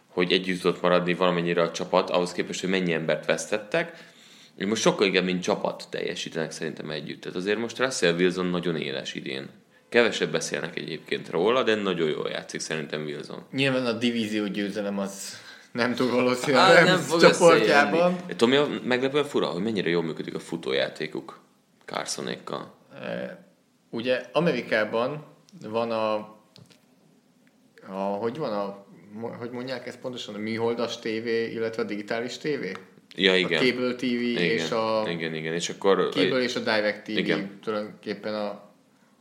hogy 0.08 0.32
együtt 0.32 0.62
tudott 0.62 0.82
maradni 0.82 1.14
valamennyire 1.14 1.62
a 1.62 1.72
csapat, 1.72 2.10
ahhoz 2.10 2.32
képest, 2.32 2.60
hogy 2.62 2.70
mennyi 2.70 2.94
embert 2.94 3.26
vesztettek. 3.26 4.14
Ők 4.58 4.68
most 4.68 4.82
sokkal 4.82 5.08
inkább, 5.08 5.24
mint 5.24 5.44
csapat 5.44 5.88
teljesítenek 5.90 6.52
szerintem 6.52 6.90
együtt. 6.90 7.22
Tehát 7.22 7.38
azért 7.38 7.58
most 7.60 7.80
Russell 7.80 8.14
Wilson 8.14 8.46
nagyon 8.46 8.76
éles 8.76 9.14
idén. 9.14 9.50
Kevesebb 9.90 10.32
beszélnek 10.32 10.78
egyébként 10.78 11.30
róla, 11.30 11.64
de 11.64 11.76
nagyon 11.76 12.10
jól 12.10 12.30
játszik 12.30 12.60
szerintem 12.60 13.04
Wilson. 13.04 13.46
Nyilván 13.52 13.86
a 13.86 13.92
divízió 13.94 14.48
győzelem 14.48 15.00
az 15.00 15.38
nem 15.72 15.94
túl 15.94 16.12
valószínű 16.12 16.58
Á, 16.58 16.84
nem 16.84 16.98
fog 16.98 17.22
csoportjában. 17.22 18.00
összejönni. 18.00 18.36
Tudom, 18.36 18.50
mi 18.50 18.56
a 18.56 18.80
meglepően 18.84 19.26
fura, 19.26 19.48
hogy 19.48 19.64
mennyire 19.64 19.90
jól 19.90 20.04
működik 20.04 20.36
a 20.36 20.40
futójátékuk 20.40 21.40
Carsonékkal. 21.86 22.74
Eh, 23.02 23.30
Ugye 23.90 24.26
Amerikában 24.32 25.26
van 25.70 25.92
a, 25.92 26.14
a 27.88 27.94
hogy 27.94 28.38
van 28.38 28.54
a, 28.54 28.86
hogy 29.38 29.50
mondják 29.50 29.88
ezt 29.88 30.00
pontosan, 30.00 30.36
a 30.36 30.38
műholdas 30.38 31.00
tévé, 31.00 31.52
illetve 31.52 31.82
a 31.82 31.86
digitális 31.86 32.38
tévé? 32.38 32.72
Ja, 33.16 33.36
igen. 33.36 33.62
A 33.62 33.66
Cable 33.66 33.96
TV 33.96 34.04
igen, 34.04 34.44
és 34.44 34.72
a 34.72 35.06
igen, 35.10 35.34
igen, 35.34 35.54
és 35.54 35.70
akkor... 35.70 36.10
Cable 36.12 36.42
és 36.42 36.56
a 36.56 36.60
Direct 36.60 37.04
TV 37.04 37.10
Igen. 37.10 37.60
tulajdonképpen 37.64 38.34
a 38.34 38.66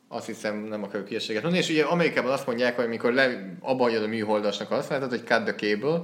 azt 0.09 0.26
hiszem, 0.26 0.57
nem 0.57 0.82
akarok 0.82 1.09
hülyeséget 1.09 1.42
mondani, 1.42 1.62
és 1.62 1.70
ugye 1.70 1.82
Amerikában 1.82 2.32
azt 2.32 2.47
mondják, 2.47 2.76
hogy 2.76 2.88
mikor 2.88 3.12
le, 3.12 3.57
abba 3.61 3.82
hagyod 3.82 4.03
a 4.03 4.07
műholdasnak 4.07 4.70
a 4.70 4.74
használatot, 4.74 5.11
hogy 5.11 5.26
cut 5.26 5.45
the 5.45 5.55
cable, 5.55 6.01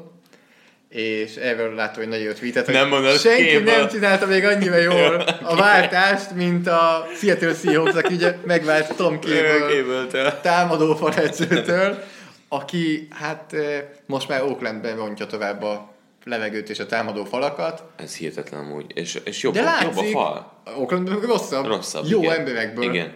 és 0.89 1.37
erről 1.37 1.75
látom, 1.75 1.97
hogy 1.97 2.09
nagyon 2.09 2.25
jó 2.25 2.33
tweetet, 2.33 2.65
hogy 2.65 2.75
Nem 2.75 2.89
mondod, 2.89 3.19
senki 3.19 3.53
cable. 3.53 3.77
nem 3.77 3.89
csinálta 3.89 4.27
még 4.27 4.45
annyira 4.45 4.77
jól 4.77 5.15
a 5.53 5.57
váltást, 5.57 6.35
mint 6.35 6.67
a 6.67 7.07
Seattle 7.21 7.55
Seahawks, 7.55 7.95
aki 7.95 8.15
ugye 8.15 8.35
megvált 8.45 8.97
Tom 8.97 9.21
Cable 9.23 9.67
Cable-től. 9.69 10.41
támadó 10.43 10.95
faledzőtől, 10.95 12.03
aki 12.49 13.09
hát 13.11 13.53
eh, 13.53 13.85
most 14.07 14.29
már 14.29 14.43
Oaklandben 14.43 14.97
rontja 14.97 15.27
tovább 15.27 15.63
a 15.63 15.90
levegőt 16.25 16.69
és 16.69 16.79
a 16.79 16.87
támadó 16.87 17.25
falakat, 17.25 17.85
Ez 17.97 18.17
hihetetlen 18.17 18.61
amúgy. 18.61 18.85
És, 18.95 19.19
és 19.25 19.43
jobb, 19.43 19.55
de 19.55 19.61
jobb 19.61 19.69
látszik, 19.69 20.17
a 20.17 20.19
fal. 20.19 20.63
Oaklandben 20.77 21.21
rosszabb, 21.21 21.67
Rosszabb, 21.67 22.07
jó 22.09 22.23
igen. 22.23 22.39
emberekből. 22.39 22.85
Igen. 22.85 23.13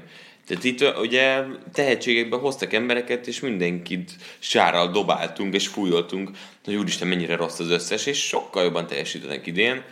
Tehát 0.46 0.64
itt 0.64 0.98
ugye 0.98 1.42
tehetségekben 1.72 2.40
hoztak 2.40 2.72
embereket, 2.72 3.26
és 3.26 3.40
mindenkit 3.40 4.10
sárral 4.38 4.90
dobáltunk, 4.90 5.54
és 5.54 5.66
fújoltunk, 5.66 6.30
hogy 6.64 6.74
úristen, 6.74 7.08
mennyire 7.08 7.36
rossz 7.36 7.58
az 7.58 7.70
összes, 7.70 8.06
és 8.06 8.26
sokkal 8.26 8.64
jobban 8.64 8.86
teljesítenek 8.86 9.46
idén. 9.46 9.82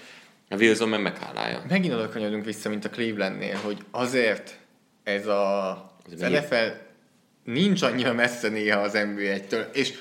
A 0.51 0.57
Wilson 0.57 0.89
meg 0.89 1.03
meghálálja. 1.03 1.63
Megint 1.69 1.95
oda 1.95 2.09
kanyarunk 2.09 2.45
vissza, 2.45 2.69
mint 2.69 2.85
a 2.85 2.91
Clevelandnél, 2.91 3.57
hogy 3.65 3.77
azért 3.91 4.59
ez 5.03 5.27
a, 5.27 5.71
az? 6.13 6.21
NFL 6.21 6.55
nincs 7.45 7.83
annyira 7.83 8.13
messze 8.13 8.49
néha 8.49 8.81
az 8.81 8.93
NBA-től, 8.93 9.69
és 9.73 9.93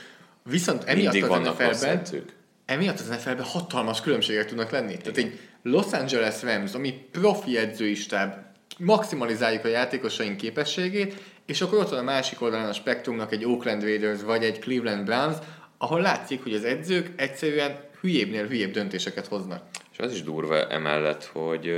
viszont 0.43 0.84
emiatt 0.84 1.14
Mindig 1.14 1.30
az 1.30 1.39
NFL-ben. 1.39 2.24
Emiatt 2.72 3.00
az 3.00 3.08
NFL-ben 3.08 3.46
hatalmas 3.46 4.02
különbségek 4.02 4.46
tudnak 4.46 4.72
lenni. 4.72 4.98
Tehát 4.98 5.18
egy 5.18 5.40
Los 5.64 5.92
Angeles 5.92 6.44
Rams, 6.44 6.74
ami 6.74 6.94
profi 7.12 7.58
edzői 7.58 7.96
stáb, 7.96 8.34
maximalizáljuk 8.78 9.66
a 9.66 9.68
játékosaink 9.68 10.38
képességét, 10.38 11.16
és 11.46 11.62
akkor 11.62 11.78
ott 11.78 11.90
van 11.90 12.00
a 12.00 12.04
másik 12.04 12.42
oldalon 12.42 12.68
a 12.68 12.74
spektrumnak 12.74 13.32
egy 13.32 13.46
Oakland 13.46 13.84
Raiders 13.84 14.22
vagy 14.22 14.44
egy 14.44 14.60
Cleveland 14.60 15.06
Browns, 15.06 15.36
ahol 15.78 16.02
látszik, 16.02 16.44
hogy 16.44 16.54
az 16.54 16.64
edzők 16.64 17.10
egyszerűen 17.16 17.80
hülyébbnél 18.02 18.48
hülyébb 18.48 18.72
döntéseket 18.72 19.28
hoznak. 19.28 19.64
És 19.92 19.98
az 19.98 20.12
is 20.12 20.24
durva 20.24 20.68
emellett, 20.68 21.24
hogy 21.24 21.72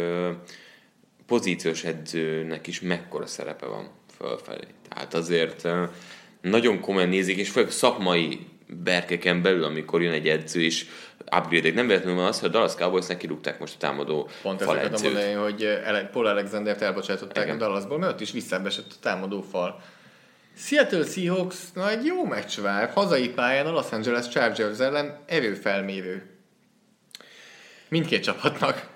pozíciós 1.25 1.83
edzőnek 1.83 2.67
is 2.67 2.81
mekkora 2.81 3.25
szerepe 3.25 3.65
van 3.65 3.89
fölfelé. 4.17 4.67
Tehát 4.89 5.13
azért 5.13 5.67
nagyon 6.41 6.79
komolyan 6.79 7.09
nézik, 7.09 7.37
és 7.37 7.49
főleg 7.49 7.71
szakmai 7.71 8.47
berkeken 8.83 9.41
belül, 9.41 9.63
amikor 9.63 10.01
jön 10.01 10.13
egy 10.13 10.27
edző, 10.27 10.61
és 10.61 10.85
upgrade 11.37 11.71
Nem 11.71 11.87
véletlenül 11.87 12.19
van 12.19 12.27
az, 12.27 12.39
hogy 12.39 12.49
a 12.49 12.51
Dallas 12.51 12.73
Cowboys 12.75 13.05
kirúgták 13.17 13.59
most 13.59 13.73
a 13.73 13.77
támadó 13.77 14.29
Pont 14.41 14.61
ezt 14.61 14.69
akartam 14.69 14.91
faledzőt. 14.95 15.13
mondani, 15.13 15.33
hogy 15.33 15.63
ele- 15.63 16.09
Paul 16.11 16.25
Alexandert 16.27 16.81
elbocsátották 16.81 17.43
Igen. 17.43 17.55
a 17.55 17.59
Dallasból, 17.59 17.97
mert 17.99 18.11
ott 18.13 18.21
is 18.21 18.31
visszaesett 18.31 18.91
a 18.91 18.95
támadó 19.01 19.41
fal. 19.41 19.81
Seattle 20.57 21.05
Seahawks, 21.05 21.55
na 21.73 21.89
egy 21.89 22.05
jó 22.05 22.25
meccs 22.25 22.59
vár, 22.59 22.89
hazai 22.89 23.29
pályán 23.29 23.65
a 23.65 23.71
Los 23.71 23.91
Angeles 23.91 24.27
Chargers 24.29 24.79
ellen 24.79 25.17
erőfelmérő. 25.25 26.23
Mindkét 27.89 28.23
csapatnak. 28.23 28.91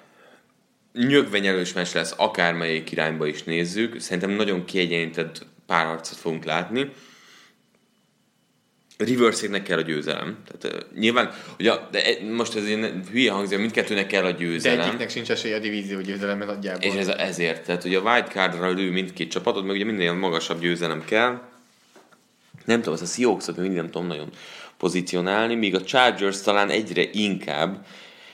nyögvenyelős 0.94 1.74
meccs 1.74 1.94
lesz, 1.94 2.14
akármelyik 2.18 2.91
irányba 2.91 3.26
is 3.28 3.44
nézzük. 3.44 3.99
Szerintem 3.99 4.30
nagyon 4.30 4.66
kiegyenlített 4.66 5.45
párharcot 5.66 6.18
fogunk 6.18 6.44
látni. 6.44 6.91
Riverséknek 8.98 9.64
kell 9.64 9.78
a 9.78 9.82
győzelem. 9.82 10.38
Tehát, 10.48 10.78
uh, 10.78 10.99
nyilván, 10.99 11.32
ugye, 11.60 11.74
de 11.91 12.06
e- 12.06 12.32
most 12.34 12.56
ez 12.56 12.68
ilyen 12.68 13.03
hülye 13.11 13.32
hangzik, 13.32 13.57
mindkettőnek 13.57 14.07
kell 14.07 14.24
a 14.24 14.32
De 14.32 14.38
győzelem. 14.38 14.80
egyiknek 14.88 15.10
sincs 15.10 15.32
esélye 15.32 15.56
a 15.56 15.60
divízió 15.60 16.02
győzelemben 16.02 16.48
nagyjából. 16.48 16.82
És 16.91 16.94
ez 16.94 17.07
ezért, 17.07 17.65
tehát 17.65 17.84
ugye 17.84 17.98
a 17.98 18.02
wildcardra 18.02 18.72
lő 18.72 18.91
mindkét 18.91 19.32
csapatot, 19.32 19.65
meg 19.65 19.76
ugye 19.76 19.86
minél 19.86 20.14
magasabb 20.14 20.60
győzelem 20.61 21.06
kell. 21.06 21.41
nem 22.65 22.78
tudom, 22.78 22.94
az 22.94 23.02
a 23.02 23.06
Seahawks-ot 23.06 23.57
még 23.57 23.72
nem 23.72 23.86
tudom 23.86 24.07
nagyon 24.07 24.30
pozícionálni, 24.78 25.56
míg 25.56 25.76
a 25.76 25.82
Chargers 25.84 26.41
talán 26.41 26.69
egyre 26.69 27.03
inkább, 27.11 27.86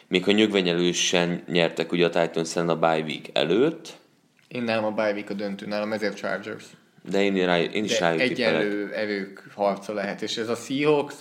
még 0.07 0.23
ha 0.23 0.31
nyögvenyelősen 0.31 1.44
nyertek 1.48 1.91
ugye 1.91 2.06
a 2.06 2.10
titans 2.10 2.56
a 2.56 2.76
bye 2.76 2.99
week 3.02 3.30
előtt, 3.34 4.02
Én 4.48 4.64
nálam 4.64 4.85
a 4.85 4.91
bye 4.91 5.11
week 5.11 5.30
a 5.30 5.34
döntő, 5.34 5.65
nálam 5.65 5.91
ezért 5.94 6.18
Chargers. 6.18 6.64
De 7.09 7.23
én, 7.23 7.45
rá, 7.45 7.59
én 7.59 7.84
is 7.84 7.99
rájuk 7.99 8.21
egyenlő 8.21 8.93
erők 8.93 9.43
harca 9.55 9.93
lehet, 9.93 10.21
és 10.21 10.38
ez 10.38 10.49
a 10.49 10.55
Seahawks 10.55 11.15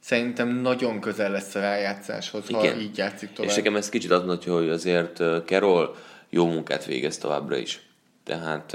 szerintem 0.00 0.48
nagyon 0.48 1.00
közel 1.00 1.30
lesz 1.30 1.54
a 1.54 1.60
rájátszáshoz, 1.60 2.48
ha 2.48 2.64
Igen. 2.64 2.80
így 2.80 2.96
játszik 2.96 3.32
tovább. 3.32 3.50
És 3.50 3.56
nekem 3.56 3.76
ez 3.76 3.88
kicsit 3.88 4.10
azt 4.10 4.24
mutatja, 4.24 4.54
hogy 4.54 4.68
azért 4.68 5.22
Carroll 5.44 5.94
jó 6.30 6.46
munkát 6.46 6.84
végez 6.84 7.18
továbbra 7.18 7.56
is. 7.56 7.80
Tehát 8.24 8.74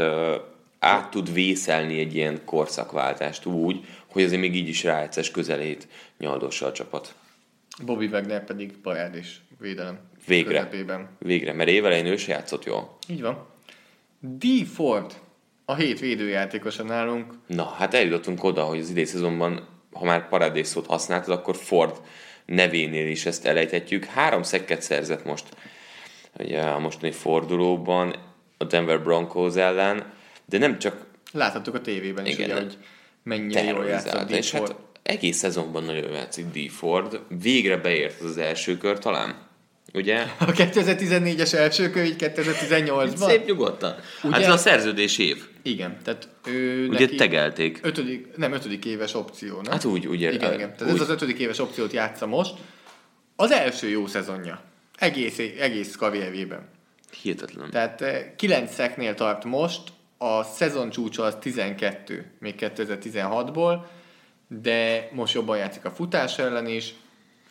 át 0.79 1.09
tud 1.09 1.33
vészelni 1.33 1.99
egy 1.99 2.15
ilyen 2.15 2.41
korszakváltást 2.45 3.45
úgy, 3.45 3.85
hogy 4.05 4.23
azért 4.23 4.41
még 4.41 4.55
így 4.55 4.67
is 4.67 4.83
rájátszás 4.83 5.31
közelét 5.31 5.87
nyaldossa 6.17 6.65
a 6.65 6.71
csapat. 6.71 7.15
Bobby 7.83 8.05
Wagner 8.05 8.43
pedig 8.43 8.77
parádés 8.81 9.41
védelem 9.59 9.99
Végre. 10.27 10.57
közepében. 10.57 11.09
Végre, 11.19 11.53
mert 11.53 11.69
évelején 11.69 12.05
ő 12.05 12.17
se 12.17 12.31
játszott 12.31 12.63
jól. 12.63 12.97
Így 13.07 13.21
van. 13.21 13.47
D. 14.19 14.45
Ford, 14.73 15.13
a 15.65 15.75
hét 15.75 15.99
védőjátékosa 15.99 16.83
nálunk. 16.83 17.33
Na, 17.47 17.65
hát 17.65 17.93
eljutottunk 17.93 18.43
oda, 18.43 18.63
hogy 18.63 18.79
az 18.79 18.89
idei 18.89 19.05
szezonban, 19.05 19.67
ha 19.91 20.05
már 20.05 20.27
paradés 20.27 20.67
szót 20.67 20.85
használtad, 20.85 21.37
akkor 21.37 21.55
Ford 21.55 22.01
nevénél 22.45 23.07
is 23.07 23.25
ezt 23.25 23.45
elejthetjük. 23.45 24.05
Három 24.05 24.43
szekket 24.43 24.81
szerzett 24.81 25.25
most 25.25 25.45
ugye, 26.39 26.61
a 26.61 26.79
mostani 26.79 27.11
fordulóban 27.11 28.15
a 28.57 28.63
Denver 28.63 29.01
Broncos 29.01 29.55
ellen, 29.55 30.13
de 30.45 30.57
nem 30.57 30.79
csak 30.79 31.05
Láthattuk 31.31 31.75
a 31.75 31.81
tévében 31.81 32.25
is, 32.25 32.33
Igen. 32.33 32.49
ugye, 32.49 32.59
hogy 32.61 32.77
mennyire 33.23 33.63
jól 33.63 33.85
játszott 33.85 34.29
és 34.29 34.51
hát 34.51 34.75
egész 35.03 35.37
szezonban 35.37 35.83
nagyon 35.83 36.11
játszik 36.11 36.45
D. 36.45 36.71
Ford. 36.71 37.19
Végre 37.41 37.77
beért 37.77 38.21
az 38.21 38.37
első 38.37 38.77
kör 38.77 38.99
talán, 38.99 39.47
ugye? 39.95 40.25
A 40.39 40.45
2014-es 40.45 41.53
első 41.53 42.03
így 42.03 42.15
2018-ban. 42.17 43.27
Szép 43.27 43.45
nyugodtan. 43.45 43.91
Hát 43.91 44.23
Ugye- 44.23 44.45
ez 44.45 44.49
a 44.53 44.57
szerződés 44.57 45.17
év. 45.17 45.47
Igen, 45.61 45.97
tehát 46.03 46.27
ő 46.45 46.87
Ugye 46.87 46.99
neki 46.99 47.15
tegelték. 47.15 47.79
ötödik, 47.81 48.35
nem 48.35 48.53
ötödik 48.53 48.85
éves 48.85 49.13
opció, 49.13 49.61
nem? 49.61 49.71
Hát 49.71 49.83
úgy, 49.85 50.07
úgy. 50.07 50.21
Igen, 50.21 50.33
igen. 50.53 50.57
Tehát 50.57 50.81
úgy. 50.81 50.89
ez 50.89 51.01
az 51.01 51.09
ötödik 51.09 51.39
éves 51.39 51.59
opciót 51.59 51.93
játsza 51.93 52.25
most. 52.27 52.53
Az 53.35 53.51
első 53.51 53.87
jó 53.89 54.07
szezonja. 54.07 54.61
Egész, 54.97 55.37
egész 55.59 55.95
karrierjében. 55.95 56.69
Hihetetlen. 57.21 57.69
Tehát 57.69 58.03
9 58.35 58.73
szeknél 58.73 59.13
tart 59.13 59.43
most, 59.43 59.81
a 60.17 60.43
szezon 60.43 60.89
csúcsa 60.89 61.23
az 61.23 61.37
12, 61.39 62.31
még 62.39 62.55
2016-ból, 62.59 63.77
de 64.47 65.09
most 65.11 65.33
jobban 65.33 65.57
játszik 65.57 65.85
a 65.85 65.91
futás 65.91 66.37
ellen 66.39 66.67
is. 66.67 66.93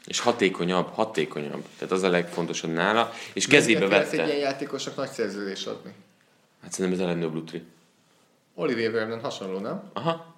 És 0.06 0.20
hatékonyabb, 0.20 0.88
hatékonyabb. 0.92 1.64
Tehát 1.78 1.92
az 1.92 2.02
a 2.02 2.08
legfontosabb 2.08 2.72
nála. 2.72 3.12
És 3.32 3.46
kezébe 3.46 3.78
Mennyire 3.78 3.96
félsz 3.98 4.08
egy 4.12 4.14
ilyen 4.14 4.26
vette. 4.26 4.38
játékosnak 4.38 4.96
nagy 4.96 5.10
szerződés 5.10 5.64
adni. 5.66 5.92
Hát 6.62 6.72
szerintem 6.72 7.00
ez 7.00 7.04
a 7.04 7.08
legnagyobb 7.08 7.34
lutri. 7.34 7.62
Olivier 8.54 8.92
Vernon 8.92 9.20
hasonló, 9.20 9.58
nem? 9.58 9.82
Aha. 9.92 10.34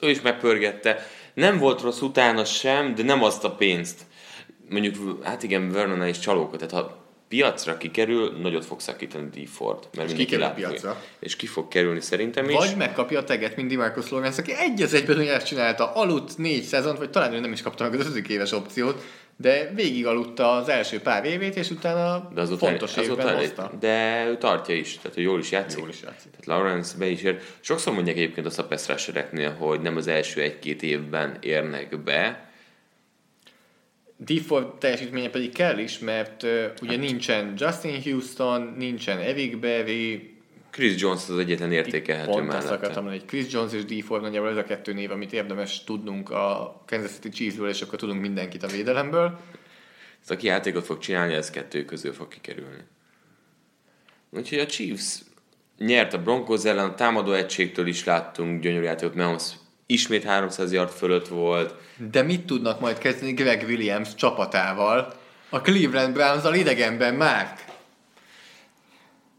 Ő 0.00 0.10
is 0.10 0.20
megpörgette. 0.20 1.06
Nem 1.34 1.58
volt 1.58 1.80
rossz 1.80 2.00
utána 2.00 2.44
sem, 2.44 2.94
de 2.94 3.02
nem 3.02 3.22
azt 3.22 3.44
a 3.44 3.50
pénzt. 3.50 4.00
Mondjuk, 4.70 5.24
hát 5.24 5.42
igen, 5.42 5.72
Vernon 5.72 6.06
is 6.06 6.18
csalóka, 6.18 6.56
tehát 6.56 6.72
ha 6.72 7.04
piacra 7.28 7.76
kikerül, 7.76 8.38
nagyot 8.40 8.64
fog 8.64 8.80
szakítani 8.80 9.28
D. 9.28 9.48
Ford. 9.48 9.78
Mert 9.78 9.96
mindenki 9.96 10.24
kikerül 10.24 10.44
a 10.44 10.50
piacra. 10.50 11.02
És 11.18 11.36
ki 11.36 11.46
fog 11.46 11.68
kerülni 11.68 12.00
szerintem 12.00 12.48
is. 12.48 12.56
Vagy 12.56 12.76
megkapja 12.76 13.18
a 13.18 13.24
teget, 13.24 13.56
mint 13.56 13.68
Dimarcus 13.68 14.10
Lawrence, 14.10 14.40
aki 14.40 14.52
egy 14.58 14.82
az 14.82 14.94
egyben 14.94 15.18
ugyanezt 15.18 15.46
csinálta, 15.46 15.92
aludt 15.92 16.38
négy 16.38 16.62
szezont, 16.62 16.98
vagy 16.98 17.10
talán 17.10 17.32
ő 17.32 17.40
nem 17.40 17.52
is 17.52 17.62
kapta 17.62 17.84
meg 17.84 17.94
az 17.94 18.06
ötödik 18.06 18.28
éves 18.28 18.52
opciót, 18.52 19.04
de 19.36 19.70
végig 19.74 20.06
aludta 20.06 20.52
az 20.52 20.68
első 20.68 21.00
pár 21.00 21.24
évét, 21.24 21.56
és 21.56 21.70
utána 21.70 22.30
de 22.34 22.40
azóta, 22.40 22.66
fontos 22.66 22.96
azóta 22.96 23.20
évben 23.20 23.36
hozta. 23.36 23.72
De 23.80 24.26
ő 24.28 24.36
tartja 24.36 24.74
is, 24.74 24.96
tehát 24.96 25.14
hogy 25.14 25.22
jól 25.22 25.38
is 25.38 25.50
játszik. 25.50 25.78
Jól 25.78 25.88
is 25.88 26.02
játszik. 26.02 26.30
Tehát 26.30 26.46
Lawrence 26.46 26.98
be 26.98 27.06
is 27.06 27.22
ér. 27.22 27.40
Sokszor 27.60 27.94
mondják 27.94 28.16
egyébként 28.16 28.46
azt 28.46 28.58
a 28.58 28.64
pass 28.64 29.10
hogy 29.58 29.80
nem 29.80 29.96
az 29.96 30.06
első 30.06 30.40
egy-két 30.40 30.82
évben 30.82 31.36
érnek 31.40 32.02
be, 32.02 32.47
Default 34.20 34.78
teljesítménye 34.78 35.30
pedig 35.30 35.52
kell 35.52 35.78
is, 35.78 35.98
mert 35.98 36.42
uh, 36.42 36.64
ugye 36.82 36.96
nincsen 36.96 37.54
Justin 37.56 38.02
Houston, 38.02 38.74
nincsen 38.76 39.18
Eric 39.18 39.58
Berry, 39.58 40.38
Chris 40.70 41.00
Jones 41.00 41.28
az 41.28 41.38
egyetlen 41.38 41.72
értékelhető 41.72 42.30
pont 42.30 42.48
azt 42.48 42.48
mellette. 42.48 42.74
akartam 42.74 43.04
mondani, 43.04 43.18
hogy 43.18 43.28
Chris 43.28 43.52
Jones 43.52 43.72
és 43.72 43.84
Default 43.84 44.22
nagyjából 44.22 44.50
ez 44.50 44.56
a 44.56 44.64
kettő 44.64 44.92
név, 44.92 45.10
amit 45.10 45.32
érdemes 45.32 45.84
tudnunk 45.84 46.30
a 46.30 46.82
Kansas 46.86 47.10
City 47.10 47.28
Chiefsből, 47.28 47.68
és 47.68 47.82
akkor 47.82 47.98
tudunk 47.98 48.20
mindenkit 48.20 48.62
a 48.62 48.66
védelemből. 48.66 49.40
Ez 50.22 50.30
aki 50.30 50.46
játékot 50.46 50.84
fog 50.84 50.98
csinálni, 50.98 51.34
ez 51.34 51.50
kettő 51.50 51.84
közül 51.84 52.12
fog 52.12 52.28
kikerülni. 52.28 52.84
Úgyhogy 54.30 54.58
a 54.58 54.66
Chiefs 54.66 55.18
nyert 55.78 56.12
a 56.12 56.22
Broncos 56.22 56.64
ellen, 56.64 56.90
a 56.90 56.94
támadó 56.94 57.32
egységtől 57.32 57.86
is 57.86 58.04
láttunk 58.04 58.62
gyönyörű 58.62 58.84
játékot, 58.84 59.14
Mahomes 59.14 59.52
ismét 59.90 60.24
300 60.24 60.72
yard 60.72 60.90
fölött 60.90 61.28
volt. 61.28 61.74
De 62.10 62.22
mit 62.22 62.46
tudnak 62.46 62.80
majd 62.80 62.98
kezdeni 62.98 63.32
Greg 63.32 63.64
Williams 63.66 64.14
csapatával? 64.14 65.14
A 65.48 65.60
Cleveland 65.60 66.12
Browns-al 66.14 66.54
idegenben 66.54 67.14
már. 67.14 67.58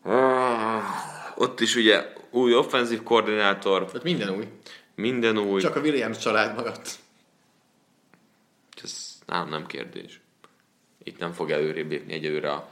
Ah, 0.03 0.83
Ott 1.35 1.59
is 1.59 1.75
ugye 1.75 2.05
új 2.29 2.53
offenzív 2.55 3.03
koordinátor, 3.03 3.85
Tehát 3.85 4.03
minden 4.03 4.29
új. 4.29 4.47
minden 4.95 5.37
új. 5.37 5.61
Csak 5.61 5.75
a 5.75 5.79
Williams 5.79 6.17
család 6.17 6.55
maradt. 6.55 6.89
Ez 8.83 9.17
nálam 9.25 9.49
nem 9.49 9.65
kérdés. 9.65 10.19
Itt 11.03 11.19
nem 11.19 11.31
fog 11.31 11.51
előrébb 11.51 11.89
lépni 11.89 12.13
egyelőre 12.13 12.51
a, 12.51 12.69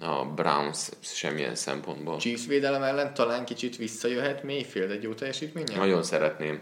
a 0.00 0.24
Browns 0.24 0.88
semmilyen 1.00 1.54
szempontból. 1.54 2.18
Chiefs 2.18 2.46
védelem 2.46 2.82
ellen 2.82 3.14
talán 3.14 3.44
kicsit 3.44 3.76
visszajöhet 3.76 4.42
Mayfield 4.42 4.90
egy 4.90 5.02
jó 5.02 5.12
teljesítménye? 5.14 5.76
Nagyon 5.76 6.02
szeretném. 6.02 6.60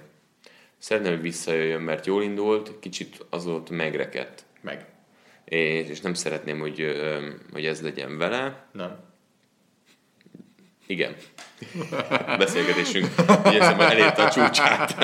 Szeretném, 0.81 1.12
hogy 1.12 1.23
visszajöjjön, 1.23 1.82
mert 1.82 2.07
jól 2.07 2.23
indult, 2.23 2.78
kicsit 2.81 3.27
azóta 3.31 3.73
megrekedt. 3.73 4.44
Meg. 4.61 4.86
És, 5.44 5.89
és 5.89 6.01
nem 6.01 6.15
szeretném, 6.15 6.59
hogy, 6.59 6.97
hogy 7.52 7.66
ez 7.66 7.82
legyen 7.82 8.19
vele. 8.19 8.69
Nem. 8.73 8.98
Igen. 10.86 11.16
Beszélgetésünk 12.39 13.07
ugye 13.44 13.62
elérte 13.62 14.23
a 14.24 14.31
csúcsát. 14.31 14.97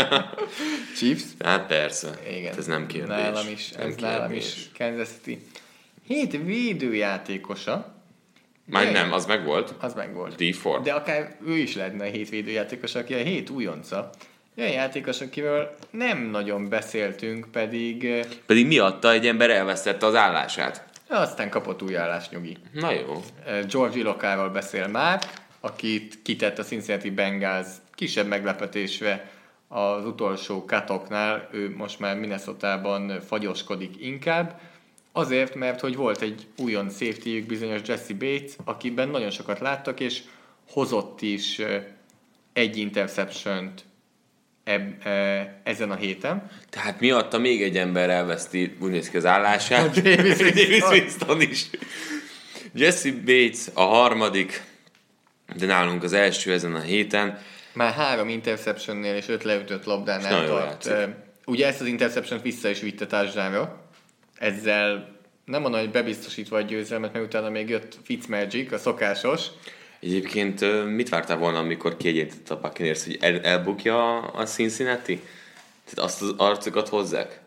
Chiefs? 0.96 1.22
Hát 1.38 1.66
persze. 1.66 2.18
Igen. 2.36 2.56
Ez 2.58 2.66
nem 2.66 2.86
kérdés. 2.86 3.16
Nálam 3.16 3.48
is, 3.48 3.70
nem 3.70 3.88
ez 3.88 3.94
nálam 3.96 4.32
is 4.32 4.70
Kansas 4.78 5.08
City. 5.08 5.46
Hét 6.06 6.42
védőjátékosa, 6.44 7.94
Már 8.64 8.92
nem, 8.92 9.12
az 9.12 9.26
meg 9.26 9.44
volt. 9.44 9.74
az 9.80 9.94
meg 9.94 10.14
volt. 10.14 10.34
D. 10.34 10.54
Ford. 10.54 10.84
De 10.84 10.92
akár 10.92 11.36
ő 11.46 11.56
is 11.56 11.74
lehetne 11.74 12.04
a 12.04 12.10
hét 12.10 12.28
védőjátékos, 12.28 12.94
aki 12.94 13.14
a 13.14 13.18
hét 13.18 13.50
újonca. 13.50 14.10
Olyan 14.58 14.70
játékos, 14.70 15.20
akiről 15.20 15.74
nem 15.90 16.18
nagyon 16.18 16.68
beszéltünk, 16.68 17.46
pedig 17.52 18.26
Pedig 18.46 18.66
miatta 18.66 19.12
egy 19.12 19.26
ember 19.26 19.50
elvesztette 19.50 20.06
az 20.06 20.14
állását. 20.14 20.84
aztán 21.08 21.50
kapott 21.50 21.82
új 21.82 21.96
állás 21.96 22.28
nyugi. 22.28 22.56
Na 22.72 22.90
jó. 22.90 23.22
George 23.68 23.98
Ilokáról 23.98 24.48
beszél 24.48 24.86
már, 24.86 25.22
akit 25.60 26.22
kitett 26.22 26.58
a 26.58 26.62
Cincinnati 26.62 27.10
Bengals 27.10 27.66
kisebb 27.94 28.26
meglepetésre 28.26 29.30
az 29.68 30.04
utolsó 30.06 30.64
katoknál, 30.64 31.48
ő 31.52 31.74
most 31.76 31.98
már 31.98 32.16
Minnesota-ban 32.16 33.20
fagyoskodik 33.20 33.94
inkább, 34.00 34.60
azért, 35.12 35.54
mert 35.54 35.80
hogy 35.80 35.96
volt 35.96 36.22
egy 36.22 36.46
újon 36.58 36.90
safety 36.90 37.46
bizonyos 37.46 37.80
Jesse 37.86 38.14
Bates, 38.14 38.52
akiben 38.64 39.08
nagyon 39.08 39.30
sokat 39.30 39.58
láttak, 39.58 40.00
és 40.00 40.22
hozott 40.70 41.20
is 41.22 41.60
egy 42.52 42.76
interception 42.76 43.72
eb, 44.66 45.06
eh, 45.06 45.46
ezen 45.62 45.90
a 45.90 45.94
héten. 45.94 46.50
Tehát 46.70 47.00
miatta 47.00 47.38
még 47.38 47.62
egy 47.62 47.76
ember 47.76 48.10
elveszti, 48.10 48.76
úgy 48.80 48.90
néz 48.90 49.10
ki 49.10 49.16
az 49.16 49.24
állását. 49.24 50.02
Davis 50.02 50.38
Winston. 50.40 50.90
Winston 50.90 51.40
is. 51.40 51.66
Jesse 52.74 53.12
Bates 53.12 53.66
a 53.74 53.82
harmadik, 53.82 54.62
de 55.56 55.66
nálunk 55.66 56.02
az 56.02 56.12
első 56.12 56.52
ezen 56.52 56.74
a 56.74 56.80
héten. 56.80 57.38
Már 57.72 57.92
három 57.92 58.28
interceptionnél 58.28 59.14
és 59.14 59.28
öt 59.28 59.42
leütött 59.42 59.80
És 59.80 59.86
labdánál 59.86 60.46
jól 60.46 60.76
tart. 60.78 61.08
Ugye 61.44 61.66
ezt 61.66 61.80
az 61.80 61.86
interception 61.86 62.40
vissza 62.42 62.68
is 62.68 62.80
vitte 62.80 63.06
touchdownra. 63.06 63.90
Ezzel 64.38 65.16
nem 65.44 65.60
mondom, 65.60 65.80
hogy 65.80 65.90
bebiztosítva 65.90 66.56
a 66.56 66.60
győzelmet, 66.60 67.12
mert 67.12 67.24
utána 67.24 67.50
még 67.50 67.68
jött 67.68 67.98
Fitzmagic, 68.02 68.72
a 68.72 68.78
szokásos. 68.78 69.46
Egyébként 70.00 70.84
mit 70.94 71.08
vártál 71.08 71.36
volna, 71.36 71.58
amikor 71.58 71.96
kiegyentett 71.96 72.50
a 72.50 72.60
Buccaneers, 72.60 73.04
hogy 73.04 73.18
el, 73.20 73.40
elbukja 73.40 74.18
a 74.18 74.44
Cincinnati? 74.44 75.20
Tehát 75.84 76.10
azt 76.10 76.22
az 76.22 76.34
arcokat 76.36 76.88
hozzák? 76.88 77.40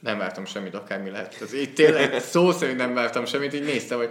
Nem 0.00 0.18
vártam 0.18 0.44
semmit, 0.44 0.74
akármi 0.74 1.10
lehet. 1.10 1.36
Ez 1.42 1.54
így 1.54 1.74
tényleg 1.74 2.20
szó 2.20 2.52
szerint 2.52 2.78
nem 2.78 2.94
vártam 2.94 3.24
semmit, 3.24 3.54
így 3.54 3.64
néztem, 3.64 3.98
hogy 3.98 4.08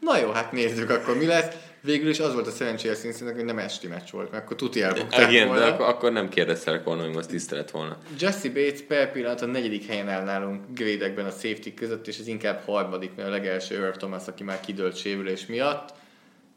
na 0.00 0.18
jó, 0.18 0.30
hát 0.30 0.52
nézzük 0.52 0.90
akkor 0.90 1.16
mi 1.16 1.26
lesz. 1.26 1.46
Végül 1.80 2.08
is 2.08 2.20
az 2.20 2.34
volt 2.34 2.46
a 2.46 2.50
szerencsére 2.50 2.94
Cincinnati, 2.94 3.36
hogy 3.36 3.44
nem 3.44 3.58
esti 3.58 3.86
meccs 3.86 4.10
volt, 4.10 4.30
mert 4.30 4.44
akkor 4.44 4.56
tuti 4.56 4.82
elbukták 4.82 5.30
Igen, 5.30 5.46
volna. 5.46 5.60
de 5.62 5.70
akkor, 5.70 5.86
akkor 5.86 6.12
nem 6.12 6.28
kérdeztelek 6.28 6.84
volna, 6.84 7.02
hogy 7.02 7.14
most 7.14 7.28
tisztelet 7.28 7.70
volna. 7.70 7.96
Jesse 8.18 8.48
Bates 8.48 8.80
per 8.88 9.12
pillanat 9.12 9.42
a 9.42 9.46
negyedik 9.46 9.86
helyen 9.86 10.08
áll 10.08 10.24
nálunk 10.24 10.60
gradekben 10.74 11.26
a 11.26 11.30
safety 11.30 11.74
között, 11.74 12.08
és 12.08 12.18
ez 12.18 12.26
inkább 12.26 12.62
harmadik, 12.64 13.10
mert 13.16 13.28
a 13.28 13.30
legelső 13.30 13.76
Earl 13.76 13.96
Thomas, 13.96 14.26
aki 14.26 14.42
már 14.42 14.60
kidőlt 14.60 14.96
sérülés 14.96 15.46
miatt. 15.46 15.94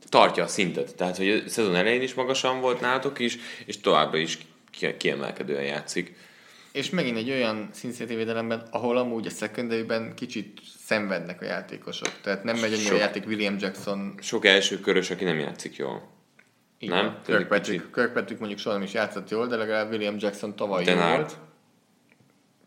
Tartja 0.09 0.43
a 0.43 0.47
szintet, 0.47 0.95
tehát 0.95 1.17
hogy 1.17 1.29
a 1.29 1.49
szezon 1.49 1.75
elején 1.75 2.01
is 2.01 2.13
magasan 2.13 2.61
volt 2.61 2.81
nálatok 2.81 3.19
is, 3.19 3.37
és 3.65 3.79
továbbra 3.79 4.17
is 4.17 4.37
ki- 4.71 4.97
kiemelkedően 4.97 5.63
játszik. 5.63 6.15
És 6.71 6.89
megint 6.89 7.17
egy 7.17 7.29
olyan 7.29 7.69
Cincinnati 7.73 8.15
védelemben, 8.15 8.67
ahol 8.71 8.97
amúgy 8.97 9.25
a 9.27 9.29
secondary 9.29 9.85
kicsit 10.15 10.59
szenvednek 10.85 11.41
a 11.41 11.45
játékosok. 11.45 12.09
Tehát 12.21 12.43
nem 12.43 12.57
megy 12.57 12.73
annyira 12.73 12.95
a 12.95 12.97
játék 12.97 13.25
William 13.27 13.55
Jackson 13.59 14.15
Sok 14.21 14.45
első 14.45 14.79
körös, 14.79 15.09
aki 15.09 15.23
nem 15.23 15.39
játszik 15.39 15.75
jól. 15.75 16.09
így 16.79 16.89
Nem? 16.89 17.17
Kirkpatrick, 17.25 17.81
kicsit- 17.81 17.93
Kirkpatrick 17.93 18.39
mondjuk 18.39 18.59
soha 18.61 18.75
nem 18.75 18.83
is 18.85 18.93
játszott 18.93 19.29
jól, 19.29 19.47
de 19.47 19.55
legalább 19.55 19.91
William 19.91 20.15
Jackson 20.19 20.55
tavaly 20.55 20.83
Denard. 20.83 21.19
volt. 21.19 21.37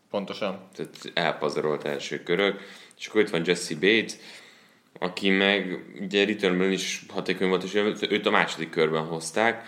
Pontosan. 0.09 0.67
tehát 0.75 1.11
elpazarolt 1.13 1.85
első 1.85 2.23
körök, 2.23 2.59
és 2.97 3.07
akkor 3.07 3.21
itt 3.21 3.29
van 3.29 3.41
Jesse 3.45 3.73
Bates, 3.73 4.13
aki 4.99 5.29
meg 5.29 5.85
ugye 6.01 6.25
returnben 6.25 6.71
is 6.71 7.05
hatékony 7.07 7.47
volt, 7.47 7.63
és 7.63 7.73
őt 8.09 8.25
a 8.25 8.29
második 8.29 8.69
körben 8.69 9.05
hozták. 9.05 9.67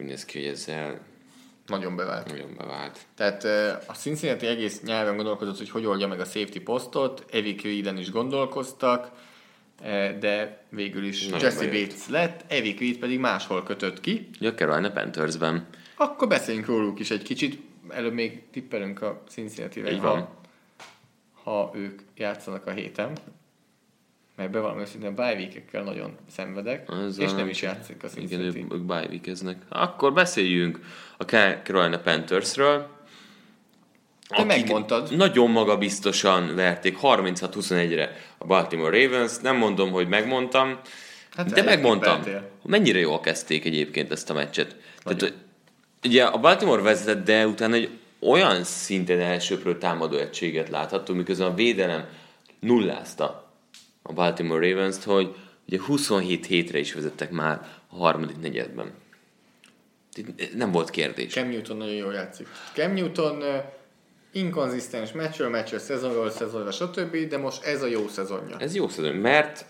Úgy 0.00 0.06
néz 0.06 0.24
ki, 0.24 0.38
hogy 0.38 0.48
ezzel 0.48 1.00
Nagyon 1.66 1.96
bevált. 1.96 2.28
nagyon 2.28 2.54
bevált. 2.56 2.98
Tehát 3.14 3.44
eh, 3.44 3.76
a 3.86 3.92
Cincinnati 3.92 4.46
egész 4.46 4.82
nyelven 4.82 5.16
gondolkozott, 5.16 5.58
hogy 5.58 5.70
hogy 5.70 5.86
oldja 5.86 6.06
meg 6.06 6.20
a 6.20 6.24
safety 6.24 6.58
posztot, 6.58 7.24
Evi 7.32 7.56
Reeden 7.62 7.98
is 7.98 8.10
gondolkoztak, 8.10 9.10
de 10.20 10.64
végül 10.68 11.04
is 11.04 11.26
Nagyon 11.26 11.40
Jesse 11.40 11.68
bejött. 11.68 11.88
Bates 11.88 12.08
lett, 12.08 12.44
Evi 12.48 12.76
Reed 12.78 12.96
pedig 12.96 13.18
máshol 13.18 13.62
kötött 13.62 14.00
ki. 14.00 14.28
Ugye 14.40 14.48
a 14.48 14.54
Carolina 14.54 14.90
Panthersben. 14.90 15.66
Akkor 15.96 16.28
beszéljünk 16.28 16.66
róluk 16.66 16.98
is 16.98 17.10
egy 17.10 17.22
kicsit, 17.22 17.60
előbb 17.88 18.12
még 18.12 18.42
tippelünk 18.50 19.02
a 19.02 19.22
cincinnati 19.28 19.80
ha, 19.80 20.40
ha 21.42 21.72
ők 21.74 22.00
játszanak 22.14 22.66
a 22.66 22.70
héten. 22.70 23.12
Mert 24.36 24.50
bevallom 24.50 24.80
őszintén, 24.80 25.14
bye 25.14 25.82
nagyon 25.84 26.16
szenvedek, 26.30 26.90
Az 26.90 27.18
és 27.18 27.32
nem 27.32 27.48
is 27.48 27.62
játszik 27.62 28.02
a 28.02 28.06
Igen, 28.16 28.28
Cincinnati. 28.28 28.58
ők, 28.58 28.72
ők 28.72 28.82
bájvikeznek. 28.82 29.56
Akkor 29.68 30.12
beszéljünk 30.12 30.80
a 31.16 31.22
Carolina 31.62 31.98
Panthersről. 31.98 32.88
Te 34.28 34.44
megmondtad. 34.44 35.16
Nagyon 35.16 35.50
magabiztosan 35.50 36.54
verték 36.54 36.98
36-21-re 37.02 38.16
a 38.38 38.44
Baltimore 38.46 39.02
Ravens. 39.04 39.38
Nem 39.38 39.56
mondom, 39.56 39.90
hogy 39.90 40.08
megmondtam, 40.08 40.78
Hát 41.36 41.52
de 41.52 41.62
megmondtam. 41.62 42.22
tippeltél. 42.22 42.50
Mennyire 42.62 42.98
jól 42.98 43.20
kezdték 43.20 43.64
egyébként 43.64 44.12
ezt 44.12 44.30
a 44.30 44.34
meccset. 44.34 44.76
Tehát, 45.02 45.34
ugye 46.04 46.24
a 46.24 46.38
Baltimore 46.38 46.82
vezetett, 46.82 47.24
de 47.24 47.46
utána 47.46 47.74
egy 47.74 47.90
olyan 48.20 48.64
szinten 48.64 49.20
elsőprő 49.20 49.78
támadó 49.78 50.16
egységet 50.16 50.68
láthattunk, 50.68 51.18
miközben 51.18 51.46
a 51.50 51.54
védelem 51.54 52.04
nullázta 52.60 53.45
a 54.06 54.12
Baltimore 54.12 54.68
Ravens-t, 54.68 55.02
hogy 55.02 55.34
ugye 55.68 55.80
27 55.80 56.46
hétre 56.46 56.78
is 56.78 56.92
vezettek 56.92 57.30
már 57.30 57.68
a 57.88 57.96
harmadik 57.96 58.38
negyedben. 58.40 58.92
Nem 60.54 60.72
volt 60.72 60.90
kérdés. 60.90 61.32
Cam 61.32 61.48
Newton 61.48 61.76
nagyon 61.76 61.94
jól 61.94 62.12
játszik. 62.12 62.46
Cam 62.74 62.92
Newton 62.92 63.42
inkonzisztens 64.32 65.12
meccsről, 65.12 65.48
meccsről, 65.48 65.80
szezonról, 65.80 66.30
szezonra, 66.30 66.70
stb., 66.70 67.16
de 67.16 67.38
most 67.38 67.64
ez 67.64 67.82
a 67.82 67.86
jó 67.86 68.08
szezonja. 68.08 68.56
Ez 68.58 68.74
jó 68.74 68.88
szezon, 68.88 69.14
mert 69.14 69.64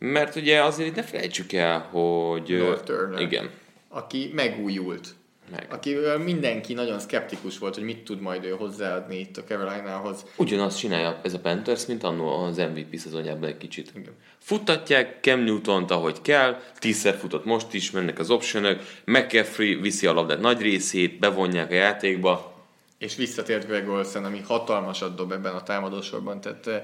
mert 0.00 0.36
ugye 0.36 0.62
azért 0.62 0.94
ne 0.94 1.02
felejtsük 1.02 1.52
el, 1.52 1.80
hogy... 1.80 2.58
North 2.58 2.84
Turner. 2.84 3.20
Igen. 3.20 3.50
Aki 3.88 4.30
megújult. 4.34 5.08
Meg. 5.50 5.66
Akiről 5.70 6.18
mindenki 6.18 6.72
nagyon 6.72 6.98
szkeptikus 6.98 7.58
volt, 7.58 7.74
hogy 7.74 7.84
mit 7.84 8.04
tud 8.04 8.20
majd 8.20 8.44
ő 8.44 8.50
hozzáadni 8.50 9.18
itt 9.18 9.36
a 9.36 9.44
Carolina-hoz. 9.44 10.24
Ugyanazt 10.36 10.78
csinálja 10.78 11.20
ez 11.22 11.34
a 11.34 11.38
Panthers, 11.38 11.86
mint 11.86 12.02
annó 12.02 12.28
az 12.28 12.56
MVP 12.56 12.96
szezonjában 12.96 13.48
egy 13.48 13.56
kicsit. 13.56 13.92
Igen. 13.94 14.12
Futtatják 14.38 15.18
Cam 15.20 15.40
Newton-t, 15.40 15.90
ahogy 15.90 16.22
kell, 16.22 16.60
tízszer 16.78 17.14
futott 17.14 17.44
most 17.44 17.74
is, 17.74 17.90
mennek 17.90 18.18
az 18.18 18.30
optionok, 18.30 18.78
McCaffrey 19.04 19.74
viszi 19.74 20.06
a 20.06 20.12
labdát 20.12 20.40
nagy 20.40 20.60
részét, 20.60 21.18
bevonják 21.18 21.70
a 21.70 21.74
játékba, 21.74 22.54
És 22.98 23.16
visszatért 23.16 23.66
Greg 23.66 23.88
Olsen, 23.88 24.24
ami 24.24 24.40
hatalmasat 24.40 25.14
dob 25.14 25.32
ebben 25.32 25.54
a 25.54 25.62
támadósorban. 25.62 26.40
Tehát 26.40 26.66
eh, 26.66 26.82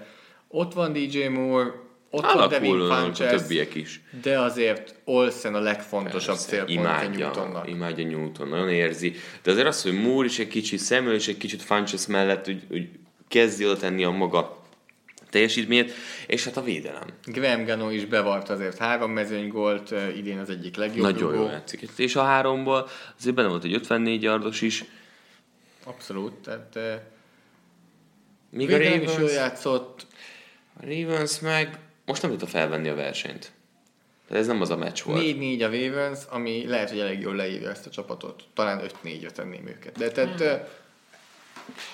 ott 0.48 0.72
van 0.72 0.92
DJ 0.92 1.26
Moore, 1.26 1.72
ott 2.16 2.32
van 2.32 2.48
Devin 2.48 2.70
alakulnak 2.70 2.98
a 2.98 3.02
Funches, 3.02 3.40
többiek 3.40 3.74
is. 3.74 4.00
de 4.22 4.40
azért 4.40 4.94
Olsen 5.04 5.54
a 5.54 5.60
legfontosabb 5.60 6.36
célpontja 6.36 6.80
imádja, 6.80 7.26
Newtonnak. 7.26 7.68
imádja 7.68 8.06
Newton, 8.06 8.48
nagyon 8.48 8.68
érzi. 8.68 9.14
De 9.42 9.50
azért 9.50 9.66
az, 9.66 9.82
hogy 9.82 10.00
Moore 10.00 10.26
is 10.26 10.38
egy 10.38 10.48
kicsit, 10.48 10.80
Samuel 10.80 11.14
is 11.14 11.28
egy 11.28 11.36
kicsit 11.36 11.62
Funches 11.62 12.06
mellett 12.06 12.48
úgy, 12.48 12.62
úgy 12.70 12.88
kezdi 13.28 13.64
oda 13.64 13.76
tenni 13.76 14.04
a 14.04 14.10
maga 14.10 14.64
teljesítményét, 15.30 15.92
és 16.26 16.44
hát 16.44 16.56
a 16.56 16.62
védelem. 16.62 17.06
Graham 17.24 17.64
Gano 17.64 17.90
is 17.90 18.04
bevart 18.04 18.48
azért 18.48 18.78
három 18.78 19.10
mezőnygolt, 19.10 19.94
idén 20.16 20.38
az 20.38 20.50
egyik 20.50 20.76
legjobb 20.76 21.02
Nagyon 21.02 21.34
jól 21.34 21.50
játszik. 21.50 21.88
És 21.96 22.16
a 22.16 22.22
háromból 22.22 22.88
azért 23.18 23.34
benne 23.34 23.48
volt 23.48 23.64
egy 23.64 23.74
54 23.74 24.22
yardos 24.22 24.60
is. 24.60 24.84
Abszolút, 25.84 26.32
tehát 26.32 26.76
eh, 26.76 27.00
Míg 28.50 28.72
a 28.72 28.76
védelem 28.78 29.02
is 29.02 29.06
jól 29.06 29.16
Ravens, 29.16 29.34
játszott, 29.34 30.06
a 30.80 30.84
Ravens 30.86 31.40
meg 31.40 31.78
most 32.06 32.22
nem 32.22 32.30
tudta 32.30 32.46
felvenni 32.46 32.88
a 32.88 32.94
versenyt. 32.94 33.52
Tehát 34.28 34.42
ez 34.42 34.48
nem 34.48 34.60
az 34.60 34.70
a 34.70 34.76
meccs 34.76 35.02
volt. 35.02 35.22
4-4 35.22 35.60
a 35.60 35.70
Ravens, 35.70 36.18
ami 36.28 36.66
lehet, 36.66 36.90
hogy 36.90 36.98
elég 36.98 37.20
jól 37.20 37.34
leírja 37.34 37.70
ezt 37.70 37.86
a 37.86 37.90
csapatot. 37.90 38.44
Talán 38.54 38.80
5-4-re 39.04 39.30
tenném 39.30 39.66
őket. 39.66 39.98
De 39.98 40.10
tehát 40.10 40.40
eh, 40.40 40.60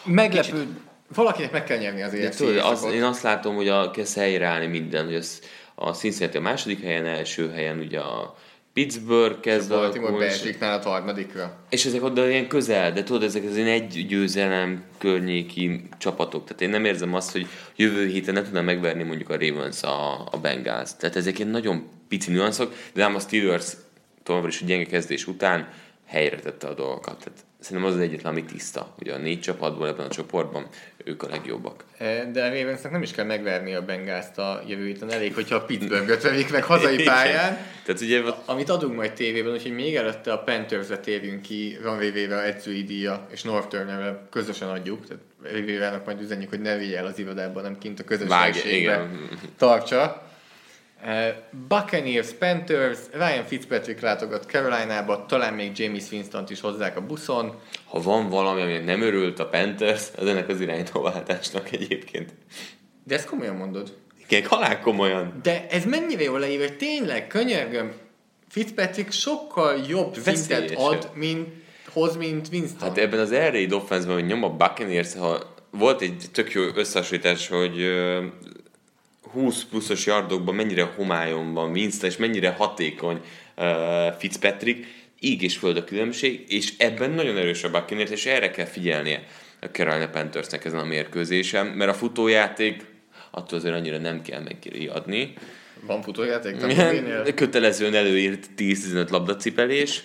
meglepő, 0.04 0.66
valakinek 1.14 1.52
meg 1.52 1.64
kell 1.64 1.78
nyerni 1.78 2.02
az 2.02 2.12
De 2.12 2.18
EFC 2.18 2.36
tudod, 2.36 2.56
az, 2.56 2.84
én 2.84 3.02
azt 3.02 3.22
látom, 3.22 3.54
hogy 3.54 3.68
a, 3.68 3.90
kezd 3.90 4.16
helyreállni 4.16 4.66
minden, 4.66 5.04
hogy 5.04 5.14
az, 5.14 5.40
a 5.74 5.90
Cincinnati 5.90 6.36
a 6.36 6.40
második 6.40 6.82
helyen, 6.82 7.06
első 7.06 7.50
helyen 7.50 7.78
ugye 7.78 8.00
a 8.00 8.36
Pittsburgh 8.72 9.40
kezd 9.40 9.68
Baltimore 9.68 10.12
és- 10.12 10.18
beesik 10.18 10.58
nálad 10.58 10.82
harmadikra. 10.82 11.56
És 11.70 11.84
ezek 11.84 12.02
oda 12.02 12.28
ilyen 12.28 12.48
közel, 12.48 12.92
de 12.92 13.02
tudod, 13.02 13.22
ezek 13.22 13.44
az 13.44 13.56
ilyen 13.56 13.68
egy 13.68 14.06
győzelem 14.08 14.84
környéki 14.98 15.82
csapatok. 15.98 16.44
Tehát 16.44 16.62
én 16.62 16.70
nem 16.70 16.84
érzem 16.84 17.14
azt, 17.14 17.32
hogy 17.32 17.46
jövő 17.76 18.06
héten 18.06 18.34
nem 18.34 18.44
tudnám 18.44 18.64
megverni 18.64 19.02
mondjuk 19.02 19.30
a 19.30 19.38
Ravens 19.38 19.82
a, 19.82 20.28
a 20.30 20.38
Bengals. 20.42 20.90
Tehát 20.96 21.16
ezek 21.16 21.38
ilyen 21.38 21.50
nagyon 21.50 21.88
pici 22.08 22.30
nüanszok, 22.30 22.74
de 22.94 23.02
nem 23.02 23.14
a 23.14 23.18
Steelers 23.20 23.72
továbbra 24.22 24.48
is 24.48 24.62
a 24.62 24.64
gyenge 24.64 24.86
kezdés 24.86 25.26
után 25.26 25.68
helyre 26.12 26.36
tette 26.36 26.66
a 26.66 26.74
dolgokat. 26.74 27.18
Tehát 27.18 27.38
szerintem 27.60 27.90
az 27.90 27.94
az 27.96 28.00
egyetlen, 28.00 28.32
ami 28.32 28.44
tiszta, 28.44 28.94
hogy 28.96 29.08
a 29.08 29.16
négy 29.16 29.40
csapatból 29.40 29.88
ebben 29.88 30.06
a 30.06 30.08
csoportban 30.08 30.66
ők 31.04 31.22
a 31.22 31.28
legjobbak. 31.28 31.84
Eh, 31.98 32.22
De 32.32 32.44
a 32.44 32.48
Ravensnek 32.48 32.92
nem 32.92 33.02
is 33.02 33.10
kell 33.10 33.24
megverni 33.24 33.74
a 33.74 33.82
Bengászt 33.82 34.38
a 34.38 34.62
jövő 34.68 34.86
héten. 34.86 35.10
Elég, 35.10 35.34
hogyha 35.34 35.54
a 35.56 35.64
Pittsburghet 35.64 36.22
vevik 36.22 36.50
meg 36.52 36.64
hazai 36.64 37.02
pályán. 37.12 37.58
Tehát 37.84 38.00
ugye 38.00 38.22
Amit 38.44 38.68
adunk 38.68 38.94
majd 38.96 39.12
tévében, 39.12 39.52
úgyhogy 39.52 39.74
még 39.74 39.96
előtte 39.96 40.32
a 40.32 40.38
Panthers-re 40.38 40.98
térjünk 40.98 41.42
ki, 41.42 41.78
Ron 41.82 41.98
Rivera 41.98 42.42
edzői 42.44 42.84
díja, 42.84 43.26
és 43.30 43.42
North 43.42 43.68
Turner-rel 43.68 44.26
közösen 44.30 44.68
adjuk. 44.68 45.06
Tehát 45.06 45.22
Rivera-nak 45.42 46.04
majd 46.04 46.20
üzenjük, 46.20 46.48
hogy 46.48 46.60
ne 46.60 46.76
vigye 46.76 46.98
el 46.98 47.06
az 47.06 47.18
irodában, 47.18 47.62
nem 47.62 47.78
kint 47.78 48.00
a 48.00 48.04
közös 48.04 48.28
Vágja, 48.28 48.62
helységben. 48.62 49.10
igen. 49.10 49.28
Tartsa. 49.58 50.30
Eh, 51.04 51.34
Buccaneers, 51.68 52.32
Panthers, 52.38 52.98
Ryan 53.12 53.44
Fitzpatrick 53.44 54.00
látogat 54.00 54.44
Carolina-ba, 54.44 55.26
talán 55.26 55.54
még 55.54 55.78
James 55.78 56.10
Winston-t 56.10 56.50
is 56.50 56.60
hozzák 56.60 56.96
a 56.96 57.00
buszon. 57.00 57.60
ha 57.84 58.00
van 58.00 58.28
valami, 58.28 58.62
aminek 58.62 58.84
nem 58.84 59.02
örült 59.02 59.38
a 59.38 59.48
Panthers, 59.48 60.02
az 60.16 60.26
ennek 60.26 60.48
az 60.48 60.60
irányítóváltásnak 60.60 61.72
egyébként. 61.72 62.34
De 63.04 63.14
ezt 63.14 63.26
komolyan 63.26 63.56
mondod. 63.56 63.96
Igen, 64.28 64.46
halál 64.46 64.80
komolyan. 64.80 65.40
De 65.42 65.66
ez 65.70 65.84
mennyire 65.84 66.22
jól 66.22 66.38
leír, 66.38 66.58
hogy 66.58 66.76
tényleg, 66.76 67.26
könyörgöm, 67.26 67.92
Fitzpatrick 68.48 69.12
sokkal 69.12 69.84
jobb 69.88 70.14
szintet 70.14 70.70
ad, 70.74 71.10
mint, 71.14 71.48
hoz, 71.92 72.16
mint 72.16 72.48
Winston. 72.52 72.88
Hát 72.88 72.98
ebben 72.98 73.18
az 73.18 73.30
Air 73.30 73.52
Raid 73.52 73.72
offense 73.72 74.12
hogy 74.12 74.26
nyom 74.26 74.42
a 74.42 74.50
Buccaneers, 74.50 75.14
ha 75.14 75.54
volt 75.70 76.00
egy 76.00 76.24
tök 76.32 76.52
jó 76.52 76.62
összehasonlítás, 76.74 77.48
hogy 77.48 77.80
20 79.32 79.64
pluszos 79.64 80.06
yardokban 80.06 80.54
mennyire 80.54 80.92
homályon 80.96 81.52
van 81.52 81.70
Winston, 81.70 82.10
és 82.10 82.16
mennyire 82.16 82.50
hatékony 82.50 83.20
uh, 83.56 83.66
Fitzpatrick, 84.18 84.86
így 85.20 85.42
és 85.42 85.56
föld 85.56 85.76
a 85.76 85.84
különbség, 85.84 86.44
és 86.48 86.72
ebben 86.78 87.10
nagyon 87.10 87.36
erős 87.36 87.64
a 87.64 87.70
Buccaneers, 87.70 88.10
és 88.10 88.26
erre 88.26 88.50
kell 88.50 88.66
figyelnie 88.66 89.22
a 89.60 89.66
Carolina 89.66 90.08
Panthersnek 90.08 90.64
ezen 90.64 90.78
a 90.78 90.84
mérkőzésen, 90.84 91.66
mert 91.66 91.90
a 91.90 91.94
futójáték 91.94 92.84
attól 93.30 93.58
azért 93.58 93.74
annyira 93.74 93.98
nem 93.98 94.22
kell 94.22 94.40
megriadni. 94.40 95.34
Van 95.80 96.02
futójáték? 96.02 96.56
Tampa 96.56 97.34
Kötelezően 97.34 97.94
előírt 97.94 98.50
10-15 98.56 99.10
labdacipelés, 99.10 100.02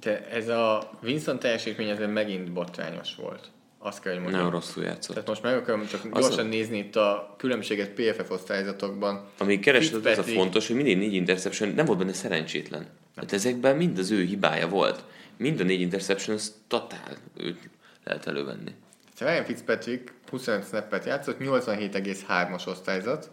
De 0.00 0.28
ez 0.28 0.48
a 0.48 0.90
Winston 1.02 1.38
teljesítmény 1.38 1.88
ezen 1.88 2.10
megint 2.10 2.52
botrányos 2.52 3.14
volt. 3.14 3.50
Azt 3.84 4.00
kell, 4.00 4.12
hogy 4.12 4.22
mondjam. 4.22 4.42
Nagyon 4.44 4.60
rosszul 4.60 4.84
játszott. 4.84 5.14
Tehát 5.14 5.28
most 5.28 5.42
meg 5.42 5.56
akarom 5.56 5.86
csak 5.86 6.00
Az 6.10 6.20
gyorsan 6.20 6.46
a- 6.46 6.48
nézni 6.48 6.78
itt 6.78 6.96
a 6.96 7.34
különbséget 7.38 7.90
PFF 7.90 8.30
osztályzatokban. 8.30 9.28
Ami 9.38 9.58
keresett, 9.58 10.06
az 10.06 10.18
a 10.18 10.22
fontos, 10.22 10.66
hogy 10.66 10.76
mindig 10.76 10.98
négy 10.98 11.14
interception, 11.14 11.68
nem 11.74 11.84
volt 11.84 11.98
benne 11.98 12.12
szerencsétlen. 12.12 12.86
Hát 13.16 13.32
ezekben 13.32 13.76
mind 13.76 13.98
az 13.98 14.10
ő 14.10 14.24
hibája 14.24 14.68
volt. 14.68 15.04
Mind 15.36 15.60
a 15.60 15.64
négy 15.64 15.80
interception, 15.80 16.36
az 16.36 16.54
totál 16.68 17.16
őt 17.36 17.68
lehet 18.04 18.26
elővenni. 18.26 18.74
Ryan 19.18 19.44
Fitzpatrick 19.44 20.12
25 20.30 20.66
snappet 20.66 21.04
játszott, 21.04 21.36
87,3-as 21.40 22.66
osztályzat, 22.66 23.30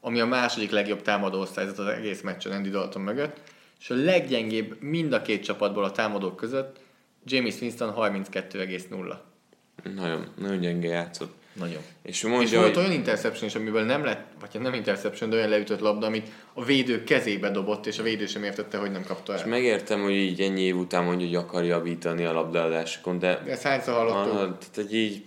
ami 0.00 0.20
a 0.20 0.26
második 0.26 0.70
legjobb 0.70 1.02
támadó 1.02 1.40
osztályzat 1.40 1.78
az 1.78 1.86
egész 1.86 2.20
meccsen 2.20 2.52
Andy 2.52 2.70
Dalton 2.70 3.02
mögött, 3.02 3.36
és 3.80 3.90
a 3.90 3.94
leggyengébb 3.94 4.82
mind 4.82 5.12
a 5.12 5.22
két 5.22 5.44
csapatból 5.44 5.84
a 5.84 5.90
támadók 5.90 6.36
között 6.36 6.80
James 7.24 7.60
Winston 7.60 7.94
32,0. 7.96 9.14
Nagyon, 9.96 10.26
nagyon 10.38 10.60
gyenge 10.60 10.88
játszott. 10.88 11.34
Nagyon. 11.52 11.82
És 12.02 12.22
És 12.22 12.22
mondja, 12.22 12.60
volt 12.60 12.74
hogy 12.74 12.84
olyan 12.84 12.96
interception 12.96 13.48
is, 13.48 13.54
amiből 13.54 13.84
nem 13.84 14.04
lett, 14.04 14.26
vagy 14.40 14.52
hát 14.52 14.62
nem 14.62 14.74
interception, 14.74 15.30
de 15.30 15.36
olyan 15.36 15.48
leütött 15.48 15.80
labda, 15.80 16.06
amit 16.06 16.28
a 16.52 16.64
védő 16.64 17.04
kezébe 17.04 17.50
dobott, 17.50 17.86
és 17.86 17.98
a 17.98 18.02
védő 18.02 18.26
sem 18.26 18.44
értette, 18.44 18.78
hogy 18.78 18.90
nem 18.90 19.04
kapta 19.04 19.34
és 19.34 19.40
el. 19.40 19.48
megértem, 19.48 20.02
hogy 20.02 20.12
így 20.12 20.40
ennyi 20.40 20.60
év 20.60 20.76
után 20.76 21.04
mondja, 21.04 21.26
hogy 21.26 21.34
akar 21.36 21.64
javítani 21.64 22.24
a 22.24 22.32
labdaadásokon, 22.32 23.18
de 23.18 23.40
De 23.44 23.50
ezt 23.50 23.62
hányszor 23.62 23.94
hallottuk? 23.94 24.32
ah, 24.32 24.38
tehát, 24.38 24.74
hogy 24.74 24.94
így 24.94 25.24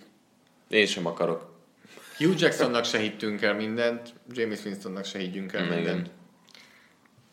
én 0.68 0.86
sem 0.86 1.06
akarok. 1.06 1.53
Hugh 2.18 2.40
Jacksonnak 2.41 2.86
se 2.86 2.98
hittünk 2.98 3.41
el 3.41 3.53
mindent, 3.53 4.14
James 4.32 4.65
Winstonnak 4.65 5.06
se 5.06 5.18
higgyünk 5.19 5.53
el 5.53 5.64
Igen. 5.65 5.76
mindent. 5.76 6.10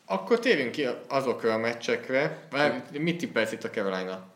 Akkor 0.07 0.39
térjünk 0.39 0.71
ki 0.71 0.87
azokra 1.09 1.53
a 1.53 1.59
meccsekre. 1.59 2.47
Már 2.51 2.85
mit 2.99 3.17
tippelsz 3.19 3.53
itt 3.53 3.65
a 3.65 3.71
Carolina? 3.71 4.31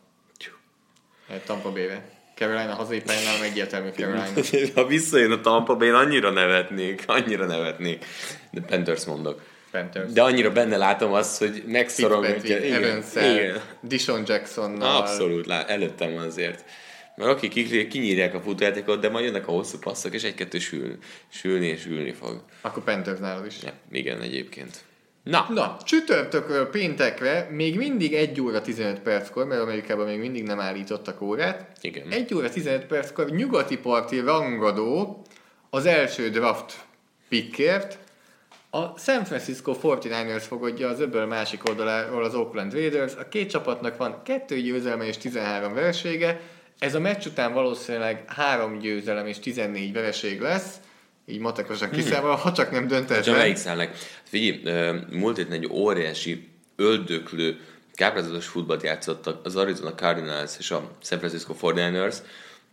Eh, 1.29 1.41
Tampa 1.45 1.71
Bay-re. 1.71 2.09
Carolina 2.37 2.73
hazai 2.73 3.01
pályán 3.01 3.43
egyértelmű 3.43 3.89
Carolina. 3.89 4.27
ha 4.75 4.85
visszajön 4.87 5.31
a 5.31 5.41
Tampa 5.41 5.75
Bay, 5.75 5.87
én 5.87 5.93
annyira 5.93 6.29
nevetnék, 6.29 7.03
annyira 7.05 7.45
nevetnék. 7.45 8.05
De 8.51 8.61
Panthers 8.61 9.05
mondok. 9.05 9.41
Panthers. 9.71 10.11
De 10.11 10.21
annyira 10.21 10.51
benne 10.51 10.77
látom 10.77 11.13
azt, 11.13 11.37
hogy 11.37 11.63
megszorongatja. 11.67 12.39
Fitzpatrick, 12.57 12.75
evans 12.75 13.35
igen. 13.35 13.61
Dishon 13.81 14.23
Jacksonnal. 14.25 14.95
Abszolút, 14.95 15.45
lá, 15.45 15.65
előttem 15.65 16.13
van 16.13 16.25
azért. 16.25 16.65
Mert 17.15 17.29
akik 17.31 17.51
ki- 17.51 17.87
kinyírják 17.87 18.33
a 18.33 18.41
futójátékot, 18.41 18.99
de 18.99 19.09
majd 19.09 19.25
jönnek 19.25 19.47
a 19.47 19.51
hosszú 19.51 19.77
passzok, 19.79 20.13
és 20.13 20.23
egy-kettő 20.23 20.59
sül, 20.59 20.97
sülni 21.29 21.65
és 21.67 21.85
ülni 21.85 22.11
fog. 22.11 22.43
Akkor 22.61 22.83
Panthers 22.83 23.19
nálad 23.19 23.45
is. 23.45 23.55
Ja, 23.63 23.73
igen, 23.91 24.21
egyébként. 24.21 24.77
Na, 25.29 25.45
Na, 25.49 25.77
csütörtökről 25.83 26.69
péntekre 26.69 27.47
még 27.51 27.77
mindig 27.77 28.13
1 28.13 28.41
óra 28.41 28.61
15 28.61 28.99
perckor, 28.99 29.45
mert 29.45 29.61
Amerikában 29.61 30.05
még 30.05 30.19
mindig 30.19 30.43
nem 30.43 30.59
állítottak 30.59 31.21
órát. 31.21 31.71
Igen. 31.81 32.07
1 32.09 32.33
óra 32.33 32.49
15 32.49 32.85
perckor 32.85 33.29
nyugati 33.29 33.77
parti 33.77 34.19
rangadó 34.19 35.21
az 35.69 35.85
első 35.85 36.29
draft 36.29 36.85
pickért. 37.29 37.97
A 38.69 38.97
San 38.97 39.23
Francisco 39.25 39.75
49ers 39.83 40.43
fogadja 40.47 40.87
az 40.89 40.99
öböl 40.99 41.25
másik 41.25 41.69
oldaláról 41.69 42.23
az 42.23 42.35
Oakland 42.35 42.73
Raiders. 42.73 43.13
A 43.15 43.27
két 43.27 43.49
csapatnak 43.49 43.97
van 43.97 44.21
kettő 44.23 44.61
győzelme 44.61 45.05
és 45.05 45.17
13 45.17 45.73
veresége. 45.73 46.39
Ez 46.79 46.95
a 46.95 46.99
meccs 46.99 47.25
után 47.25 47.53
valószínűleg 47.53 48.23
három 48.27 48.79
győzelem 48.79 49.25
és 49.27 49.39
14 49.39 49.93
vereség 49.93 50.41
lesz. 50.41 50.75
Így 51.29 51.39
matekosan 51.39 51.89
kiszámolva, 51.89 52.35
ha 52.35 52.51
csak 52.51 52.71
nem 52.71 52.87
Csak 52.87 52.89
döntetlen. 52.89 53.55
szállnak? 53.55 53.91
Figyelj, 54.29 54.61
ö, 54.63 54.95
múlt 55.11 55.37
héten 55.37 55.51
egy 55.51 55.67
óriási, 55.71 56.47
öldöklő, 56.75 57.59
káprázatos 57.93 58.47
futballt 58.47 58.83
játszottak 58.83 59.45
az 59.45 59.55
Arizona 59.55 59.95
Cardinals 59.95 60.51
és 60.59 60.71
a 60.71 60.91
San 61.01 61.19
Francisco 61.19 61.55
49ers, 61.61 62.15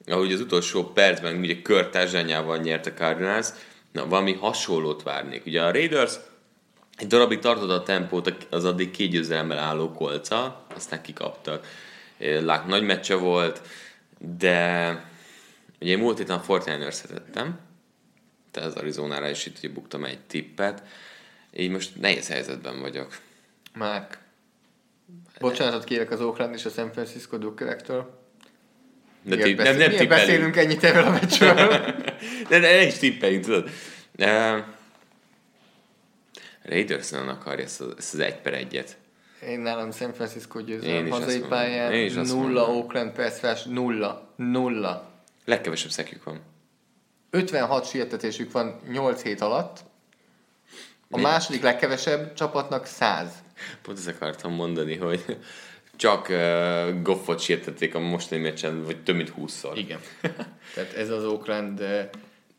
ahogy 0.06 0.32
az 0.32 0.40
utolsó 0.40 0.84
percben 0.84 1.36
ugye 1.36 1.62
körtázsányával 1.62 2.58
nyert 2.58 2.86
a 2.86 2.92
Cardinals, 2.92 3.48
na 3.92 4.06
valami 4.06 4.32
hasonlót 4.32 5.02
várnék. 5.02 5.46
Ugye 5.46 5.62
a 5.62 5.70
Raiders 5.72 6.14
egy 6.96 7.06
darabig 7.06 7.38
tartott 7.38 7.70
a 7.70 7.82
tempót 7.82 8.46
az 8.50 8.64
addig 8.64 8.90
két 8.90 9.10
győzelemmel 9.10 9.58
álló 9.58 9.92
kolca, 9.92 10.66
aztán 10.74 11.02
kikaptak. 11.02 11.66
Lák 12.18 12.66
nagy 12.66 12.82
meccse 12.82 13.14
volt, 13.14 13.60
de 14.18 14.88
ugye 15.80 15.90
én 15.90 15.98
múlt 15.98 16.18
héten 16.18 16.38
a 16.38 16.42
49ers 16.42 17.00
tettem, 17.00 17.58
te 18.50 18.60
az 18.60 18.74
Arizonára 18.74 19.28
is 19.28 19.46
itt 19.46 19.58
ugye 19.58 19.68
buktam 19.68 20.04
egy 20.04 20.20
tippet, 20.20 20.82
így 21.56 21.70
most 21.70 22.00
nehéz 22.00 22.28
helyzetben 22.28 22.80
vagyok. 22.80 23.18
Márk. 23.74 24.18
Bocsánatot 25.38 25.84
kérek 25.84 26.10
az 26.10 26.20
Oakland 26.20 26.54
és 26.54 26.64
a 26.64 26.70
San 26.70 26.92
Francisco 26.92 27.38
drukkerektől. 27.38 28.22
De 29.22 29.36
ti, 29.36 29.54
beszél, 29.54 29.72
nem, 29.72 29.80
nem 29.80 29.90
tippelünk. 29.90 30.08
beszélünk 30.08 30.56
ennyit 30.56 30.84
erről 30.84 31.04
a 31.04 31.10
meccsről? 31.10 31.54
De, 32.48 32.58
de 32.58 32.58
ne 32.58 32.86
is 32.86 32.94
tippeljünk, 32.94 33.44
tudod. 33.44 33.70
Uh, 34.18 34.58
Raiders 36.62 37.10
nem 37.10 37.28
akarja 37.28 37.64
ezt 37.64 37.80
az, 37.80 37.94
ezt 37.98 38.14
az 38.14 38.20
egy 38.20 38.40
per 38.40 38.54
egyet. 38.54 38.96
Én 39.48 39.60
nálam 39.60 39.92
San 39.92 40.14
Francisco 40.14 40.60
győzelem 40.60 41.10
hazai 41.10 41.40
pályán. 41.40 41.92
Én 41.92 42.04
is 42.04 42.30
Nulla. 42.30 42.68
Oakland 42.68 43.16
rush, 43.16 43.68
nulla. 43.68 44.32
Nulla. 44.36 45.10
Legkevesebb 45.44 45.90
szekjük 45.90 46.24
van. 46.24 46.40
56 47.30 47.88
sietetésük 47.88 48.52
van 48.52 48.80
8 48.88 49.22
hét 49.22 49.40
alatt. 49.40 49.80
A 51.14 51.20
második 51.20 51.62
legkevesebb 51.62 52.34
csapatnak 52.34 52.86
100. 52.86 53.28
Pont 53.82 53.98
ezt 53.98 54.08
akartam 54.08 54.52
mondani, 54.52 54.96
hogy 54.96 55.24
csak 55.96 56.28
uh, 56.28 57.02
Goffot 57.02 57.40
sértették 57.40 57.94
a 57.94 57.98
mostani 57.98 58.40
meccsen, 58.40 58.84
vagy 58.84 59.02
több 59.02 59.16
mint 59.16 59.32
20-szor. 59.40 59.72
Igen. 59.74 59.98
Tehát 60.74 60.92
ez 60.96 61.10
az 61.10 61.24
Oakland 61.24 61.80
eh, 61.80 62.08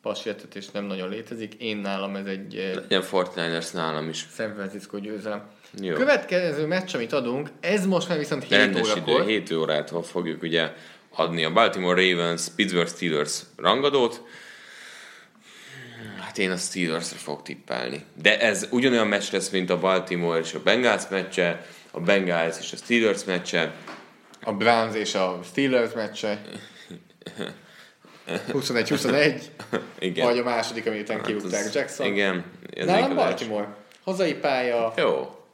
passietetés 0.02 0.72
nem 0.72 0.84
nagyon 0.84 1.10
létezik. 1.10 1.53
Én 1.53 1.77
nálam 1.77 2.15
ez 2.15 2.26
egy 2.26 2.56
eh, 2.56 2.73
Legyen 2.73 3.03
49ers 3.11 3.73
nálam 3.73 4.10
is. 4.10 4.27
San 4.36 4.53
Francisco 4.53 4.99
győzelem. 4.99 5.44
Jó. 5.82 5.95
Következő 5.95 6.65
meccs, 6.65 6.95
amit 6.95 7.14
adunk, 7.14 7.49
ez 7.60 7.86
most 7.86 8.10
már 8.10 8.18
viszont 8.18 8.44
7 8.44 8.52
Rendes 8.52 8.91
idő, 8.95 9.11
órakor. 9.11 9.27
7 9.27 9.52
órától 9.52 10.03
fogjuk 10.03 10.41
ugye 10.41 10.72
adni 11.15 11.44
a 11.44 11.52
Baltimore 11.52 12.10
Ravens, 12.10 12.48
Pittsburgh 12.56 12.90
Steelers 12.90 13.41
rangadót. 13.56 14.23
Hát 16.36 16.44
én 16.44 16.52
a 16.52 16.57
Steelersre 16.57 17.18
fog 17.18 17.41
tippelni. 17.41 18.06
De 18.22 18.40
ez 18.40 18.68
ugyanolyan 18.72 19.07
meccs 19.07 19.32
lesz, 19.32 19.49
mint 19.49 19.70
a 19.70 19.80
Baltimore 19.80 20.40
és 20.40 20.53
a 20.53 20.60
Bengals 20.60 21.07
meccse, 21.10 21.66
a 21.91 21.99
Bengals 21.99 22.60
és 22.60 22.74
a 22.74 22.76
Steelers 22.76 23.24
meccse. 23.24 23.76
A 24.41 24.53
Browns 24.53 24.95
és 24.95 25.16
a 25.16 25.40
Steelers 25.44 25.94
meccse. 25.94 26.41
21-21. 28.28 29.41
Igen. 29.99 30.26
Vagy 30.26 30.38
a 30.38 30.44
második, 30.44 30.88
amit 30.88 31.12
Hát 31.12 31.22
kirúgták 31.22 31.74
Jackson. 31.74 32.07
Igen. 32.07 32.45
Ez 32.74 32.86
Nálam 32.86 33.16
Baltimore. 33.16 33.76
Hazai 34.03 34.34
pálya, 34.34 34.94
Jó. 34.98 35.44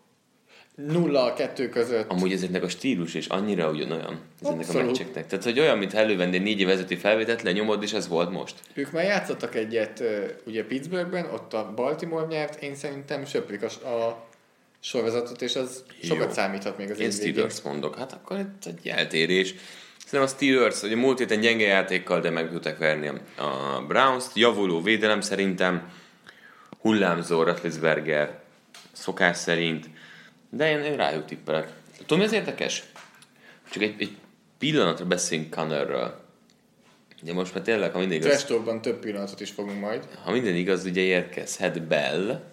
0 0.87 1.23
a 1.25 1.33
2 1.33 1.69
között. 1.69 2.09
Amúgy 2.11 2.31
ezeknek 2.31 2.63
a 2.63 2.69
stílus 2.69 3.13
és 3.13 3.27
annyira 3.27 3.69
ugyanolyan 3.69 4.19
ezeknek 4.41 4.59
Abszolút. 4.67 4.81
a 4.81 4.85
meccseknek. 4.85 5.27
Tehát, 5.27 5.43
hogy 5.43 5.59
olyan, 5.59 5.77
mint 5.77 5.93
elővenni 5.93 6.37
négy 6.37 6.59
év 6.59 6.67
vezető 6.67 6.95
felvételt, 6.95 7.41
lenyomod, 7.41 7.83
és 7.83 7.93
ez 7.93 8.07
volt 8.07 8.31
most. 8.31 8.55
Ők 8.73 8.91
már 8.91 9.03
játszottak 9.03 9.55
egyet 9.55 10.03
ugye 10.45 10.65
Pittsburghben, 10.65 11.25
ott 11.25 11.53
a 11.53 11.71
Baltimore 11.75 12.25
nyert, 12.25 12.61
én 12.63 12.75
szerintem 12.75 13.25
söprik 13.25 13.61
a, 13.63 13.87
a 13.87 14.25
sorozatot, 14.79 15.41
és 15.41 15.55
az 15.55 15.83
Jó. 16.01 16.15
sokat 16.15 16.31
számíthat 16.31 16.77
még 16.77 16.91
az 16.91 16.99
Én. 16.99 17.11
Steelers 17.11 17.61
mondok. 17.61 17.97
Hát 17.97 18.11
akkor 18.13 18.39
itt 18.39 18.65
egy 18.65 18.87
eltérés. 18.87 19.55
Szerintem 20.05 20.21
a 20.35 20.37
Steelers, 20.37 20.81
ugye 20.81 20.95
múlt 20.95 21.19
héten 21.19 21.39
gyenge 21.39 21.65
játékkal, 21.65 22.19
de 22.21 22.29
meg 22.29 22.49
tudták 22.49 22.77
verni 22.77 23.07
a- 23.07 23.41
a 23.43 23.81
Browns-t. 23.87 24.35
Javuló 24.35 24.81
védelem 24.81 25.21
szerintem. 25.21 25.89
Hullámzó 26.79 27.43
Ratlisberger 27.43 28.39
szokás 28.91 29.37
szerint. 29.37 29.89
De 30.51 30.69
én, 30.69 30.79
én 30.79 30.95
rájuk 30.95 31.25
tippelek. 31.25 31.71
Tudom, 31.97 32.17
mi 32.19 32.23
az 32.23 32.31
érdekes? 32.33 32.83
Csak 33.71 33.83
egy, 33.83 33.95
egy 33.97 34.17
pillanatra 34.57 35.05
beszéljünk 35.05 35.55
Connorről. 35.55 36.19
Ugye 37.21 37.33
most 37.33 37.53
már 37.53 37.63
tényleg, 37.63 37.91
ha 37.91 37.99
mindig 37.99 38.17
igaz, 38.17 38.29
Trash 38.29 38.47
Talkban 38.47 38.81
több 38.81 38.99
pillanatot 38.99 39.39
is 39.39 39.49
fogunk 39.49 39.79
majd. 39.79 40.07
ha 40.23 40.31
minden 40.31 40.55
igaz, 40.55 40.85
ugye 40.85 41.01
érkezhet 41.01 41.81
Bell 41.81 42.43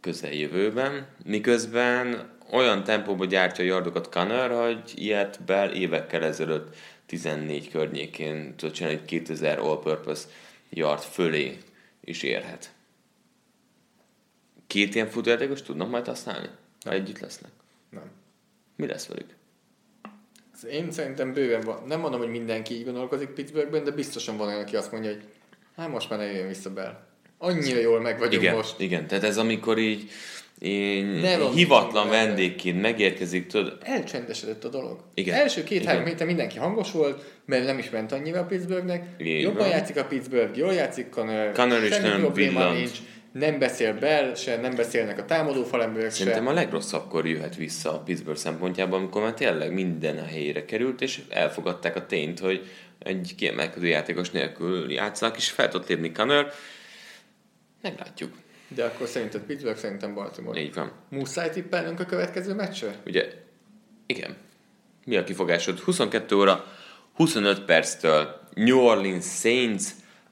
közeljövőben, 0.00 1.06
miközben 1.24 2.30
olyan 2.50 2.84
tempóban 2.84 3.28
gyártja 3.28 3.64
a 3.64 3.66
yardokat 3.66 4.08
Connor, 4.08 4.50
hogy 4.50 4.92
ilyet 4.94 5.42
Bell 5.42 5.70
évekkel 5.70 6.24
ezelőtt 6.24 6.76
14 7.06 7.70
környékén 7.70 8.54
tudott 8.56 8.74
csinálni, 8.74 8.98
hogy 8.98 9.06
2000 9.06 9.58
all-purpose 9.58 10.28
yard 10.68 11.02
fölé 11.02 11.58
is 12.00 12.22
érhet. 12.22 12.72
Két 14.66 14.94
ilyen 14.94 15.08
futójátékos 15.08 15.62
tudnak 15.62 15.90
majd 15.90 16.06
használni? 16.06 16.48
Ha 16.84 16.92
együtt 16.92 17.18
lesznek. 17.20 17.50
Nem. 17.90 18.10
Mi 18.76 18.86
lesz 18.86 19.06
velük? 19.06 19.36
Ez 20.54 20.64
Én 20.66 20.90
szerintem 20.90 21.32
bőven 21.32 21.60
van. 21.60 21.82
Nem 21.86 22.00
mondom, 22.00 22.20
hogy 22.20 22.30
mindenki 22.30 22.74
így 22.74 22.84
gondolkozik 22.84 23.28
Pittsburghben, 23.28 23.84
de 23.84 23.90
biztosan 23.90 24.36
van 24.36 24.48
olyan, 24.48 24.60
aki 24.60 24.76
azt 24.76 24.92
mondja, 24.92 25.10
hogy 25.10 25.22
hát 25.76 25.88
most 25.88 26.10
már 26.10 26.18
ne 26.18 26.24
jöjjön 26.24 26.48
vissza 26.48 26.70
Bell. 26.72 27.06
Annyira 27.38 27.78
jól 27.80 28.00
meg 28.00 28.18
vagyunk 28.18 28.42
Igen, 28.42 28.54
most. 28.54 28.80
igen, 28.80 29.06
tehát 29.06 29.24
ez 29.24 29.38
amikor 29.38 29.78
így 29.78 30.10
én 30.58 31.20
hivatlan 31.54 32.08
vendégként 32.08 32.80
megérkezik, 32.80 33.46
tudod, 33.46 33.78
Elcsendesedett 33.82 34.64
a 34.64 34.68
dolog. 34.68 35.00
Igen. 35.14 35.34
Első 35.40 35.64
két-három 35.64 36.00
Igen. 36.00 36.12
héten 36.12 36.26
mindenki 36.26 36.58
hangos 36.58 36.92
volt, 36.92 37.24
mert 37.44 37.64
nem 37.64 37.78
is 37.78 37.90
ment 37.90 38.12
annyira 38.12 38.40
a 38.40 38.44
Pittsburghnek. 38.44 39.06
Így 39.20 39.42
Jobban 39.42 39.58
van. 39.58 39.68
játszik 39.68 39.96
a 39.96 40.04
Pittsburgh, 40.04 40.56
jól 40.56 40.72
játszik 40.72 41.10
Connor, 41.10 41.52
Connor 41.52 41.82
is 41.82 41.98
nem 41.98 42.20
probléma 42.20 42.58
villant. 42.58 42.76
nincs. 42.76 42.98
Nem 43.32 43.58
beszél 43.58 43.98
Bell 43.98 44.34
se, 44.34 44.60
nem 44.60 44.74
beszélnek 44.74 45.18
a 45.18 45.24
támadó 45.24 45.64
falemberek 45.64 46.10
Szerintem 46.10 46.44
se. 46.44 46.50
a 46.50 46.52
legrosszabbkor 46.52 47.26
jöhet 47.26 47.56
vissza 47.56 47.92
a 47.92 47.98
Pittsburgh 47.98 48.40
szempontjából, 48.40 48.98
amikor 48.98 49.22
már 49.22 49.34
tényleg 49.34 49.72
minden 49.72 50.18
a 50.18 50.24
helyére 50.24 50.64
került, 50.64 51.00
és 51.00 51.20
elfogadták 51.28 51.96
a 51.96 52.06
tényt, 52.06 52.38
hogy 52.38 52.66
egy 52.98 53.34
kiemelkedő 53.36 53.86
játékos 53.86 54.30
nélkül 54.30 54.92
játszanak, 54.92 55.36
és 55.36 55.50
fel 55.50 55.68
tudott 55.68 55.88
lépni 55.88 56.12
Connor. 56.12 56.52
Meglátjuk. 57.82 58.32
De 58.68 58.84
akkor 58.84 59.06
szerinted 59.06 59.40
Pittsburgh, 59.40 59.78
szerintem 59.78 60.14
Baltimore. 60.14 60.60
Így 60.60 60.74
van. 60.74 60.92
Muszáj 61.08 61.50
tippelnünk 61.50 62.00
a 62.00 62.04
következő 62.04 62.54
meccsre? 62.54 62.94
Ugye, 63.06 63.32
igen. 64.06 64.36
Mi 65.04 65.16
a 65.16 65.24
kifogásod? 65.24 65.78
22 65.78 66.36
óra, 66.36 66.64
25 67.14 67.64
perctől 67.64 68.40
New 68.54 68.78
Orleans 68.78 69.24
Saints, 69.24 69.84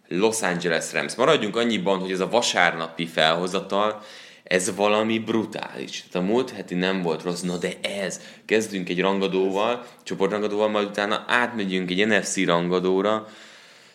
Los 0.09 0.43
Angeles 0.43 0.93
Rams. 0.93 1.15
Maradjunk 1.15 1.57
annyiban, 1.57 1.99
hogy 1.99 2.11
ez 2.12 2.20
a 2.20 2.28
vasárnapi 2.28 3.07
felhozatal, 3.07 4.03
ez 4.43 4.74
valami 4.74 5.19
brutális. 5.19 6.05
Tehát 6.11 6.28
a 6.28 6.33
múlt 6.33 6.51
heti 6.51 6.74
nem 6.74 7.03
volt 7.03 7.23
rossz, 7.23 7.41
na 7.41 7.57
de 7.57 7.73
ez. 7.83 8.20
Kezdünk 8.45 8.89
egy 8.89 9.01
rangadóval, 9.01 9.87
csoportrangadóval, 10.03 10.69
majd 10.69 10.89
utána 10.89 11.24
átmegyünk 11.27 11.91
egy 11.91 12.07
NFC 12.07 12.45
rangadóra. 12.45 13.28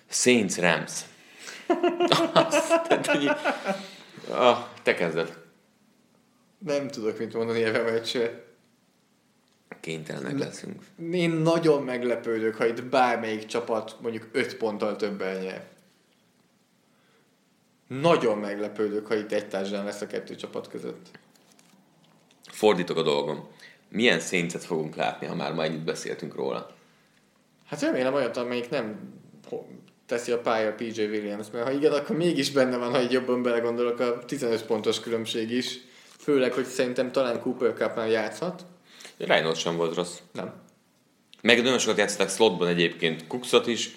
Saints 0.10 0.56
Rams. 0.56 0.92
Azt, 2.34 2.82
tehát, 2.88 3.08
hogy, 3.08 3.32
ah, 4.30 4.58
te 4.84 4.94
kezded. 4.94 5.38
Nem 6.66 6.88
tudok 6.88 7.20
mit 7.20 7.34
mondani 7.34 7.64
a 7.64 7.84
meccsre. 7.84 8.44
Kénytelenek 9.80 10.40
leszünk. 10.40 10.82
Én 11.12 11.30
nagyon 11.30 11.84
meglepődök, 11.84 12.56
ha 12.56 12.66
itt 12.66 12.84
bármelyik 12.84 13.46
csapat 13.46 13.96
mondjuk 14.02 14.28
5 14.32 14.58
ponttal 14.58 14.96
többen 14.96 15.42
nyer. 15.42 15.71
Nagyon 18.00 18.38
meglepődök, 18.38 19.08
ha 19.08 19.16
itt 19.16 19.32
egy 19.32 19.48
társadalom 19.48 19.86
lesz 19.86 20.02
a 20.02 20.08
kettő 20.08 20.36
csapat 20.36 20.68
között. 20.68 21.10
Fordítok 22.52 22.98
a 22.98 23.02
dolgom. 23.02 23.48
Milyen 23.90 24.20
széncet 24.20 24.64
fogunk 24.64 24.96
látni, 24.96 25.28
ha 25.28 25.36
már 25.36 25.54
ma 25.54 25.64
ennyit 25.64 25.84
beszéltünk 25.84 26.36
róla? 26.36 26.76
Hát 27.66 27.82
remélem 27.82 28.14
olyat, 28.14 28.38
amelyik 28.38 28.70
nem 28.70 29.14
teszi 30.06 30.32
a 30.32 30.40
pálya 30.40 30.74
PJ 30.74 31.02
Williams, 31.02 31.48
mert 31.54 31.66
ha 31.66 31.72
igen, 31.72 31.92
akkor 31.92 32.16
mégis 32.16 32.52
benne 32.52 32.78
van, 32.78 32.92
ha 32.92 33.02
így 33.02 33.12
jobban 33.12 33.44
belegondolok, 33.44 34.00
a 34.00 34.26
15 34.26 34.66
pontos 34.66 35.00
különbség 35.00 35.52
is. 35.52 35.78
Főleg, 36.20 36.54
hogy 36.54 36.66
szerintem 36.66 37.12
talán 37.12 37.42
Cooper 37.42 37.74
Cup 37.74 38.10
játszhat. 38.10 38.66
Reynolds 39.18 39.60
sem 39.60 39.76
volt 39.76 39.96
rossz. 39.96 40.18
Nem. 40.32 40.54
Meg 41.42 41.64
nagyon 41.64 41.80
sokat 41.80 41.98
játszottak 41.98 42.30
slotban 42.30 42.68
egyébként 42.68 43.28
Kuxot 43.28 43.68
is, 43.68 43.90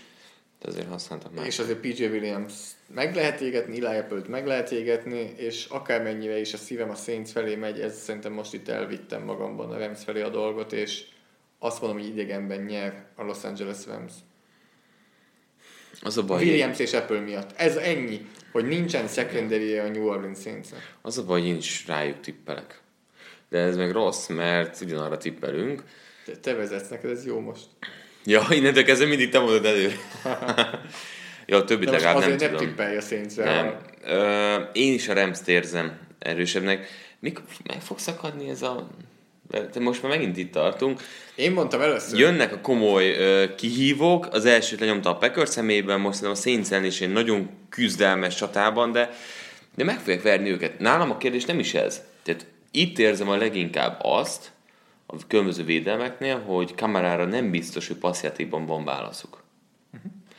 de 0.65 0.70
azért 0.70 0.89
használtak 0.89 1.35
már. 1.35 1.47
És 1.47 1.59
azért 1.59 1.78
PJ 1.78 2.05
Williams 2.05 2.53
meg 2.95 3.15
lehet 3.15 3.41
égetni, 3.41 3.85
Eli 3.85 3.99
Apple-t 3.99 4.28
meg 4.28 4.47
lehet 4.47 4.70
égetni, 4.70 5.35
és 5.36 5.65
akármennyire 5.65 6.39
is 6.39 6.53
a 6.53 6.57
szívem 6.57 6.91
a 6.91 6.95
Saints 6.95 7.31
felé 7.31 7.55
megy, 7.55 7.81
ez 7.81 8.03
szerintem 8.03 8.32
most 8.32 8.55
itt 8.55 8.69
elvittem 8.69 9.23
magamban 9.23 9.70
a 9.70 9.78
Rams 9.78 10.05
felé 10.05 10.20
a 10.20 10.28
dolgot, 10.28 10.73
és 10.73 11.05
azt 11.59 11.81
mondom, 11.81 12.01
hogy 12.01 12.09
idegenben 12.09 12.61
nyer 12.61 13.07
a 13.16 13.23
Los 13.23 13.45
Angeles 13.45 13.86
Rams. 13.86 14.12
Az 16.01 16.19
a 16.19 16.24
baj, 16.24 16.45
Williams 16.45 16.78
és 16.78 16.93
Apple 16.93 17.20
miatt. 17.20 17.53
Ez 17.57 17.77
ennyi, 17.77 18.27
hogy 18.53 18.65
nincsen 18.65 19.09
secondary 19.09 19.78
a 19.78 19.89
New 19.89 20.07
Orleans 20.07 20.41
saints 20.41 20.69
az 21.03 21.19
a 21.19 21.24
baj, 21.24 21.43
én 21.43 21.57
is 21.57 21.86
rájuk 21.86 22.20
tippelek. 22.20 22.81
De 23.49 23.59
ez 23.59 23.77
meg 23.77 23.91
rossz, 23.91 24.28
mert 24.28 24.81
ugyanarra 24.81 25.16
tippelünk. 25.16 25.82
Te, 26.24 26.36
te 26.36 26.55
vezetsz 26.55 26.89
neked, 26.89 27.11
ez 27.11 27.27
jó 27.27 27.41
most. 27.41 27.66
Ja, 28.25 28.47
innentől 28.51 28.85
kezdve 28.85 29.07
mindig 29.07 29.29
te 29.31 29.39
mondod 29.39 29.65
előre. 29.65 29.95
ja, 31.47 31.57
a 31.57 31.65
többit 31.65 31.91
legalább 31.91 32.19
nem 32.19 32.29
nem, 32.29 32.39
tudom. 32.39 32.57
tippelj 32.57 32.97
a 32.97 33.01
saints 33.01 33.37
Nem. 33.37 33.77
Ö, 34.05 34.55
én 34.73 34.93
is 34.93 35.09
a 35.09 35.15
rams 35.15 35.39
érzem 35.47 35.99
erősebbnek. 36.19 36.87
Mikor 37.19 37.45
meg 37.67 37.81
fog 37.81 37.99
szakadni 37.99 38.49
ez 38.49 38.63
a... 38.63 38.89
De 39.73 39.81
most 39.81 40.03
már 40.03 40.11
megint 40.11 40.37
itt 40.37 40.53
tartunk. 40.53 41.01
Én 41.35 41.53
mondtam 41.53 41.81
először. 41.81 42.19
Jönnek 42.19 42.53
a 42.53 42.61
komoly 42.61 43.11
ö, 43.11 43.55
kihívók, 43.55 44.29
az 44.33 44.45
elsőt 44.45 44.81
lenyomta 44.81 45.11
a 45.11 45.17
Packers 45.17 45.49
szemében, 45.49 46.01
most 46.01 46.19
szerintem 46.19 46.41
a 46.41 46.43
Saints 46.43 46.71
ellen 46.71 46.85
is 46.85 47.01
egy 47.01 47.13
nagyon 47.13 47.51
küzdelmes 47.69 48.35
csatában, 48.35 48.93
de, 48.93 49.11
de 49.75 49.85
meg 49.85 49.99
fogják 49.99 50.23
verni 50.23 50.51
őket. 50.51 50.79
Nálam 50.79 51.11
a 51.11 51.17
kérdés 51.17 51.45
nem 51.45 51.59
is 51.59 51.75
ez. 51.75 52.03
Tehát 52.23 52.47
itt 52.71 52.99
érzem 52.99 53.29
a 53.29 53.37
leginkább 53.37 53.99
azt, 54.03 54.53
a 55.06 55.16
különböző 55.28 55.64
védelmeknél, 55.64 56.39
hogy 56.39 56.74
Kamarára 56.74 57.24
nem 57.24 57.51
biztos, 57.51 57.86
hogy 57.86 57.97
passzjátékban 57.97 58.66
van 58.66 58.85
válaszuk. 58.85 59.43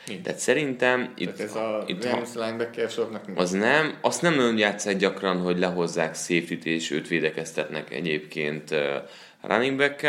Nincs. 0.06 0.22
Tehát 0.22 0.38
szerintem 0.38 1.12
itt, 1.16 1.36
Tehát 1.36 1.40
ez 1.40 1.56
a 1.56 1.84
itt 1.86 2.04
Rams 2.04 2.34
linebacker 2.34 2.90
nincs. 3.26 3.38
az 3.38 3.50
nem, 3.50 3.98
azt 4.00 4.22
nem 4.22 4.34
nagyon 4.34 4.58
játszák 4.58 4.96
gyakran, 4.96 5.40
hogy 5.40 5.58
lehozzák 5.58 6.14
safety 6.14 6.64
és 6.64 6.90
őt 6.90 7.08
védekeztetnek 7.08 7.92
egyébként 7.92 8.70
uh, 8.70 8.78
running 9.42 9.76
back 9.76 10.06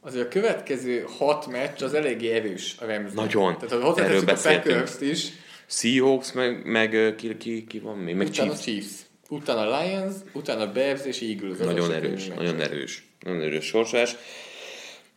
Azért 0.00 0.26
a 0.26 0.28
következő 0.28 1.04
hat 1.18 1.46
meccs 1.46 1.82
az 1.82 1.94
eléggé 1.94 2.30
erős 2.30 2.76
a 2.80 2.86
Rams. 2.86 3.12
Nagyon. 3.12 3.58
Tehát 3.58 3.70
ha 3.70 3.88
hozzáteszünk 3.88 4.22
a 4.22 4.24
beszéltünk. 4.24 4.80
packers 4.80 5.00
is, 5.00 5.32
Seahawks, 5.66 6.32
meg, 6.32 6.66
meg 6.66 7.14
ki, 7.16 7.36
ki, 7.36 7.64
ki 7.64 7.78
van 7.78 7.98
még? 7.98 8.14
Meg 8.14 8.26
utána 8.26 8.50
Chiefs. 8.50 8.64
Chiefs, 8.64 9.05
utána 9.28 9.80
Lions, 9.80 10.14
utána 10.32 10.72
Bears 10.72 11.04
és 11.04 11.20
Eagles. 11.20 11.58
Nagyon 11.58 11.92
erős, 11.92 12.26
nagyon 12.26 12.60
erős. 12.60 13.06
Nagyon 13.20 13.42
erős 13.42 13.64
sorsás. 13.64 14.16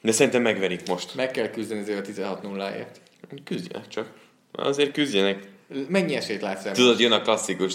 De 0.01 0.11
szerintem 0.11 0.41
megverik 0.41 0.87
most. 0.87 1.15
Meg 1.15 1.31
kell 1.31 1.49
küzdeni 1.49 1.81
azért 1.81 1.99
a 1.99 2.01
16 2.01 2.41
0 2.41 2.75
ért 2.75 3.01
Küzdjenek 3.43 3.87
csak. 3.87 4.11
Azért 4.51 4.91
küzdjenek. 4.91 5.47
Mennyi 5.87 6.15
esélyt 6.15 6.41
látsz 6.41 6.63
Rams? 6.63 6.77
Tudod, 6.77 6.99
jön 6.99 7.11
a 7.11 7.21
klasszikus 7.21 7.73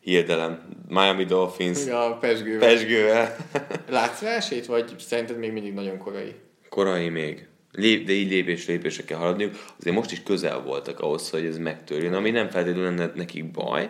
hirdelem. 0.00 0.68
Miami 0.88 1.24
Dolphins. 1.24 1.86
A 1.86 2.16
pesgővel. 2.20 2.68
Pesgővel. 2.68 3.36
Látsz 3.88 4.20
rá 4.20 4.36
esélyt, 4.36 4.66
vagy 4.66 4.94
szerinted 4.98 5.38
még 5.38 5.52
mindig 5.52 5.72
nagyon 5.72 5.98
korai? 5.98 6.34
Korai 6.68 7.08
még. 7.08 7.46
Lép, 7.72 8.06
de 8.06 8.12
így 8.12 8.30
lépés 8.30 8.66
lépésre 8.66 9.04
kell 9.04 9.18
haladniuk. 9.18 9.54
Azért 9.80 9.96
most 9.96 10.12
is 10.12 10.22
közel 10.22 10.60
voltak 10.60 11.00
ahhoz, 11.00 11.30
hogy 11.30 11.44
ez 11.44 11.58
megtörjön, 11.58 12.14
ami 12.14 12.30
nem 12.30 12.48
feltétlenül 12.48 12.84
lenne 12.84 13.12
nekik 13.14 13.50
baj. 13.50 13.88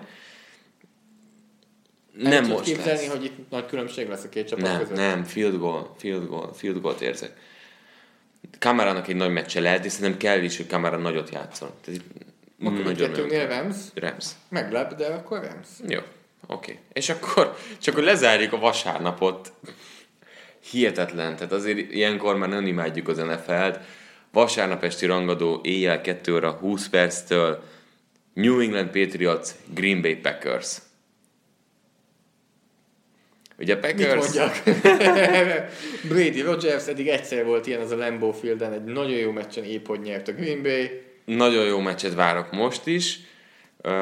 Nem, 2.16 2.30
Nem 2.30 2.46
most 2.50 2.64
képzelni, 2.64 3.00
lesz. 3.00 3.08
hogy 3.08 3.24
itt 3.24 3.50
nagy 3.50 3.66
különbség 3.66 4.08
lesz 4.08 4.24
a 4.24 4.28
két 4.28 4.48
csapat 4.48 4.64
Nem, 4.64 4.78
között? 4.78 4.96
nem, 4.96 5.24
field 5.24 5.58
goal, 5.58 5.94
field 5.98 6.26
goal, 6.28 6.52
field 6.54 6.80
goal 6.80 6.94
érzek. 7.00 7.32
Kamarának 8.58 9.08
egy 9.08 9.16
nagy 9.16 9.30
meccse 9.32 9.60
lehet, 9.60 9.84
és 9.84 9.92
szerintem 9.92 10.18
kell 10.18 10.42
is, 10.42 10.56
hogy 10.56 10.66
Kamara 10.66 10.96
nagyot 10.96 11.30
játszon. 11.32 11.70
Tehát 11.84 12.00
Akkor 12.60 12.72
nagyon- 12.72 12.86
mindkettőnél 12.86 13.48
Rams, 13.48 13.76
Rams. 13.94 14.26
meglep, 14.48 14.94
de 14.94 15.06
akkor 15.06 15.40
Rams. 15.40 15.68
Jó, 15.94 16.00
oké. 16.46 16.78
És 16.92 17.08
akkor, 17.08 17.56
csak 17.80 17.94
hogy 17.94 18.04
lezárjuk 18.04 18.52
a 18.52 18.58
vasárnapot. 18.58 19.52
Hihetetlen, 20.70 21.36
tehát 21.36 21.52
azért 21.52 21.92
ilyenkor 21.92 22.36
már 22.36 22.48
nem 22.48 22.66
imádjuk 22.66 23.08
az 23.08 23.16
NFL-t. 23.18 23.78
Vasárnap 24.32 24.84
esti 24.84 25.06
rangadó 25.06 25.60
éjjel 25.62 26.00
2 26.00 26.34
óra 26.34 26.50
20 26.52 26.88
perctől 26.88 27.62
New 28.32 28.60
England 28.60 28.88
Patriots, 28.90 29.48
Green 29.74 30.02
Bay 30.02 30.14
Packers. 30.16 30.76
Ugye 33.64 33.74
a 33.74 33.78
Mit 33.82 33.96
Packers... 33.96 34.14
mondjak? 34.14 34.62
Brady 36.08 36.40
Rogers 36.40 36.86
eddig 36.86 37.08
egyszer 37.08 37.44
volt 37.44 37.66
ilyen 37.66 37.80
az 37.80 37.90
a 37.90 37.96
Lambeau 37.96 38.32
Fielden, 38.32 38.72
egy 38.72 38.84
nagyon 38.84 39.16
jó 39.16 39.30
meccsen 39.30 39.64
épp 39.64 39.86
hogy 39.86 40.00
nyert 40.00 40.28
a 40.28 40.32
Green 40.32 40.62
Bay. 40.62 41.02
Nagyon 41.24 41.64
jó 41.64 41.80
meccset 41.80 42.14
várok 42.14 42.52
most 42.52 42.86
is. 42.86 43.18
Uh, 43.76 43.92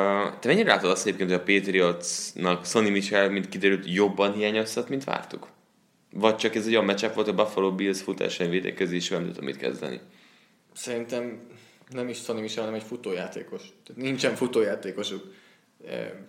te 0.40 0.48
mennyire 0.48 0.74
látod 0.74 0.90
azt 0.90 1.06
egyébként, 1.06 1.30
hogy 1.30 1.38
a 1.38 1.42
Patriotsnak 1.42 2.66
Sonny 2.66 2.90
Michel, 2.90 3.30
mint 3.30 3.48
kiderült, 3.48 3.84
jobban 3.86 4.32
hiányoztat, 4.32 4.88
mint 4.88 5.04
vártuk? 5.04 5.48
Vagy 6.12 6.36
csak 6.36 6.54
ez 6.54 6.66
egy 6.66 6.72
olyan 6.72 6.84
meccsep 6.84 7.14
volt, 7.14 7.28
a 7.28 7.34
Buffalo 7.34 7.74
Bills 7.74 8.00
futásán 8.00 8.50
védekezésvel, 8.50 9.18
nem 9.18 9.26
tudtam 9.26 9.44
mit 9.44 9.56
kezdeni. 9.56 10.00
Szerintem 10.74 11.40
nem 11.90 12.08
is 12.08 12.18
Sonny 12.18 12.40
Michel, 12.40 12.64
hanem 12.64 12.78
egy 12.78 12.86
futójátékos. 12.86 13.62
Tehát 13.62 14.02
nincsen 14.02 14.34
futójátékosuk. 14.34 15.22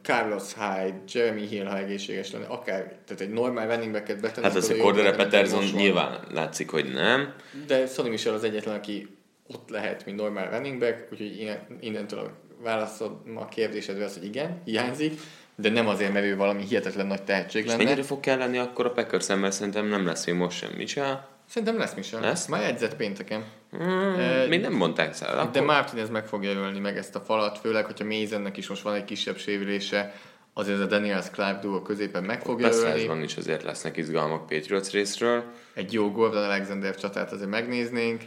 Carlos 0.01 0.43
Hyde, 0.53 1.01
Jeremy 1.13 1.47
Hill, 1.47 1.65
ha 1.65 1.77
egészséges 1.77 2.31
lenne, 2.31 2.45
akár, 2.45 2.95
tehát 3.05 3.21
egy 3.21 3.29
normál 3.29 3.67
running 3.67 3.91
backet 3.91 4.21
betennek. 4.21 4.51
Hát 4.51 4.59
az, 4.59 4.69
jobban, 4.69 4.83
Cordero 4.85 5.49
van. 5.49 5.63
nyilván 5.73 6.19
látszik, 6.31 6.69
hogy 6.69 6.93
nem. 6.93 7.33
De 7.67 7.87
Sonny 7.87 8.09
Michel 8.09 8.33
az 8.33 8.43
egyetlen, 8.43 8.75
aki 8.75 9.07
ott 9.47 9.69
lehet, 9.69 10.05
mint 10.05 10.17
normál 10.17 10.49
running 10.51 10.79
back, 10.79 11.07
úgyhogy 11.11 11.39
innen- 11.39 11.67
innentől 11.79 12.19
a 12.19 12.31
válaszom 12.63 13.21
a 13.35 13.47
kérdésedre 13.47 14.05
az, 14.05 14.13
hogy 14.13 14.25
igen, 14.25 14.61
hiányzik, 14.65 15.19
de 15.55 15.69
nem 15.69 15.87
azért, 15.87 16.13
mert 16.13 16.25
ő 16.25 16.35
valami 16.35 16.63
hihetetlen 16.63 17.07
nagy 17.07 17.23
tehetség 17.23 17.63
És 17.63 17.69
lenne. 17.69 17.83
mennyire 17.83 18.03
fog 18.03 18.19
kell 18.19 18.37
lenni 18.37 18.57
akkor 18.57 18.85
a 18.85 18.91
Packers 18.91 19.27
mert 19.27 19.51
szerintem 19.53 19.87
nem 19.87 20.05
lesz 20.05 20.25
még 20.25 20.35
most 20.35 20.57
sem 20.57 20.69
Michel. 20.77 21.27
Szerintem 21.47 21.77
lesz 21.77 21.93
Michel. 21.93 22.21
Lesz? 22.21 22.45
Már 22.45 22.63
edzett 22.63 22.95
pénteken. 22.95 23.43
Hmm, 23.71 24.13
Eh, 24.19 24.47
még 24.47 24.61
nem 24.61 24.73
mondták. 24.73 25.19
De 25.19 25.25
Akkor... 25.25 25.61
Martinez 25.61 26.09
meg 26.09 26.25
fogja 26.27 26.51
ölni 26.51 26.79
meg 26.79 26.97
ezt 26.97 27.15
a 27.15 27.19
falat, 27.19 27.57
főleg, 27.57 27.85
hogyha 27.85 28.05
Mézennek 28.05 28.57
is 28.57 28.67
most 28.67 28.81
van 28.81 28.93
egy 28.93 29.05
kisebb 29.05 29.37
sérülése, 29.37 30.13
azért 30.53 30.79
a 30.79 30.85
Daniels 30.85 31.29
Clark 31.29 31.61
duo 31.61 31.81
középen 31.81 32.23
meg 32.23 32.41
fog 32.41 32.61
Beszélni. 32.61 32.99
jelölni. 33.01 33.23
is 33.23 33.37
azért 33.37 33.63
lesznek 33.63 33.97
izgalmak 33.97 34.47
Patriots 34.47 34.89
részről. 34.89 35.43
Egy 35.73 35.93
jó 35.93 36.11
Gordon 36.11 36.43
Alexander 36.43 36.95
csatát 36.95 37.31
azért 37.31 37.49
megnéznénk. 37.49 38.21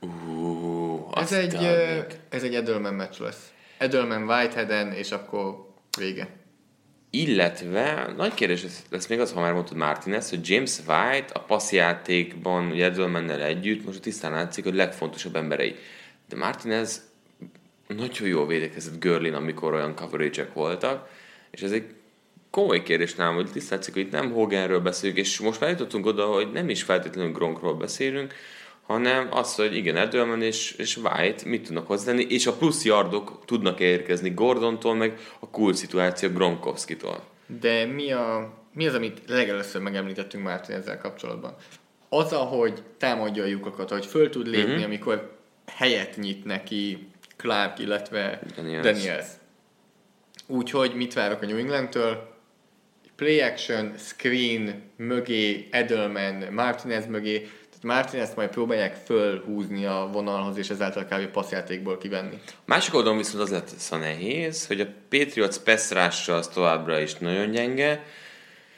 Uh, 0.00 1.00
Ez 1.14 1.32
egy, 1.32 1.54
adnék. 1.54 2.04
ez 2.28 2.42
egy 2.42 2.54
Edelman 2.54 2.94
meccs 2.94 3.18
lesz. 3.20 3.52
Edelman 3.78 4.22
Whiteheaden, 4.22 4.92
és 4.92 5.10
akkor 5.12 5.66
vége. 5.98 6.28
Illetve, 7.10 8.12
nagy 8.16 8.34
kérdés 8.34 8.66
lesz- 8.90 9.08
még 9.08 9.20
az, 9.20 9.32
ha 9.32 9.40
már 9.40 9.52
mondtad 9.52 9.76
Martinez, 9.76 10.30
hogy 10.30 10.48
James 10.48 10.78
White 10.78 11.32
a 11.32 11.40
passzjátékban, 11.40 12.70
ugye 12.70 12.84
Edelmannel 12.84 13.42
együtt, 13.42 13.84
most 13.86 14.00
tisztán 14.00 14.32
látszik, 14.32 14.64
hogy 14.64 14.74
legfontosabb 14.74 15.36
emberei. 15.36 15.74
De 16.28 16.36
Martinez 16.36 17.02
nagyon 17.86 18.28
jól 18.28 18.46
védekezett 18.46 19.00
Görlin, 19.00 19.34
amikor 19.34 19.74
olyan 19.74 19.94
coverage 19.94 20.50
voltak, 20.54 21.08
és 21.50 21.62
ez 21.62 21.72
egy 21.72 21.84
komoly 22.50 22.82
kérdés 22.82 23.14
nálam, 23.14 23.34
hogy 23.34 23.50
tisztán 23.50 23.78
látszik, 23.78 23.94
hogy 23.94 24.02
itt 24.02 24.10
nem 24.10 24.32
Hoganről 24.32 24.80
beszélünk, 24.80 25.18
és 25.18 25.40
most 25.40 25.60
már 25.60 25.70
jutottunk 25.70 26.06
oda, 26.06 26.26
hogy 26.26 26.52
nem 26.52 26.68
is 26.68 26.82
feltétlenül 26.82 27.32
Gronkról 27.32 27.74
beszélünk, 27.74 28.34
hanem 28.88 29.28
az, 29.30 29.54
hogy 29.54 29.76
igen, 29.76 29.96
Edelman 29.96 30.42
és, 30.42 30.72
és 30.72 30.96
White 30.96 31.48
mit 31.48 31.66
tudnak 31.66 31.86
hozzátenni, 31.86 32.26
és 32.28 32.46
a 32.46 32.52
plusz 32.52 32.84
yardok 32.84 33.42
tudnak 33.44 33.80
érkezni 33.80 34.30
Gordontól, 34.30 34.94
meg 34.94 35.18
a 35.38 35.48
cool 35.48 35.74
szituáció 35.74 36.28
Gronkowski-tól. 36.28 37.24
De 37.60 37.84
mi, 37.84 38.12
a, 38.12 38.54
mi 38.72 38.86
az, 38.86 38.94
amit 38.94 39.20
legelőször 39.26 39.82
megemlítettünk 39.82 40.44
Márton 40.44 40.76
ezzel 40.76 40.98
kapcsolatban? 40.98 41.54
Az, 42.08 42.32
ahogy 42.32 42.82
támadja 42.98 43.42
a 43.42 43.46
lyukakat, 43.46 43.90
hogy 43.90 44.06
föl 44.06 44.30
tud 44.30 44.46
lépni, 44.46 44.70
uh-huh. 44.70 44.84
amikor 44.84 45.36
helyet 45.66 46.16
nyit 46.16 46.44
neki 46.44 47.08
Clark, 47.36 47.78
illetve. 47.78 48.40
Daniels. 48.56 48.84
Daniels. 48.84 49.26
Úgyhogy 50.46 50.94
mit 50.94 51.14
várok 51.14 51.42
a 51.42 51.46
New 51.46 51.56
Englandtől? 51.56 52.36
Play 53.16 53.40
action, 53.40 53.94
screen 53.96 54.82
mögé, 54.96 55.68
Edelman, 55.70 56.52
Martinez 56.52 57.06
mögé, 57.06 57.48
tehát 57.80 57.96
Martinez 57.96 58.34
majd 58.34 58.48
próbálják 58.48 58.94
fölhúzni 59.04 59.84
a 59.84 60.08
vonalhoz, 60.12 60.56
és 60.56 60.70
ezáltal 60.70 61.04
kb. 61.04 61.26
passzjátékból 61.26 61.98
kivenni. 61.98 62.40
Másik 62.64 62.94
oldalon 62.94 63.18
viszont 63.18 63.42
az 63.42 63.50
lesz 63.50 63.92
a 63.92 63.96
nehéz, 63.96 64.66
hogy 64.66 64.80
a 64.80 64.86
Patriots 65.08 65.56
peszrása 65.56 66.34
az 66.34 66.48
továbbra 66.48 67.00
is 67.00 67.14
nagyon 67.14 67.50
gyenge, 67.50 68.04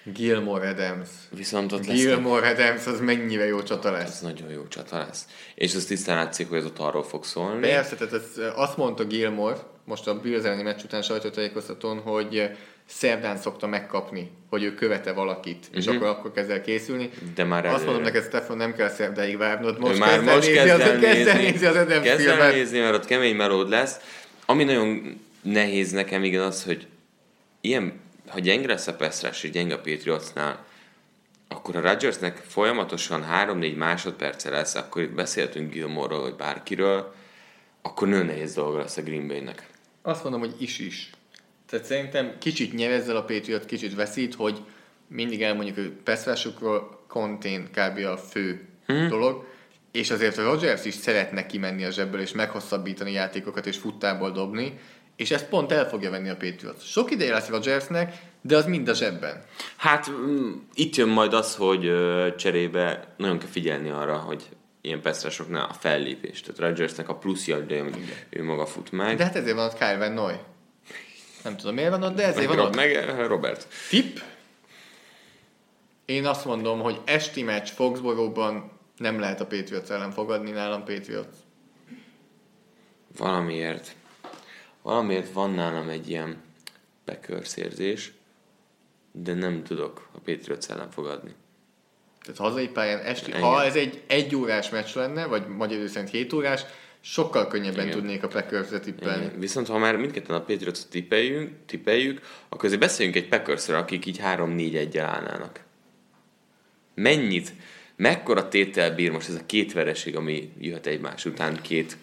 Gilmore 0.04 0.68
Adams. 0.68 1.08
viszont 1.30 1.72
ott 1.72 1.86
lesz 1.86 1.96
Gilmore 1.96 2.48
Adams, 2.48 2.86
az 2.86 3.00
mennyire 3.00 3.44
jó 3.44 3.62
csata 3.62 3.90
lesz. 3.90 4.08
ez 4.08 4.20
nagyon 4.20 4.50
jó 4.50 4.68
csata 4.68 4.98
lesz. 4.98 5.26
És 5.54 5.74
az 5.74 5.84
tisztán 5.84 6.16
látszik, 6.16 6.48
hogy 6.48 6.58
ez 6.58 6.64
ott 6.64 6.78
arról 6.78 7.04
fog 7.04 7.24
szólni. 7.24 7.60
Persze, 7.60 7.96
tehát 7.96 8.12
ez, 8.12 8.40
azt 8.54 8.76
mondta 8.76 9.04
Gilmore, 9.04 9.56
most 9.84 10.06
a 10.06 10.20
Bills 10.20 10.44
elleni 10.44 10.62
meccs 10.62 10.82
után 10.84 11.02
sajtótájékoztatón, 11.02 11.98
hogy 11.98 12.50
szerdán 12.92 13.36
szokta 13.36 13.66
megkapni, 13.66 14.30
hogy 14.50 14.62
ő 14.62 14.74
követe 14.74 15.12
valakit, 15.12 15.66
és 15.72 15.86
Mhm. 15.86 15.96
akkor 15.96 16.08
akkor 16.08 16.32
kezd 16.32 16.50
el 16.50 16.60
készülni. 16.60 17.10
De 17.34 17.44
már 17.44 17.64
Azt 17.64 17.74
előre. 17.74 17.84
mondom 17.90 18.02
neked, 18.12 18.24
Stefan, 18.24 18.56
nem 18.56 18.74
kell 18.74 18.88
szerdáig 18.88 19.36
várnod, 19.36 19.76
Ő 19.76 19.78
most 19.80 19.98
már 19.98 20.10
kezd 20.10 20.24
most 20.24 20.38
nézni, 20.38 20.52
kezd 20.54 20.68
el 20.68 20.78
kezd 20.78 21.04
el 21.04 21.14
nézni, 21.14 21.42
nézni 21.50 21.66
az 21.66 21.76
Adams 21.76 22.04
kezd 22.06 22.26
el 22.26 22.50
nézni, 22.52 22.78
mert 22.78 22.94
ott 22.94 23.04
kemény 23.04 23.36
melód 23.36 23.68
lesz. 23.68 23.96
Ami 24.46 24.64
nagyon 24.64 25.20
nehéz 25.42 25.90
nekem 25.92 26.24
igen 26.24 26.40
az, 26.42 26.64
hogy 26.64 26.86
ilyen, 27.60 28.00
ha 28.28 28.38
gyenge 28.38 28.66
lesz 28.66 28.86
a 28.86 28.94
Pestrás 28.94 29.42
és 29.44 29.50
gyenge 29.50 29.74
a 29.74 29.80
Patriotsnál, 29.80 30.64
akkor 31.48 31.76
a 31.76 31.80
Rodgersnek 31.80 32.36
folyamatosan 32.48 33.26
3-4 33.32 33.76
másodperce 33.76 34.50
lesz, 34.50 34.74
akkor 34.74 35.08
beszéltünk 35.08 35.72
Gilmore-ról, 35.72 36.20
vagy 36.20 36.34
bárkiről, 36.34 37.14
akkor 37.82 38.08
nagyon 38.08 38.26
nehéz 38.26 38.54
dolga 38.54 38.78
lesz 38.78 38.96
a 38.96 39.02
Green 39.02 39.26
Bay-nek. 39.28 39.66
Azt 40.02 40.22
mondom, 40.22 40.40
hogy 40.40 40.54
is-is. 40.58 41.10
Tehát 41.70 41.86
szerintem 41.86 42.32
kicsit 42.38 42.74
nyer 42.74 42.90
ezzel 42.90 43.16
a 43.16 43.24
Patriot, 43.24 43.64
kicsit 43.64 43.94
veszít, 43.94 44.34
hogy 44.34 44.62
mindig 45.08 45.42
elmondjuk, 45.42 45.76
hogy 45.76 45.92
passzrásukról 46.04 47.04
contain 47.08 47.68
kb. 47.70 47.98
a 47.98 48.16
fő 48.16 48.68
hmm. 48.86 49.08
dolog, 49.08 49.46
és 49.92 50.10
azért 50.10 50.38
a 50.38 50.42
Rodgers 50.42 50.84
is 50.84 50.94
szeretne 50.94 51.46
kimenni 51.46 51.84
a 51.84 51.90
zsebből, 51.90 52.20
és 52.20 52.32
meghosszabbítani 52.32 53.12
játékokat, 53.12 53.66
és 53.66 53.76
futtából 53.76 54.30
dobni, 54.30 54.78
és 55.16 55.30
ezt 55.30 55.48
pont 55.48 55.72
el 55.72 55.88
fogja 55.88 56.10
venni 56.10 56.28
a 56.28 56.36
Patriot. 56.36 56.82
Sok 56.82 57.10
ideje 57.10 57.32
lesz 57.32 57.48
Rodgersnek, 57.48 58.18
de 58.40 58.56
az 58.56 58.66
mind 58.66 58.88
a 58.88 58.94
zsebben. 58.94 59.44
Hát 59.76 60.10
mm, 60.10 60.52
itt 60.74 60.96
jön 60.96 61.08
majd 61.08 61.34
az, 61.34 61.56
hogy 61.56 61.86
ö, 61.86 62.28
cserébe 62.36 63.14
nagyon 63.16 63.38
kell 63.38 63.48
figyelni 63.48 63.90
arra, 63.90 64.16
hogy 64.16 64.48
ilyen 64.80 65.00
pesztrásoknál 65.00 65.66
a 65.70 65.72
fellépés. 65.72 66.40
Tehát 66.40 66.60
Rodgersnek 66.60 67.08
a 67.08 67.14
plusz 67.14 67.46
hogy 67.46 68.26
ő 68.30 68.44
maga 68.44 68.66
fut 68.66 68.92
meg. 68.92 69.16
De 69.16 69.24
hát 69.24 69.36
ezért 69.36 69.56
van 69.56 69.66
ott 69.66 69.78
Kyle 69.78 69.96
Van 69.96 70.12
Noy. 70.12 70.34
Nem 71.44 71.56
tudom 71.56 71.74
miért 71.74 71.90
van 71.90 72.02
ott, 72.02 72.14
de 72.14 72.26
ezért 72.26 72.48
meg, 72.48 72.56
van 72.56 72.66
ott. 72.66 72.74
meg 72.74 72.94
ö, 72.94 73.26
Robert. 73.26 73.66
Tipp? 73.88 74.16
Én 76.04 76.26
azt 76.26 76.44
mondom, 76.44 76.80
hogy 76.80 77.00
esti 77.04 77.42
meccs 77.42 77.68
Foxborough-ban 77.68 78.70
nem 78.96 79.18
lehet 79.20 79.40
a 79.40 79.46
Patriots 79.46 79.88
ellen 79.88 80.10
fogadni, 80.10 80.50
nálam 80.50 80.84
Patriots. 80.84 81.34
Valamiért. 83.16 83.94
Valamiért 84.82 85.32
van 85.32 85.50
nálam 85.50 85.88
egy 85.88 86.08
ilyen 86.08 86.42
Packers 87.04 87.56
érzés, 87.56 88.12
de 89.12 89.34
nem 89.34 89.62
tudok 89.62 90.08
a 90.12 90.18
Patriots 90.18 90.66
ellen 90.68 90.90
fogadni. 90.90 91.34
Tehát 92.22 92.40
hazai 92.40 92.68
pályán 92.68 93.00
esti, 93.00 93.28
Igen. 93.30 93.40
ha 93.42 93.64
ez 93.64 93.74
egy 93.74 94.02
egy 94.06 94.34
órás 94.34 94.70
meccs 94.70 94.94
lenne, 94.94 95.26
vagy 95.26 95.48
magyar 95.48 95.88
szerint 95.88 96.10
7 96.10 96.32
órás, 96.32 96.62
sokkal 97.00 97.46
könnyebben 97.46 97.86
Igen. 97.86 97.96
tudnék 97.96 98.22
a 98.22 98.28
Packers-re 98.28 98.80
tippelni. 98.80 99.24
Igen. 99.24 99.38
Viszont 99.38 99.66
ha 99.66 99.78
már 99.78 99.96
mindketten 99.96 100.36
a 100.36 100.40
patriots 100.40 100.78
tippeljünk, 100.90 101.50
tippeljük, 101.66 102.20
akkor 102.48 102.64
azért 102.64 102.80
beszéljünk 102.80 103.16
egy 103.16 103.28
packers 103.28 103.68
akik 103.68 104.06
így 104.06 104.20
3-4-1-el 104.24 105.04
állnának. 105.04 105.60
Mennyit, 106.94 107.52
mekkora 107.96 108.48
tétel 108.48 108.94
bír 108.94 109.10
most 109.10 109.28
ez 109.28 109.34
a 109.34 109.46
két 109.46 109.72
vereség, 109.72 110.16
ami 110.16 110.52
jöhet 110.60 110.86
egymás 110.86 111.24
után 111.24 111.60
két 111.62 111.96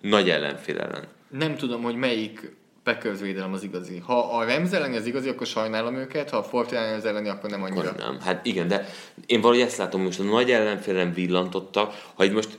nagy 0.00 0.30
ellenfél 0.30 0.78
ellen? 0.78 1.06
Nem 1.28 1.56
tudom, 1.56 1.82
hogy 1.82 1.94
melyik 1.94 2.56
Packers 2.82 3.20
védelem 3.20 3.52
az 3.52 3.62
igazi. 3.62 3.98
Ha 3.98 4.36
a 4.38 4.44
Rams 4.44 4.70
elleni 4.70 4.96
az 4.96 5.06
igazi, 5.06 5.28
akkor 5.28 5.46
sajnálom 5.46 5.96
őket, 5.96 6.30
ha 6.30 6.36
a 6.36 6.42
Fortinanders 6.42 7.04
elleni, 7.04 7.28
akkor 7.28 7.50
nem 7.50 7.62
annyira. 7.62 7.88
Akkor 7.88 7.98
nem. 7.98 8.20
Hát 8.20 8.46
igen, 8.46 8.68
de 8.68 8.88
én 9.26 9.40
valahogy 9.40 9.64
ezt 9.64 9.76
látom, 9.76 10.02
most 10.02 10.20
a 10.20 10.22
nagy 10.22 10.50
ellenfélen 10.50 11.12
villantottak, 11.12 11.94
ha 12.14 12.24
itt 12.24 12.32
most 12.32 12.58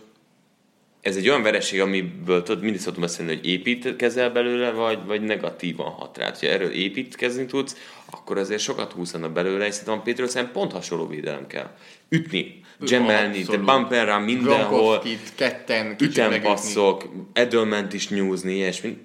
ez 1.01 1.15
egy 1.15 1.29
olyan 1.29 1.41
vereség, 1.41 1.81
amiből 1.81 2.43
tudod, 2.43 2.63
mindig 2.63 2.81
szoktam 2.81 3.01
beszélni, 3.01 3.35
hogy 3.35 3.45
építkezel 3.45 4.29
belőle, 4.31 4.71
vagy, 4.71 5.05
vagy 5.05 5.21
negatívan 5.21 5.91
hat 5.91 6.17
rá. 6.17 6.31
Ha 6.39 6.47
erről 6.47 6.71
építkezni 6.71 7.45
tudsz, 7.45 7.75
akkor 8.11 8.37
azért 8.37 8.61
sokat 8.61 8.91
húzhatna 8.91 9.29
belőle, 9.29 9.65
és 9.65 9.73
szerintem 9.73 9.99
a 9.99 10.01
Patriots 10.01 10.51
pont 10.51 10.71
hasonló 10.71 11.07
védelem 11.07 11.47
kell. 11.47 11.75
Ütni, 12.09 12.61
gemelni, 12.79 13.33
de 13.33 13.39
Abszolút. 13.39 13.65
bumper 13.65 14.05
rá 14.05 14.17
mindenhol, 14.17 15.03
ketten 15.35 15.95
ütempasszok, 15.99 17.03
Edelment 17.33 17.93
is 17.93 18.09
nyúzni, 18.09 18.53
ilyesmi. 18.53 18.97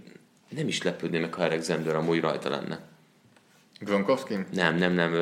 Nem 0.48 0.68
is 0.68 0.82
lepődné 0.82 1.18
meg, 1.18 1.34
ha 1.34 1.42
Alexander 1.42 1.94
amúgy 1.94 2.20
rajta 2.20 2.50
lenne. 2.50 2.80
Gronkowski? 3.80 4.34
Nem, 4.52 4.76
nem, 4.76 4.92
nem, 4.92 5.14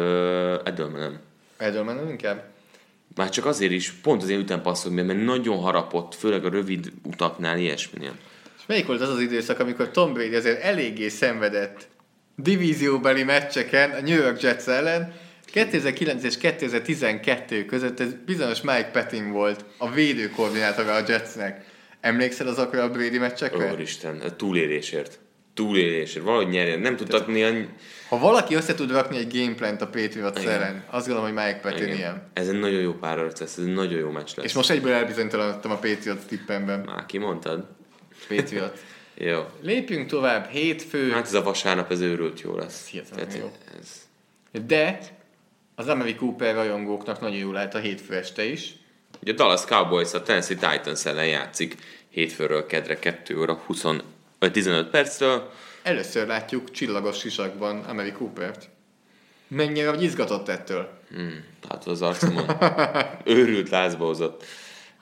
Edelman 0.64 1.00
nem. 1.00 1.20
Edelman 1.56 2.08
inkább? 2.08 2.44
Már 3.14 3.28
csak 3.28 3.47
azért 3.47 3.72
is, 3.72 3.90
pont 3.90 4.22
az 4.22 4.28
én 4.28 4.39
ütempasszok, 4.39 4.93
miatt, 4.93 5.06
mert 5.06 5.24
nagyon 5.24 5.59
harapott, 5.59 6.14
főleg 6.14 6.44
a 6.44 6.51
rövid 6.51 6.93
utaknál, 7.02 7.59
ilyesminél. 7.59 8.14
És 8.59 8.62
melyik 8.66 8.86
volt 8.86 9.01
az 9.01 9.09
az 9.09 9.20
időszak, 9.20 9.59
amikor 9.59 9.90
Tom 9.90 10.12
Brady 10.12 10.34
azért 10.34 10.62
eléggé 10.62 11.09
szenvedett 11.09 11.89
divízióbeli 12.36 13.22
meccseken 13.22 13.90
a 13.90 14.01
New 14.01 14.16
York 14.16 14.40
Jets 14.40 14.66
ellen, 14.66 15.14
2009 15.52 16.24
és 16.24 16.39
2012 16.39 17.64
között 17.64 18.01
ez 18.01 18.09
bizonyos 18.26 18.60
Mike 18.60 18.90
Pettin 18.93 19.30
volt 19.30 19.64
a 19.78 19.90
védőkoordinátora 19.90 20.94
a 20.94 21.02
Jetsnek. 21.09 21.64
Emlékszel 22.01 22.47
azokra 22.47 22.82
a 22.82 22.90
Brady 22.90 23.18
meccsekre? 23.18 23.72
Úristen, 23.72 24.20
a 24.20 24.36
túlélésért. 24.36 25.18
Túlélésért. 25.54 26.24
Valahogy 26.24 26.48
nyerjen. 26.48 26.80
Nem 26.80 26.96
tudtak 26.96 27.26
néha... 27.26 27.66
Ha 28.08 28.18
valaki 28.18 28.54
össze 28.54 28.74
tud 28.74 28.90
rakni 28.90 29.16
egy 29.16 29.38
gameplant 29.38 29.80
a 29.80 29.86
Patriots 29.86 30.38
Igen. 30.38 30.52
ellen, 30.52 30.84
azt 30.90 31.06
gondolom, 31.06 31.34
hogy 31.34 31.44
Mike 31.44 31.60
Pettin 31.62 31.84
Igen. 31.84 31.96
ilyen. 31.96 32.30
Ez 32.32 32.48
egy 32.48 32.58
nagyon 32.58 32.80
jó 32.80 32.92
párharc 32.92 33.40
lesz, 33.40 33.56
ez 33.56 33.64
egy 33.64 33.72
nagyon 33.72 33.98
jó 33.98 34.10
meccs 34.10 34.30
lesz. 34.36 34.46
És 34.46 34.52
most 34.52 34.70
egyből 34.70 34.92
elbizonytalanodtam 34.92 35.70
a 35.70 35.74
Patriots 35.74 36.22
tippemben. 36.28 36.80
Már 36.80 37.06
kimondtad? 37.06 37.66
Patriots. 38.28 38.78
Jó. 39.14 39.46
Lépjünk 39.60 40.08
tovább, 40.08 40.48
hétfő, 40.50 41.10
Hát 41.10 41.26
ez 41.26 41.34
a 41.34 41.42
vasárnap, 41.42 41.90
ez 41.90 42.00
őrült 42.00 42.40
jó 42.40 42.56
lesz. 42.56 42.88
Hihetetlen 42.88 43.36
jó. 43.36 43.52
Ez... 43.80 44.08
de 44.66 44.98
az 45.74 45.88
Amari 45.88 46.14
Cooper 46.14 46.54
rajongóknak 46.54 47.20
nagyon 47.20 47.36
jó 47.36 47.52
lehet 47.52 47.74
a 47.74 47.78
hétfő 47.78 48.14
este 48.14 48.44
is. 48.44 48.74
Ugye 49.22 49.32
a 49.32 49.34
Dallas 49.34 49.64
Cowboys 49.64 50.12
a 50.12 50.22
Tennessee 50.22 50.56
Titans 50.56 51.04
ellen 51.04 51.26
játszik 51.26 51.76
hétfőről 52.08 52.66
kedre 52.66 52.98
2 52.98 53.38
óra 53.38 53.54
20, 53.54 53.84
vagy 54.43 54.52
15 54.52 54.90
perctől. 54.90 55.51
Először 55.82 56.27
látjuk 56.27 56.70
csillagos 56.70 57.19
sisakban 57.19 57.81
Amari 57.81 58.12
Coopert. 58.12 58.69
Mennyire 59.48 59.90
vagy 59.90 60.02
izgatott 60.02 60.48
ettől? 60.48 60.89
Hmm, 61.10 61.44
hát 61.69 61.85
az 61.86 62.02
arcomon 62.02 62.47
őrült 63.24 63.69
lázba 63.69 64.05
hozott. 64.05 64.44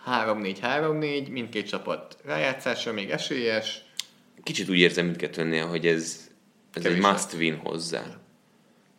3-4-3-4, 0.06 1.30
mindkét 1.30 1.68
csapat 1.68 2.16
rájátszásra 2.24 2.92
még 2.92 3.10
esélyes. 3.10 3.82
Kicsit 4.42 4.68
úgy 4.68 4.78
érzem 4.78 5.04
mindkettőnél, 5.04 5.66
hogy 5.66 5.86
ez, 5.86 6.28
ez 6.74 6.84
egy 6.84 6.98
must 6.98 7.32
win 7.32 7.56
hozzá. 7.56 8.02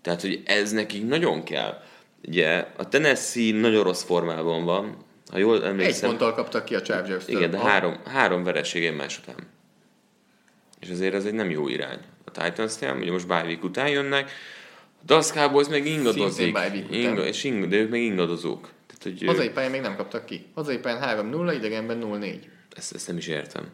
Tehát, 0.01 0.21
hogy 0.21 0.41
ez 0.45 0.71
nekik 0.71 1.07
nagyon 1.07 1.43
kell. 1.43 1.83
Ugye 2.27 2.67
a 2.77 2.87
Tennessee 2.87 3.59
nagyon 3.59 3.83
rossz 3.83 4.03
formában 4.03 4.63
van, 4.65 4.97
ha 5.31 5.37
jól 5.37 5.55
Egy 5.55 5.69
emlékszem. 5.69 6.09
ponttal 6.09 6.33
kaptak 6.33 6.65
ki 6.65 6.75
a 6.75 6.81
chargers 6.81 7.27
Igen, 7.27 7.51
de 7.51 7.57
három, 7.57 8.01
három 8.05 8.43
vereség 8.43 8.85
egymás 8.85 9.17
után. 9.17 9.35
És 10.81 10.89
azért 10.89 11.13
ez 11.13 11.25
egy 11.25 11.33
nem 11.33 11.49
jó 11.49 11.67
irány. 11.67 11.99
A 12.25 12.31
Titans-nél, 12.31 12.95
ugye 12.95 13.11
most 13.11 13.27
bye 13.27 13.43
week 13.43 13.63
után 13.63 13.89
jönnek, 13.89 14.31
a 15.01 15.03
Dallas 15.05 15.31
Cowboys 15.31 15.67
meg 15.67 15.85
ingadozik. 15.85 16.57
Inga, 16.89 17.25
és 17.25 17.43
ingad, 17.43 17.69
de 17.69 17.75
ők 17.75 17.89
meg 17.89 18.01
ingadozók. 18.01 18.69
Tehát, 18.87 19.19
hogy 19.19 19.27
Hazai 19.27 19.49
pályán 19.49 19.71
még 19.71 19.81
nem 19.81 19.95
kaptak 19.95 20.25
ki. 20.25 20.45
Hazai 20.53 20.77
pályán 20.77 21.31
3-0, 21.31 21.53
idegenben 21.55 22.01
0-4. 22.03 22.35
ezt, 22.75 22.93
ezt, 22.93 23.07
nem 23.07 23.17
is 23.17 23.27
értem. 23.27 23.69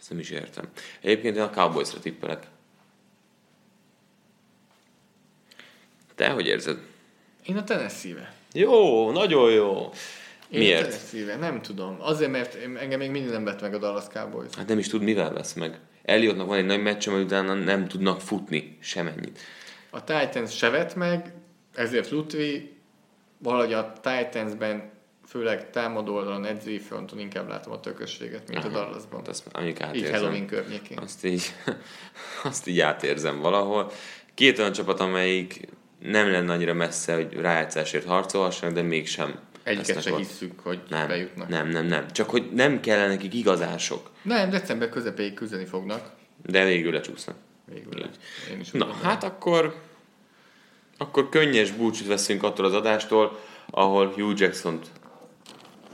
Ezt 0.00 0.10
nem 0.10 0.18
is 0.18 0.30
értem. 0.30 0.64
Egyébként 1.00 1.36
én 1.36 1.42
a 1.42 1.50
Cowboys-ra 1.50 2.00
tippelek. 2.00 2.42
Te 6.14 6.28
hogy 6.28 6.46
érzed? 6.46 6.78
Én 7.46 7.56
a 7.56 7.64
Tennessee-be. 7.64 8.32
Jó, 8.52 9.10
nagyon 9.10 9.50
jó. 9.50 9.90
Én 10.50 10.58
Miért? 10.58 10.88
Tennessee-be. 10.88 11.36
Nem 11.36 11.62
tudom. 11.62 11.96
Azért, 12.00 12.30
mert 12.30 12.54
engem 12.54 12.98
még 12.98 13.10
mindig 13.10 13.30
nem 13.30 13.44
vett 13.44 13.60
meg 13.60 13.74
a 13.74 13.78
Dallas 13.78 14.04
Cowboys. 14.12 14.54
Hát 14.56 14.68
nem 14.68 14.78
is 14.78 14.88
tud, 14.88 15.02
mivel 15.02 15.32
vesz 15.32 15.52
meg. 15.52 15.78
Elliottnak 16.08 16.46
van 16.46 16.56
egy 16.56 16.66
nagy 16.66 16.82
meccs, 16.82 17.08
amit 17.08 17.24
utána 17.24 17.54
nem 17.54 17.88
tudnak 17.88 18.20
futni 18.20 18.76
semennyit. 18.80 19.38
A 19.90 20.04
Titans 20.04 20.56
se 20.56 20.70
vett 20.70 20.94
meg, 20.94 21.32
ezért 21.74 22.10
Lutvi, 22.10 22.76
valahogy 23.38 23.72
a 23.72 23.92
Titansben, 23.92 24.90
főleg 25.26 25.70
támadó 25.70 26.14
oldalon, 26.14 26.44
edzői 26.44 26.78
fronton 26.78 27.18
inkább 27.18 27.48
látom 27.48 27.72
a 27.72 27.80
tökösséget, 27.80 28.48
mint 28.48 28.64
a 28.64 28.68
Dallasban. 28.68 29.18
Hát 29.18 29.28
azt 29.28 29.52
mondjuk 29.52 29.76
Így 29.76 29.82
átérzem. 29.82 30.12
Halloween 30.12 30.46
környékén. 30.46 30.98
Azt 30.98 31.24
így, 31.24 31.54
azt 32.50 32.66
így 32.66 32.80
átérzem 32.80 33.40
valahol. 33.40 33.90
Két 34.34 34.58
olyan 34.58 34.72
csapat, 34.72 35.00
amelyik 35.00 35.68
nem 35.98 36.30
lenne 36.30 36.52
annyira 36.52 36.74
messze, 36.74 37.14
hogy 37.14 37.32
rájátszásért 37.32 38.06
harcolhassanak, 38.06 38.74
de 38.74 38.82
mégsem. 38.82 39.38
Egyiket 39.68 40.02
se 40.02 40.12
ott. 40.12 40.18
hisszük, 40.18 40.60
hogy 40.60 40.80
Nem, 40.88 41.08
bejutnak. 41.08 41.48
nem, 41.48 41.68
nem, 41.68 41.86
nem. 41.86 42.10
Csak 42.12 42.30
hogy 42.30 42.50
nem 42.52 42.80
kellene 42.80 43.06
nekik 43.08 43.34
igazások, 43.34 44.10
Nem, 44.22 44.50
december 44.50 44.88
közepéig 44.88 45.34
küzdeni 45.34 45.64
fognak. 45.64 46.10
de 46.46 46.64
végül 46.64 46.92
lecsúsznak. 46.92 47.36
Végül. 47.74 48.08
Én 48.50 48.60
is 48.60 48.70
Na, 48.70 48.78
gondolom. 48.78 49.02
hát 49.02 49.24
akkor, 49.24 49.74
akkor 50.98 51.28
könnyes 51.28 51.70
búcsút 51.70 52.06
veszünk 52.06 52.42
attól 52.42 52.64
az 52.64 52.74
adástól, 52.74 53.38
ahol 53.70 54.06
Hugh 54.12 54.40
Jackson-t 54.40 54.86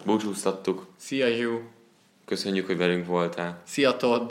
búcsúztattuk. 0.05 0.87
Szia 0.97 1.27
Hugh, 1.27 1.63
Köszönjük, 2.27 2.67
hogy 2.67 2.77
velünk 2.77 3.07
voltál. 3.07 3.63
szia 3.67 3.97
Todd, 3.97 4.31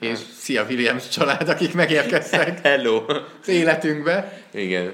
és 0.00 0.18
szia 0.38 0.64
Williams 0.64 1.08
család, 1.08 1.48
akik 1.48 1.74
megérkeztek 1.74 2.60
Hello! 2.66 3.04
az 3.40 3.48
életünkbe. 3.48 4.42
Igen. 4.50 4.92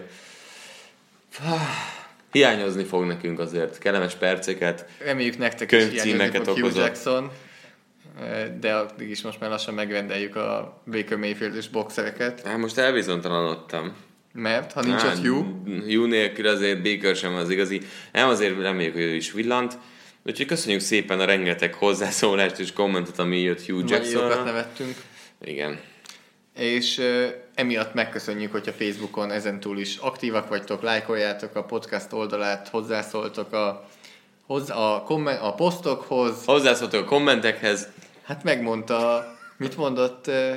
Hiányozni 2.35 2.85
fog 2.85 3.05
nekünk 3.05 3.39
azért 3.39 3.79
kellemes 3.79 4.15
perceket. 4.15 4.87
Reméljük 5.05 5.39
nektek 5.39 5.73
is 5.73 5.79
Könyvcímeket 5.79 6.45
fog 6.45 6.59
Hugh. 6.59 6.77
Jackson, 6.77 7.31
de 8.61 8.75
addig 8.75 9.11
is 9.11 9.23
most 9.23 9.41
már 9.41 9.51
lassan 9.51 9.75
megrendeljük 9.75 10.37
a 10.37 10.83
Baker 10.87 11.17
Mayfield-es 11.19 11.69
boxereket, 11.69 12.43
Hát 12.47 12.59
most 12.59 12.79
elbizonytalanodtam. 12.79 13.93
mert 14.33 14.73
ha 14.73 14.83
nincs 14.83 15.01
Hát, 15.01 15.17
ott 15.17 15.25
Hugh, 15.25 15.47
Hugh 15.67 16.09
nélkül 16.09 16.47
azért 16.47 16.83
Baker 16.83 17.17
sem 17.17 17.35
az 17.35 17.51
igazi. 17.51 17.81
Nem 18.13 18.29
azért 18.29 18.59
reméljük, 18.61 18.93
hogy 18.95 19.03
ő 19.03 19.15
is 19.15 19.33
villant. 19.33 19.79
Úgyhogy 20.27 20.47
köszönjük 20.47 20.81
szépen 20.81 21.21
a 21.21 21.25
rengeteg 21.25 21.75
hozzászólást 21.75 22.59
és 22.59 22.73
kommentet, 22.73 23.19
ami 23.19 23.41
jött 23.41 23.67
Hugh 23.67 23.91
Jackson. 23.91 24.45
nevettünk. 24.45 24.95
Igen. 25.45 25.79
És 26.57 27.01
emiatt 27.55 27.95
megköszönjük, 27.95 28.53
hogyha 28.53 28.73
Facebookon 28.73 29.31
ezentúl 29.31 29.79
is 29.79 29.97
aktívak 29.97 30.49
vagytok, 30.49 30.83
lájkoljátok 30.83 31.55
a 31.55 31.65
podcast 31.65 32.13
oldalát, 32.13 32.69
hozzászóltok 32.69 33.53
a, 33.53 33.89
hozzá, 34.47 34.75
a, 34.75 35.03
komment, 35.03 35.41
a 35.41 35.55
posztokhoz. 35.55 36.45
Hozzászóltok 36.45 37.03
a 37.03 37.05
kommentekhez. 37.05 37.89
Hát 38.23 38.43
megmondta, 38.43 39.27
mit 39.57 39.77
mondott 39.77 40.27
uh, 40.27 40.55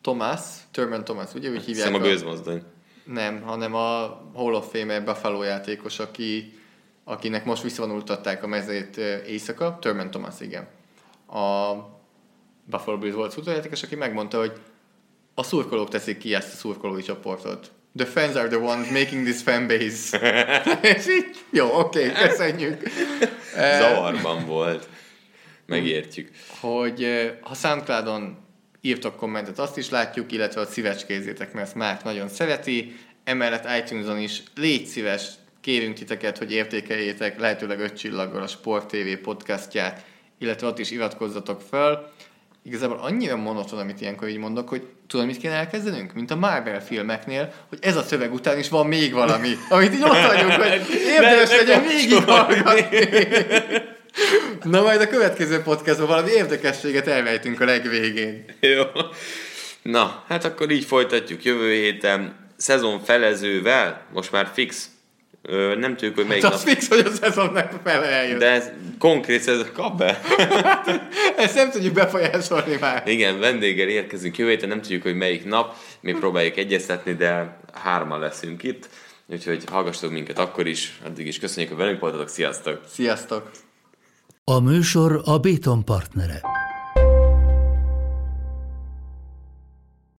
Thomas, 0.00 0.40
Thurman 0.70 1.04
Thomas, 1.04 1.34
ugye 1.34 1.50
úgy 1.50 1.64
Hiszem 1.64 1.92
hívják? 1.92 2.02
a 2.02 2.08
gőzmozdony. 2.08 2.62
Nem, 3.04 3.42
hanem 3.42 3.74
a 3.74 4.20
Hall 4.34 4.54
of 4.54 4.70
Fame 4.70 5.00
Buffalo 5.00 5.42
játékos, 5.42 5.98
aki, 5.98 6.58
akinek 7.04 7.44
most 7.44 7.62
visszavonultatták 7.62 8.42
a 8.42 8.46
mezét 8.46 8.96
ö, 8.96 9.16
éjszaka, 9.16 9.78
Thurman 9.80 10.10
Thomas, 10.10 10.40
igen. 10.40 10.68
A 11.26 11.74
Buffalo 12.64 12.98
Bills 12.98 13.14
volt 13.14 13.32
futójátékos, 13.32 13.82
aki 13.82 13.94
megmondta, 13.94 14.38
hogy 14.38 14.52
a 15.38 15.42
szurkolók 15.42 15.88
teszik 15.88 16.18
ki 16.18 16.34
ezt 16.34 16.52
a 16.52 16.56
szurkolói 16.56 17.02
csoportot. 17.02 17.70
The 17.96 18.06
fans 18.06 18.34
are 18.34 18.48
the 18.48 18.58
ones 18.58 18.88
making 18.88 19.24
this 19.24 19.42
fan 19.42 19.66
base. 19.66 20.18
És 20.96 21.06
így, 21.08 21.44
jó, 21.50 21.78
oké, 21.78 22.08
okay, 22.08 22.28
köszönjük. 22.28 22.82
Zavarban 23.80 24.46
volt. 24.46 24.88
Megértjük. 25.66 26.30
hogy 26.60 27.04
eh, 27.04 27.32
ha 27.40 27.54
Soundcloudon 27.54 28.36
írtok 28.80 29.16
kommentet, 29.16 29.58
azt 29.58 29.76
is 29.76 29.90
látjuk, 29.90 30.32
illetve 30.32 30.60
ott 30.60 30.70
szívecskézzétek, 30.70 31.52
mert 31.52 31.66
ezt 31.66 31.74
Márk 31.74 32.04
nagyon 32.04 32.28
szereti. 32.28 32.96
Emellett 33.24 33.82
iTunes-on 33.82 34.18
is 34.18 34.42
légy 34.54 34.86
szíves, 34.86 35.28
kérünk 35.60 35.94
titeket, 35.94 36.38
hogy 36.38 36.52
értékeljétek 36.52 37.40
lehetőleg 37.40 37.80
öt 37.80 37.98
csillaggal 37.98 38.42
a 38.42 38.46
Sport 38.46 38.86
TV 38.86 39.22
podcastját, 39.22 40.04
illetve 40.38 40.66
ott 40.66 40.78
is 40.78 40.90
iratkozzatok 40.90 41.60
fel. 41.70 42.12
Igazából 42.62 42.98
annyira 42.98 43.36
monoton, 43.36 43.78
amit 43.78 44.00
ilyenkor 44.00 44.28
így 44.28 44.38
mondok, 44.38 44.68
hogy 44.68 44.82
tudod, 45.06 45.26
mit 45.26 45.36
kéne 45.36 45.54
elkezdenünk? 45.54 46.12
Mint 46.12 46.30
a 46.30 46.36
Marvel 46.36 46.84
filmeknél, 46.84 47.52
hogy 47.68 47.78
ez 47.80 47.96
a 47.96 48.02
szöveg 48.02 48.32
után 48.32 48.58
is 48.58 48.68
van 48.68 48.86
még 48.86 49.12
valami, 49.12 49.56
amit 49.68 49.94
így 49.94 50.02
ott 50.02 50.26
vagyunk, 50.26 50.52
hogy 50.52 50.82
érdemes 51.16 51.50
legyen 51.50 51.82
végighallgatni. 51.82 53.08
Na 54.62 54.82
majd 54.82 55.00
a 55.00 55.08
következő 55.08 55.62
podcastban 55.62 56.06
valami 56.06 56.30
érdekességet 56.30 57.06
elvejtünk 57.06 57.60
a 57.60 57.64
legvégén. 57.64 58.44
Jó. 58.60 58.82
Na, 59.82 60.24
hát 60.28 60.44
akkor 60.44 60.70
így 60.70 60.84
folytatjuk 60.84 61.44
jövő 61.44 61.72
héten 61.72 62.36
szezon 62.56 63.00
felezővel, 63.00 64.06
most 64.12 64.32
már 64.32 64.50
fix. 64.52 64.88
Ö, 65.50 65.74
nem 65.76 65.90
tudjuk, 65.96 66.14
hogy 66.14 66.26
melyik 66.26 66.42
Hát 66.42 66.52
az 66.52 66.64
nap. 66.64 66.74
fix, 66.74 66.88
hogy 66.88 66.98
a 66.98 67.10
szezonnak 67.10 67.72
fele 67.84 68.06
eljön. 68.06 68.38
De 68.38 68.50
ez 68.50 68.70
konkrét 68.98 69.40
szezon, 69.40 69.66
kap 69.72 69.96
be. 69.98 70.20
Ezt 71.36 71.54
nem 71.54 71.70
tudjuk 71.70 71.92
befolyásolni 71.94 72.76
már. 72.80 73.02
Igen, 73.06 73.38
vendéggel 73.38 73.88
érkezünk 73.88 74.38
jövő 74.38 74.50
héten, 74.50 74.68
nem 74.68 74.80
tudjuk, 74.80 75.02
hogy 75.02 75.14
melyik 75.14 75.44
nap, 75.44 75.76
még 76.00 76.18
próbáljuk 76.18 76.56
egyeztetni, 76.56 77.14
de 77.14 77.56
hárman 77.72 78.20
leszünk 78.20 78.62
itt. 78.62 78.88
Úgyhogy 79.26 79.64
hallgassatok 79.70 80.10
minket 80.10 80.38
akkor 80.38 80.66
is, 80.66 80.98
addig 81.06 81.26
is 81.26 81.38
köszönjük, 81.38 81.70
hogy 81.72 81.80
velünk 81.80 82.00
voltatok, 82.00 82.28
sziasztok! 82.28 82.80
Sziasztok! 82.92 83.50
A 84.44 84.60
műsor 84.60 85.20
a 85.24 85.38
Béton 85.38 85.84
partnere. 85.84 86.40